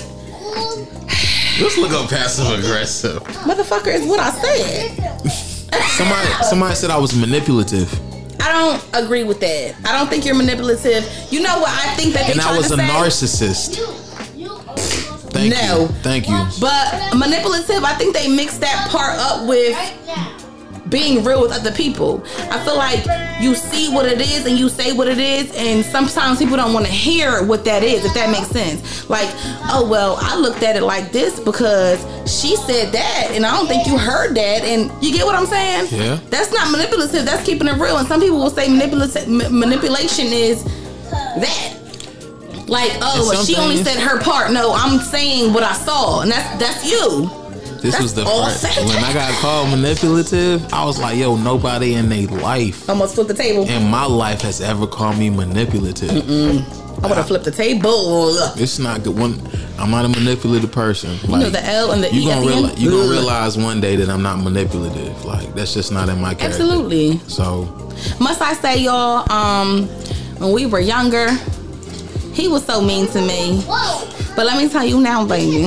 Let's 1.60 1.78
look 1.80 1.92
up 1.92 2.08
passive 2.12 2.48
aggressive. 2.60 3.24
Motherfucker 3.24 3.88
is 3.88 4.06
what 4.06 4.20
I 4.20 4.30
said. 4.30 4.92
Somebody 5.90 6.28
somebody 6.50 6.76
said 6.76 6.92
I 6.92 6.98
was 6.98 7.16
manipulative, 7.16 7.92
I 8.42 8.52
don't 8.52 9.04
agree 9.04 9.24
with 9.24 9.40
that. 9.42 9.76
I 9.86 9.98
don't 9.98 10.08
think 10.10 10.26
you're 10.26 10.36
manipulative. 10.36 11.08
You 11.32 11.42
know 11.42 11.60
what? 11.60 11.70
I 11.70 11.94
think 11.96 12.14
that 12.14 12.26
they 12.28 12.34
and 12.34 12.42
I 12.42 12.56
was 12.58 12.68
to 12.68 12.76
a 12.76 12.78
say. 12.78 12.84
narcissist. 12.84 13.76
Thank 15.32 15.54
No. 15.54 15.82
you. 15.82 15.88
Thank 16.02 16.28
you. 16.30 16.46
But 16.60 17.16
manipulative, 17.16 17.84
I 17.84 17.94
think 17.96 18.16
they 18.16 18.28
mix 18.28 18.58
that 18.60 18.88
part 18.90 19.18
up 19.20 19.48
with 19.48 19.76
being 20.90 21.24
real 21.24 21.42
with 21.42 21.52
other 21.52 21.72
people. 21.72 22.24
I 22.52 22.64
feel 22.64 22.78
like 22.78 23.04
you 23.42 23.56
see 23.56 23.94
what 23.94 24.06
it 24.06 24.20
is 24.22 24.46
and 24.46 24.58
you 24.58 24.70
say 24.70 24.94
what 24.94 25.08
it 25.08 25.18
is, 25.18 25.54
and 25.56 25.84
sometimes 25.86 26.40
people 26.40 26.58
don't 26.58 26.74
want 26.74 26.86
to 26.86 26.92
hear 26.92 27.44
what 27.44 27.66
that 27.66 27.84
is, 27.84 28.06
if 28.06 28.14
that 28.14 28.30
makes 28.32 28.48
sense. 28.48 29.10
Like, 29.10 29.30
oh, 29.72 29.88
well, 29.90 30.18
I 30.22 30.36
looked 30.38 30.64
at 30.64 30.76
it 30.76 30.84
like 30.84 31.12
this 31.12 31.40
because 31.40 32.00
she 32.26 32.56
said 32.56 32.92
that, 32.94 33.30
and 33.32 33.46
I 33.46 33.56
don't 33.56 33.68
think 33.68 33.88
you 33.88 33.98
heard 33.98 34.36
that. 34.36 34.64
And 34.64 34.92
you 35.04 35.14
get 35.14 35.26
what 35.26 35.36
I'm 35.36 35.46
saying? 35.46 35.88
Yeah. 35.92 36.20
That's 36.30 36.52
not 36.52 36.72
manipulative, 36.72 37.26
that's 37.26 37.46
keeping 37.46 37.68
it 37.68 37.76
real. 37.78 37.98
And 37.98 38.08
some 38.08 38.20
people 38.22 38.38
will 38.40 38.50
say 38.50 38.68
manipula- 38.68 39.28
ma- 39.28 39.50
manipulation 39.50 40.28
is 40.28 40.64
that. 40.64 41.74
Like, 42.68 42.92
oh, 43.02 43.30
well, 43.32 43.46
she 43.46 43.56
only 43.56 43.78
said 43.78 43.98
her 43.98 44.20
part. 44.20 44.52
No, 44.52 44.74
I'm 44.74 45.00
saying 45.00 45.54
what 45.54 45.64
I 45.64 45.72
saw, 45.74 46.22
and 46.22 46.30
that's 46.32 46.60
that's 46.60 46.92
you. 46.92 47.30
This 47.82 47.92
That's 47.94 48.02
was 48.04 48.14
the 48.16 48.26
first 48.26 48.64
when 48.86 49.04
I 49.04 49.14
got 49.14 49.32
called 49.42 49.70
manipulative. 49.70 50.74
I 50.74 50.84
was 50.86 51.00
like, 51.00 51.18
yo, 51.18 51.36
nobody 51.36 51.94
in 51.96 52.10
their 52.10 52.28
life, 52.28 52.90
I 52.90 52.94
Almost 52.94 53.16
flipped 53.16 53.28
the 53.30 53.34
table. 53.36 53.68
in 53.68 53.90
my 53.90 54.06
life, 54.06 54.42
has 54.42 54.62
ever 54.62 54.88
called 54.88 55.18
me 55.18 55.30
manipulative. 55.30 56.10
I 56.12 57.08
would 57.08 57.18
have 57.18 57.28
flipped 57.28 57.46
the 57.46 57.52
table. 57.52 58.36
It's 58.56 58.80
not 58.80 59.04
good. 59.04 59.16
One, 59.18 59.40
I'm 59.78 59.92
not 59.92 60.06
a 60.06 60.10
manipulative 60.10 60.72
person. 60.72 61.12
Like, 61.30 61.30
You 61.30 61.38
know 61.38 61.50
the 61.52 61.64
L 61.66 61.92
and 61.92 62.04
the 62.04 62.12
you 62.12 62.22
E 62.28 62.32
at 62.32 62.40
gonna 62.44 62.50
the 62.50 62.68
end. 62.70 62.80
you 62.80 62.90
gonna 62.90 63.10
realize 63.12 63.56
one 63.58 63.80
day 63.80 63.96
that 63.98 64.10
I'm 64.10 64.24
not 64.24 64.38
manipulative. 64.40 65.24
Like 65.24 65.54
that's 65.54 65.74
just 65.76 65.92
not 65.92 66.10
in 66.10 66.20
my 66.20 66.34
character. 66.34 66.64
Absolutely. 66.64 67.20
So 67.28 67.66
Must 68.20 68.42
I 68.42 68.54
say, 68.54 68.80
y'all? 68.80 69.32
Um, 69.32 69.86
when 70.40 70.52
we 70.54 70.66
were 70.66 70.80
younger, 70.80 71.32
he 72.34 72.48
was 72.48 72.66
so 72.66 72.82
mean 72.82 73.06
to 73.10 73.22
me. 73.22 73.64
But 74.36 74.46
let 74.48 74.58
me 74.58 74.68
tell 74.68 74.84
you 74.86 75.00
now, 75.00 75.24
baby. 75.26 75.64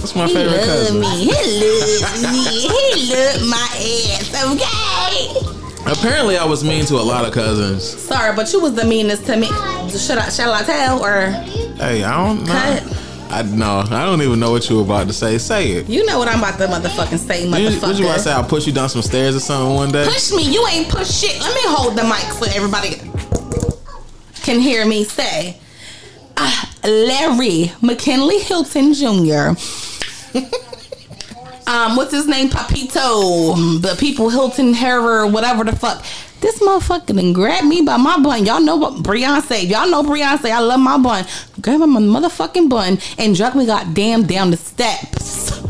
That's 0.00 0.14
my 0.16 0.26
He 0.26 0.34
favorite 0.34 0.56
loved 0.56 0.66
cousin. 0.66 1.00
me. 1.00 1.06
He 1.16 1.30
loved 1.30 2.22
me. 2.22 2.44
He 2.60 3.14
loved 3.14 3.44
my 3.48 3.68
ass. 4.16 4.34
Okay. 4.52 5.90
Apparently, 5.90 6.36
I 6.36 6.44
was 6.44 6.62
mean 6.62 6.84
to 6.86 6.96
a 6.96 7.02
lot 7.02 7.24
of 7.24 7.32
cousins. 7.32 7.84
Sorry, 7.84 8.34
but 8.36 8.52
you 8.52 8.60
was 8.60 8.74
the 8.74 8.84
meanest 8.84 9.24
to 9.26 9.36
me. 9.36 9.46
Should 9.90 10.18
I? 10.18 10.28
Shall 10.28 10.52
I 10.52 10.62
tell 10.62 11.04
or? 11.04 11.30
Hey, 11.30 12.04
I 12.04 12.26
don't 12.26 12.44
know. 12.44 12.52
Cut. 12.52 13.06
I 13.32 13.42
no, 13.42 13.84
I 13.90 14.04
don't 14.04 14.22
even 14.22 14.40
know 14.40 14.50
what 14.50 14.68
you 14.68 14.76
were 14.76 14.82
about 14.82 15.06
to 15.06 15.12
say. 15.12 15.38
Say 15.38 15.68
it. 15.72 15.88
You 15.88 16.04
know 16.04 16.18
what 16.18 16.28
I'm 16.28 16.40
about 16.40 16.58
to 16.58 16.66
motherfucking 16.66 17.18
say, 17.18 17.48
What 17.48 17.60
you, 17.60 17.70
what 17.80 17.96
you 17.96 18.04
about 18.04 18.14
to 18.16 18.20
say? 18.20 18.32
I'll 18.32 18.42
push 18.44 18.66
you 18.66 18.72
down 18.72 18.88
some 18.88 19.02
stairs 19.02 19.36
or 19.36 19.40
something 19.40 19.74
one 19.74 19.92
day. 19.92 20.04
Push 20.04 20.32
me. 20.32 20.42
You 20.52 20.66
ain't 20.68 20.88
push 20.88 21.08
shit. 21.10 21.40
Let 21.40 21.54
me 21.54 21.60
hold 21.64 21.96
the 21.96 22.02
mic 22.02 22.32
so 22.32 22.46
everybody 22.54 22.96
can 24.42 24.58
hear 24.60 24.84
me 24.86 25.04
say. 25.04 25.58
Ah, 26.36 26.74
Larry 26.84 27.70
McKinley 27.82 28.38
Hilton 28.40 28.94
Jr. 28.94 29.52
um, 31.66 31.96
what's 31.96 32.12
his 32.12 32.26
name? 32.26 32.48
Papito. 32.48 33.80
The 33.80 33.96
people 33.98 34.30
Hilton 34.30 34.74
Herrer, 34.74 35.30
whatever 35.30 35.64
the 35.64 35.74
fuck. 35.74 36.04
This 36.40 36.58
motherfucker 36.60 37.14
done 37.14 37.32
grabbed 37.32 37.66
me 37.66 37.82
by 37.82 37.96
my 37.98 38.18
bun. 38.18 38.46
Y'all 38.46 38.62
know 38.62 38.76
what 38.76 39.02
Beyonce. 39.02 39.68
Y'all 39.68 39.90
know 39.90 40.02
Beyonce. 40.02 40.50
I 40.50 40.60
love 40.60 40.80
my 40.80 40.96
bun. 40.98 41.26
Grabbed 41.60 41.80
my 41.86 42.00
motherfucking 42.00 42.68
bun 42.68 42.98
and 43.18 43.36
drug 43.36 43.54
me 43.54 43.66
goddamn 43.66 44.26
down 44.26 44.50
the 44.50 44.56
steps. 44.56 45.60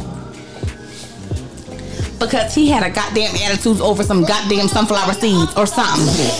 Because 2.18 2.54
he 2.54 2.68
had 2.68 2.82
a 2.82 2.90
goddamn 2.90 3.34
attitude 3.34 3.80
over 3.80 4.04
some 4.04 4.24
goddamn 4.24 4.68
sunflower 4.68 5.14
seeds 5.14 5.56
or 5.56 5.66
something. 5.66 6.30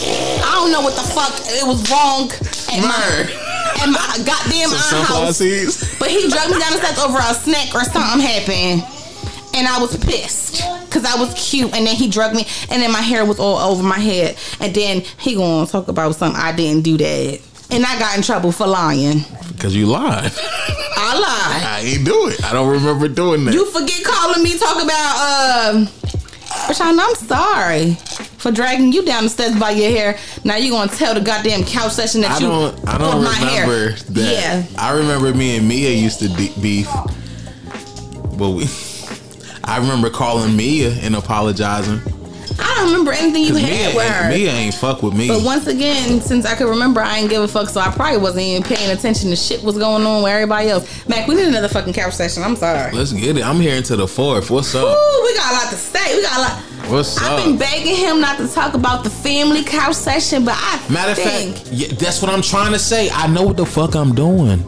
I 0.45 0.53
don't 0.55 0.71
know 0.71 0.83
what 0.83 0.95
the 0.95 1.03
fuck 1.03 1.33
it 1.47 1.67
was 1.67 1.91
wrong 1.91 2.31
at 2.71 3.50
at 3.83 3.89
my 3.89 4.25
goddamn 4.25 4.69
Some 4.69 4.99
aunt 5.01 5.09
house. 5.09 5.39
seeds. 5.39 5.99
But 5.99 6.11
he 6.11 6.29
drugged 6.29 6.53
me 6.53 6.59
down 6.61 6.73
the 6.73 6.79
steps 6.79 6.99
over 6.99 7.19
a 7.19 7.35
snack 7.35 7.75
or 7.75 7.85
something 7.85 8.21
happened. 8.21 8.85
And 9.55 9.67
I 9.67 9.79
was 9.81 9.97
pissed. 9.97 10.63
Cause 10.91 11.05
I 11.05 11.19
was 11.21 11.33
cute. 11.35 11.75
And 11.75 11.87
then 11.87 11.97
he 11.97 12.09
drugged 12.09 12.35
me. 12.37 12.47
And 12.71 12.83
then 12.83 12.93
my 12.93 13.01
hair 13.01 13.25
was 13.25 13.39
all 13.39 13.59
over 13.59 13.83
my 13.83 13.99
head. 13.99 14.37
And 14.61 14.75
then 14.75 15.01
he 15.19 15.35
gonna 15.35 15.67
talk 15.67 15.89
about 15.89 16.15
something 16.17 16.41
I 16.41 16.53
didn't 16.55 16.83
do 16.83 16.97
that. 16.99 17.41
And 17.71 17.85
I 17.85 17.99
got 17.99 18.17
in 18.17 18.23
trouble 18.23 18.53
for 18.53 18.67
lying. 18.67 19.25
Because 19.53 19.77
you 19.77 19.87
lied. 19.87 20.33
I 20.37 21.15
lied. 21.15 21.63
I 21.67 21.81
ain't 21.85 22.05
do 22.05 22.29
it. 22.29 22.45
I 22.45 22.53
don't 22.53 22.69
remember 22.69 23.09
doing 23.09 23.45
that. 23.45 23.55
You 23.55 23.67
forget 23.71 24.03
calling 24.05 24.43
me 24.43 24.59
talk 24.59 24.83
about 24.83 25.75
um 25.75 25.87
Rashawn, 26.69 26.99
I'm 27.01 27.15
sorry 27.15 27.97
for 28.41 28.51
dragging 28.51 28.93
you 28.93 29.05
down 29.05 29.25
the 29.25 29.31
steps 29.31 29.59
by 29.59 29.71
your 29.71 29.91
hair. 29.91 30.19
Now 30.45 30.57
you're 30.57 30.71
gonna 30.77 30.91
tell 30.91 31.15
the 31.15 31.21
goddamn 31.21 31.65
couch 31.65 31.93
session 31.93 32.23
that 32.23 32.33
I 32.33 32.39
you 32.39 32.49
don't. 32.49 32.89
I 32.89 32.99
don't 32.99 33.23
my 33.23 33.39
remember 33.39 33.91
hair. 33.91 33.91
that. 33.93 34.67
Yeah. 34.67 34.81
I 34.81 34.93
remember 34.97 35.33
me 35.35 35.57
and 35.59 35.69
Mia 35.69 35.91
used 35.91 36.19
to 36.21 36.29
de- 36.29 36.61
beef, 36.61 36.89
but 38.39 38.51
we. 38.51 38.67
I 39.65 39.77
remember 39.79 40.11
calling 40.11 40.57
Mia 40.57 40.91
and 41.03 41.15
apologizing. 41.15 42.01
I 42.59 42.75
don't 42.77 42.87
remember 42.87 43.13
anything 43.13 43.45
you 43.45 43.55
had 43.55 43.95
with 43.95 44.05
ain't- 44.05 44.15
her. 44.15 44.29
Mia 44.31 44.51
ain't 44.53 44.75
fuck 44.75 45.03
with 45.03 45.15
me. 45.15 45.29
But 45.29 45.43
once 45.43 45.67
again, 45.67 46.21
since 46.21 46.45
I 46.47 46.55
could 46.55 46.69
remember, 46.69 47.01
I 47.01 47.19
ain't 47.19 47.31
give 47.31 47.43
a 47.43 47.49
fuck, 47.49 47.69
so 47.69 47.81
I 47.81 47.91
probably 47.91 48.19
wasn't 48.19 48.43
even 48.45 48.63
paying 48.63 48.91
attention 48.91 49.31
to 49.31 49.37
shit 49.37 49.63
was 49.63 49.79
going 49.79 50.05
on 50.05 50.23
with 50.23 50.33
everybody 50.33 50.69
else. 50.69 51.07
Mac, 51.09 51.27
we 51.29 51.35
need 51.37 51.49
another 51.49 51.69
fucking 51.69 51.93
couch 51.93 52.15
session. 52.15 52.43
I'm 52.43 52.57
sorry. 52.57 52.93
Let's 52.93 53.13
get 53.13 53.37
it. 53.37 53.45
I'm 53.47 53.57
here 53.61 53.75
into 53.77 53.97
the 53.97 54.09
fourth. 54.09 54.51
What's 54.51 54.75
up? 54.75 54.85
Ooh, 54.85 55.21
we 55.25 55.35
got 55.37 55.51
a 55.53 55.55
lot 55.55 55.71
to 55.71 55.77
say. 55.77 56.17
We 56.17 56.23
got 56.23 56.37
a 56.39 56.41
lot. 56.41 56.63
What's 56.91 57.17
up? 57.19 57.23
I've 57.25 57.39
up? 57.39 57.45
been 57.45 57.59
begging 57.59 57.95
him 57.97 58.21
not 58.21 58.39
to 58.39 58.49
talk 58.49 58.75
about 58.75 59.05
the 59.05 59.11
family 59.11 59.63
couch 59.63 59.95
session, 59.95 60.45
but 60.45 60.55
I 60.57 60.81
Matter 60.91 61.13
of 61.13 61.19
fact, 61.19 61.69
yeah, 61.73 61.89
that's 61.95 62.21
what 62.23 62.31
I'm 62.33 62.43
trying 62.43 62.73
to 62.73 62.79
say. 62.79 63.11
I 63.11 63.27
know 63.29 63.43
what 63.45 63.57
the 63.57 63.67
fuck 63.67 63.95
I'm 63.95 64.15
doing. 64.15 64.65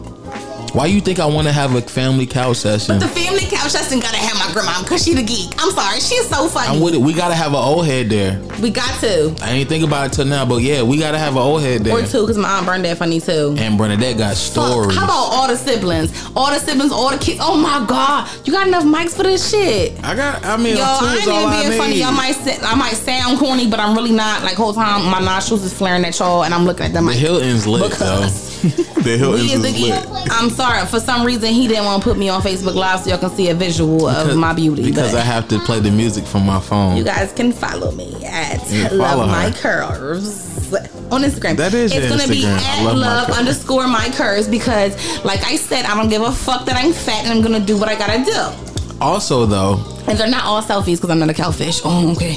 Why 0.73 0.87
you 0.87 1.01
think 1.01 1.19
I 1.19 1.27
want 1.27 1.45
to 1.45 1.53
have 1.53 1.75
a 1.75 1.81
family 1.81 2.25
couch 2.25 2.57
session? 2.57 2.97
But 2.97 3.05
the 3.05 3.13
family 3.13 3.45
couch 3.45 3.69
session 3.69 3.99
gotta 3.99 4.17
have 4.17 4.35
my 4.39 4.51
grandma 4.53 4.81
because 4.81 5.03
she 5.05 5.13
the 5.13 5.21
geek. 5.21 5.53
I'm 5.59 5.69
sorry, 5.71 5.99
she's 5.99 6.27
so 6.27 6.47
funny. 6.47 6.67
I'm 6.75 6.81
with 6.81 6.95
it. 6.95 6.97
We 6.97 7.13
gotta 7.13 7.35
have 7.35 7.51
an 7.51 7.59
old 7.59 7.85
head 7.85 8.09
there. 8.09 8.41
we 8.59 8.71
got 8.71 8.89
to 9.01 9.35
I 9.43 9.51
ain't 9.51 9.69
think 9.69 9.83
about 9.85 10.07
it 10.07 10.13
till 10.13 10.25
now, 10.25 10.45
but 10.45 10.63
yeah, 10.63 10.81
we 10.81 10.97
gotta 10.97 11.19
have 11.19 11.33
an 11.33 11.43
old 11.43 11.61
head 11.61 11.81
there. 11.83 11.93
or 11.93 12.01
two 12.07 12.21
because 12.21 12.39
my 12.39 12.49
aunt 12.57 12.65
Bernadette 12.65 12.97
funny 12.97 13.21
too. 13.21 13.53
And 13.59 13.77
Bernadette 13.77 14.17
got 14.17 14.35
stories. 14.35 14.97
How 14.97 15.03
about 15.03 15.13
all 15.13 15.47
the 15.47 15.55
siblings? 15.55 16.09
All 16.35 16.49
the 16.51 16.57
siblings, 16.57 16.91
all 16.91 17.11
the 17.11 17.19
kids. 17.19 17.39
Oh 17.43 17.55
my 17.55 17.85
god, 17.87 18.27
you 18.43 18.51
got 18.51 18.67
enough 18.67 18.83
mics 18.83 19.15
for 19.15 19.21
this 19.21 19.51
shit. 19.51 20.03
I 20.03 20.15
got. 20.15 20.43
I 20.43 20.57
mean, 20.57 20.77
Yo, 20.77 20.83
I 20.83 21.13
ain't 21.13 21.21
even 21.21 21.33
I 21.35 21.59
being 21.59 21.69
need. 21.69 21.77
funny. 21.77 22.03
I 22.03 22.09
might 22.09 22.31
say, 22.31 22.57
I 22.63 22.73
might 22.73 22.93
sound 22.95 23.37
corny, 23.37 23.69
but 23.69 23.79
I'm 23.79 23.95
really 23.95 24.11
not. 24.11 24.41
Like 24.43 24.55
whole 24.55 24.73
time, 24.73 25.05
my 25.05 25.19
nostrils 25.19 25.63
is 25.63 25.71
flaring 25.71 26.03
at 26.03 26.17
y'all, 26.17 26.43
and 26.45 26.51
I'm 26.51 26.65
looking 26.65 26.87
at 26.87 26.93
them. 26.93 27.05
The 27.05 27.13
Hilton's 27.13 27.67
lit 27.67 27.91
though. 27.91 28.21
the 28.63 29.17
Hilton's 29.19 29.53
is 29.53 29.79
lit. 29.79 30.07
I'm 30.31 30.49
sorry. 30.63 30.85
For 30.87 30.99
some 30.99 31.25
reason, 31.25 31.49
he 31.49 31.67
didn't 31.67 31.85
want 31.85 32.01
to 32.03 32.09
put 32.09 32.17
me 32.17 32.29
on 32.29 32.41
Facebook 32.41 32.75
Live 32.75 33.01
so 33.01 33.09
y'all 33.09 33.19
can 33.19 33.29
see 33.31 33.49
a 33.49 33.53
visual 33.53 34.07
of 34.07 34.35
my 34.37 34.53
beauty. 34.53 34.83
Because 34.83 35.13
I 35.13 35.21
have 35.21 35.47
to 35.49 35.59
play 35.59 35.79
the 35.79 35.91
music 35.91 36.25
from 36.25 36.45
my 36.45 36.59
phone. 36.59 36.97
you 36.97 37.03
guys 37.03 37.33
can 37.33 37.51
follow 37.51 37.91
me 37.91 38.13
at 38.25 38.69
Yeah, 38.69 38.89
follow 38.89 39.25
Love 39.25 39.29
My. 39.29 39.51
Curves 39.51 40.71
on 41.11 41.21
Instagram. 41.21 41.57
That 41.57 41.73
is 41.73 41.91
It's 41.93 42.09
gonna 42.09 42.27
be 42.27 42.45
at 42.45 42.83
love 42.83 42.97
love, 42.97 43.29
My 43.29 43.37
underscore 43.37 43.87
my 43.87 44.09
curves 44.15 44.47
because, 44.47 44.93
like 45.23 45.43
I 45.45 45.55
said, 45.55 45.85
I 45.85 45.95
don't 45.95 46.09
give 46.09 46.21
a 46.21 46.31
fuck 46.31 46.65
that 46.65 46.77
I'm 46.77 46.93
fat 46.93 47.25
and 47.25 47.33
I'm 47.33 47.41
gonna 47.41 47.59
do 47.59 47.77
what 47.77 47.89
I 47.89 47.95
gotta 47.95 48.23
do. 48.23 48.99
also, 49.01 49.45
though, 49.45 49.83
And 50.07 50.17
they're 50.17 50.29
not 50.29 50.45
all 50.45 50.61
selfies 50.61 50.97
because 50.97 51.09
I'm 51.09 51.19
not 51.19 51.29
a 51.29 51.33
cowfish. 51.33 51.81
Oh, 51.83 52.11
okay. 52.13 52.35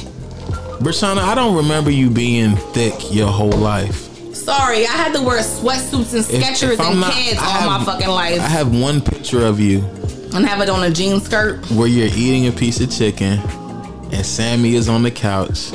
Brishonna, 0.83 1.19
I 1.19 1.33
don't 1.33 1.55
remember 1.55 1.89
you 1.89 2.09
being 2.09 2.55
thick 2.73 2.93
your 3.11 3.27
whole 3.27 3.49
life. 3.49 4.06
Sorry, 4.47 4.85
I 4.87 4.91
had 4.91 5.13
to 5.13 5.21
wear 5.21 5.41
sweatsuits 5.41 6.13
and 6.13 6.23
Skechers 6.23 6.73
if 6.75 6.79
and 6.79 7.01
not- 7.01 7.11
kids 7.13 7.37
I 7.41 7.63
all 7.65 7.79
my 7.79 7.83
fucking 7.83 8.07
life, 8.07 8.39
I 8.39 8.47
have 8.47 8.73
one 8.73 9.01
picture 9.01 9.45
of 9.45 9.59
you 9.59 9.79
and 10.33 10.45
have 10.47 10.61
it 10.61 10.69
on 10.69 10.83
a 10.85 10.89
jean 10.89 11.19
skirt. 11.19 11.69
where 11.71 11.87
you're 11.87 12.07
eating 12.07 12.47
a 12.47 12.51
piece 12.53 12.79
of 12.79 12.89
chicken, 12.89 13.39
and 14.13 14.25
Sammy 14.25 14.75
is 14.75 14.87
on 14.87 15.03
the 15.03 15.11
couch, 15.11 15.69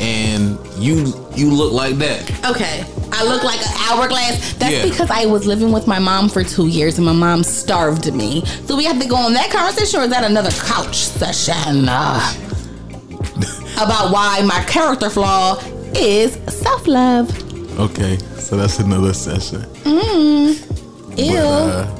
and 0.00 0.58
you 0.78 1.14
you 1.36 1.48
look 1.48 1.72
like 1.72 1.94
that. 1.98 2.28
Okay. 2.44 2.84
I 3.12 3.22
look 3.24 3.44
like 3.44 3.60
an 3.60 3.72
hourglass. 3.88 4.54
That's 4.54 4.72
Yeah. 4.72 4.82
because 4.82 5.08
I 5.10 5.26
was 5.26 5.46
living 5.46 5.70
with 5.70 5.86
my 5.86 6.00
mom 6.00 6.28
for 6.28 6.42
two 6.42 6.66
years 6.66 6.96
and 6.98 7.06
my 7.06 7.12
mom 7.12 7.44
starved 7.44 8.12
me. 8.12 8.42
So 8.66 8.74
we 8.76 8.84
have 8.84 9.00
to 9.00 9.06
go 9.06 9.14
on 9.16 9.32
that 9.34 9.50
conversation 9.52 10.00
or 10.00 10.04
is 10.04 10.10
that 10.10 10.24
another 10.24 10.50
couch 10.50 11.04
session? 11.04 11.88
Uh, 11.88 12.20
about 13.76 14.10
why 14.12 14.42
my 14.44 14.60
character 14.66 15.08
flaw 15.08 15.58
is 15.94 16.36
self 16.48 16.86
love. 16.88 17.30
Okay, 17.78 18.16
so 18.38 18.56
that's 18.56 18.78
another 18.78 19.12
session. 19.12 19.64
Ew. 19.84 20.56
But, 21.16 21.36
uh, 21.36 21.92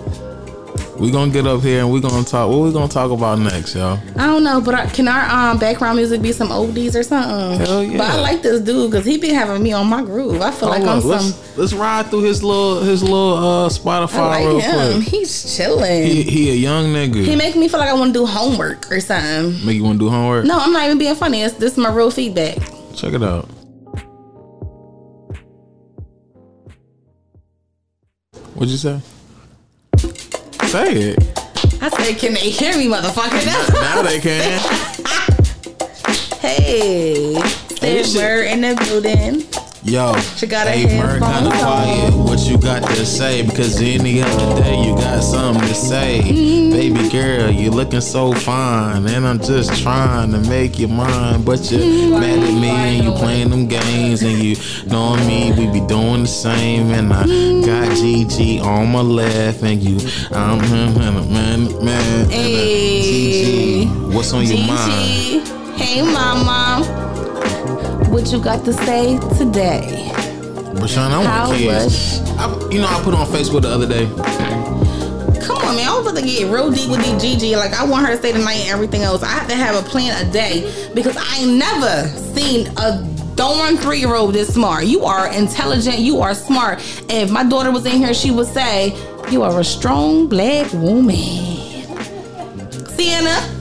we 0.98 1.10
gonna 1.10 1.30
get 1.30 1.46
up 1.46 1.60
here 1.60 1.80
and 1.80 1.92
we 1.92 2.00
gonna 2.00 2.24
talk. 2.24 2.48
What 2.48 2.60
we 2.60 2.72
gonna 2.72 2.88
talk 2.88 3.10
about 3.10 3.38
next, 3.38 3.74
y'all? 3.74 3.98
I 4.16 4.24
don't 4.26 4.42
know, 4.42 4.62
but 4.62 4.74
I, 4.74 4.86
can 4.86 5.06
our 5.08 5.50
um, 5.50 5.58
background 5.58 5.98
music 5.98 6.22
be 6.22 6.32
some 6.32 6.48
oldies 6.48 6.94
or 6.98 7.02
something? 7.02 7.60
Hell 7.66 7.84
yeah. 7.84 7.98
But 7.98 8.06
I 8.10 8.20
like 8.20 8.40
this 8.40 8.62
dude 8.62 8.90
because 8.90 9.04
he 9.04 9.18
be 9.18 9.28
having 9.28 9.62
me 9.62 9.72
on 9.74 9.86
my 9.88 10.00
groove. 10.02 10.40
I 10.40 10.50
feel 10.50 10.70
like 10.70 10.78
Hold 10.84 10.88
I'm 10.88 10.96
on, 10.96 11.02
some. 11.02 11.10
let's 11.10 11.58
let's 11.58 11.72
ride 11.74 12.06
through 12.06 12.22
his 12.22 12.42
little 12.42 12.80
his 12.82 13.02
little 13.02 13.34
uh 13.36 13.68
Spotify 13.68 14.18
I 14.18 14.38
real 14.44 14.54
like 14.54 14.64
him. 14.64 15.02
quick. 15.02 15.08
He's 15.08 15.56
chilling. 15.56 16.02
He, 16.06 16.22
He, 16.22 16.50
a 16.52 16.54
young 16.54 16.86
nigga. 16.86 17.22
He 17.22 17.36
make 17.36 17.54
me 17.56 17.68
feel 17.68 17.80
like 17.80 17.90
I 17.90 17.94
want 17.94 18.14
to 18.14 18.18
do 18.20 18.24
homework 18.24 18.90
or 18.90 19.00
something. 19.00 19.66
Make 19.66 19.76
you 19.76 19.84
wanna 19.84 19.98
do 19.98 20.08
homework? 20.08 20.46
No, 20.46 20.56
I'm 20.58 20.72
not 20.72 20.86
even 20.86 20.96
being 20.96 21.14
funny. 21.14 21.42
It's, 21.42 21.54
this 21.56 21.72
is 21.72 21.78
my 21.78 21.92
real 21.92 22.10
feedback. 22.10 22.56
Check 22.94 23.12
it 23.12 23.22
out. 23.22 23.46
What'd 28.56 28.70
you 28.70 28.78
say? 28.78 29.00
Say 30.66 30.92
it. 31.12 31.18
I 31.82 31.90
said, 31.90 32.18
can 32.18 32.32
they 32.32 32.48
hear 32.48 32.74
me, 32.76 32.86
motherfucker? 32.86 33.44
Now 33.74 34.00
they 34.08 34.18
can. 34.18 34.60
hey, 36.40 37.34
shit. 37.78 38.14
Bird 38.14 38.46
in 38.46 38.60
the 38.62 38.74
building. 38.76 39.65
Yo, 39.86 40.16
She 40.36 40.46
got 40.48 40.66
hey, 40.66 40.80
headphones 40.88 41.22
kinda 41.22 41.50
quiet. 41.58 42.12
What 42.14 42.40
you 42.40 42.58
got 42.58 42.82
to 42.82 43.06
say? 43.06 43.42
Because 43.42 43.80
any 43.80 44.20
other 44.20 44.60
day 44.60 44.82
you 44.82 44.96
got 44.96 45.22
something 45.22 45.62
to 45.68 45.74
say. 45.74 46.22
Mm-hmm. 46.24 46.70
Baby 46.72 47.08
girl, 47.08 47.50
you 47.50 47.70
looking 47.70 48.00
so 48.00 48.32
fine. 48.32 49.06
And 49.06 49.24
I'm 49.24 49.38
just 49.38 49.80
trying 49.82 50.32
to 50.32 50.40
make 50.50 50.78
you 50.80 50.88
mine. 50.88 51.42
But 51.44 51.70
you're 51.70 51.80
Mm-hmm. 51.80 52.10
mad 52.20 52.38
at 52.40 52.60
me 52.60 52.68
and 52.68 53.04
you 53.04 53.12
playing 53.12 53.50
them 53.50 53.66
games. 53.68 54.22
And 54.22 54.36
you 54.42 54.56
knowing 54.88 55.24
me, 55.24 55.52
we 55.52 55.70
be 55.80 55.86
doing 55.86 56.22
the 56.22 56.26
same. 56.28 56.90
And 56.90 57.12
I 57.12 57.22
Mm-hmm. 57.22 57.64
got 57.64 57.88
GG 57.96 58.62
on 58.64 58.90
my 58.90 59.02
left. 59.02 59.62
And 59.62 59.80
you, 59.80 59.98
I'm 60.32 60.58
him, 60.64 60.94
man, 60.98 61.32
man, 61.32 61.84
man. 61.84 62.28
Hey. 62.30 63.84
GG, 63.86 64.12
what's 64.12 64.32
on 64.32 64.44
your 64.46 64.66
mind? 64.66 65.46
Hey, 65.78 66.02
mama. 66.02 67.05
What 68.10 68.30
you 68.32 68.40
got 68.42 68.64
to 68.64 68.72
say 68.72 69.18
today? 69.38 70.10
Rashawn, 70.76 71.10
I 71.10 71.44
want 71.46 71.58
kids. 71.58 72.20
I, 72.38 72.68
you 72.70 72.80
know, 72.80 72.86
I 72.86 73.00
put 73.02 73.14
on 73.14 73.26
Facebook 73.26 73.62
the 73.62 73.68
other 73.68 73.88
day. 73.88 74.06
Come 75.46 75.56
on, 75.58 75.76
man. 75.76 75.88
I 75.88 75.94
was 75.96 76.06
about 76.06 76.20
to 76.20 76.26
get 76.26 76.50
real 76.50 76.70
deep 76.70 76.90
with 76.90 77.04
these 77.04 77.20
Gigi. 77.20 77.56
Like, 77.56 77.72
I 77.72 77.84
want 77.84 78.06
her 78.06 78.12
to 78.12 78.18
stay 78.18 78.32
the 78.32 78.38
night 78.38 78.60
and 78.60 78.68
everything 78.70 79.02
else. 79.02 79.22
I 79.22 79.28
have 79.28 79.48
to 79.48 79.54
have 79.54 79.74
a 79.74 79.88
plan 79.88 80.26
a 80.26 80.30
day 80.30 80.90
because 80.94 81.16
I 81.16 81.38
ain't 81.38 81.58
never 81.58 82.08
seen 82.34 82.66
a 82.78 83.02
darn 83.36 83.76
three 83.76 84.00
year 84.00 84.14
old 84.14 84.34
this 84.34 84.52
smart. 84.52 84.84
You 84.84 85.04
are 85.04 85.32
intelligent. 85.32 85.98
You 85.98 86.20
are 86.20 86.34
smart. 86.34 86.80
And 87.02 87.12
if 87.12 87.30
my 87.30 87.44
daughter 87.44 87.70
was 87.70 87.86
in 87.86 87.92
here, 87.98 88.14
she 88.14 88.30
would 88.30 88.46
say, 88.46 88.96
You 89.30 89.42
are 89.42 89.60
a 89.60 89.64
strong 89.64 90.28
black 90.28 90.72
woman. 90.72 91.16
Sienna. 92.94 93.52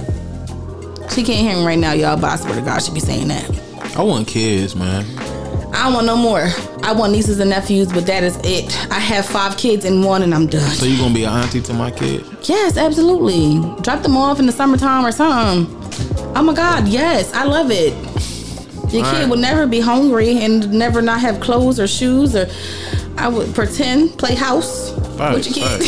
She 1.09 1.23
can't 1.23 1.47
hear 1.47 1.55
me 1.55 1.65
right 1.65 1.79
now, 1.79 1.93
y'all, 1.93 2.19
but 2.19 2.31
I 2.31 2.35
swear 2.35 2.55
to 2.55 2.61
God, 2.61 2.79
she 2.79 2.91
be 2.93 2.99
saying 2.99 3.29
that. 3.29 3.64
I 3.95 4.03
want 4.03 4.27
kids, 4.27 4.75
man. 4.75 5.05
I 5.73 5.85
don't 5.85 5.93
want 5.93 6.05
no 6.05 6.17
more. 6.17 6.47
I 6.83 6.91
want 6.91 7.13
nieces 7.13 7.39
and 7.39 7.49
nephews, 7.49 7.91
but 7.91 8.05
that 8.07 8.23
is 8.23 8.37
it. 8.43 8.75
I 8.91 8.99
have 8.99 9.25
five 9.25 9.57
kids 9.57 9.85
and 9.85 10.03
one 10.03 10.21
and 10.21 10.35
I'm 10.35 10.47
done. 10.47 10.69
So 10.71 10.85
you 10.85 10.97
gonna 10.97 11.13
be 11.13 11.23
an 11.23 11.31
auntie 11.31 11.61
to 11.61 11.73
my 11.73 11.91
kid? 11.91 12.25
Yes, 12.43 12.75
absolutely. 12.75 13.59
Drop 13.81 14.03
them 14.03 14.17
off 14.17 14.39
in 14.39 14.47
the 14.47 14.51
summertime 14.51 15.05
or 15.05 15.13
something. 15.13 15.73
Oh 16.35 16.43
my 16.43 16.53
God, 16.53 16.89
yes, 16.89 17.33
I 17.33 17.45
love 17.45 17.71
it. 17.71 17.93
Your 18.93 19.05
All 19.05 19.11
kid 19.11 19.19
right. 19.21 19.29
would 19.29 19.39
never 19.39 19.65
be 19.65 19.79
hungry 19.79 20.39
and 20.39 20.73
never 20.73 21.01
not 21.01 21.21
have 21.21 21.39
clothes 21.39 21.79
or 21.79 21.87
shoes 21.87 22.35
or 22.35 22.47
I 23.17 23.29
would 23.29 23.55
pretend 23.55 24.17
play 24.17 24.35
house 24.35 24.91
with 24.91 25.55
your 25.55 25.67
kid. 25.67 25.87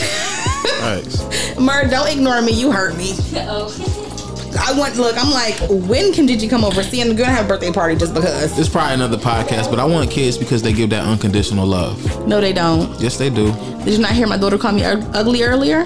Facts. 0.79 1.57
Myrrh, 1.59 1.89
don't 1.89 2.09
ignore 2.09 2.41
me. 2.41 2.53
You 2.53 2.71
hurt 2.71 2.95
me. 2.95 3.15
I 4.59 4.73
want 4.77 4.95
look. 4.97 5.15
I'm 5.17 5.31
like, 5.31 5.55
when 5.87 6.13
can 6.13 6.27
Gigi 6.27 6.47
come 6.47 6.63
over? 6.63 6.81
See, 6.83 7.01
I'm 7.01 7.15
gonna 7.15 7.31
have 7.31 7.45
a 7.45 7.47
birthday 7.47 7.71
party 7.71 7.95
just 7.95 8.13
because. 8.13 8.57
It's 8.57 8.69
probably 8.69 8.93
another 8.95 9.17
podcast, 9.17 9.69
but 9.69 9.79
I 9.79 9.85
want 9.85 10.09
kids 10.11 10.37
because 10.37 10.61
they 10.61 10.73
give 10.73 10.89
that 10.91 11.05
unconditional 11.05 11.65
love. 11.65 12.27
No, 12.27 12.39
they 12.41 12.53
don't. 12.53 12.99
Yes, 12.99 13.17
they 13.17 13.29
do. 13.29 13.51
Did 13.83 13.93
you 13.93 13.99
not 13.99 14.11
hear 14.11 14.27
my 14.27 14.37
daughter 14.37 14.57
call 14.57 14.71
me 14.73 14.83
ugly 14.83 15.43
earlier? 15.43 15.79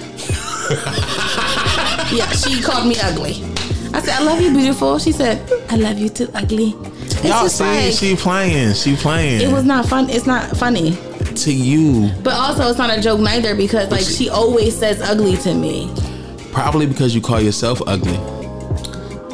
yeah, 2.12 2.30
she 2.32 2.60
called 2.62 2.86
me 2.86 2.96
ugly. 3.02 3.42
I 3.94 4.00
said, 4.00 4.14
I 4.20 4.22
love 4.22 4.40
you, 4.40 4.52
beautiful. 4.52 4.98
She 4.98 5.12
said, 5.12 5.42
I 5.70 5.76
love 5.76 5.98
you 5.98 6.08
too, 6.08 6.28
ugly. 6.34 6.74
It's 7.04 7.24
Y'all 7.24 7.48
see, 7.48 7.64
like, 7.64 7.92
she 7.92 8.16
playing. 8.16 8.74
She 8.74 8.96
playing. 8.96 9.42
it 9.42 9.52
was 9.52 9.64
not 9.64 9.86
fun. 9.86 10.08
It's 10.10 10.26
not 10.26 10.56
funny. 10.56 10.96
to 11.36 11.52
you, 11.52 12.10
But 12.22 12.34
also, 12.34 12.68
it's 12.68 12.78
not 12.78 12.96
a 12.96 13.00
joke 13.00 13.20
neither 13.20 13.54
because, 13.54 13.90
like, 13.90 14.04
she 14.04 14.28
always 14.30 14.76
says 14.76 15.00
ugly 15.02 15.36
to 15.38 15.54
me. 15.54 15.90
probably 16.52 16.86
because 16.86 17.14
you 17.14 17.20
call 17.20 17.40
yourself 17.40 17.80
ugly. 17.86 18.18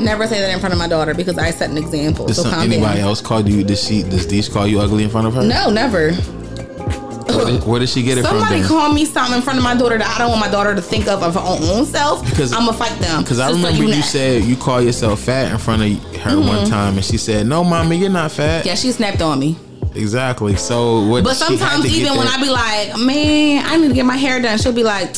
Never 0.01 0.27
say 0.27 0.41
that 0.41 0.53
in 0.53 0.61
front 0.61 0.73
of 0.73 0.79
my 0.79 0.89
daughter 0.89 1.15
because 1.15 1.39
I 1.39 1.51
set 1.51 1.71
an 1.71 1.79
example. 1.79 2.27
Does 2.27 2.37
so 2.37 2.45
some, 2.45 2.61
anybody 2.61 2.99
down. 2.99 3.09
else 3.09 3.21
call 3.21 3.47
you? 3.49 3.65
Does 3.65 3.83
she? 3.83 4.03
Does 4.03 4.27
Deesh 4.27 4.53
call 4.53 4.67
you 4.67 4.81
ugly 4.81 5.05
in 5.05 5.11
front 5.11 5.27
of 5.27 5.35
her? 5.35 5.43
No, 5.43 5.71
never. 5.71 6.13
Where 6.13 7.45
did, 7.45 7.65
where 7.65 7.81
did 7.81 7.89
she 7.89 8.03
get 8.03 8.19
it 8.19 8.25
Somebody 8.25 8.47
from? 8.47 8.61
then? 8.61 8.69
call 8.69 8.93
me 8.93 9.05
something 9.05 9.37
in 9.37 9.43
front 9.43 9.59
of 9.59 9.65
my 9.65 9.77
daughter 9.77 9.99
that 9.99 10.09
I 10.09 10.19
don't 10.19 10.31
want 10.31 10.41
my 10.41 10.51
daughter 10.51 10.75
to 10.75 10.81
think 10.81 11.09
of 11.09 11.23
of 11.23 11.35
her 11.35 11.41
own 11.41 11.85
self. 11.85 12.25
Because- 12.25 12.53
I'm 12.53 12.65
gonna 12.65 12.77
fight 12.77 12.99
them. 13.01 13.23
Because 13.23 13.39
I 13.39 13.49
Just 13.51 13.61
so 13.61 13.69
remember 13.69 13.95
you, 13.95 14.03
said 14.03 14.45
you 14.45 14.57
call 14.57 14.81
yourself 14.81 15.21
fat 15.21 15.53
in 15.53 15.59
front 15.59 15.83
of 15.83 16.17
her 16.23 16.37
one 16.39 16.49
mm-hmm. 16.49 16.71
time, 16.71 16.95
and 16.97 17.05
she 17.05 17.19
said, 17.19 17.47
"No, 17.47 17.63
mommy, 17.65 17.97
you're 17.99 18.11
not 18.11 18.33
fat." 18.33 18.65
Yeah, 18.65 18.75
she 18.75 18.93
snapped 18.93 19.21
on 19.21 19.39
me. 19.39 19.57
Exactly. 19.95 20.57
So 20.57 21.07
what? 21.07 21.25
But 21.25 21.35
sometimes 21.35 21.87
even 21.87 22.17
when 22.17 22.29
I 22.29 22.41
be 22.41 22.51
like, 22.51 22.99
man, 22.99 23.65
I 23.67 23.77
need 23.77 23.89
to 23.89 23.95
get 23.95 24.07
my 24.07 24.17
hair 24.17 24.41
done, 24.41 24.59
she'll 24.59 24.73
be 24.73 24.85
like, 24.85 25.15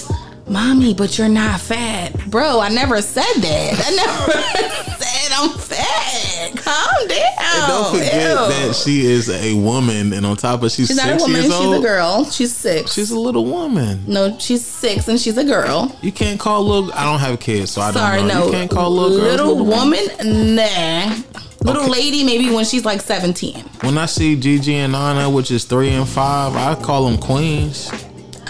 mommy, 0.51 0.93
but 0.95 1.17
you're 1.17 1.29
not 1.29 1.61
fat, 1.61 2.13
bro. 2.29 2.61
I 2.61 2.69
never 2.69 3.01
said 3.01 3.23
that. 3.37 3.85
I 3.87 3.91
never 3.97 4.33
said 5.03 5.33
I'm 5.33 5.51
fat. 5.51 6.57
calm 6.57 7.09
down. 7.09 7.21
And 7.39 7.67
don't 7.69 7.93
forget 7.95 8.15
Ew. 8.31 8.37
that 8.37 8.75
she 8.85 9.07
is 9.07 9.31
a 9.31 9.55
woman, 9.55 10.13
and 10.13 10.27
on 10.27 10.37
top 10.37 10.63
of 10.63 10.71
she's, 10.73 10.89
She's 10.89 11.01
six 11.01 11.07
not 11.07 11.21
a 11.21 11.23
woman. 11.25 11.43
She's 11.43 11.53
old. 11.53 11.77
a 11.77 11.81
girl. 11.81 12.25
She's 12.31 12.55
six. 12.55 12.93
She's 12.93 13.11
a 13.11 13.19
little 13.19 13.45
woman. 13.47 14.03
no, 14.07 14.37
she's 14.39 14.65
six 14.67 15.09
and 15.09 15.19
she's 15.21 15.37
a 15.39 15.45
girl. 15.45 15.97
You 16.03 16.13
can't 16.13 16.39
call 16.39 16.63
little. 16.65 16.93
I 16.93 17.05
don't 17.05 17.21
have 17.21 17.39
kids, 17.41 17.71
so 17.73 17.81
I 17.81 17.93
Sorry, 17.93 18.19
don't 18.19 18.29
know. 18.29 18.41
no. 18.41 18.47
You 18.47 18.53
can't 18.53 18.71
call 18.71 18.91
little 18.91 19.19
girls 19.19 19.31
little 19.31 19.65
woman. 19.65 20.55
Nah. 20.57 21.17
Little 21.63 21.83
Okay. 21.83 21.91
lady, 21.93 22.25
maybe 22.25 22.51
when 22.51 22.65
she's 22.65 22.85
like 22.87 23.03
seventeen. 23.03 23.57
When 23.83 23.99
I 23.99 24.07
see 24.07 24.35
Gigi 24.35 24.75
and 24.77 24.93
Nana, 24.93 25.29
which 25.29 25.51
is 25.51 25.65
three 25.65 25.91
and 25.91 26.09
five, 26.09 26.57
I 26.57 26.75
call 26.83 27.05
them 27.09 27.19
queens. 27.19 27.91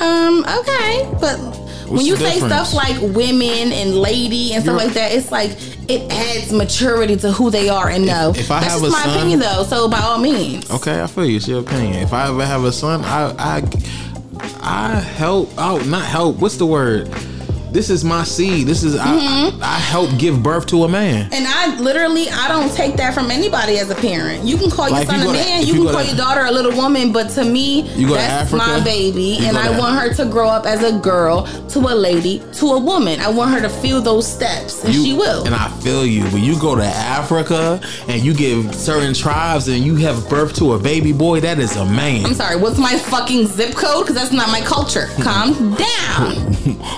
Um. 0.01 0.45
Okay, 0.59 1.11
but 1.21 1.37
when 1.91 2.07
you 2.07 2.17
say 2.17 2.35
difference? 2.41 2.69
stuff 2.69 2.75
like 2.75 3.01
women 3.15 3.73
and 3.73 3.95
lady 3.97 4.53
and 4.53 4.62
stuff 4.62 4.75
You're- 4.77 4.85
like 4.87 4.95
that, 4.95 5.12
it's 5.12 5.31
like 5.33 5.51
it 5.89 6.11
adds 6.12 6.53
maturity 6.53 7.17
to 7.17 7.33
who 7.33 7.51
they 7.51 7.69
are 7.69 7.89
and 7.89 8.07
know. 8.07 8.31
if 8.37 8.51
I 8.51 8.61
That's 8.61 8.73
have 8.75 8.83
just 8.83 8.93
my 8.93 9.03
son- 9.03 9.17
opinion, 9.17 9.41
though. 9.41 9.65
So 9.65 9.89
by 9.89 9.99
all 10.01 10.19
means. 10.19 10.71
Okay, 10.71 11.03
I 11.03 11.07
feel 11.07 11.25
you. 11.27 11.37
It's 11.37 11.49
your 11.49 11.61
opinion. 11.61 11.95
If 12.03 12.12
I 12.12 12.29
ever 12.29 12.45
have 12.47 12.65
a 12.65 12.73
son, 12.73 13.03
I 13.05 13.35
I 13.39 13.62
I 14.62 14.95
help 15.01 15.57
out. 15.59 15.85
Not 15.87 16.05
help. 16.05 16.37
What's 16.37 16.57
the 16.57 16.67
word? 16.67 17.09
This 17.73 17.89
is 17.89 18.05
my 18.05 18.25
seed. 18.25 18.67
This 18.67 18.83
is 18.83 18.97
Mm-hmm. 19.01 19.63
I, 19.63 19.67
I 19.67 19.79
help 19.79 20.11
give 20.19 20.43
birth 20.43 20.67
to 20.67 20.85
a 20.85 20.89
man. 20.89 21.29
And 21.33 21.47
I 21.47 21.79
literally, 21.79 22.29
I 22.29 22.49
don't 22.49 22.73
take 22.75 22.97
that 22.97 23.15
from 23.15 23.31
anybody 23.31 23.79
as 23.79 23.89
a 23.91 23.95
parent. 23.95 24.45
You 24.45 24.57
can 24.57 24.71
call 24.71 24.89
your 24.89 24.99
Like, 24.99 25.07
son 25.09 25.17
you 25.17 25.23
a 25.23 25.25
go 25.27 25.33
to- 25.33 25.39
man, 25.39 25.61
you 25.63 25.67
you 25.75 25.85
can 25.85 25.93
call 25.93 26.03
to- 26.03 26.09
your 26.09 26.17
daughter 26.17 26.41
a 26.45 26.51
little 26.51 26.73
woman, 26.77 27.13
but 27.13 27.31
to 27.31 27.45
me, 27.45 27.83
You 27.97 28.09
go 28.09 28.15
to 28.15 28.21
that's 28.21 28.53
Africa, 28.53 28.57
my 28.67 28.81
baby, 28.85 29.39
and 29.41 29.57
I 29.57 29.77
want 29.79 29.99
her 30.01 30.13
to 30.15 30.25
grow 30.27 30.49
up 30.49 30.67
as 30.67 30.83
a 30.83 30.99
girl 30.99 31.47
to 31.71 31.79
a 31.79 31.95
lady 31.95 32.43
to 32.55 32.67
a 32.73 32.79
woman. 32.79 33.21
I 33.21 33.29
want 33.31 33.53
her 33.53 33.61
to 33.61 33.69
feel 33.71 34.01
those 34.01 34.27
steps, 34.27 34.85
and 34.85 34.93
You- 34.95 35.05
she 35.05 35.13
will. 35.15 35.45
And 35.47 35.55
I 35.55 35.69
feel 35.81 36.05
you. 36.05 36.25
When 36.31 36.43
you 36.43 36.59
go 36.59 36.75
to 36.77 36.85
Africa 36.85 37.81
and 38.09 38.23
you 38.23 38.35
give 38.35 38.75
certain 38.75 39.15
tribes 39.15 39.69
and 39.69 39.85
you 39.85 39.97
have 39.97 40.29
birth 40.29 40.55
to 40.57 40.75
a 40.75 40.79
baby 40.79 41.13
boy, 41.13 41.41
that 41.41 41.59
is 41.59 41.77
a 41.77 41.85
man. 41.85 42.27
I'm 42.27 42.35
sorry, 42.35 42.57
what's 42.57 42.79
my 42.79 42.97
fucking 42.99 43.47
zip 43.47 43.75
code? 43.75 44.05
Because 44.07 44.17
that's 44.17 44.33
not 44.33 44.49
my 44.49 44.61
culture. 44.61 45.09
Calm 45.23 45.77
down. 45.77 46.35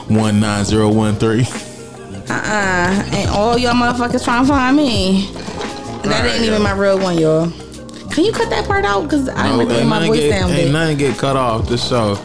One 0.09 0.41
nine 0.41 0.62
zero 0.65 0.91
one 0.93 1.17
three. 1.17 1.45
Uh, 2.29 2.35
uh. 2.35 3.11
and 3.15 3.31
all 3.31 3.59
y'all 3.59 3.73
motherfuckers 3.75 4.25
trying 4.25 4.45
to 4.45 4.49
find 4.49 4.77
me. 4.77 5.29
That 5.33 6.07
Alright, 6.07 6.35
ain't 6.37 6.45
even 6.45 6.63
my 6.63 6.73
real 6.73 6.99
one, 6.99 7.19
y'all. 7.19 7.51
Can 8.11 8.25
you 8.25 8.33
cut 8.33 8.51
that 8.51 8.67
part 8.67 8.85
out? 8.85 9.03
Because 9.03 9.29
I 9.29 9.49
don't 9.49 9.69
the 9.69 9.85
my 9.85 10.07
voice 10.07 10.21
get, 10.21 10.39
sounded. 10.39 10.59
ain't 10.59 10.73
nothing 10.73 10.99
get 10.99 11.17
cut 11.19 11.37
off 11.37 11.69
this 11.69 11.87
show. 11.89 12.17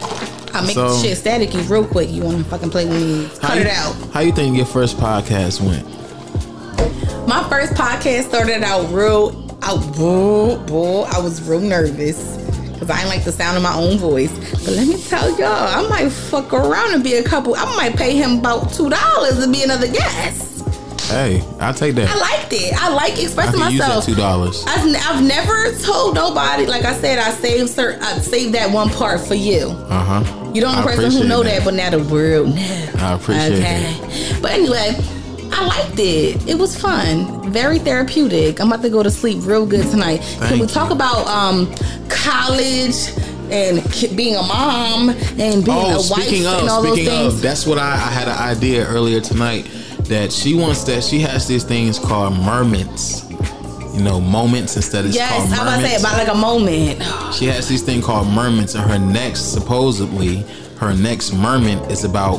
I 0.52 0.62
make 0.66 0.74
So- 0.74 0.88
the 0.88 1.02
shit 1.02 1.18
staticky 1.18 1.68
real 1.68 1.86
quick. 1.86 2.10
You 2.10 2.22
want 2.22 2.38
to 2.38 2.44
fucking 2.44 2.70
play 2.70 2.86
with 2.86 3.00
me? 3.00 3.28
Cut 3.40 3.56
you- 3.56 3.62
it 3.62 3.68
out. 3.68 3.94
How 4.12 4.20
you 4.20 4.32
think 4.32 4.56
your 4.56 4.66
first 4.66 4.96
podcast 4.96 5.60
went? 5.60 5.86
My 7.28 7.46
first 7.48 7.74
podcast 7.74 8.24
started 8.28 8.62
out 8.62 8.90
real, 8.92 9.56
out 9.62 9.84
real, 9.98 10.58
boy. 10.64 11.02
I 11.02 11.20
was 11.20 11.42
real 11.42 11.60
nervous 11.60 12.37
because 12.78 12.90
I 12.90 13.00
ain't 13.00 13.08
like 13.08 13.24
the 13.24 13.32
sound 13.32 13.56
of 13.56 13.62
my 13.62 13.74
own 13.74 13.98
voice. 13.98 14.32
But 14.52 14.68
let 14.68 14.86
me 14.86 15.02
tell 15.02 15.28
y'all, 15.38 15.48
I 15.48 15.86
might 15.88 16.10
fuck 16.10 16.52
around 16.52 16.94
and 16.94 17.02
be 17.02 17.14
a 17.14 17.22
couple. 17.22 17.54
I 17.56 17.64
might 17.76 17.96
pay 17.96 18.16
him 18.16 18.38
about 18.38 18.72
two 18.72 18.88
dollars 18.88 19.44
to 19.44 19.50
be 19.50 19.62
another 19.64 19.88
guest. 19.90 20.46
Hey, 21.08 21.42
I'll 21.58 21.72
take 21.72 21.94
that. 21.94 22.08
I 22.10 22.12
that. 22.12 22.20
liked 22.20 22.52
it. 22.52 22.74
I 22.74 22.90
like 22.90 23.14
I 23.14 23.22
expressing 23.22 23.60
can 23.60 23.70
use 23.72 23.80
that 23.80 23.88
myself. 23.88 24.04
two 24.04 24.14
dollars. 24.14 24.64
I've, 24.68 24.94
I've 25.08 25.24
never 25.24 25.72
told 25.78 26.14
nobody. 26.14 26.66
Like 26.66 26.84
I 26.84 26.92
said, 26.94 27.18
I 27.18 27.30
saved 27.30 27.70
certain, 27.70 28.02
I 28.02 28.18
saved 28.18 28.54
that 28.54 28.70
one 28.70 28.90
part 28.90 29.20
for 29.20 29.34
you. 29.34 29.68
Uh 29.88 30.04
huh. 30.22 30.50
You 30.54 30.60
the 30.60 30.66
only 30.66 30.80
I 30.80 30.94
person 30.96 31.22
who 31.22 31.26
know 31.28 31.42
that. 31.42 31.58
that, 31.60 31.64
but 31.64 31.74
now 31.74 31.90
the 31.90 32.04
world 32.04 32.54
knows. 32.54 32.94
I 32.96 33.14
appreciate 33.14 33.62
it. 33.62 34.42
But 34.42 34.52
anyway, 34.52 34.94
I 35.50 35.66
liked 35.66 35.98
it. 35.98 36.46
It 36.48 36.58
was 36.58 36.78
fun. 36.80 37.50
Very 37.52 37.78
therapeutic. 37.78 38.60
I'm 38.60 38.68
about 38.72 38.82
to 38.82 38.90
go 38.90 39.02
to 39.02 39.10
sleep 39.10 39.38
real 39.42 39.66
good 39.66 39.90
tonight. 39.90 40.20
Can 40.40 40.54
we 40.54 40.60
you. 40.60 40.66
talk 40.66 40.90
about 40.90 41.26
um 41.26 41.72
college 42.08 42.94
and 43.50 43.82
being 44.16 44.36
a 44.36 44.42
mom 44.42 45.10
and 45.10 45.64
being 45.64 45.68
Oh, 45.70 45.90
a 45.90 45.96
wife 45.96 46.04
speaking 46.24 46.46
of, 46.46 46.60
and 46.60 46.68
all 46.68 46.82
speaking 46.82 47.04
those 47.06 47.14
things? 47.22 47.34
of, 47.34 47.40
that's 47.42 47.66
what 47.66 47.78
I, 47.78 47.92
I 47.92 47.96
had 47.96 48.28
an 48.28 48.36
idea 48.36 48.86
earlier 48.86 49.20
tonight 49.20 49.66
that 50.04 50.32
she 50.32 50.54
wants 50.54 50.84
that 50.84 51.02
she 51.02 51.18
has 51.20 51.46
these 51.48 51.64
things 51.64 51.98
called 51.98 52.34
merments. 52.34 53.24
You 53.94 54.04
know, 54.04 54.20
moments 54.20 54.76
instead 54.76 55.06
of 55.06 55.10
yes, 55.12 55.32
called 55.32 55.52
I'm 55.52 55.66
about 55.66 55.80
to 55.80 55.86
say 55.88 55.96
about 55.96 56.18
like 56.18 56.28
a 56.28 56.34
moment. 56.38 57.02
She 57.34 57.46
has 57.46 57.68
this 57.68 57.82
thing 57.82 58.00
called 58.00 58.28
merments, 58.28 58.74
and 58.76 58.88
her 58.88 58.98
next, 58.98 59.52
supposedly, 59.52 60.44
her 60.76 60.94
next 60.94 61.32
merment 61.32 61.90
is 61.90 62.04
about. 62.04 62.38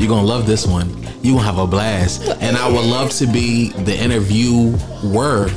You're 0.00 0.08
gonna 0.08 0.26
love 0.26 0.46
this 0.46 0.66
one. 0.66 0.88
You 1.22 1.34
gonna 1.34 1.44
have 1.44 1.58
a 1.58 1.66
blast, 1.66 2.26
and 2.40 2.56
I 2.56 2.66
would 2.66 2.86
love 2.86 3.10
to 3.18 3.26
be 3.26 3.68
the 3.70 3.94
interviewer 3.94 5.50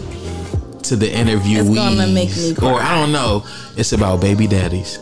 to 0.83 0.95
the 0.97 1.07
interviewees. 1.09 1.67
It's 1.69 1.75
gonna 1.75 2.07
make 2.07 2.35
me 2.35 2.53
Or. 2.61 2.81
I 2.81 2.93
don't 2.99 3.13
know. 3.13 3.45
It's 3.77 3.93
about 3.93 4.19
baby 4.19 4.45
daddies. 4.47 4.99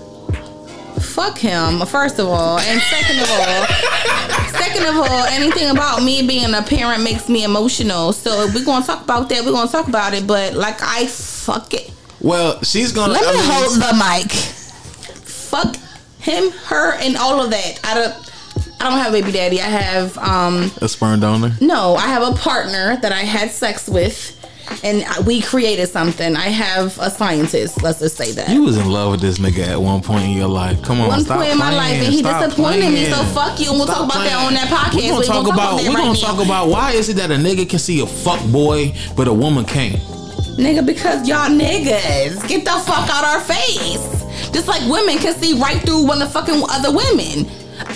Fuck 1.00 1.40
him, 1.40 1.80
first 1.88 2.20
of 2.20 2.28
all, 2.28 2.60
and 2.60 2.80
second 2.84 3.20
of 3.20 3.32
all, 3.32 3.66
second 4.60 4.86
of 4.86 4.96
all, 4.98 5.24
anything 5.26 5.72
about 5.72 6.04
me 6.04 6.26
being 6.26 6.54
a 6.54 6.62
parent 6.62 7.02
makes 7.04 7.28
me 7.28 7.44
emotional. 7.44 8.14
So 8.14 8.44
if 8.46 8.54
we're 8.54 8.64
gonna 8.64 8.86
talk 8.86 9.04
about 9.04 9.28
that, 9.30 9.44
we're 9.44 9.52
gonna 9.52 9.72
talk 9.72 9.88
about 9.88 10.14
it. 10.14 10.28
But 10.28 10.54
like 10.54 10.78
I 10.84 11.08
fuck 11.08 11.74
it. 11.74 11.90
Well, 12.22 12.62
she's 12.62 12.92
gonna. 12.92 13.14
Let 13.14 13.24
I 13.24 13.32
me 13.32 13.38
mean, 13.40 13.50
hold 13.52 13.76
the 13.82 13.94
mic. 13.98 14.32
Fuck 15.26 15.76
him, 16.20 16.52
her, 16.68 16.94
and 17.00 17.18
all 17.18 17.42
of 17.44 17.50
that. 17.50 17.80
I 17.84 17.96
don't. 17.96 18.31
I 18.82 18.90
don't 18.90 18.98
have 19.00 19.10
a 19.14 19.22
baby 19.22 19.32
daddy. 19.32 19.62
I 19.62 19.66
have 19.70 20.18
um 20.18 20.72
a 20.82 20.90
sperm 20.90 21.20
donor. 21.20 21.52
no. 21.62 21.96
I 21.96 22.08
have 22.08 22.24
a 22.24 22.36
partner 22.38 22.98
that 23.02 23.12
I 23.12 23.20
had 23.20 23.52
sex 23.52 23.88
with, 23.88 24.38
and 24.84 25.06
we 25.26 25.42
created 25.42 25.88
something. 25.88 26.36
I 26.36 26.48
have 26.50 26.98
a 27.00 27.10
scientist. 27.12 27.84
Let's 27.84 28.00
just 28.00 28.18
say 28.18 28.32
that. 28.34 28.50
You 28.50 28.64
was 28.64 28.78
in 28.78 28.90
love 28.90 29.12
with 29.12 29.22
this 29.22 29.38
nigga 29.38 29.68
at 29.68 29.80
one 29.82 30.02
point 30.02 30.24
in 30.26 30.32
your 30.32 30.48
life. 30.48 30.82
Come 30.82 31.00
on, 31.02 31.10
One 31.10 31.26
point 31.26 31.50
in 31.52 31.58
my 31.60 31.74
life, 31.76 31.94
and 31.94 32.12
he 32.14 32.22
disappointed 32.24 32.90
me. 32.92 33.06
So 33.06 33.24
fuck 33.26 33.60
you, 33.60 33.70
and 33.70 33.78
we'll 33.78 33.86
Stop 33.86 34.10
talk 34.10 34.16
about 34.16 34.24
that 34.24 34.46
on 34.48 34.54
that 34.56 34.68
podcast. 34.68 34.96
We're 34.96 35.10
gonna 35.10 35.20
We 35.20 35.26
talk 35.28 35.46
gonna 35.46 35.54
about. 35.54 35.78
that 35.78 35.84
We're 35.88 35.94
right 35.96 36.04
gonna 36.04 36.14
now. 36.20 36.28
talk 36.36 36.44
about 36.44 36.68
why 36.70 36.92
is 36.94 37.08
it 37.10 37.18
that 37.18 37.30
a 37.32 37.36
nigga 37.36 37.70
can 37.70 37.80
see 37.80 38.02
a 38.02 38.08
fuck 38.08 38.44
boy 38.52 38.94
but 39.16 39.28
a 39.28 39.34
woman 39.34 39.64
can't? 39.66 40.00
Nigga, 40.58 40.86
because 40.86 41.28
y'all 41.28 41.50
niggas 41.50 42.48
get 42.48 42.66
the 42.66 42.72
fuck 42.72 43.10
out 43.10 43.24
our 43.24 43.40
face. 43.42 44.26
Just 44.52 44.68
like 44.68 44.82
women 44.90 45.18
can 45.18 45.34
see 45.36 45.60
right 45.62 45.82
through 45.84 46.06
one 46.06 46.22
of 46.22 46.28
the 46.28 46.34
fucking 46.34 46.62
other 46.70 46.92
women. 46.96 47.46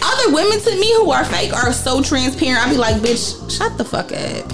Other 0.02 0.34
women 0.34 0.60
to 0.60 0.72
me 0.80 0.94
who 0.95 1.12
are 1.12 1.26
fake 1.26 1.53
are 1.53 1.72
so 1.74 2.02
transparent. 2.02 2.66
I'd 2.66 2.72
be 2.72 2.78
like, 2.78 2.95
bitch, 2.98 3.49
shut 3.56 3.78
the 3.78 3.86
fuck 3.86 4.12
up. 4.12 4.48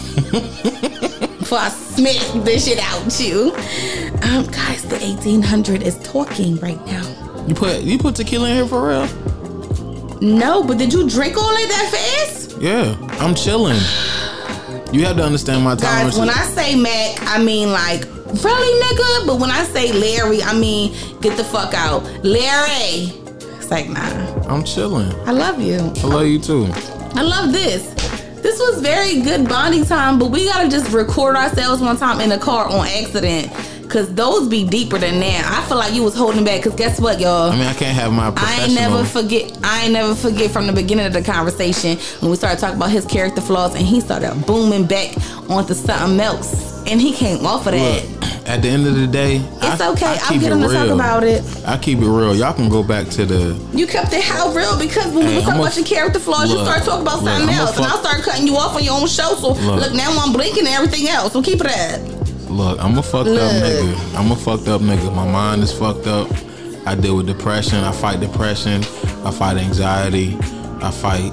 Before 1.39 1.59
I 1.59 1.69
smit 1.69 2.45
this 2.45 2.65
shit 2.65 2.79
out 2.79 3.19
you. 3.19 3.53
Um, 4.23 4.45
guys, 4.47 4.83
the 4.83 4.97
1800 4.99 5.83
is 5.83 5.97
talking 5.99 6.57
right 6.57 6.83
now. 6.85 7.03
You 7.47 7.55
put 7.55 7.81
you 7.81 7.97
put 7.97 8.15
tequila 8.15 8.49
in 8.49 8.55
here 8.55 8.67
for 8.67 8.87
real? 8.87 9.07
No, 10.21 10.63
but 10.63 10.77
did 10.77 10.93
you 10.93 11.09
drink 11.09 11.35
all 11.35 11.49
of 11.51 11.69
that 11.69 11.89
fast? 11.91 12.57
Yeah, 12.61 12.95
I'm 13.19 13.33
chilling. 13.33 13.79
You 14.93 15.05
have 15.05 15.17
to 15.17 15.23
understand 15.23 15.63
my 15.63 15.75
tolerance. 15.75 16.15
Guys, 16.15 16.19
when 16.19 16.29
I 16.29 16.43
say 16.43 16.75
Mac, 16.75 17.17
I 17.21 17.43
mean 17.43 17.71
like, 17.71 18.03
really, 18.43 18.83
nigga? 18.83 19.25
But 19.25 19.39
when 19.39 19.49
I 19.49 19.63
say 19.63 19.91
Larry, 19.91 20.43
I 20.43 20.53
mean, 20.53 20.93
get 21.21 21.37
the 21.37 21.43
fuck 21.43 21.73
out. 21.73 22.03
Larry. 22.23 23.20
Like, 23.71 23.87
nah. 23.87 24.01
I'm 24.53 24.65
chilling. 24.65 25.09
I 25.25 25.31
love 25.31 25.61
you. 25.61 25.77
I 25.79 26.07
love 26.07 26.27
you 26.27 26.39
too. 26.39 26.67
I 27.15 27.21
love 27.21 27.53
this. 27.53 27.87
This 28.41 28.59
was 28.59 28.81
very 28.81 29.21
good 29.21 29.47
bonding 29.47 29.85
time, 29.85 30.19
but 30.19 30.29
we 30.29 30.43
gotta 30.43 30.67
just 30.67 30.91
record 30.91 31.37
ourselves 31.37 31.81
one 31.81 31.95
time 31.95 32.19
in 32.19 32.27
the 32.27 32.37
car 32.37 32.67
on 32.67 32.85
accident. 32.85 33.49
Cause 33.91 34.13
those 34.15 34.47
be 34.47 34.63
deeper 34.65 34.97
than 34.97 35.19
that. 35.19 35.43
I 35.45 35.67
feel 35.67 35.77
like 35.77 35.93
you 35.93 36.01
was 36.01 36.15
holding 36.15 36.45
back. 36.45 36.63
Cause 36.63 36.73
guess 36.75 36.97
what, 36.97 37.19
y'all? 37.19 37.51
I 37.51 37.57
mean, 37.57 37.67
I 37.67 37.73
can't 37.73 37.93
have 37.93 38.13
my 38.13 38.31
I 38.37 38.63
ain't 38.63 38.73
never 38.73 39.03
forget. 39.03 39.51
I 39.65 39.83
ain't 39.83 39.91
never 39.91 40.15
forget 40.15 40.49
from 40.49 40.65
the 40.65 40.71
beginning 40.71 41.05
of 41.07 41.11
the 41.11 41.21
conversation 41.21 41.97
when 42.21 42.31
we 42.31 42.37
started 42.37 42.57
talking 42.59 42.77
about 42.77 42.89
his 42.91 43.05
character 43.05 43.41
flaws, 43.41 43.75
and 43.75 43.85
he 43.85 43.99
started 43.99 44.45
booming 44.47 44.85
back 44.85 45.13
onto 45.49 45.73
something 45.73 46.17
else, 46.21 46.81
and 46.87 47.01
he 47.01 47.11
came 47.11 47.45
off 47.45 47.67
of 47.67 47.73
that. 47.73 48.05
Look, 48.05 48.47
at 48.47 48.61
the 48.61 48.69
end 48.69 48.87
of 48.87 48.95
the 48.95 49.07
day, 49.07 49.41
It's 49.61 49.81
okay. 49.81 50.05
I'll 50.21 50.29
keep 50.31 50.39
get 50.41 50.51
it 50.51 50.55
him 50.55 50.61
to 50.61 50.67
talk 50.73 50.85
real. 50.85 50.95
about 50.95 51.23
it. 51.25 51.43
I 51.67 51.77
keep 51.77 51.97
it 51.99 52.07
real. 52.07 52.33
Y'all 52.33 52.53
can 52.53 52.69
go 52.69 52.83
back 52.83 53.07
to 53.09 53.25
the 53.25 53.59
You 53.73 53.87
kept 53.87 54.13
it 54.13 54.23
how 54.23 54.53
real 54.53 54.79
because 54.79 55.11
when 55.13 55.27
we 55.27 55.35
were 55.35 55.41
talking 55.41 55.59
about 55.59 55.75
your 55.75 55.85
character 55.85 56.19
flaws, 56.19 56.49
you 56.49 56.55
look, 56.55 56.65
started 56.65 56.85
talking 56.85 57.01
about 57.01 57.21
look, 57.23 57.33
something 57.33 57.49
I'ma 57.49 57.61
else, 57.61 57.75
and 57.77 57.85
I 57.85 57.95
started 57.99 58.23
cutting 58.23 58.47
you 58.47 58.55
off 58.55 58.73
on 58.73 58.83
your 58.85 58.99
own 58.99 59.07
show. 59.07 59.35
So 59.35 59.49
Look. 59.51 59.81
look, 59.81 59.93
now 59.93 60.11
I'm 60.17 60.31
blinking 60.31 60.65
and 60.65 60.73
everything 60.75 61.09
else. 61.09 61.33
So 61.33 61.41
keep 61.43 61.59
it 61.59 61.67
at. 61.67 62.20
Look, 62.51 62.79
I'm 62.79 62.97
a 62.97 63.03
fucked 63.03 63.29
up 63.29 63.51
nigga. 63.51 64.15
I'm 64.15 64.31
a 64.31 64.35
fucked 64.35 64.67
up 64.67 64.81
nigga. 64.81 65.13
My 65.15 65.29
mind 65.29 65.63
is 65.63 65.71
fucked 65.71 66.07
up. 66.07 66.29
I 66.85 66.95
deal 66.95 67.15
with 67.17 67.27
depression. 67.27 67.77
I 67.83 67.91
fight 67.91 68.19
depression. 68.19 68.83
I 69.25 69.31
fight 69.31 69.57
anxiety. 69.57 70.35
I 70.81 70.91
fight 70.91 71.31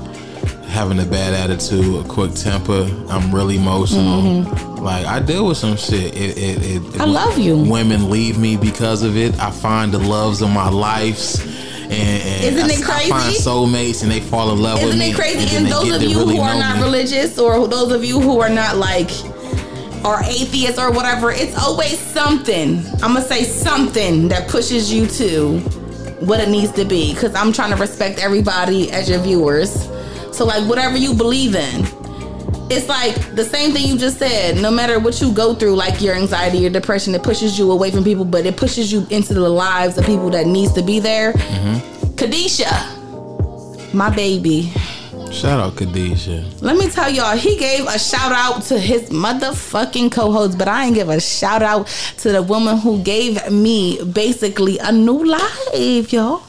having 0.68 1.00
a 1.00 1.04
bad 1.06 1.32
attitude, 1.34 2.04
a 2.04 2.08
quick 2.08 2.34
temper. 2.34 2.88
I'm 3.08 3.34
really 3.34 3.56
emotional. 3.56 4.42
Like 4.82 5.06
I 5.06 5.20
deal 5.20 5.46
with 5.46 5.56
some 5.56 5.76
shit. 5.76 6.14
It, 6.14 6.38
it, 6.38 6.62
it, 6.62 6.82
Mm-hmm. 6.82 7.00
I 7.02 7.04
love 7.06 7.38
you. 7.38 7.56
Women 7.58 8.10
leave 8.10 8.38
me 8.38 8.56
because 8.56 9.02
of 9.02 9.16
it. 9.16 9.38
I 9.40 9.50
find 9.50 9.92
the 9.92 9.98
loves 9.98 10.40
of 10.42 10.50
my 10.50 10.68
lives. 10.68 11.40
And, 11.90 11.92
and 11.92 12.44
Isn't 12.44 12.70
I, 12.70 12.74
it 12.74 12.84
crazy? 12.84 13.12
I 13.12 13.18
find 13.20 13.34
soulmates 13.34 14.02
and 14.02 14.12
they 14.12 14.20
fall 14.20 14.52
in 14.52 14.60
love 14.60 14.82
with 14.82 14.96
me. 14.98 15.10
Isn't 15.10 15.14
it 15.14 15.14
crazy? 15.16 15.46
then 15.46 15.64
And 15.64 15.72
those 15.72 15.90
of 15.90 16.02
you 16.02 16.18
really 16.18 16.36
who 16.36 16.42
are 16.42 16.54
not 16.58 16.76
me. 16.76 16.82
religious, 16.82 17.38
or 17.38 17.66
those 17.66 17.90
of 17.92 18.04
you 18.04 18.20
who 18.20 18.40
are 18.40 18.50
not 18.50 18.76
like 18.76 19.10
or 20.04 20.20
atheist 20.22 20.78
or 20.78 20.90
whatever, 20.92 21.30
it's 21.30 21.56
always 21.56 21.98
something. 21.98 22.78
I'm 23.02 23.14
gonna 23.14 23.22
say 23.22 23.44
something 23.44 24.28
that 24.28 24.48
pushes 24.48 24.92
you 24.92 25.06
to 25.06 25.58
what 26.20 26.40
it 26.40 26.48
needs 26.48 26.72
to 26.72 26.84
be. 26.84 27.14
Cause 27.14 27.34
I'm 27.34 27.52
trying 27.52 27.70
to 27.70 27.76
respect 27.76 28.18
everybody 28.18 28.90
as 28.90 29.08
your 29.08 29.20
viewers. 29.20 29.88
So 30.32 30.44
like 30.44 30.68
whatever 30.68 30.96
you 30.96 31.14
believe 31.14 31.54
in. 31.54 31.86
It's 32.70 32.86
like 32.86 33.34
the 33.34 33.44
same 33.44 33.72
thing 33.72 33.86
you 33.86 33.96
just 33.96 34.18
said. 34.18 34.56
No 34.60 34.70
matter 34.70 34.98
what 34.98 35.20
you 35.22 35.32
go 35.32 35.54
through, 35.54 35.74
like 35.74 36.02
your 36.02 36.14
anxiety, 36.14 36.58
your 36.58 36.70
depression, 36.70 37.14
it 37.14 37.22
pushes 37.22 37.58
you 37.58 37.70
away 37.72 37.90
from 37.90 38.04
people, 38.04 38.26
but 38.26 38.44
it 38.44 38.58
pushes 38.58 38.92
you 38.92 39.06
into 39.10 39.32
the 39.32 39.48
lives 39.48 39.96
of 39.96 40.04
people 40.04 40.28
that 40.30 40.46
needs 40.46 40.72
to 40.74 40.82
be 40.82 41.00
there. 41.00 41.32
Mm-hmm. 41.32 41.78
Kadisha, 42.16 43.94
my 43.94 44.14
baby. 44.14 44.70
Shout 45.32 45.60
out 45.60 45.76
Khadijah. 45.76 46.44
Let 46.62 46.76
me 46.78 46.88
tell 46.88 47.09
y'all, 47.10 47.36
he 47.36 47.56
gave 47.56 47.86
a 47.86 47.98
shout 47.98 48.32
out 48.32 48.62
to 48.64 48.78
his 48.78 49.10
motherfucking 49.10 50.10
co-host, 50.10 50.59
but 50.59 50.66
I 50.68 50.86
ain't 50.86 50.94
give 50.94 51.09
a 51.10 51.20
shout 51.20 51.62
out 51.62 51.86
to 52.18 52.32
the 52.32 52.42
woman 52.42 52.78
who 52.78 53.00
gave 53.02 53.50
me 53.50 54.02
basically 54.12 54.78
a 54.78 54.90
new 54.90 55.24
life, 55.24 56.12
y'all. 56.12 56.40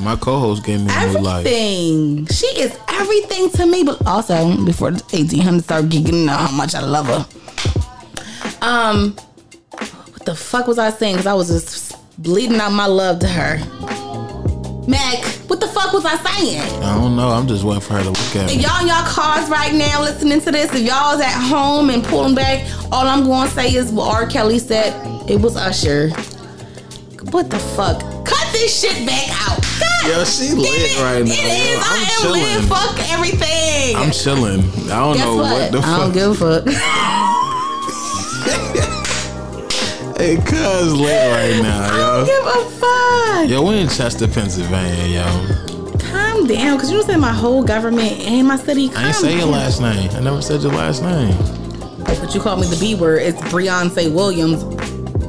My 0.00 0.16
co-host 0.20 0.64
gave 0.64 0.82
me 0.82 0.92
a 0.94 1.06
new 1.12 1.18
life. 1.20 1.46
Everything. 1.46 2.26
She 2.26 2.46
is 2.60 2.78
everything 2.88 3.50
to 3.50 3.66
me, 3.66 3.82
but 3.82 4.06
also 4.06 4.64
before 4.64 4.90
the 4.92 5.02
1800 5.16 5.64
start 5.64 5.84
geeking 5.86 6.28
out 6.28 6.50
how 6.50 6.56
much 6.56 6.74
I 6.74 6.80
love 6.82 7.06
her. 7.06 7.26
Um, 8.64 9.16
what 9.72 10.24
the 10.24 10.34
fuck 10.34 10.66
was 10.68 10.78
I 10.78 10.90
saying? 10.90 11.14
Because 11.16 11.26
I 11.26 11.34
was 11.34 11.48
just 11.48 11.96
bleeding 12.22 12.60
out 12.60 12.70
my 12.72 12.86
love 12.86 13.18
to 13.20 13.28
her. 13.28 13.58
Mac, 14.86 15.24
what 15.48 15.58
the 15.60 15.66
fuck 15.66 15.92
was 15.92 16.04
I 16.04 16.16
saying? 16.16 16.60
I 16.82 16.94
don't 16.96 17.16
know. 17.16 17.28
I'm 17.30 17.46
just 17.48 17.64
waiting 17.64 17.80
for 17.80 17.94
her 17.94 18.02
to 18.02 18.10
look 18.10 18.36
at 18.36 18.50
If 18.50 18.56
me. 18.56 18.62
y'all 18.62 18.80
in 18.80 18.86
y'all 18.86 19.04
cars 19.04 19.48
right 19.50 19.74
now 19.74 20.00
listening 20.00 20.40
to 20.42 20.52
this, 20.52 20.72
if 20.72 20.80
y'all's 20.86 21.20
at 21.20 21.32
home 21.32 21.90
and 21.90 22.04
pulling 22.04 22.34
back, 22.36 22.64
all 22.92 23.06
I'm 23.06 23.24
going 23.24 23.48
to 23.48 23.54
say 23.54 23.74
is 23.74 23.90
what 23.90 24.14
R. 24.14 24.26
Kelly 24.26 24.58
said. 24.60 24.94
It 25.28 25.40
was 25.40 25.56
Usher. 25.56 26.10
What 27.30 27.50
the 27.50 27.58
fuck? 27.58 27.98
Cut 28.24 28.52
this 28.52 28.80
shit 28.80 29.04
back 29.06 29.28
out. 29.48 29.60
God 29.80 30.06
Yo, 30.08 30.24
she 30.24 30.54
lit 30.54 30.68
it. 30.70 31.02
right 31.02 31.24
now. 31.24 31.32
It 31.32 31.70
is. 31.70 31.78
I 31.82 31.98
I'm 31.98 32.22
chilling. 32.22 32.42
lit. 32.42 32.64
Fuck 32.64 33.10
everything. 33.10 33.96
I'm 33.96 34.12
chilling. 34.12 34.60
I 34.90 35.00
don't 35.00 35.14
Guess 35.16 35.24
know 35.24 35.36
what? 35.36 35.60
what, 35.62 35.72
the 35.72 35.82
fuck. 35.82 35.90
I 35.90 35.98
don't 35.98 36.12
give 36.12 36.30
a 36.42 36.62
fuck. 36.62 36.64
hey, 40.16 40.36
cuz 40.36 40.92
lit 40.94 41.30
right 41.32 41.62
now, 41.62 41.84
I 41.92 41.96
don't 41.98 42.26
yo. 42.26 42.26
give 42.26 42.46
a 42.46 42.70
fuck. 42.70 43.48
Yo, 43.48 43.62
we 43.68 43.78
in 43.78 43.88
Chester, 43.88 44.26
Pennsylvania, 44.28 45.06
yo. 45.22 45.98
Calm 46.10 46.46
down, 46.46 46.78
cause 46.78 46.90
you 46.90 46.96
don't 46.98 47.06
say 47.06 47.16
my 47.16 47.32
whole 47.32 47.62
government 47.62 48.12
and 48.20 48.46
my 48.48 48.56
city. 48.56 48.88
Calm 48.88 49.04
I 49.04 49.08
ain't 49.08 49.16
say 49.16 49.36
your 49.36 49.46
last 49.46 49.80
name. 49.80 50.10
I 50.12 50.20
never 50.20 50.42
said 50.42 50.62
your 50.62 50.72
last 50.72 51.02
name. 51.02 51.34
But 52.04 52.34
you 52.34 52.40
called 52.40 52.60
me 52.60 52.66
the 52.66 52.76
B 52.76 52.94
word. 52.94 53.22
It's 53.22 53.38
Beyonce 53.52 54.12
Williams. 54.12 54.62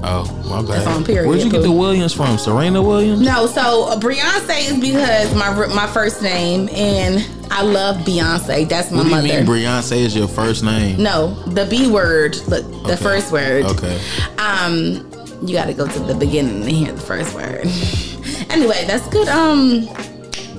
Oh, 0.03 0.23
my 0.47 0.61
bad. 0.61 0.87
on 0.87 1.03
period, 1.03 1.27
Where'd 1.27 1.41
you 1.41 1.49
get 1.49 1.63
the 1.63 1.71
Williams 1.71 2.13
from? 2.13 2.37
Serena 2.37 2.81
Williams? 2.81 3.19
No, 3.21 3.47
so 3.47 3.85
uh, 3.87 3.99
Beyonce 3.99 4.71
is 4.71 4.79
because 4.79 5.33
my 5.35 5.49
my 5.73 5.87
first 5.87 6.21
name, 6.21 6.69
and 6.71 7.25
I 7.51 7.63
love 7.63 7.97
Beyonce. 8.05 8.69
That's 8.69 8.91
my 8.91 8.97
What 8.97 9.03
do 9.03 9.09
you 9.09 9.15
mother. 9.15 9.27
mean 9.27 9.45
Beyonce 9.63 9.97
is 9.97 10.15
your 10.15 10.27
first 10.27 10.63
name? 10.63 11.01
no, 11.01 11.33
the 11.47 11.65
B 11.65 11.89
word, 11.89 12.35
the, 12.35 12.61
the 12.61 12.93
Okay. 12.93 12.95
first 13.03 13.31
word. 13.31 13.65
Okay. 13.65 13.99
Um, 14.37 15.09
you 15.41 15.53
got 15.53 15.65
to 15.65 15.73
go 15.73 15.87
to 15.87 15.99
the 15.99 16.15
beginning 16.15 16.61
and 16.61 16.71
hear 16.71 16.91
the 16.93 17.01
first 17.01 17.33
word. 17.33 17.61
anyway, 18.51 18.85
that's 18.87 19.07
good. 19.09 19.27
Um. 19.27 19.87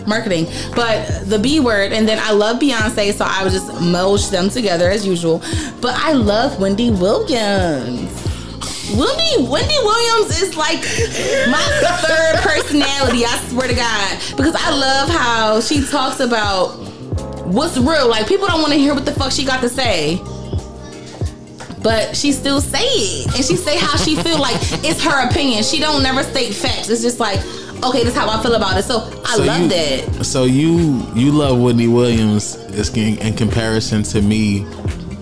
Marketing, 0.06 0.46
but 0.74 1.28
the 1.28 1.38
B 1.38 1.60
word, 1.60 1.92
and 1.92 2.08
then 2.08 2.18
I 2.18 2.32
love 2.32 2.58
Beyonce, 2.60 3.12
so 3.12 3.26
I 3.28 3.44
would 3.44 3.52
just 3.52 3.78
merge 3.82 4.28
them 4.28 4.48
together 4.48 4.88
as 4.90 5.06
usual. 5.06 5.40
But 5.82 5.96
I 5.96 6.12
love 6.12 6.58
Wendy 6.58 6.90
Williams. 6.90 8.08
Wendy 8.96 9.48
Wendy 9.50 9.74
Williams 9.82 10.40
is 10.40 10.56
like 10.56 10.80
my 11.50 11.62
third 12.06 12.36
personality. 12.42 13.24
I 13.24 13.36
swear 13.48 13.68
to 13.68 13.74
God, 13.74 14.18
because 14.36 14.54
I 14.56 14.70
love 14.70 15.08
how 15.08 15.60
she 15.60 15.84
talks 15.86 16.20
about 16.20 16.70
what's 17.46 17.76
real. 17.76 18.08
Like 18.08 18.26
people 18.26 18.46
don't 18.46 18.60
want 18.60 18.72
to 18.72 18.78
hear 18.78 18.94
what 18.94 19.04
the 19.04 19.12
fuck 19.12 19.30
she 19.32 19.44
got 19.44 19.60
to 19.60 19.68
say, 19.68 20.16
but 21.82 22.16
she 22.16 22.32
still 22.32 22.60
say 22.60 22.84
it, 22.84 23.26
and 23.36 23.44
she 23.44 23.56
say 23.56 23.76
how 23.78 23.96
she 23.96 24.16
feel. 24.16 24.38
Like 24.38 24.56
it's 24.84 25.02
her 25.04 25.28
opinion. 25.28 25.62
She 25.64 25.78
don't 25.80 26.02
never 26.02 26.22
state 26.22 26.54
facts. 26.54 26.88
It's 26.88 27.02
just 27.02 27.20
like 27.20 27.40
okay, 27.84 28.02
this 28.02 28.08
is 28.08 28.16
how 28.16 28.28
I 28.28 28.42
feel 28.42 28.54
about 28.54 28.76
it. 28.78 28.82
So 28.84 28.98
I 29.24 29.36
So 29.36 29.42
love 29.44 29.60
you, 29.62 29.68
that. 29.68 30.24
So 30.24 30.44
you 30.44 31.02
you 31.14 31.30
love 31.32 31.58
Whitney 31.60 31.88
Williams 31.88 32.56
in, 32.96 33.18
in 33.18 33.34
comparison 33.34 34.02
to 34.04 34.22
me 34.22 34.64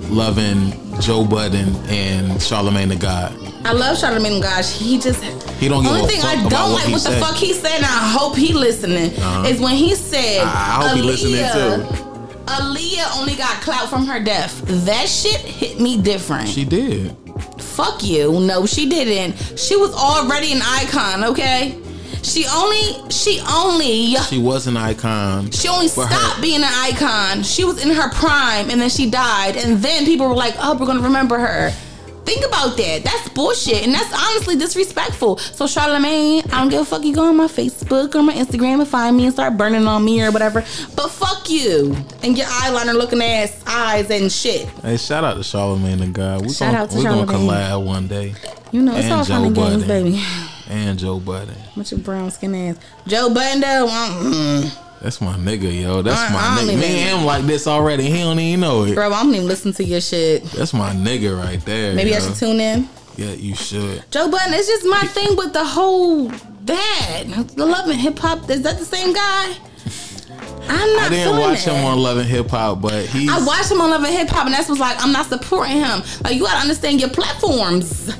loving 0.08 0.72
Joe 1.00 1.24
Budden 1.26 1.74
and 1.88 2.32
Charlamagne 2.40 2.88
the 2.88 2.96
God. 2.96 3.34
I 3.66 3.72
love 3.72 3.96
Charlamagne 3.98 4.40
Gosh. 4.40 4.70
He 4.78 4.98
just 4.98 5.22
He 5.60 5.68
don't 5.68 5.82
give 5.82 5.92
only 5.92 6.06
thing 6.06 6.22
I 6.22 6.48
don't 6.48 6.72
like 6.72 6.84
he 6.86 6.92
what 6.92 7.02
the 7.02 7.10
fuck 7.12 7.34
he 7.34 7.52
said, 7.52 7.76
and 7.76 7.84
I 7.84 8.08
hope 8.16 8.36
he 8.36 8.52
listening. 8.52 9.12
Uh-huh. 9.18 9.48
Is 9.48 9.60
when 9.60 9.74
he 9.74 9.94
said, 9.94 10.42
I- 10.44 10.78
I 10.82 10.88
hope 10.88 10.96
he 10.96 11.02
listening 11.02 11.34
Aaliyah- 11.34 11.88
too. 11.88 12.02
Aaliyah 12.46 13.18
only 13.20 13.34
got 13.34 13.60
clout 13.60 13.88
from 13.90 14.06
her 14.06 14.20
death. 14.20 14.62
That 14.86 15.08
shit 15.08 15.40
hit 15.40 15.80
me 15.80 16.00
different. 16.00 16.48
She 16.48 16.64
did. 16.64 17.16
Fuck 17.58 18.04
you. 18.04 18.38
No, 18.40 18.66
she 18.66 18.88
didn't. 18.88 19.58
She 19.58 19.74
was 19.76 19.92
already 19.94 20.52
an 20.52 20.62
icon. 20.62 21.24
Okay. 21.24 21.76
She 22.22 22.46
only. 22.46 23.10
She 23.10 23.40
only. 23.52 24.14
She 24.30 24.38
was 24.38 24.66
an 24.68 24.76
icon. 24.76 25.50
She 25.50 25.68
only 25.68 25.88
But 25.94 26.06
her- 26.06 26.14
stopped 26.14 26.40
being 26.40 26.62
an 26.62 26.72
icon. 26.72 27.42
She 27.42 27.64
was 27.64 27.84
in 27.84 27.90
her 27.94 28.10
prime 28.10 28.70
and 28.70 28.80
then 28.80 28.90
she 28.90 29.10
died. 29.10 29.56
And 29.56 29.78
then 29.82 30.04
people 30.04 30.28
were 30.28 30.34
like, 30.34 30.54
oh, 30.60 30.76
we're 30.76 30.86
to 30.98 31.04
remember 31.04 31.38
her. 31.38 31.72
Think 32.26 32.44
about 32.44 32.76
that. 32.76 33.02
That's 33.04 33.28
bullshit. 33.30 33.84
And 33.84 33.94
that's 33.94 34.12
honestly 34.12 34.56
disrespectful. 34.56 35.38
So, 35.38 35.64
Charlamagne, 35.66 36.44
I 36.52 36.58
don't 36.60 36.68
give 36.68 36.80
a 36.82 36.84
fuck. 36.84 37.04
You 37.04 37.14
go 37.14 37.24
on 37.28 37.36
my 37.36 37.46
Facebook 37.46 38.14
or 38.16 38.22
my 38.22 38.34
Instagram 38.34 38.80
and 38.80 38.88
find 38.88 39.16
me 39.16 39.24
and 39.26 39.32
start 39.32 39.56
burning 39.56 39.86
on 39.86 40.04
me 40.04 40.22
or 40.24 40.32
whatever. 40.32 40.60
But 40.96 41.08
fuck 41.10 41.48
you. 41.48 41.96
And 42.22 42.36
your 42.36 42.46
eyeliner 42.48 42.94
looking 42.94 43.22
ass 43.22 43.62
eyes 43.66 44.10
and 44.10 44.30
shit. 44.30 44.68
Hey, 44.82 44.96
shout 44.96 45.22
out 45.24 45.34
to 45.34 45.40
Charlamagne 45.40 46.02
and 46.02 46.12
God. 46.14 46.42
We 46.42 46.52
Shout 46.52 46.72
gonna, 46.72 46.82
out 46.84 46.90
to 46.90 46.96
we 46.96 47.04
gonna 47.04 47.26
collab 47.26 47.86
one 47.86 48.08
day. 48.08 48.34
You 48.72 48.82
know, 48.82 48.94
it's 48.96 49.04
And 49.04 49.12
all 49.14 49.24
fun 49.24 49.42
Joe 49.42 49.46
and 49.46 49.54
games, 49.54 49.84
baby. 49.84 50.22
And 50.68 50.98
Joe 50.98 51.20
Budden. 51.20 51.54
What's 51.74 51.92
your 51.92 52.00
brown 52.00 52.30
skin 52.32 52.54
ass? 52.56 52.76
Joe 53.06 53.32
Budden, 53.32 53.60
though. 53.60 53.86
mm, 53.88 54.85
That's 55.02 55.20
my 55.20 55.34
nigga, 55.36 55.82
yo. 55.82 56.02
That's 56.02 56.18
I- 56.18 56.32
my 56.32 56.60
I 56.60 56.62
nigga. 56.64 56.78
Me 56.78 56.86
and 57.02 57.18
him 57.20 57.24
like 57.26 57.44
this 57.44 57.66
already. 57.66 58.04
He 58.10 58.18
don't 58.18 58.38
even 58.40 58.60
know 58.60 58.84
it. 58.84 58.94
Bro, 58.94 59.12
I 59.12 59.22
don't 59.22 59.34
even 59.34 59.46
listen 59.46 59.72
to 59.74 59.84
your 59.84 60.00
shit. 60.00 60.42
That's 60.52 60.72
my 60.72 60.90
nigga 60.92 61.38
right 61.40 61.60
there. 61.64 61.94
Maybe 61.94 62.10
yo. 62.10 62.16
I 62.16 62.20
should 62.20 62.34
tune 62.36 62.60
in. 62.60 62.88
Yeah, 63.16 63.32
you 63.32 63.54
should. 63.54 64.04
Joe 64.10 64.30
Budden, 64.30 64.52
it's 64.54 64.66
just 64.68 64.84
my 64.86 65.00
thing 65.02 65.36
with 65.36 65.52
the 65.52 65.64
whole 65.64 66.28
that. 66.28 67.24
The 67.56 67.64
Love 67.64 67.88
and 67.88 67.98
Hip 68.00 68.18
Hop, 68.18 68.48
is 68.50 68.62
that 68.62 68.78
the 68.78 68.84
same 68.84 69.12
guy? 69.14 69.54
I'm 70.68 70.96
not 70.96 71.06
I 71.06 71.08
didn't 71.10 71.38
watch 71.38 71.64
that. 71.64 71.76
him 71.76 71.84
on 71.84 71.98
Love 71.98 72.18
and 72.18 72.26
Hip 72.26 72.50
Hop, 72.50 72.80
but 72.82 73.06
he. 73.06 73.28
I 73.28 73.42
watched 73.44 73.70
him 73.70 73.80
on 73.80 73.90
Love 73.90 74.02
and 74.02 74.12
Hip 74.12 74.28
Hop, 74.28 74.46
and 74.46 74.54
that's 74.54 74.68
was 74.68 74.78
like, 74.80 75.02
I'm 75.02 75.12
not 75.12 75.26
supporting 75.26 75.76
him. 75.76 76.02
Like, 76.24 76.34
you 76.34 76.40
gotta 76.42 76.58
understand 76.60 77.00
your 77.00 77.10
platforms. 77.10 78.12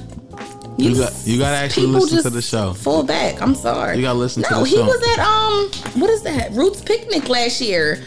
You 0.78 0.94
got- 0.94 1.12
you 1.24 1.39
gotta 1.39 1.57
actually 1.57 1.86
listen 1.86 2.23
to 2.23 2.31
the 2.31 2.43
show. 2.43 2.73
Full 2.74 3.03
back. 3.03 3.40
I'm 3.40 3.55
sorry. 3.55 3.97
You 3.97 4.03
gotta 4.03 4.19
listen 4.19 4.43
to 4.43 4.48
the 4.48 4.55
show. 4.55 4.59
no, 4.61 4.65
he 4.65 4.77
was 4.78 5.03
at 5.12 5.19
um, 5.20 5.70
what 6.01 6.11
is 6.11 6.23
that? 6.23 6.53
Roots 6.53 6.81
Picnic 6.82 7.28
last 7.28 7.61
year. 7.61 8.03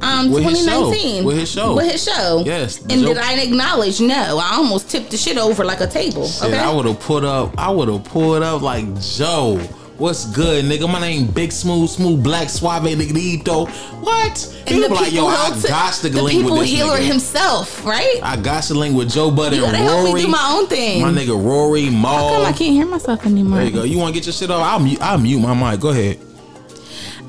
Um, 0.00 0.32
With 0.32 0.42
his 0.42 0.64
2019. 0.64 1.24
With 1.24 1.36
his 1.38 1.48
show. 1.50 1.76
With 1.76 1.90
his 1.92 2.02
show. 2.02 2.42
Yes, 2.44 2.80
And 2.80 2.90
Joe- 3.02 3.06
did 3.14 3.18
I 3.18 3.34
acknowledge? 3.40 4.00
No. 4.00 4.38
I 4.42 4.54
almost 4.54 4.90
tipped 4.90 5.10
the 5.12 5.16
shit 5.16 5.38
over 5.38 5.64
like 5.64 5.80
a 5.80 5.86
table. 5.86 6.26
Shit, 6.26 6.48
okay. 6.48 6.58
I 6.58 6.72
would 6.72 6.86
have 6.86 6.98
put 6.98 7.24
up. 7.24 7.54
I 7.56 7.70
would 7.70 7.88
have 7.88 8.02
pulled 8.04 8.42
up 8.42 8.62
like 8.62 8.84
Joe. 9.00 9.60
What's 10.02 10.24
good, 10.24 10.64
nigga? 10.64 10.90
My 10.90 10.98
name 10.98 11.28
Big 11.28 11.52
Smooth, 11.52 11.88
Smooth 11.88 12.24
Black 12.24 12.48
Suave 12.48 12.82
Negrito. 12.82 13.66
What? 13.66 14.56
and 14.66 14.68
He 14.68 14.80
the 14.82 14.88
be 14.88 14.94
like, 14.94 15.12
yo, 15.12 15.28
I 15.28 15.50
got 15.68 15.94
to 15.94 16.08
the 16.08 16.20
link 16.20 16.44
with 16.44 16.58
this 16.58 16.70
healer 16.70 16.98
nigga. 16.98 17.06
himself, 17.06 17.86
right? 17.86 18.18
I 18.20 18.34
got 18.34 18.64
to 18.64 18.74
link 18.74 18.96
with 18.96 19.12
Joe 19.12 19.30
Budden, 19.30 19.60
You 19.60 19.64
gotta 19.64 19.78
Rory. 19.78 19.86
help 19.86 20.14
me 20.16 20.22
do 20.22 20.26
my 20.26 20.56
own 20.58 20.66
thing. 20.66 21.02
My 21.02 21.12
nigga 21.12 21.40
Rory 21.40 21.84
How 21.84 22.30
come 22.30 22.44
I 22.46 22.50
can't 22.50 22.72
hear 22.72 22.84
myself 22.84 23.24
anymore? 23.24 23.58
There 23.60 23.68
you 23.68 23.72
go. 23.74 23.82
You 23.84 23.98
want 23.98 24.12
to 24.12 24.20
get 24.20 24.26
your 24.26 24.32
shit 24.32 24.50
off? 24.50 24.60
I'll 24.60 24.80
mute, 24.80 25.00
I'll 25.00 25.18
mute 25.18 25.38
my 25.38 25.54
mic. 25.70 25.78
Go 25.78 25.90
ahead. 25.90 26.18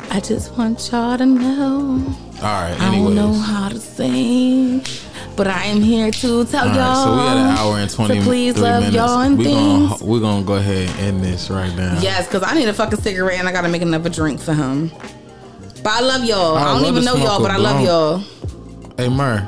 I 0.09 0.19
just 0.19 0.57
want 0.57 0.89
y'all 0.91 1.15
to 1.15 1.27
know 1.27 2.03
All 2.37 2.41
right. 2.41 2.75
I 2.81 2.95
don't 2.95 3.13
know 3.13 3.33
how 3.33 3.69
to 3.69 3.79
sing, 3.79 4.83
but 5.35 5.47
I 5.47 5.65
am 5.65 5.81
here 5.81 6.11
to 6.11 6.45
tell 6.45 6.67
All 6.69 6.75
y'all. 6.75 6.77
right, 6.77 7.03
so 7.03 7.13
we 7.13 7.19
at 7.27 7.37
an 7.37 7.57
hour 7.57 7.77
and 7.79 7.89
twenty. 7.91 8.15
to 8.19 8.21
please 8.21 8.57
love 8.57 8.83
minutes. 8.83 8.95
y'all 8.95 9.21
and 9.21 9.37
we 9.37 9.45
things. 9.45 9.89
Gonna, 9.89 10.05
we're 10.05 10.19
gonna 10.19 10.45
go 10.45 10.55
ahead 10.55 10.89
and 10.89 10.99
end 10.99 11.23
this 11.23 11.49
right 11.49 11.73
now. 11.75 11.99
Yes, 12.01 12.27
because 12.27 12.43
I 12.43 12.53
need 12.55 12.67
a 12.67 12.73
fucking 12.73 12.99
cigarette 12.99 13.39
and 13.39 13.47
I 13.47 13.51
gotta 13.51 13.69
make 13.69 13.81
another 13.81 14.09
drink 14.09 14.39
for 14.39 14.53
him. 14.53 14.89
But 15.83 15.87
I 15.93 15.99
love 16.01 16.23
y'all. 16.23 16.55
I, 16.57 16.61
I 16.61 16.79
don't 16.79 16.85
even 16.91 17.03
know 17.03 17.15
y'all, 17.15 17.41
but 17.41 17.51
I 17.51 17.57
love 17.57 17.81
y'all. 17.83 18.19
Hey 18.97 19.09
Myrrh, 19.09 19.47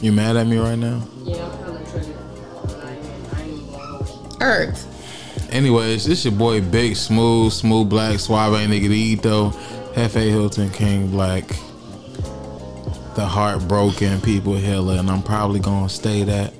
you 0.00 0.12
mad 0.12 0.36
at 0.36 0.46
me 0.46 0.58
right 0.58 0.76
now? 0.78 1.02
Yeah, 1.24 1.44
I'm 1.44 1.58
kind 1.64 1.76
of 1.76 1.90
triggered. 1.90 2.16
But 2.62 2.84
I 2.84 2.90
ain't, 2.92 3.34
I 3.34 3.42
ain't 3.42 3.72
gonna- 3.72 4.38
Earth. 4.44 5.48
Anyways, 5.52 6.04
this 6.04 6.24
your 6.24 6.34
boy 6.34 6.60
Big 6.60 6.96
Smooth, 6.96 7.52
Smooth 7.52 7.88
Black, 7.88 8.18
Suave 8.20 8.68
Negrito, 8.68 9.50
Hefe 9.94 10.28
Hilton, 10.28 10.68
King 10.70 11.08
Black, 11.10 11.44
the 13.16 13.26
heartbroken 13.26 14.20
people 14.20 14.54
healer, 14.54 14.94
and 14.94 15.10
I'm 15.10 15.22
probably 15.22 15.58
gonna 15.58 15.88
stay 15.88 16.22
that. 16.24 16.52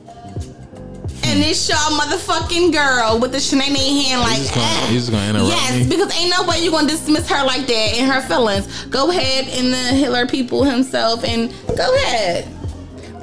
and 1.23 1.41
it's 1.43 1.69
your 1.69 1.77
motherfucking 1.77 2.73
girl 2.73 3.19
with 3.19 3.33
the 3.33 3.41
shenanigan 3.41 3.77
hand 4.05 4.21
like 4.23 4.39
just 4.39 4.55
gonna- 4.55 4.67
eh. 4.67 5.11
gonna 5.11 5.29
interrupt 5.31 5.49
yes 5.51 5.73
me? 5.85 5.89
because 5.89 6.17
ain't 6.21 6.31
no 6.31 6.45
way 6.47 6.63
you 6.63 6.71
gonna 6.71 6.87
dismiss 6.89 7.29
her 7.29 7.45
like 7.45 7.67
that 7.67 7.95
in 7.97 8.09
her 8.09 8.21
feelings. 8.23 8.67
Go 8.87 9.11
ahead 9.11 9.49
and 9.49 9.73
the 9.73 9.77
hitler 9.97 10.27
people 10.27 10.63
himself 10.65 11.25
and 11.25 11.53
go 11.77 11.95
ahead. 11.97 12.47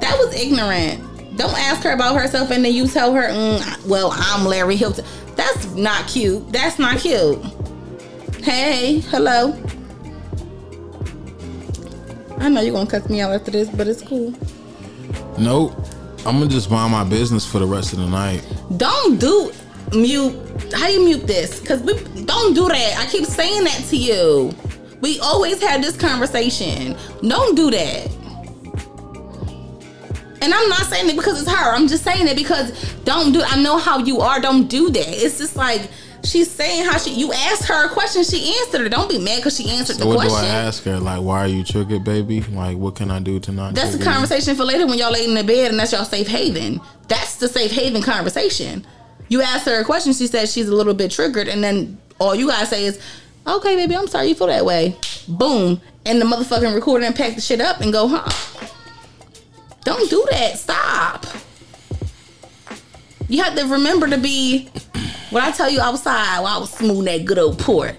That 0.00 0.16
was 0.18 0.34
ignorant. 0.34 1.00
Don't 1.38 1.56
ask 1.58 1.82
her 1.82 1.92
about 1.92 2.16
herself 2.16 2.50
and 2.50 2.64
then 2.64 2.72
you 2.74 2.86
tell 2.86 3.12
her 3.14 3.28
mm, 3.30 3.86
well 3.88 4.10
i'm 4.14 4.44
larry 4.44 4.76
hilton. 4.76 5.04
That's 5.34 5.64
not 5.74 6.06
cute. 6.06 6.52
That's 6.52 6.78
not 6.78 6.98
cute. 6.98 7.38
Hey 8.42 9.00
hello 9.08 9.52
I 12.38 12.48
know 12.48 12.60
you're 12.60 12.74
gonna 12.74 12.90
cut 12.90 13.08
me 13.08 13.20
out 13.20 13.32
after 13.32 13.50
this, 13.50 13.68
but 13.68 13.86
it's 13.86 14.02
cool. 14.02 14.34
Nope. 15.38 15.74
I'm 16.26 16.38
gonna 16.38 16.48
just 16.48 16.70
mind 16.70 16.92
my 16.92 17.04
business 17.04 17.46
for 17.46 17.58
the 17.58 17.66
rest 17.66 17.92
of 17.92 17.98
the 17.98 18.06
night. 18.06 18.46
Don't 18.76 19.20
do 19.20 19.52
mute. 19.92 20.34
How 20.72 20.88
you 20.88 21.04
mute 21.04 21.26
this? 21.26 21.60
Cause 21.60 21.82
we 21.82 21.94
don't 22.24 22.54
do 22.54 22.68
that. 22.68 22.98
I 22.98 23.06
keep 23.10 23.26
saying 23.26 23.64
that 23.64 23.84
to 23.88 23.96
you. 23.96 24.54
We 25.00 25.20
always 25.20 25.62
have 25.62 25.82
this 25.82 25.96
conversation. 25.96 26.96
Don't 27.20 27.54
do 27.54 27.70
that. 27.70 28.10
And 30.40 30.52
I'm 30.52 30.68
not 30.68 30.82
saying 30.82 31.08
it 31.08 31.16
because 31.16 31.40
it's 31.40 31.50
her. 31.50 31.74
I'm 31.74 31.88
just 31.88 32.04
saying 32.04 32.26
it 32.28 32.36
because 32.36 32.94
don't 33.04 33.32
do. 33.32 33.42
I 33.42 33.62
know 33.62 33.78
how 33.78 33.98
you 33.98 34.20
are. 34.20 34.40
Don't 34.40 34.68
do 34.68 34.90
that. 34.90 35.08
It's 35.08 35.38
just 35.38 35.56
like 35.56 35.90
she's 36.24 36.50
saying 36.50 36.84
how 36.84 36.98
she. 36.98 37.12
You 37.12 37.32
asked 37.32 37.64
her 37.66 37.86
a 37.86 37.88
question. 37.88 38.24
She 38.24 38.56
answered 38.60 38.82
it. 38.82 38.88
Don't 38.90 39.08
be 39.08 39.18
mad 39.18 39.36
because 39.36 39.56
she 39.56 39.70
answered 39.70 39.96
the 39.96 40.04
question. 40.04 40.30
So 40.30 40.36
the 40.36 40.42
what 40.42 40.42
do. 40.42 40.46
I 40.46 40.48
ask 40.48 40.82
her? 40.84 40.98
Like, 40.98 41.22
why 41.22 41.40
are 41.40 41.48
you 41.48 41.64
triggered, 41.64 42.04
baby? 42.04 42.40
Like, 42.42 42.76
what 42.76 42.96
can 42.96 43.10
I 43.10 43.20
do 43.20 43.38
to 43.40 43.52
not? 43.52 43.74
That's 43.74 43.90
a 43.90 43.92
trigger 43.92 44.04
you? 44.04 44.12
conversation 44.12 44.56
for 44.56 44.64
later 44.64 44.86
when 44.86 44.98
y'all 44.98 45.12
lay 45.12 45.24
in 45.24 45.34
the 45.34 45.44
bed 45.44 45.70
and 45.70 45.78
that's 45.78 45.92
y'all 45.92 46.04
safe 46.04 46.26
haven. 46.26 46.80
That's 47.08 47.36
the 47.36 47.48
safe 47.48 47.70
haven 47.70 48.02
conversation. 48.02 48.86
You 49.28 49.42
ask 49.42 49.66
her 49.66 49.80
a 49.80 49.84
question, 49.84 50.12
she 50.12 50.26
says 50.26 50.52
she's 50.52 50.68
a 50.68 50.74
little 50.74 50.94
bit 50.94 51.10
triggered, 51.10 51.48
and 51.48 51.62
then 51.62 51.98
all 52.18 52.34
you 52.34 52.48
gotta 52.48 52.66
say 52.66 52.84
is, 52.84 53.00
"Okay, 53.46 53.76
baby, 53.76 53.96
I'm 53.96 54.06
sorry 54.06 54.28
you 54.28 54.34
feel 54.34 54.48
that 54.48 54.64
way." 54.64 54.96
Boom, 55.28 55.80
and 56.04 56.20
the 56.20 56.26
motherfucking 56.26 56.74
recorder 56.74 57.06
and 57.06 57.14
pack 57.14 57.34
the 57.34 57.40
shit 57.40 57.60
up 57.60 57.80
and 57.80 57.92
go 57.92 58.08
home. 58.08 58.68
Don't 59.84 60.08
do 60.10 60.26
that. 60.30 60.58
Stop. 60.58 61.26
You 63.28 63.42
have 63.42 63.56
to 63.56 63.66
remember 63.66 64.06
to 64.08 64.18
be 64.18 64.68
what 65.34 65.42
I 65.42 65.50
tell 65.50 65.68
you 65.68 65.80
outside 65.80 66.38
while 66.40 66.56
I 66.56 66.58
was 66.60 66.70
smoothing 66.70 67.06
that 67.06 67.24
good 67.24 67.38
old 67.40 67.58
port. 67.58 67.96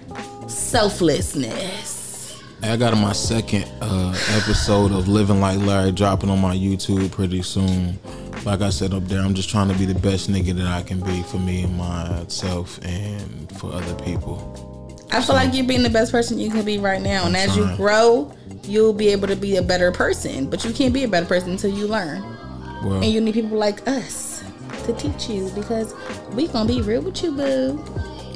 Selflessness. 0.48 2.42
I 2.62 2.78
got 2.78 2.96
my 2.96 3.12
second 3.12 3.70
uh, 3.82 4.16
episode 4.30 4.90
of 4.90 5.06
Living 5.06 5.38
Like 5.40 5.58
Larry 5.58 5.92
dropping 5.92 6.30
on 6.30 6.40
my 6.40 6.56
YouTube 6.56 7.10
pretty 7.12 7.42
soon. 7.42 7.98
Like 8.46 8.62
I 8.62 8.70
said 8.70 8.94
up 8.94 9.04
there, 9.04 9.20
I'm 9.20 9.34
just 9.34 9.50
trying 9.50 9.68
to 9.68 9.74
be 9.74 9.84
the 9.84 9.98
best 9.98 10.30
nigga 10.30 10.54
that 10.56 10.66
I 10.66 10.82
can 10.82 11.00
be 11.00 11.22
for 11.24 11.36
me 11.36 11.64
and 11.64 11.76
myself 11.76 12.82
and 12.82 13.52
for 13.58 13.70
other 13.70 13.94
people. 14.02 14.96
I 15.12 15.20
feel 15.20 15.34
like 15.34 15.52
you're 15.52 15.66
being 15.66 15.82
the 15.82 15.90
best 15.90 16.12
person 16.12 16.38
you 16.38 16.50
can 16.50 16.64
be 16.64 16.78
right 16.78 17.02
now. 17.02 17.26
And 17.26 17.36
as 17.36 17.54
you 17.54 17.70
grow, 17.76 18.32
you'll 18.64 18.94
be 18.94 19.08
able 19.08 19.28
to 19.28 19.36
be 19.36 19.56
a 19.56 19.62
better 19.62 19.92
person. 19.92 20.48
But 20.48 20.64
you 20.64 20.72
can't 20.72 20.94
be 20.94 21.04
a 21.04 21.08
better 21.08 21.26
person 21.26 21.50
until 21.50 21.76
you 21.76 21.86
learn. 21.86 22.22
Well, 22.82 23.02
And 23.02 23.12
you 23.12 23.20
need 23.20 23.34
people 23.34 23.58
like 23.58 23.86
us 23.86 24.35
to 24.86 24.92
teach 24.94 25.28
you 25.28 25.50
because 25.50 25.94
we 26.32 26.46
gonna 26.48 26.68
be 26.68 26.82
real 26.82 27.02
with 27.02 27.22
you, 27.22 27.32
boo. 27.32 27.84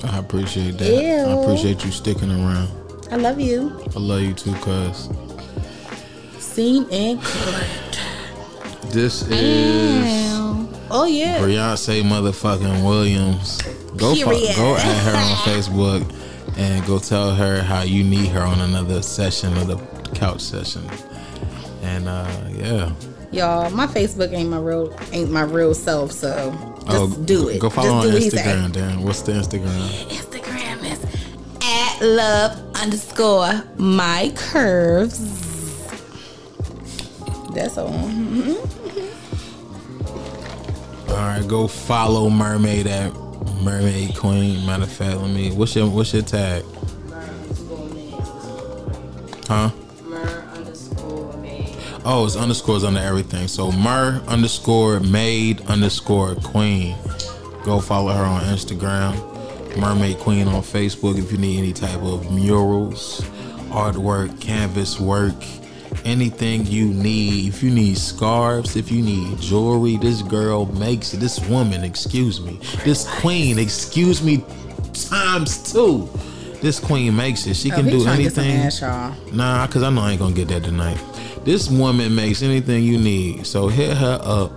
I 0.05 0.19
appreciate 0.19 0.79
that. 0.79 1.29
I 1.29 1.43
appreciate 1.43 1.85
you 1.85 1.91
sticking 1.91 2.31
around. 2.31 2.69
I 3.11 3.17
love 3.17 3.41
you. 3.41 3.81
I 3.95 3.99
love 3.99 4.23
you 4.23 4.35
too, 4.35 4.55
cuz. 4.55 5.09
Seen 6.39 6.87
and 6.91 7.23
cut. 7.23 8.01
This 8.91 9.23
is 9.29 10.21
Oh 10.93 11.05
yeah. 11.05 11.39
Beyonce 11.39 12.03
motherfucking 12.03 12.85
Williams. 12.85 13.63
Go 13.97 14.15
go 14.17 14.77
at 14.77 14.97
her 15.05 15.17
on 15.17 15.37
Facebook 15.45 16.15
and 16.57 16.85
go 16.87 16.99
tell 16.99 17.35
her 17.35 17.63
how 17.63 17.83
you 17.83 18.03
need 18.03 18.29
her 18.29 18.43
on 18.43 18.61
another 18.61 19.01
session 19.03 19.57
of 19.59 19.69
the 19.69 19.77
couch 20.15 20.41
session. 20.41 20.83
And 21.83 22.09
uh 22.09 22.29
yeah. 22.51 22.93
Y'all, 23.33 23.71
my 23.71 23.87
Facebook 23.87 24.33
ain't 24.33 24.51
my 24.51 24.59
real 24.59 24.97
ain't 25.13 25.31
my 25.31 25.43
real 25.43 25.73
self, 25.73 26.11
so 26.11 26.51
just 26.87 27.19
oh, 27.19 27.23
do 27.25 27.49
it. 27.49 27.61
Go 27.61 27.71
follow 27.71 27.87
just 27.87 27.95
on 27.95 28.03
do 28.03 28.13
what 28.13 28.23
he 28.23 28.31
say. 28.31 28.39
Instagram, 28.39 28.73
Dan. 28.73 29.03
What's 29.03 29.23
the 29.23 29.33
Instagram? 29.33 29.89
Instagram 30.09 30.85
is 30.91 31.05
at 31.63 32.01
love 32.03 32.77
underscore 32.77 33.63
my 33.77 34.33
curves. 34.35 35.21
That's 37.55 37.79
all. 37.79 37.95
All 41.09 41.17
right, 41.17 41.45
go 41.47 41.69
follow 41.69 42.31
Mermaid 42.31 42.89
at 42.89 43.13
Mermaid 43.63 44.17
Queen. 44.17 44.67
Matter 44.67 44.85
of 44.85 44.93
fact, 44.93 45.19
let 45.19 45.31
me. 45.31 45.53
What's 45.53 45.77
your 45.77 45.89
What's 45.89 46.13
your 46.13 46.23
tag? 46.23 46.65
Huh? 49.47 49.71
Oh, 52.05 52.25
it's 52.25 52.37
underscores 52.37 52.83
under 52.85 53.01
everything. 53.01 53.47
So 53.49 53.71
Mer 53.73 54.23
underscore 54.27 55.01
Maid 55.01 55.61
underscore 55.67 56.35
Queen. 56.37 56.97
Go 57.65 57.81
follow 57.81 58.13
her 58.13 58.25
on 58.25 58.43
Instagram. 58.43 59.27
Mermaid 59.77 60.17
Queen 60.19 60.49
on 60.49 60.63
Facebook. 60.63 61.19
If 61.19 61.31
you 61.31 61.39
need 61.39 61.59
any 61.59 61.73
type 61.73 62.01
of 62.03 62.33
murals, 62.33 63.21
artwork, 63.71 64.41
canvas 64.41 64.99
work, 64.99 65.35
anything 66.05 66.67
you 66.67 66.87
need. 66.87 67.49
If 67.49 67.63
you 67.63 67.71
need 67.71 67.99
scarves, 67.99 68.77
if 68.77 68.91
you 68.91 69.03
need 69.03 69.39
jewelry, 69.39 69.97
this 69.99 70.23
girl 70.23 70.67
makes 70.67 71.13
it. 71.15 71.19
This 71.21 71.39
woman, 71.49 71.85
excuse 71.85 72.41
me. 72.41 72.59
This 72.85 73.07
queen, 73.21 73.59
excuse 73.59 74.23
me, 74.23 74.43
times 74.95 75.71
two. 75.73 76.09
This 76.63 76.79
queen 76.81 77.15
makes 77.17 77.47
it. 77.47 77.55
She 77.55 77.71
Oh, 77.73 77.77
can 77.77 77.87
do 77.87 78.03
trying 78.03 78.17
to 78.19 78.23
get 78.25 78.33
some 78.35 78.45
anything. 78.45 78.67
ass, 78.67 78.81
y'all. 78.81 79.15
Nah, 79.33 79.67
cause 79.67 79.83
I 79.83 79.91
know 79.91 80.03
I 80.03 80.11
ain't 80.13 80.21
gonna 80.21 80.35
get 80.35 80.49
that 80.49 80.65
tonight. 80.65 80.99
This 81.45 81.71
woman 81.71 82.15
makes 82.15 82.43
anything 82.43 82.85
you 82.85 82.99
need. 82.99 83.47
So 83.47 83.69
hit 83.69 83.97
her 83.97 84.19
up 84.23 84.53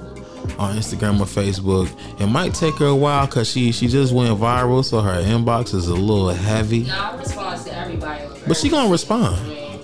on 0.59 0.75
Instagram 0.75 1.19
or 1.19 1.25
Facebook. 1.25 1.89
It 2.19 2.27
might 2.27 2.53
take 2.53 2.75
her 2.75 2.87
a 2.87 2.95
while 2.95 3.25
cause 3.27 3.49
she 3.49 3.71
she 3.71 3.87
just 3.87 4.13
went 4.13 4.37
viral, 4.37 4.83
so 4.83 4.99
her 4.99 5.21
inbox 5.23 5.73
is 5.73 5.87
a 5.87 5.95
little 5.95 6.29
heavy. 6.29 6.83
Nah, 6.83 7.11
I 7.11 7.17
respond 7.17 7.65
to 7.65 7.77
everybody. 7.77 8.27
But 8.45 8.57
she 8.57 8.69
gonna 8.69 8.89
respond. 8.89 9.35
It 9.49 9.79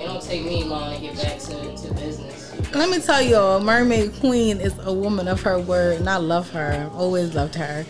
it 0.00 0.06
don't 0.06 0.22
take 0.22 0.44
me 0.44 0.64
long 0.64 0.94
to 0.94 1.00
get 1.00 1.16
back 1.16 1.38
to, 1.40 1.76
to 1.76 1.94
business. 1.94 2.72
Let 2.72 2.88
me 2.88 3.00
tell 3.00 3.22
y'all, 3.22 3.60
Mermaid 3.60 4.14
Queen 4.20 4.60
is 4.60 4.74
a 4.80 4.92
woman 4.92 5.28
of 5.28 5.40
her 5.42 5.58
word, 5.58 5.98
and 5.98 6.08
I 6.08 6.16
love 6.16 6.50
her. 6.50 6.86
I've 6.86 6.94
always 6.94 7.34
loved 7.34 7.54
her. 7.56 7.84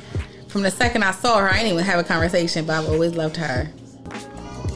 From 0.49 0.63
the 0.63 0.71
second 0.71 1.03
I 1.03 1.11
saw 1.11 1.39
her, 1.39 1.49
I 1.49 1.59
didn't 1.59 1.73
even 1.73 1.85
have 1.85 1.99
a 1.99 2.05
conversation, 2.05 2.65
but 2.65 2.83
I've 2.83 2.89
always 2.89 3.15
loved 3.15 3.37
her. 3.37 3.71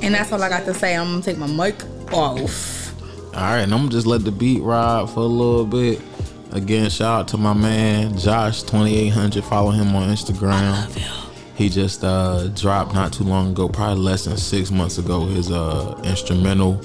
And 0.03 0.15
that's 0.15 0.33
all 0.33 0.43
I 0.43 0.49
got 0.49 0.65
to 0.67 0.75
say. 0.75 0.97
I'm 0.97 1.07
gonna 1.07 1.23
take 1.23 1.39
my 1.39 1.47
mic 1.47 1.77
off. 2.13 2.95
Alright, 3.35 3.65
and 3.65 3.75
I'm 3.75 3.89
just 3.89 4.07
let 4.07 4.25
the 4.25 4.33
beat 4.33 4.63
ride 4.63 5.09
for 5.11 5.21
a 5.21 5.27
little 5.27 5.67
bit. 5.67 6.01
Again, 6.53 6.89
shout 6.91 7.21
out 7.21 7.29
to 7.29 7.37
my 7.37 7.53
man 7.53 8.17
Josh 8.19 8.63
twenty 8.63 8.97
eight 8.97 9.11
hundred. 9.11 9.45
Follow 9.45 9.71
him 9.71 9.95
on 9.95 10.09
Instagram. 10.09 10.91
He 11.55 11.69
just 11.69 12.05
uh, 12.05 12.49
dropped 12.49 12.95
not 12.95 13.13
too 13.13 13.25
long 13.25 13.51
ago, 13.51 13.69
probably 13.69 14.03
less 14.03 14.25
than 14.25 14.37
six 14.37 14.71
months 14.71 14.99
ago, 14.99 15.27
his 15.27 15.51
uh, 15.51 16.01
instrumental 16.05 16.81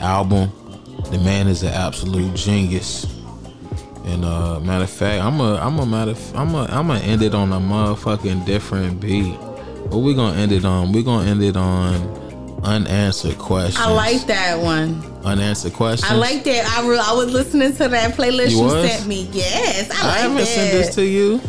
album. 0.00 0.52
The 1.10 1.18
man 1.18 1.46
is 1.46 1.62
an 1.62 1.72
absolute 1.72 2.34
genius. 2.34 3.06
And 4.04 4.24
uh, 4.24 4.60
matter 4.60 4.84
of 4.84 4.90
fact, 4.90 5.22
I'm 5.22 5.40
a, 5.40 5.54
I'm 5.56 5.78
a 5.78 5.86
matter, 5.86 6.10
of, 6.10 6.36
I'm 6.36 6.54
a, 6.54 6.64
I'm 6.64 6.88
gonna 6.88 7.00
end 7.00 7.22
it 7.22 7.34
on 7.34 7.52
a 7.52 7.58
motherfucking 7.58 8.44
different 8.44 9.00
beat. 9.00 9.32
What 9.88 9.98
we 9.98 10.14
gonna 10.14 10.36
end 10.36 10.52
it 10.52 10.64
on? 10.64 10.92
We 10.92 11.02
gonna 11.02 11.30
end 11.30 11.42
it 11.42 11.56
on 11.56 12.29
unanswered 12.64 13.38
questions. 13.38 13.78
I 13.84 13.90
like 13.92 14.26
that 14.26 14.58
one. 14.58 15.02
unanswered 15.24 15.72
questions. 15.72 16.10
I 16.10 16.14
like 16.14 16.44
that. 16.44 16.66
I 16.78 16.86
re- 16.88 16.98
I 16.98 17.12
was 17.14 17.32
listening 17.32 17.72
to 17.76 17.88
that 17.88 18.14
playlist 18.14 18.50
You 18.50 18.62
you, 18.64 18.86
sent 18.86 19.06
me. 19.06 19.28
Yes, 19.32 19.90
I, 19.90 20.02
I 20.02 20.06
like 20.08 20.18
haven't 20.20 20.36
that. 20.38 20.46
sent 20.46 20.72
this 20.72 20.94
to 20.96 21.04
you. 21.04 21.40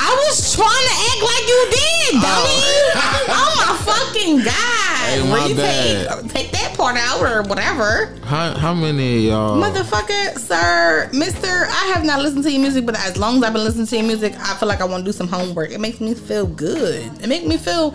I 0.00 0.10
was 0.28 0.54
trying 0.54 0.68
to 0.68 0.94
act 1.10 1.22
like 1.22 1.48
you 1.48 1.66
did, 1.70 2.14
oh. 2.14 2.22
dummy. 2.22 2.64
Oh, 3.30 3.54
my 3.58 3.92
fucking 3.92 4.38
god! 4.38 5.08
Hey, 5.08 5.22
Well, 5.22 5.40
my 5.42 5.46
you 5.48 5.54
bad. 5.54 6.20
Take, 6.22 6.30
take 6.32 6.50
that 6.52 6.74
part 6.76 6.96
out 6.96 7.20
or 7.20 7.42
whatever. 7.48 8.14
How 8.24 8.56
how 8.56 8.72
many 8.74 9.18
of 9.18 9.24
y'all? 9.24 9.56
Motherfucker, 9.62 10.38
sir, 10.38 11.10
mister, 11.12 11.46
I 11.48 11.92
have 11.94 12.04
not 12.04 12.20
listened 12.22 12.44
to 12.44 12.50
your 12.52 12.60
music, 12.62 12.86
but 12.86 12.96
as 12.96 13.16
long 13.18 13.36
as 13.38 13.42
I've 13.42 13.52
been 13.52 13.64
listening 13.64 13.86
to 13.86 13.96
your 13.96 14.06
music, 14.06 14.34
I 14.38 14.54
feel 14.54 14.68
like 14.68 14.80
I 14.80 14.84
want 14.84 15.04
to 15.04 15.08
do 15.08 15.12
some 15.12 15.28
homework. 15.28 15.70
It 15.72 15.80
makes 15.80 16.00
me 16.00 16.14
feel 16.14 16.46
good. 16.46 17.04
It 17.22 17.28
makes 17.28 17.44
me 17.46 17.56
feel 17.58 17.94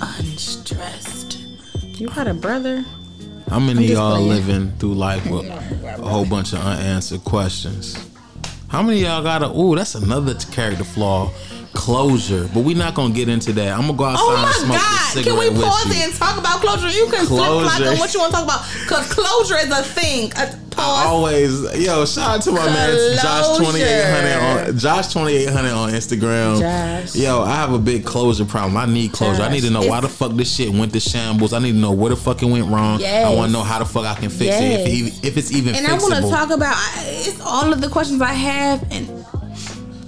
unstressed. 0.00 1.19
You 2.00 2.08
had 2.08 2.28
a 2.28 2.32
brother? 2.32 2.82
how 3.50 3.58
many 3.58 3.84
of 3.84 3.90
y'all 3.90 4.14
playing. 4.14 4.28
living 4.30 4.72
through 4.78 4.94
life 4.94 5.22
with 5.30 5.44
a 5.44 6.00
whole 6.00 6.24
bunch 6.24 6.54
of 6.54 6.60
unanswered 6.60 7.22
questions? 7.24 8.08
How 8.68 8.82
many 8.82 9.02
of 9.02 9.08
y'all 9.08 9.22
got 9.22 9.42
a? 9.42 9.50
Ooh, 9.54 9.76
that's 9.76 9.94
another 9.94 10.34
character 10.34 10.82
flaw. 10.82 11.30
Closure, 11.72 12.48
but 12.52 12.64
we 12.64 12.74
not 12.74 12.94
gonna 12.94 13.14
get 13.14 13.28
into 13.28 13.52
that. 13.52 13.72
I'm 13.72 13.82
gonna 13.86 13.94
go 13.96 14.04
outside 14.04 14.22
Oh 14.24 14.34
and 14.34 14.42
my 14.42 14.52
smoke 14.52 14.76
god! 14.76 15.14
this 15.14 15.24
Can 15.24 15.38
we 15.38 15.46
cigarette 15.46 15.64
pause 15.70 15.90
it 15.96 16.02
and 16.02 16.14
talk 16.14 16.38
about 16.38 16.60
closure? 16.60 16.88
You 16.88 17.06
can 17.06 17.26
flip 17.26 17.40
flop 17.40 17.80
on 17.80 17.98
what 17.98 18.12
you 18.12 18.20
want 18.20 18.32
to 18.32 18.36
talk 18.38 18.44
about 18.44 18.66
because 18.80 19.12
closure 19.12 19.56
is 19.56 19.70
a 19.70 19.82
thing. 19.82 20.32
Uh, 20.34 20.52
I 20.76 21.04
always 21.06 21.62
yo 21.84 22.04
shout 22.06 22.36
out 22.36 22.42
to 22.42 22.52
my 22.52 22.64
man 22.66 23.18
Josh 23.22 23.58
twenty 23.58 23.80
eight 23.82 24.04
hundred 24.04 24.68
on 24.70 24.78
Josh 24.78 25.12
twenty 25.12 25.34
eight 25.34 25.50
hundred 25.50 25.72
on 25.72 25.90
Instagram. 25.90 26.58
Josh. 26.60 27.14
Yo, 27.14 27.42
I 27.42 27.54
have 27.54 27.72
a 27.72 27.78
big 27.78 28.04
closure 28.04 28.44
problem. 28.44 28.76
I 28.76 28.86
need 28.86 29.12
closure. 29.12 29.38
Josh. 29.38 29.48
I 29.48 29.52
need 29.52 29.62
to 29.62 29.70
know 29.70 29.82
why 29.86 30.00
the 30.00 30.08
fuck 30.08 30.32
this 30.32 30.52
shit 30.52 30.72
went 30.72 30.92
to 30.94 31.00
shambles. 31.00 31.52
I 31.52 31.60
need 31.60 31.72
to 31.72 31.78
know 31.78 31.92
where 31.92 32.10
the 32.10 32.16
fuck 32.16 32.42
it 32.42 32.46
went 32.46 32.66
wrong. 32.66 33.02
I 33.04 33.32
want 33.34 33.48
to 33.48 33.52
know 33.52 33.62
how 33.62 33.78
the 33.78 33.84
fuck 33.84 34.06
I 34.06 34.14
can 34.14 34.30
fix 34.30 34.56
it 34.56 34.88
if, 34.88 34.88
it, 34.88 35.24
if 35.26 35.36
it's 35.36 35.52
even 35.52 35.74
And 35.76 35.86
I 35.86 35.94
want 35.98 36.14
to 36.14 36.22
talk 36.22 36.50
about 36.50 36.76
it's 37.04 37.40
all 37.40 37.72
of 37.72 37.80
the 37.80 37.88
questions 37.88 38.20
I 38.22 38.32
have, 38.32 38.82
and 38.90 39.24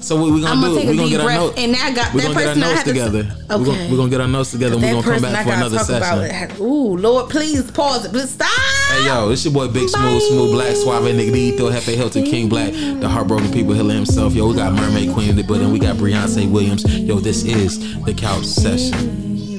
so 0.02 0.16
what 0.16 0.32
we 0.32 0.40
gonna 0.40 0.52
I'm 0.52 0.60
do? 0.60 0.66
gonna 0.68 0.80
take 0.80 0.88
we 0.88 0.94
a 0.94 0.96
gonna 0.96 1.10
get 1.10 1.20
our 1.20 1.26
breath. 1.26 1.38
notes. 1.40 1.58
And 1.58 1.72
now 1.72 1.84
I 1.86 1.92
got 1.94 2.12
we 2.14 2.20
that 2.20 2.26
gonna 2.28 2.34
get 2.40 2.46
our 2.48 2.54
person 2.54 2.62
I 2.62 2.66
notes 2.66 2.76
had 2.78 2.84
to- 2.84 2.92
together. 2.92 3.36
We're 3.48 3.64
gonna, 3.64 3.88
we 3.90 3.96
gonna 3.96 4.10
get 4.10 4.20
our 4.20 4.28
notes 4.28 4.50
together. 4.50 4.74
And 4.74 4.82
We're 4.82 5.02
gonna 5.02 5.02
come 5.20 5.22
back 5.22 5.46
for 5.46 5.52
another 5.52 5.78
session. 5.78 6.62
Ooh, 6.62 6.96
Lord, 6.96 7.30
please 7.30 7.70
pause 7.70 8.04
it. 8.04 8.10
Please 8.12 8.30
stop. 8.30 8.48
Hey 8.90 9.06
yo, 9.06 9.30
it's 9.30 9.44
your 9.44 9.54
boy 9.54 9.68
Big 9.68 9.88
Smooth, 9.88 10.02
Bye. 10.20 10.26
Smooth 10.28 10.52
Black, 10.52 10.76
Suave, 10.76 11.04
Nigga 11.04 11.56
Hefe 11.56 11.94
Hilton, 11.94 12.24
King 12.24 12.48
Black, 12.48 12.72
the 12.72 13.08
Heartbroken 13.08 13.50
People 13.52 13.74
Healer 13.74 13.94
himself. 13.94 14.34
Yo, 14.34 14.48
we 14.48 14.54
got 14.54 14.72
Mermaid 14.74 15.12
Queen 15.12 15.30
in 15.30 15.36
the 15.36 15.42
building. 15.42 15.72
We 15.72 15.78
got 15.78 15.96
Beyonce 15.96 16.50
Williams. 16.50 16.84
Yo, 16.98 17.18
this 17.20 17.44
is 17.44 17.78
the 18.04 18.12
Couch 18.14 18.44
Session. 18.44 19.28
You 19.46 19.58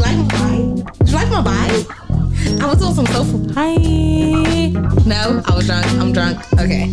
like 0.00 0.16
my 0.16 0.28
bite? 0.28 0.98
Did 0.98 1.08
you 1.08 1.14
like 1.14 1.28
my 1.30 1.42
bite? 1.42 1.86
I 2.60 2.66
was 2.72 2.82
on 2.82 2.94
some 2.94 3.06
sofa. 3.06 3.52
Hi. 3.54 3.76
No, 5.06 5.42
I 5.46 5.54
was 5.54 5.66
drunk. 5.66 5.86
I'm 6.00 6.12
drunk. 6.12 6.38
Okay. 6.60 6.92